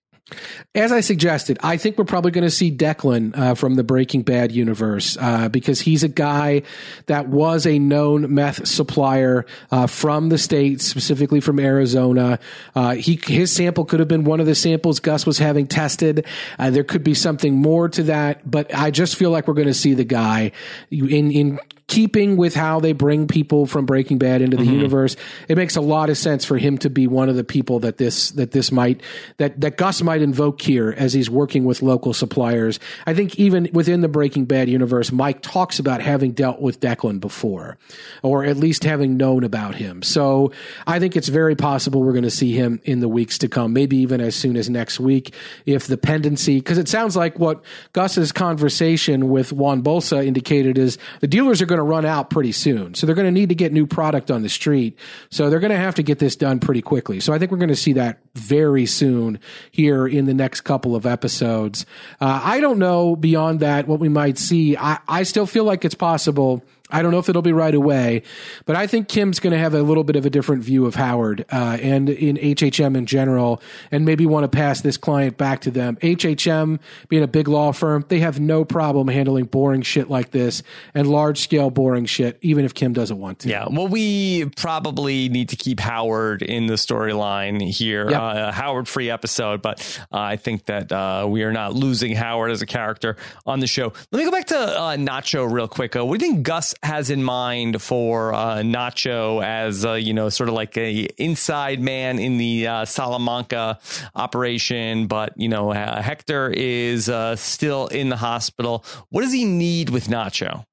As 0.75 0.93
I 0.93 1.01
suggested, 1.01 1.59
I 1.63 1.77
think 1.77 1.99
we're 1.99 2.05
probably 2.05 2.31
going 2.31 2.45
to 2.45 2.51
see 2.51 2.71
Declan 2.71 3.37
uh, 3.37 3.55
from 3.55 3.75
the 3.75 3.85
Breaking 3.85 4.23
Bad 4.23 4.53
universe 4.53 5.17
uh, 5.21 5.49
because 5.49 5.81
he's 5.81 6.03
a 6.03 6.09
guy 6.09 6.63
that 7.07 7.29
was 7.29 7.67
a 7.67 7.79
known 7.79 8.35
meth 8.35 8.67
supplier 8.67 9.47
uh, 9.71 9.87
from 9.87 10.31
the 10.31 10.39
state, 10.39 10.81
specifically 10.81 11.41
from 11.41 11.61
Arizona. 11.61 12.39
Uh, 12.75 12.95
he 12.95 13.21
his 13.27 13.53
sample 13.53 13.85
could 13.85 14.01
have 14.01 14.09
been 14.09 14.25
one 14.25 14.41
of 14.41 14.47
the 14.47 14.55
samples 14.55 15.01
Gus 15.01 15.27
was 15.27 15.39
having 15.39 15.67
tested. 15.67 16.27
Uh, 16.59 16.71
there 16.71 16.85
could 16.85 17.05
be 17.05 17.15
something 17.15 17.55
more 17.55 17.89
to 17.91 18.03
that, 18.05 18.49
but 18.51 18.75
I 18.75 18.91
just 18.91 19.17
feel 19.17 19.31
like 19.31 19.47
we're 19.47 19.55
going 19.55 19.69
to 19.69 19.75
see 19.75 19.95
the 19.95 20.05
guy 20.05 20.53
in 20.91 21.31
in 21.31 21.61
keeping 21.95 22.37
with 22.37 22.55
how 22.55 22.81
they 22.81 22.93
bring 22.93 23.29
people 23.29 23.67
from 23.67 23.87
Breaking 23.87 24.19
Bad 24.19 24.43
into 24.43 24.57
the 24.57 24.65
mm-hmm. 24.65 24.73
universe, 24.73 25.17
it 25.49 25.57
makes 25.57 25.77
a 25.77 25.81
lot 25.81 26.11
of 26.11 26.19
sense 26.19 26.45
for 26.45 26.59
him 26.59 26.79
to 26.79 26.91
be 26.91 27.07
one 27.07 27.29
of 27.29 27.37
the 27.37 27.45
people 27.45 27.81
that 27.81 27.99
this 27.99 28.31
that 28.33 28.51
this 28.51 28.73
might 28.73 29.01
that 29.37 29.61
that 29.61 29.77
Gus 29.77 30.03
might 30.03 30.23
invoke 30.23 30.61
here 30.61 30.95
as 30.97 31.13
he's 31.13 31.31
working 31.31 31.65
with 31.65 31.83
local 31.83 32.13
suppliers. 32.13 32.81
I 33.07 33.15
think 33.15 33.37
even 33.37 33.69
within 33.73 34.01
the 34.01 34.09
Breaking 34.09 34.45
Bad 34.45 34.69
universe, 34.69 35.13
Mike 35.13 35.43
talks 35.43 35.79
about 35.79 36.01
having 36.01 36.33
dealt 36.33 36.61
with 36.61 36.81
Declan 36.81 37.21
before, 37.21 37.77
or 38.23 38.45
at 38.45 38.57
least 38.57 38.85
having 38.85 39.17
known 39.17 39.45
about 39.45 39.75
him. 39.75 40.03
So 40.03 40.53
I 40.87 40.99
think 40.99 41.17
it's 41.17 41.29
very 41.29 41.55
possible 41.55 42.03
we're 42.03 42.13
going 42.13 42.25
to 42.25 42.31
see 42.31 42.53
him 42.53 42.81
in 42.85 43.01
the 43.01 43.09
weeks 43.09 43.39
to 43.39 43.49
come, 43.49 43.73
maybe 43.73 43.99
even 43.99 44.21
as 44.21 44.35
soon 44.35 44.57
as 44.57 44.71
next 44.71 44.99
week, 44.99 45.35
if 45.67 45.87
the 45.87 45.97
pendency, 45.97 46.59
because 46.59 46.79
it 46.79 46.89
sounds 46.89 47.15
like 47.15 47.39
what 47.39 47.63
Gus's 47.93 48.33
conversation 48.33 49.29
with 49.29 49.53
Juan 49.53 49.83
Bolsa 49.83 50.25
indicated 50.25 50.79
is 50.79 50.99
the 51.21 51.27
dealers 51.27 51.63
are 51.63 51.67
going 51.67 51.75
going 51.75 51.84
to 51.84 51.84
run 51.85 52.05
out 52.05 52.31
pretty 52.31 52.53
soon. 52.53 52.95
So 52.95 53.07
they're 53.07 53.15
going 53.15 53.27
to 53.27 53.33
need 53.33 53.51
to 53.51 53.55
get 53.55 53.73
new 53.73 53.87
product 53.87 54.31
on 54.31 54.43
the 54.43 54.49
street. 54.49 54.99
So 55.31 55.51
they're 55.51 55.61
going 55.61 55.71
to 55.71 55.77
have 55.77 55.95
to 55.97 56.03
get 56.03 56.19
this 56.19 56.37
done 56.37 56.61
pretty 56.61 56.83
quickly. 56.83 57.21
So 57.21 57.33
I 57.33 57.39
think 57.39 57.51
we're 57.51 57.59
going 57.59 57.69
to 57.69 57.77
see 57.77 57.93
that 57.95 58.19
very 58.35 58.87
soon 58.87 59.39
here 59.71 60.07
in 60.07 60.27
the 60.27 60.35
next 60.35 60.63
couple 60.63 60.97
of 60.97 61.07
episodes. 61.07 61.87
Uh, 62.21 62.41
I 62.43 62.61
don't 62.61 62.79
know 62.79 63.17
beyond 63.17 63.61
that 63.61 63.87
what 63.87 64.01
we 64.01 64.09
might 64.09 64.39
see. 64.39 64.77
I, 64.77 64.99
I 65.09 65.23
still 65.23 65.47
feel 65.47 65.65
like 65.65 65.85
it's 65.85 65.95
possible 65.95 66.65
I 66.91 67.01
don't 67.01 67.13
know 67.13 67.19
if 67.19 67.31
it'll 67.31 67.41
be 67.41 67.53
right 67.53 67.75
away, 67.75 68.23
but 68.67 68.77
I 68.77 68.87
think 68.87 69.09
Kim's 69.09 69.41
going 69.41 69.53
to 69.53 69.59
have 69.59 69.73
a 69.73 69.83
little 69.83 70.05
bit 70.05 70.17
of 70.17 70.27
a 70.27 70.31
different 70.31 70.63
view 70.63 70.85
of 70.85 70.95
Howard 70.95 71.47
uh, 71.51 71.79
and 71.81 72.11
in 72.11 72.37
HHM 72.37 72.95
in 72.95 73.07
general, 73.07 73.63
and 73.91 74.05
maybe 74.05 74.27
want 74.27 74.45
to 74.45 74.49
pass 74.49 74.83
this 74.83 74.99
client 74.99 75.39
back 75.39 75.63
to 75.63 75.71
them. 75.71 75.97
HHM, 75.97 76.79
being 77.09 77.23
a 77.23 77.27
big 77.27 77.49
law 77.49 77.73
firm, 77.73 78.05
they 78.09 78.21
have 78.21 78.39
no 78.39 78.67
problem 78.67 79.09
handling 79.09 79.47
boring 79.47 79.81
shit 79.81 80.11
like 80.11 80.31
this 80.31 80.63
and 80.93 81.09
large 81.09 81.39
scale 81.39 81.71
boring 81.71 82.05
shit, 82.05 82.39
even 82.43 82.67
if 82.67 82.75
Kim 82.75 82.93
doesn't 82.93 83.19
want 83.19 83.39
to. 83.41 83.49
Yeah, 83.49 83.67
well, 83.71 83.89
we 83.89 84.45
probably 84.57 85.31
need 85.31 85.49
to 85.49 85.57
keep 85.57 85.81
Howard 85.81 86.43
in 86.43 86.67
the 86.67 86.75
storyline 86.75 87.63
here. 87.63 88.11
Yep. 88.11 88.21
Uh, 88.21 88.53
Howard 88.53 88.89
free 88.89 89.09
episode, 89.11 89.63
but 89.63 89.81
uh, 90.13 90.19
I 90.19 90.37
think 90.37 90.67
that 90.67 90.93
uh, 90.93 91.27
we 91.29 91.45
are 91.45 91.53
not 91.53 91.73
losing 91.73 92.15
Howard 92.15 92.51
as 92.51 92.61
a 92.61 92.67
character 92.67 93.17
on 93.47 93.61
the 93.61 93.67
show. 93.67 93.95
Let 94.11 94.19
me 94.19 94.25
go 94.27 94.31
back 94.31 94.49
to 94.49 94.59
uh, 94.59 94.97
Nacho 94.97 95.51
real 95.51 95.67
quick. 95.67 95.97
Uh, 95.97 96.05
what 96.05 96.21
do 96.21 96.27
you 96.27 96.33
think 96.33 96.45
Gus 96.45 96.74
has 96.83 97.11
in 97.11 97.23
mind 97.23 97.81
for 97.81 98.35
uh, 98.35 98.57
Nacho 98.59 99.45
as 99.45 99.85
uh, 99.85 99.93
you 99.93 100.15
know, 100.15 100.29
sort 100.29 100.49
of 100.49 100.55
like 100.55 100.77
a 100.77 101.09
inside 101.17 101.81
man 101.81 102.19
in 102.19 102.39
the 102.39 102.67
uh, 102.67 102.85
Salamanca 102.85 103.79
operation, 104.15 105.07
but 105.07 105.33
you 105.37 105.49
know, 105.49 105.71
Hector 105.73 106.51
is 106.51 107.09
uh, 107.09 107.37
still 107.37 107.87
in 107.89 108.09
the 108.09 108.17
hospital. 108.17 108.85
What 109.11 109.23
does 109.23 109.33
he 109.33 109.45
need 109.45 109.91
with 109.91 110.09
Nacho? 110.09 110.65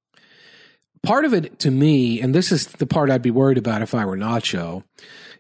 Part 1.04 1.26
of 1.26 1.34
it 1.34 1.60
to 1.60 1.72
me, 1.72 2.22
and 2.22 2.36
this 2.36 2.52
is 2.52 2.68
the 2.68 2.86
part 2.86 3.10
I'd 3.10 3.24
be 3.24 3.32
worried 3.32 3.58
about 3.58 3.82
if 3.82 3.96
I 3.96 4.06
were 4.06 4.18
Nacho, 4.18 4.84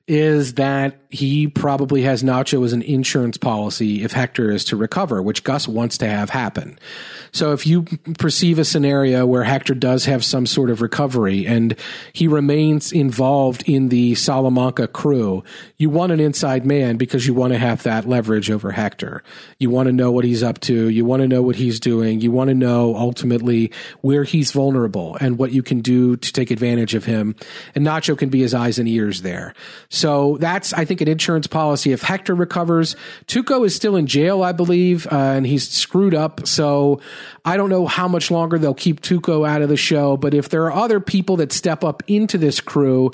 is 0.08 0.56
that 0.56 1.00
he 1.10 1.48
probably 1.48 2.02
has 2.02 2.24
Nacho 2.24 2.66
as 2.66 2.74
an 2.74 2.82
insurance 2.82 3.38
policy 3.38 4.04
if 4.04 4.12
Hector 4.12 4.52
is 4.52 4.66
to 4.66 4.76
recover, 4.76 5.22
which 5.22 5.44
Gus 5.44 5.68
wants 5.68 5.98
to 6.00 6.08
have 6.08 6.30
happen. 6.32 6.80
So 7.32 7.54
if 7.54 7.66
you 7.66 7.84
perceive 8.18 8.60
a 8.60 8.66
scenario 8.66 9.26
where 9.26 9.44
Hector 9.44 9.74
does 9.74 10.06
have 10.06 10.24
some 10.24 10.46
sort 10.46 10.70
of 10.70 10.82
recovery 10.82 11.46
and 11.48 11.76
he 12.14 12.28
remains 12.28 12.92
involved 12.92 13.64
in 13.68 13.90
the 13.90 14.16
Salamanca 14.16 14.88
crew, 14.88 15.44
you 15.78 15.90
want 15.90 16.12
an 16.12 16.20
inside 16.20 16.66
man 16.66 16.98
because 16.98 17.26
you 17.26 17.34
want 17.34 17.54
to 17.54 17.60
have 17.60 17.84
that 17.84 18.08
leverage 18.08 18.52
over 18.52 18.72
Hector. 18.72 19.24
You 19.60 19.70
want 19.70 19.88
to 19.88 19.94
know 19.94 20.12
what 20.12 20.26
he's 20.26 20.44
up 20.44 20.60
to. 20.62 20.90
You 20.90 21.06
want 21.06 21.22
to 21.22 21.28
know 21.28 21.42
what 21.42 21.56
he's 21.56 21.80
doing. 21.80 22.22
You 22.22 22.32
want 22.32 22.50
to 22.50 22.54
know 22.54 22.96
ultimately 22.96 23.72
where 24.02 24.24
he's 24.24 24.52
vulnerable 24.52 25.18
and 25.22 25.38
what 25.38 25.52
you 25.52 25.64
can 25.64 25.82
do 25.82 26.18
to 26.18 26.34
take 26.34 26.52
advantage 26.52 26.96
of 26.96 27.06
him. 27.06 27.36
And 27.76 27.86
Nacho 27.86 28.18
can 28.18 28.30
be 28.30 28.42
his 28.42 28.54
eyes 28.54 28.78
and 28.78 28.88
ears 28.88 29.22
there. 29.22 29.54
So 29.90 30.38
that's, 30.40 30.74
I 30.74 30.86
think, 30.86 31.02
an 31.02 31.08
insurance 31.08 31.48
policy. 31.48 31.92
If 31.92 32.02
Hector 32.02 32.36
recovers, 32.36 32.96
Tuco 33.28 33.66
is 33.66 33.76
still 33.76 33.96
in 33.96 34.08
jail, 34.08 34.44
I 34.44 34.52
believe, 34.52 35.08
uh, 35.08 35.16
and 35.16 35.46
he's 35.48 35.70
screwed 35.70 36.14
up. 36.14 36.46
So 36.48 37.00
I 37.46 37.58
don't 37.58 37.70
know 37.70 37.88
how 37.88 38.08
much 38.08 38.32
longer 38.32 38.58
they'll 38.58 38.74
keep 38.74 39.02
Tuco 39.02 39.48
out 39.48 39.62
of 39.62 39.70
the 39.70 39.78
show, 39.78 40.18
but 40.18 40.34
if 40.34 40.50
there 40.50 40.64
are 40.64 40.74
other 40.74 41.00
people 41.00 41.38
that 41.38 41.52
step 41.52 41.84
up 41.84 42.04
into 42.08 42.38
this 42.38 42.60
crew, 42.60 43.12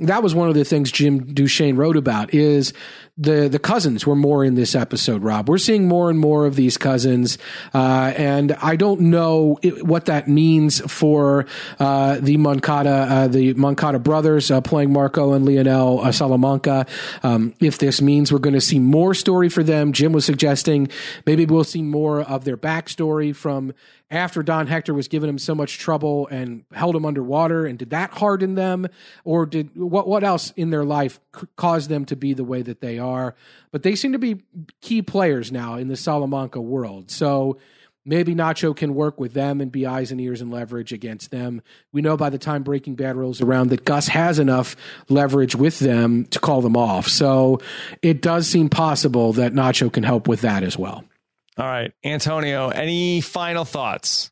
that 0.00 0.24
was 0.24 0.34
one 0.34 0.48
of 0.48 0.54
the 0.54 0.64
things 0.64 0.90
Jim 0.90 1.32
Duchesne 1.32 1.76
wrote 1.76 1.96
about 1.96 2.34
is 2.34 2.72
the 3.16 3.48
the 3.48 3.60
cousins 3.60 4.04
were 4.04 4.16
more 4.16 4.44
in 4.44 4.56
this 4.56 4.74
episode. 4.74 5.22
Rob, 5.22 5.48
we're 5.48 5.56
seeing 5.56 5.86
more 5.86 6.10
and 6.10 6.18
more 6.18 6.46
of 6.46 6.56
these 6.56 6.76
cousins, 6.76 7.38
uh, 7.72 8.12
and 8.16 8.52
I 8.60 8.74
don't 8.74 9.02
know 9.02 9.56
it, 9.62 9.86
what 9.86 10.06
that 10.06 10.26
means 10.26 10.80
for 10.92 11.46
uh, 11.78 12.18
the 12.18 12.36
Moncada 12.38 12.90
uh, 12.90 13.28
the 13.28 13.54
Moncada 13.54 14.00
brothers 14.00 14.50
uh, 14.50 14.60
playing 14.60 14.92
Marco 14.92 15.32
and 15.32 15.44
Leonel 15.44 16.00
uh, 16.00 16.10
Salamanca. 16.10 16.86
Um, 17.22 17.54
if 17.60 17.78
this 17.78 18.02
means 18.02 18.32
we're 18.32 18.40
going 18.40 18.54
to 18.54 18.60
see 18.60 18.80
more 18.80 19.14
story 19.14 19.48
for 19.48 19.62
them, 19.62 19.92
Jim 19.92 20.12
was 20.12 20.24
suggesting 20.24 20.88
maybe 21.24 21.46
we'll 21.46 21.62
see 21.62 21.82
more 21.82 22.22
of 22.22 22.44
their 22.44 22.56
backstory 22.56 23.34
from 23.34 23.72
after 24.10 24.42
Don 24.42 24.66
Hector 24.66 24.94
was 24.94 25.08
giving 25.08 25.28
him 25.28 25.38
so 25.38 25.54
much 25.54 25.78
trouble 25.78 26.28
and 26.28 26.64
held 26.72 26.94
him 26.94 27.04
underwater, 27.04 27.66
and 27.66 27.78
did 27.78 27.90
that 27.90 28.10
harden 28.10 28.54
them, 28.54 28.86
or 29.24 29.46
did 29.46 29.76
what 29.76 30.06
what 30.06 30.22
else 30.22 30.52
in 30.56 30.70
their 30.70 30.84
life 30.84 31.20
cause 31.56 31.88
them 31.88 32.04
to 32.06 32.16
be 32.16 32.34
the 32.34 32.44
way 32.44 32.62
that 32.62 32.80
they 32.80 32.98
are? 32.98 33.34
But 33.72 33.82
they 33.82 33.94
seem 33.96 34.12
to 34.12 34.18
be 34.18 34.42
key 34.80 35.02
players 35.02 35.50
now 35.50 35.74
in 35.76 35.88
the 35.88 35.96
Salamanca 35.96 36.60
world, 36.60 37.10
so. 37.10 37.58
Maybe 38.06 38.34
Nacho 38.34 38.76
can 38.76 38.94
work 38.94 39.18
with 39.18 39.32
them 39.32 39.62
and 39.62 39.72
be 39.72 39.86
eyes 39.86 40.12
and 40.12 40.20
ears 40.20 40.42
and 40.42 40.50
leverage 40.50 40.92
against 40.92 41.30
them. 41.30 41.62
We 41.90 42.02
know 42.02 42.18
by 42.18 42.28
the 42.28 42.36
time 42.36 42.62
Breaking 42.62 42.96
Bad 42.96 43.16
rolls 43.16 43.40
around 43.40 43.70
that 43.70 43.86
Gus 43.86 44.08
has 44.08 44.38
enough 44.38 44.76
leverage 45.08 45.56
with 45.56 45.78
them 45.78 46.26
to 46.26 46.38
call 46.38 46.60
them 46.60 46.76
off. 46.76 47.08
So 47.08 47.62
it 48.02 48.20
does 48.20 48.46
seem 48.46 48.68
possible 48.68 49.32
that 49.32 49.54
Nacho 49.54 49.90
can 49.90 50.02
help 50.02 50.28
with 50.28 50.42
that 50.42 50.62
as 50.62 50.76
well. 50.76 51.04
All 51.56 51.66
right, 51.66 51.92
Antonio, 52.02 52.68
any 52.68 53.20
final 53.20 53.64
thoughts? 53.64 54.30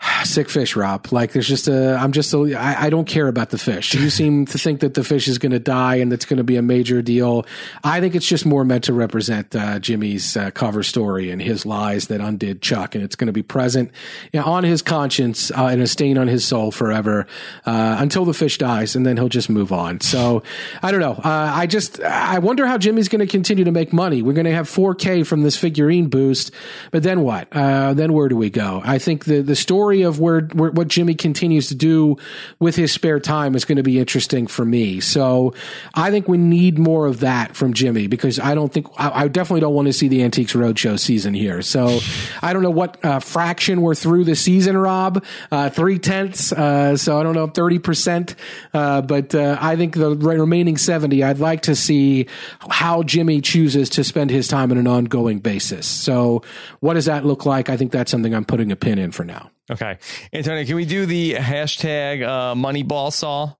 sick 0.24 0.48
fish, 0.48 0.76
Rob. 0.76 1.08
Like 1.10 1.32
there's 1.32 1.48
just 1.48 1.68
a, 1.68 1.96
I'm 1.96 2.12
just 2.12 2.32
a, 2.32 2.54
I, 2.54 2.86
I 2.86 2.90
don't 2.90 3.06
care 3.06 3.28
about 3.28 3.50
the 3.50 3.58
fish. 3.58 3.94
You 3.94 4.10
seem 4.10 4.46
to 4.46 4.58
think 4.58 4.80
that 4.80 4.94
the 4.94 5.02
fish 5.04 5.28
is 5.28 5.38
going 5.38 5.52
to 5.52 5.58
die 5.58 5.96
and 5.96 6.10
that's 6.10 6.24
going 6.24 6.38
to 6.38 6.44
be 6.44 6.56
a 6.56 6.62
major 6.62 7.02
deal. 7.02 7.46
I 7.82 8.00
think 8.00 8.14
it's 8.14 8.26
just 8.26 8.46
more 8.46 8.64
meant 8.64 8.84
to 8.84 8.92
represent 8.92 9.54
uh, 9.56 9.78
Jimmy's 9.78 10.36
uh, 10.36 10.50
cover 10.50 10.82
story 10.82 11.30
and 11.30 11.42
his 11.42 11.66
lies 11.66 12.08
that 12.08 12.20
undid 12.20 12.62
Chuck, 12.62 12.94
and 12.94 13.02
it's 13.02 13.16
going 13.16 13.26
to 13.26 13.32
be 13.32 13.42
present 13.42 13.90
you 14.32 14.40
know, 14.40 14.46
on 14.46 14.64
his 14.64 14.82
conscience 14.82 15.50
uh, 15.50 15.66
and 15.66 15.82
a 15.82 15.86
stain 15.86 16.18
on 16.18 16.28
his 16.28 16.44
soul 16.44 16.70
forever 16.70 17.26
uh, 17.66 17.96
until 17.98 18.24
the 18.24 18.34
fish 18.34 18.58
dies, 18.58 18.94
and 18.94 19.04
then 19.04 19.16
he'll 19.16 19.28
just 19.28 19.50
move 19.50 19.72
on. 19.72 20.00
So 20.00 20.42
I 20.82 20.90
don't 20.90 21.00
know. 21.00 21.12
Uh, 21.12 21.52
I 21.54 21.66
just, 21.66 22.00
I 22.00 22.38
wonder 22.38 22.66
how 22.66 22.78
Jimmy's 22.78 23.08
going 23.08 23.20
to 23.20 23.26
continue 23.26 23.64
to 23.64 23.72
make 23.72 23.92
money. 23.92 24.22
We're 24.22 24.32
going 24.32 24.46
to 24.46 24.54
have 24.54 24.68
4K 24.68 25.26
from 25.26 25.42
this 25.42 25.56
figurine 25.56 26.08
boost, 26.08 26.52
but 26.90 27.02
then 27.02 27.22
what? 27.22 27.48
Uh, 27.52 27.94
then 27.94 28.12
where 28.12 28.28
do 28.28 28.36
we 28.36 28.50
go? 28.50 28.82
I 28.84 28.98
think 28.98 29.24
the 29.24 29.42
the 29.42 29.56
story 29.56 29.87
story 29.88 30.02
of 30.02 30.20
where, 30.20 30.42
where, 30.52 30.70
what 30.70 30.88
Jimmy 30.88 31.14
continues 31.14 31.68
to 31.68 31.74
do 31.74 32.16
with 32.58 32.76
his 32.76 32.92
spare 32.92 33.18
time 33.18 33.54
is 33.54 33.64
going 33.64 33.76
to 33.76 33.82
be 33.82 33.98
interesting 33.98 34.46
for 34.46 34.62
me. 34.62 35.00
So 35.00 35.54
I 35.94 36.10
think 36.10 36.28
we 36.28 36.36
need 36.36 36.78
more 36.78 37.06
of 37.06 37.20
that 37.20 37.56
from 37.56 37.72
Jimmy 37.72 38.06
because 38.06 38.38
I 38.38 38.54
don't 38.54 38.70
think 38.70 38.86
I, 38.98 39.22
I 39.24 39.28
definitely 39.28 39.60
don't 39.60 39.74
want 39.74 39.86
to 39.86 39.94
see 39.94 40.08
the 40.08 40.22
Antiques 40.22 40.52
Roadshow 40.52 40.98
season 40.98 41.32
here. 41.32 41.62
So 41.62 42.00
I 42.42 42.52
don't 42.52 42.62
know 42.62 42.70
what 42.70 43.02
uh, 43.02 43.20
fraction 43.20 43.80
we're 43.80 43.94
through 43.94 44.24
the 44.24 44.36
season, 44.36 44.76
Rob. 44.76 45.24
Uh, 45.50 45.70
three 45.70 45.98
tenths. 45.98 46.52
Uh, 46.52 46.98
so 46.98 47.18
I 47.18 47.22
don't 47.22 47.34
know, 47.34 47.46
thirty 47.46 47.78
percent. 47.78 48.34
Uh, 48.74 49.00
but 49.00 49.34
uh, 49.34 49.56
I 49.58 49.76
think 49.76 49.94
the 49.94 50.14
remaining 50.16 50.76
seventy, 50.76 51.24
I'd 51.24 51.38
like 51.38 51.62
to 51.62 51.74
see 51.74 52.26
how 52.68 53.02
Jimmy 53.04 53.40
chooses 53.40 53.88
to 53.90 54.04
spend 54.04 54.30
his 54.30 54.48
time 54.48 54.70
on 54.70 54.76
an 54.76 54.86
ongoing 54.86 55.38
basis. 55.38 55.86
So 55.86 56.42
what 56.80 56.94
does 56.94 57.06
that 57.06 57.24
look 57.24 57.46
like? 57.46 57.70
I 57.70 57.78
think 57.78 57.90
that's 57.90 58.10
something 58.10 58.34
I'm 58.34 58.44
putting 58.44 58.70
a 58.70 58.76
pin 58.76 58.98
in 58.98 59.12
for 59.12 59.24
now. 59.24 59.50
Okay. 59.70 59.98
Antonio, 60.32 60.64
can 60.64 60.76
we 60.76 60.84
do 60.84 61.06
the 61.06 61.34
hashtag 61.34 62.22
uh, 62.26 62.54
Moneyball 62.54 63.12
Saul? 63.12 63.58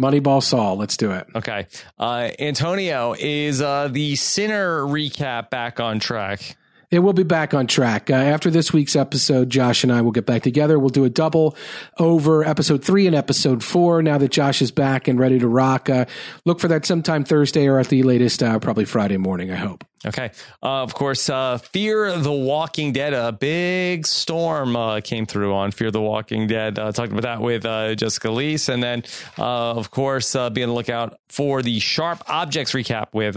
Moneyball 0.00 0.42
Saul. 0.42 0.76
Let's 0.76 0.96
do 0.96 1.10
it. 1.12 1.26
Okay. 1.34 1.66
Uh, 1.98 2.30
Antonio, 2.38 3.14
is 3.18 3.60
uh, 3.60 3.88
the 3.88 4.16
Sinner 4.16 4.82
recap 4.82 5.50
back 5.50 5.80
on 5.80 6.00
track? 6.00 6.56
it 6.92 6.98
will 6.98 7.14
be 7.14 7.22
back 7.22 7.54
on 7.54 7.66
track. 7.66 8.10
Uh, 8.10 8.14
after 8.14 8.50
this 8.50 8.72
week's 8.72 8.94
episode, 8.94 9.48
Josh 9.48 9.82
and 9.82 9.90
I 9.90 10.02
will 10.02 10.12
get 10.12 10.26
back 10.26 10.42
together. 10.42 10.78
We'll 10.78 10.90
do 10.90 11.04
a 11.04 11.10
double 11.10 11.56
over 11.98 12.44
episode 12.44 12.84
three 12.84 13.06
and 13.06 13.16
episode 13.16 13.64
four. 13.64 14.02
Now 14.02 14.18
that 14.18 14.30
Josh 14.30 14.60
is 14.60 14.70
back 14.70 15.08
and 15.08 15.18
ready 15.18 15.38
to 15.38 15.48
rock, 15.48 15.88
uh, 15.88 16.04
look 16.44 16.60
for 16.60 16.68
that 16.68 16.84
sometime 16.84 17.24
Thursday 17.24 17.66
or 17.66 17.78
at 17.78 17.88
the 17.88 18.02
latest, 18.02 18.42
uh, 18.42 18.58
probably 18.58 18.84
Friday 18.84 19.16
morning, 19.16 19.50
I 19.50 19.56
hope. 19.56 19.84
Okay. 20.04 20.30
Uh, 20.62 20.82
of 20.82 20.94
course, 20.94 21.30
uh, 21.30 21.58
Fear 21.58 22.18
the 22.18 22.32
Walking 22.32 22.92
Dead. 22.92 23.14
A 23.14 23.30
big 23.30 24.06
storm 24.06 24.74
uh, 24.74 25.00
came 25.00 25.26
through 25.26 25.54
on 25.54 25.70
Fear 25.70 25.92
the 25.92 26.00
Walking 26.00 26.48
Dead. 26.48 26.78
Uh, 26.78 26.90
talked 26.90 27.12
about 27.12 27.22
that 27.22 27.40
with 27.40 27.64
uh, 27.64 27.94
Jessica 27.94 28.28
Liese. 28.28 28.68
And 28.68 28.82
then, 28.82 29.04
uh, 29.38 29.72
of 29.72 29.90
course, 29.90 30.32
be 30.32 30.38
on 30.62 30.68
the 30.68 30.72
lookout 30.72 31.18
for 31.28 31.62
the 31.62 31.78
Sharp 31.78 32.22
Objects 32.28 32.72
recap 32.72 33.08
with 33.12 33.36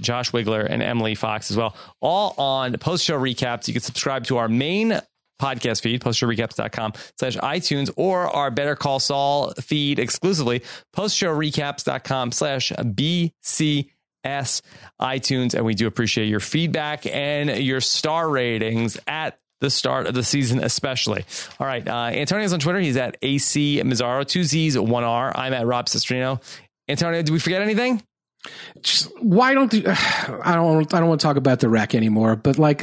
Josh 0.00 0.32
Wigler 0.32 0.66
and 0.68 0.82
Emily 0.82 1.14
Fox 1.14 1.50
as 1.50 1.56
well. 1.56 1.74
All 2.00 2.34
on 2.36 2.74
post 2.74 3.04
show 3.04 3.18
recaps. 3.18 3.66
You 3.68 3.74
can 3.74 3.82
subscribe 3.82 4.24
to 4.26 4.36
our 4.36 4.48
main 4.48 5.00
podcast 5.40 5.82
feed, 5.82 6.00
postshowrecaps.com 6.00 6.92
slash 7.18 7.36
iTunes, 7.38 7.90
or 7.96 8.28
our 8.28 8.50
Better 8.50 8.76
Call 8.76 9.00
Saul 9.00 9.52
feed 9.54 9.98
exclusively, 9.98 10.62
postshowrecaps.com 10.94 12.32
slash 12.32 12.70
BC 12.72 13.90
S 14.24 14.62
iTunes. 15.00 15.54
And 15.54 15.64
we 15.64 15.74
do 15.74 15.86
appreciate 15.86 16.26
your 16.26 16.40
feedback 16.40 17.06
and 17.06 17.50
your 17.50 17.80
star 17.80 18.28
ratings 18.28 18.98
at 19.06 19.38
the 19.60 19.70
start 19.70 20.06
of 20.06 20.14
the 20.14 20.24
season, 20.24 20.62
especially. 20.62 21.24
All 21.60 21.66
right. 21.66 21.86
Uh, 21.86 22.10
Antonio's 22.12 22.52
on 22.52 22.58
Twitter. 22.58 22.80
He's 22.80 22.96
at 22.96 23.16
AC 23.22 23.80
Mazzaro, 23.84 24.26
two 24.26 24.44
Z's, 24.44 24.78
one 24.78 25.04
R. 25.04 25.32
I'm 25.34 25.52
at 25.54 25.66
Rob 25.66 25.86
Cesternino. 25.86 26.42
Antonio, 26.88 27.22
did 27.22 27.30
we 27.30 27.38
forget 27.38 27.62
anything? 27.62 28.02
Just, 28.80 29.08
why 29.22 29.54
don't 29.54 29.70
the, 29.70 29.86
I 30.44 30.56
don't 30.56 30.92
I 30.92 30.98
don't 30.98 31.08
want 31.08 31.20
to 31.20 31.26
talk 31.26 31.36
about 31.36 31.60
the 31.60 31.68
wreck 31.68 31.94
anymore, 31.94 32.34
but 32.34 32.58
like 32.58 32.82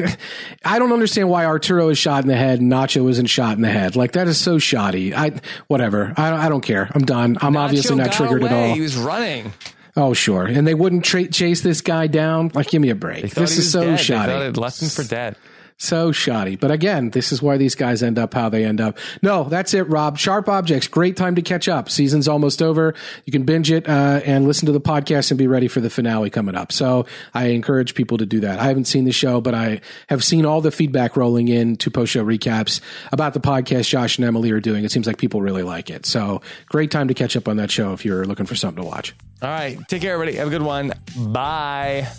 I 0.64 0.80
don't 0.80 0.94
understand 0.94 1.30
why 1.30 1.46
Arturo 1.46 1.90
is 1.90 1.98
shot 1.98 2.24
in 2.24 2.30
the 2.30 2.38
head 2.38 2.62
and 2.62 2.72
Nacho 2.72 3.10
isn't 3.10 3.26
shot 3.26 3.58
in 3.58 3.62
the 3.62 3.70
head. 3.70 3.98
Like 3.98 4.14
that 4.14 4.30
is 4.30 4.38
so 4.38 4.58
shoddy. 4.58 5.14
I 5.14 5.34
whatever. 5.68 6.14
I 6.16 6.46
I 6.46 6.50
don't 6.50 6.62
care. 6.62 6.90
I'm 6.96 7.04
done. 7.04 7.38
I'm 7.42 7.56
Nacho 7.56 7.60
obviously 7.60 7.96
not 7.98 8.14
triggered 8.14 8.42
away. 8.42 8.52
at 8.52 8.70
all. 8.70 8.74
He 8.74 8.80
was 8.80 8.96
running. 8.96 9.52
Oh 10.00 10.14
sure, 10.14 10.46
and 10.46 10.66
they 10.66 10.74
wouldn't 10.74 11.04
tra- 11.04 11.28
chase 11.28 11.60
this 11.62 11.82
guy 11.82 12.08
down. 12.08 12.52
Like, 12.54 12.70
give 12.70 12.82
me 12.82 12.90
a 12.90 12.96
break. 12.96 13.32
This 13.32 13.58
is 13.58 13.70
so 13.72 13.84
dead. 13.84 14.00
shoddy. 14.00 14.32
They 14.32 14.50
left 14.52 14.82
him 14.82 14.88
for 14.90 15.04
dead. 15.04 15.36
So 15.82 16.12
shoddy. 16.12 16.58
But 16.58 16.72
again, 16.72 17.12
this 17.12 17.32
is 17.32 17.42
why 17.42 17.56
these 17.56 17.74
guys 17.74 18.04
end 18.04 18.20
up 18.20 18.34
how 18.34 18.50
they 18.50 18.66
end 18.66 18.82
up. 18.82 18.98
No, 19.22 19.46
that's 19.46 19.74
it, 19.74 19.84
Rob. 19.84 20.18
Sharp 20.18 20.50
Objects, 20.50 20.90
great 20.90 21.16
time 21.16 21.36
to 21.36 21.42
catch 21.42 21.70
up. 21.70 21.90
Season's 21.90 22.28
almost 22.28 22.62
over. 22.62 22.94
You 23.24 23.32
can 23.32 23.44
binge 23.44 23.72
it 23.72 23.88
uh, 23.88 24.20
and 24.26 24.46
listen 24.46 24.66
to 24.66 24.74
the 24.74 24.82
podcast 24.82 25.32
and 25.32 25.38
be 25.38 25.48
ready 25.48 25.70
for 25.70 25.80
the 25.80 25.90
finale 25.90 26.30
coming 26.30 26.54
up. 26.54 26.74
So 26.74 27.06
I 27.34 27.48
encourage 27.48 27.96
people 27.96 28.18
to 28.18 28.26
do 28.26 28.42
that. 28.42 28.60
I 28.60 28.66
haven't 28.66 28.86
seen 28.86 29.06
the 29.06 29.14
show, 29.14 29.40
but 29.40 29.56
I 29.56 29.80
have 30.10 30.22
seen 30.22 30.46
all 30.46 30.60
the 30.60 30.72
feedback 30.72 31.16
rolling 31.16 31.48
in 31.48 31.78
to 31.78 31.90
post 31.90 32.12
show 32.12 32.26
recaps 32.26 32.82
about 33.14 33.34
the 33.34 33.40
podcast 33.40 33.88
Josh 33.88 34.18
and 34.18 34.26
Emily 34.28 34.52
are 34.52 34.60
doing. 34.60 34.84
It 34.84 34.92
seems 34.92 35.08
like 35.08 35.18
people 35.18 35.42
really 35.42 35.64
like 35.64 35.90
it. 35.90 36.06
So 36.06 36.42
great 36.66 36.92
time 36.92 37.08
to 37.08 37.14
catch 37.14 37.38
up 37.38 37.48
on 37.48 37.56
that 37.56 37.72
show 37.72 37.94
if 37.94 38.04
you're 38.04 38.26
looking 38.26 38.46
for 38.46 38.56
something 38.56 38.84
to 38.84 38.88
watch. 38.90 39.16
All 39.42 39.50
right. 39.50 39.78
Take 39.88 40.02
care, 40.02 40.14
everybody. 40.14 40.38
Have 40.38 40.48
a 40.48 40.52
good 40.52 40.62
one. 40.62 40.94
Bye. 41.18 42.10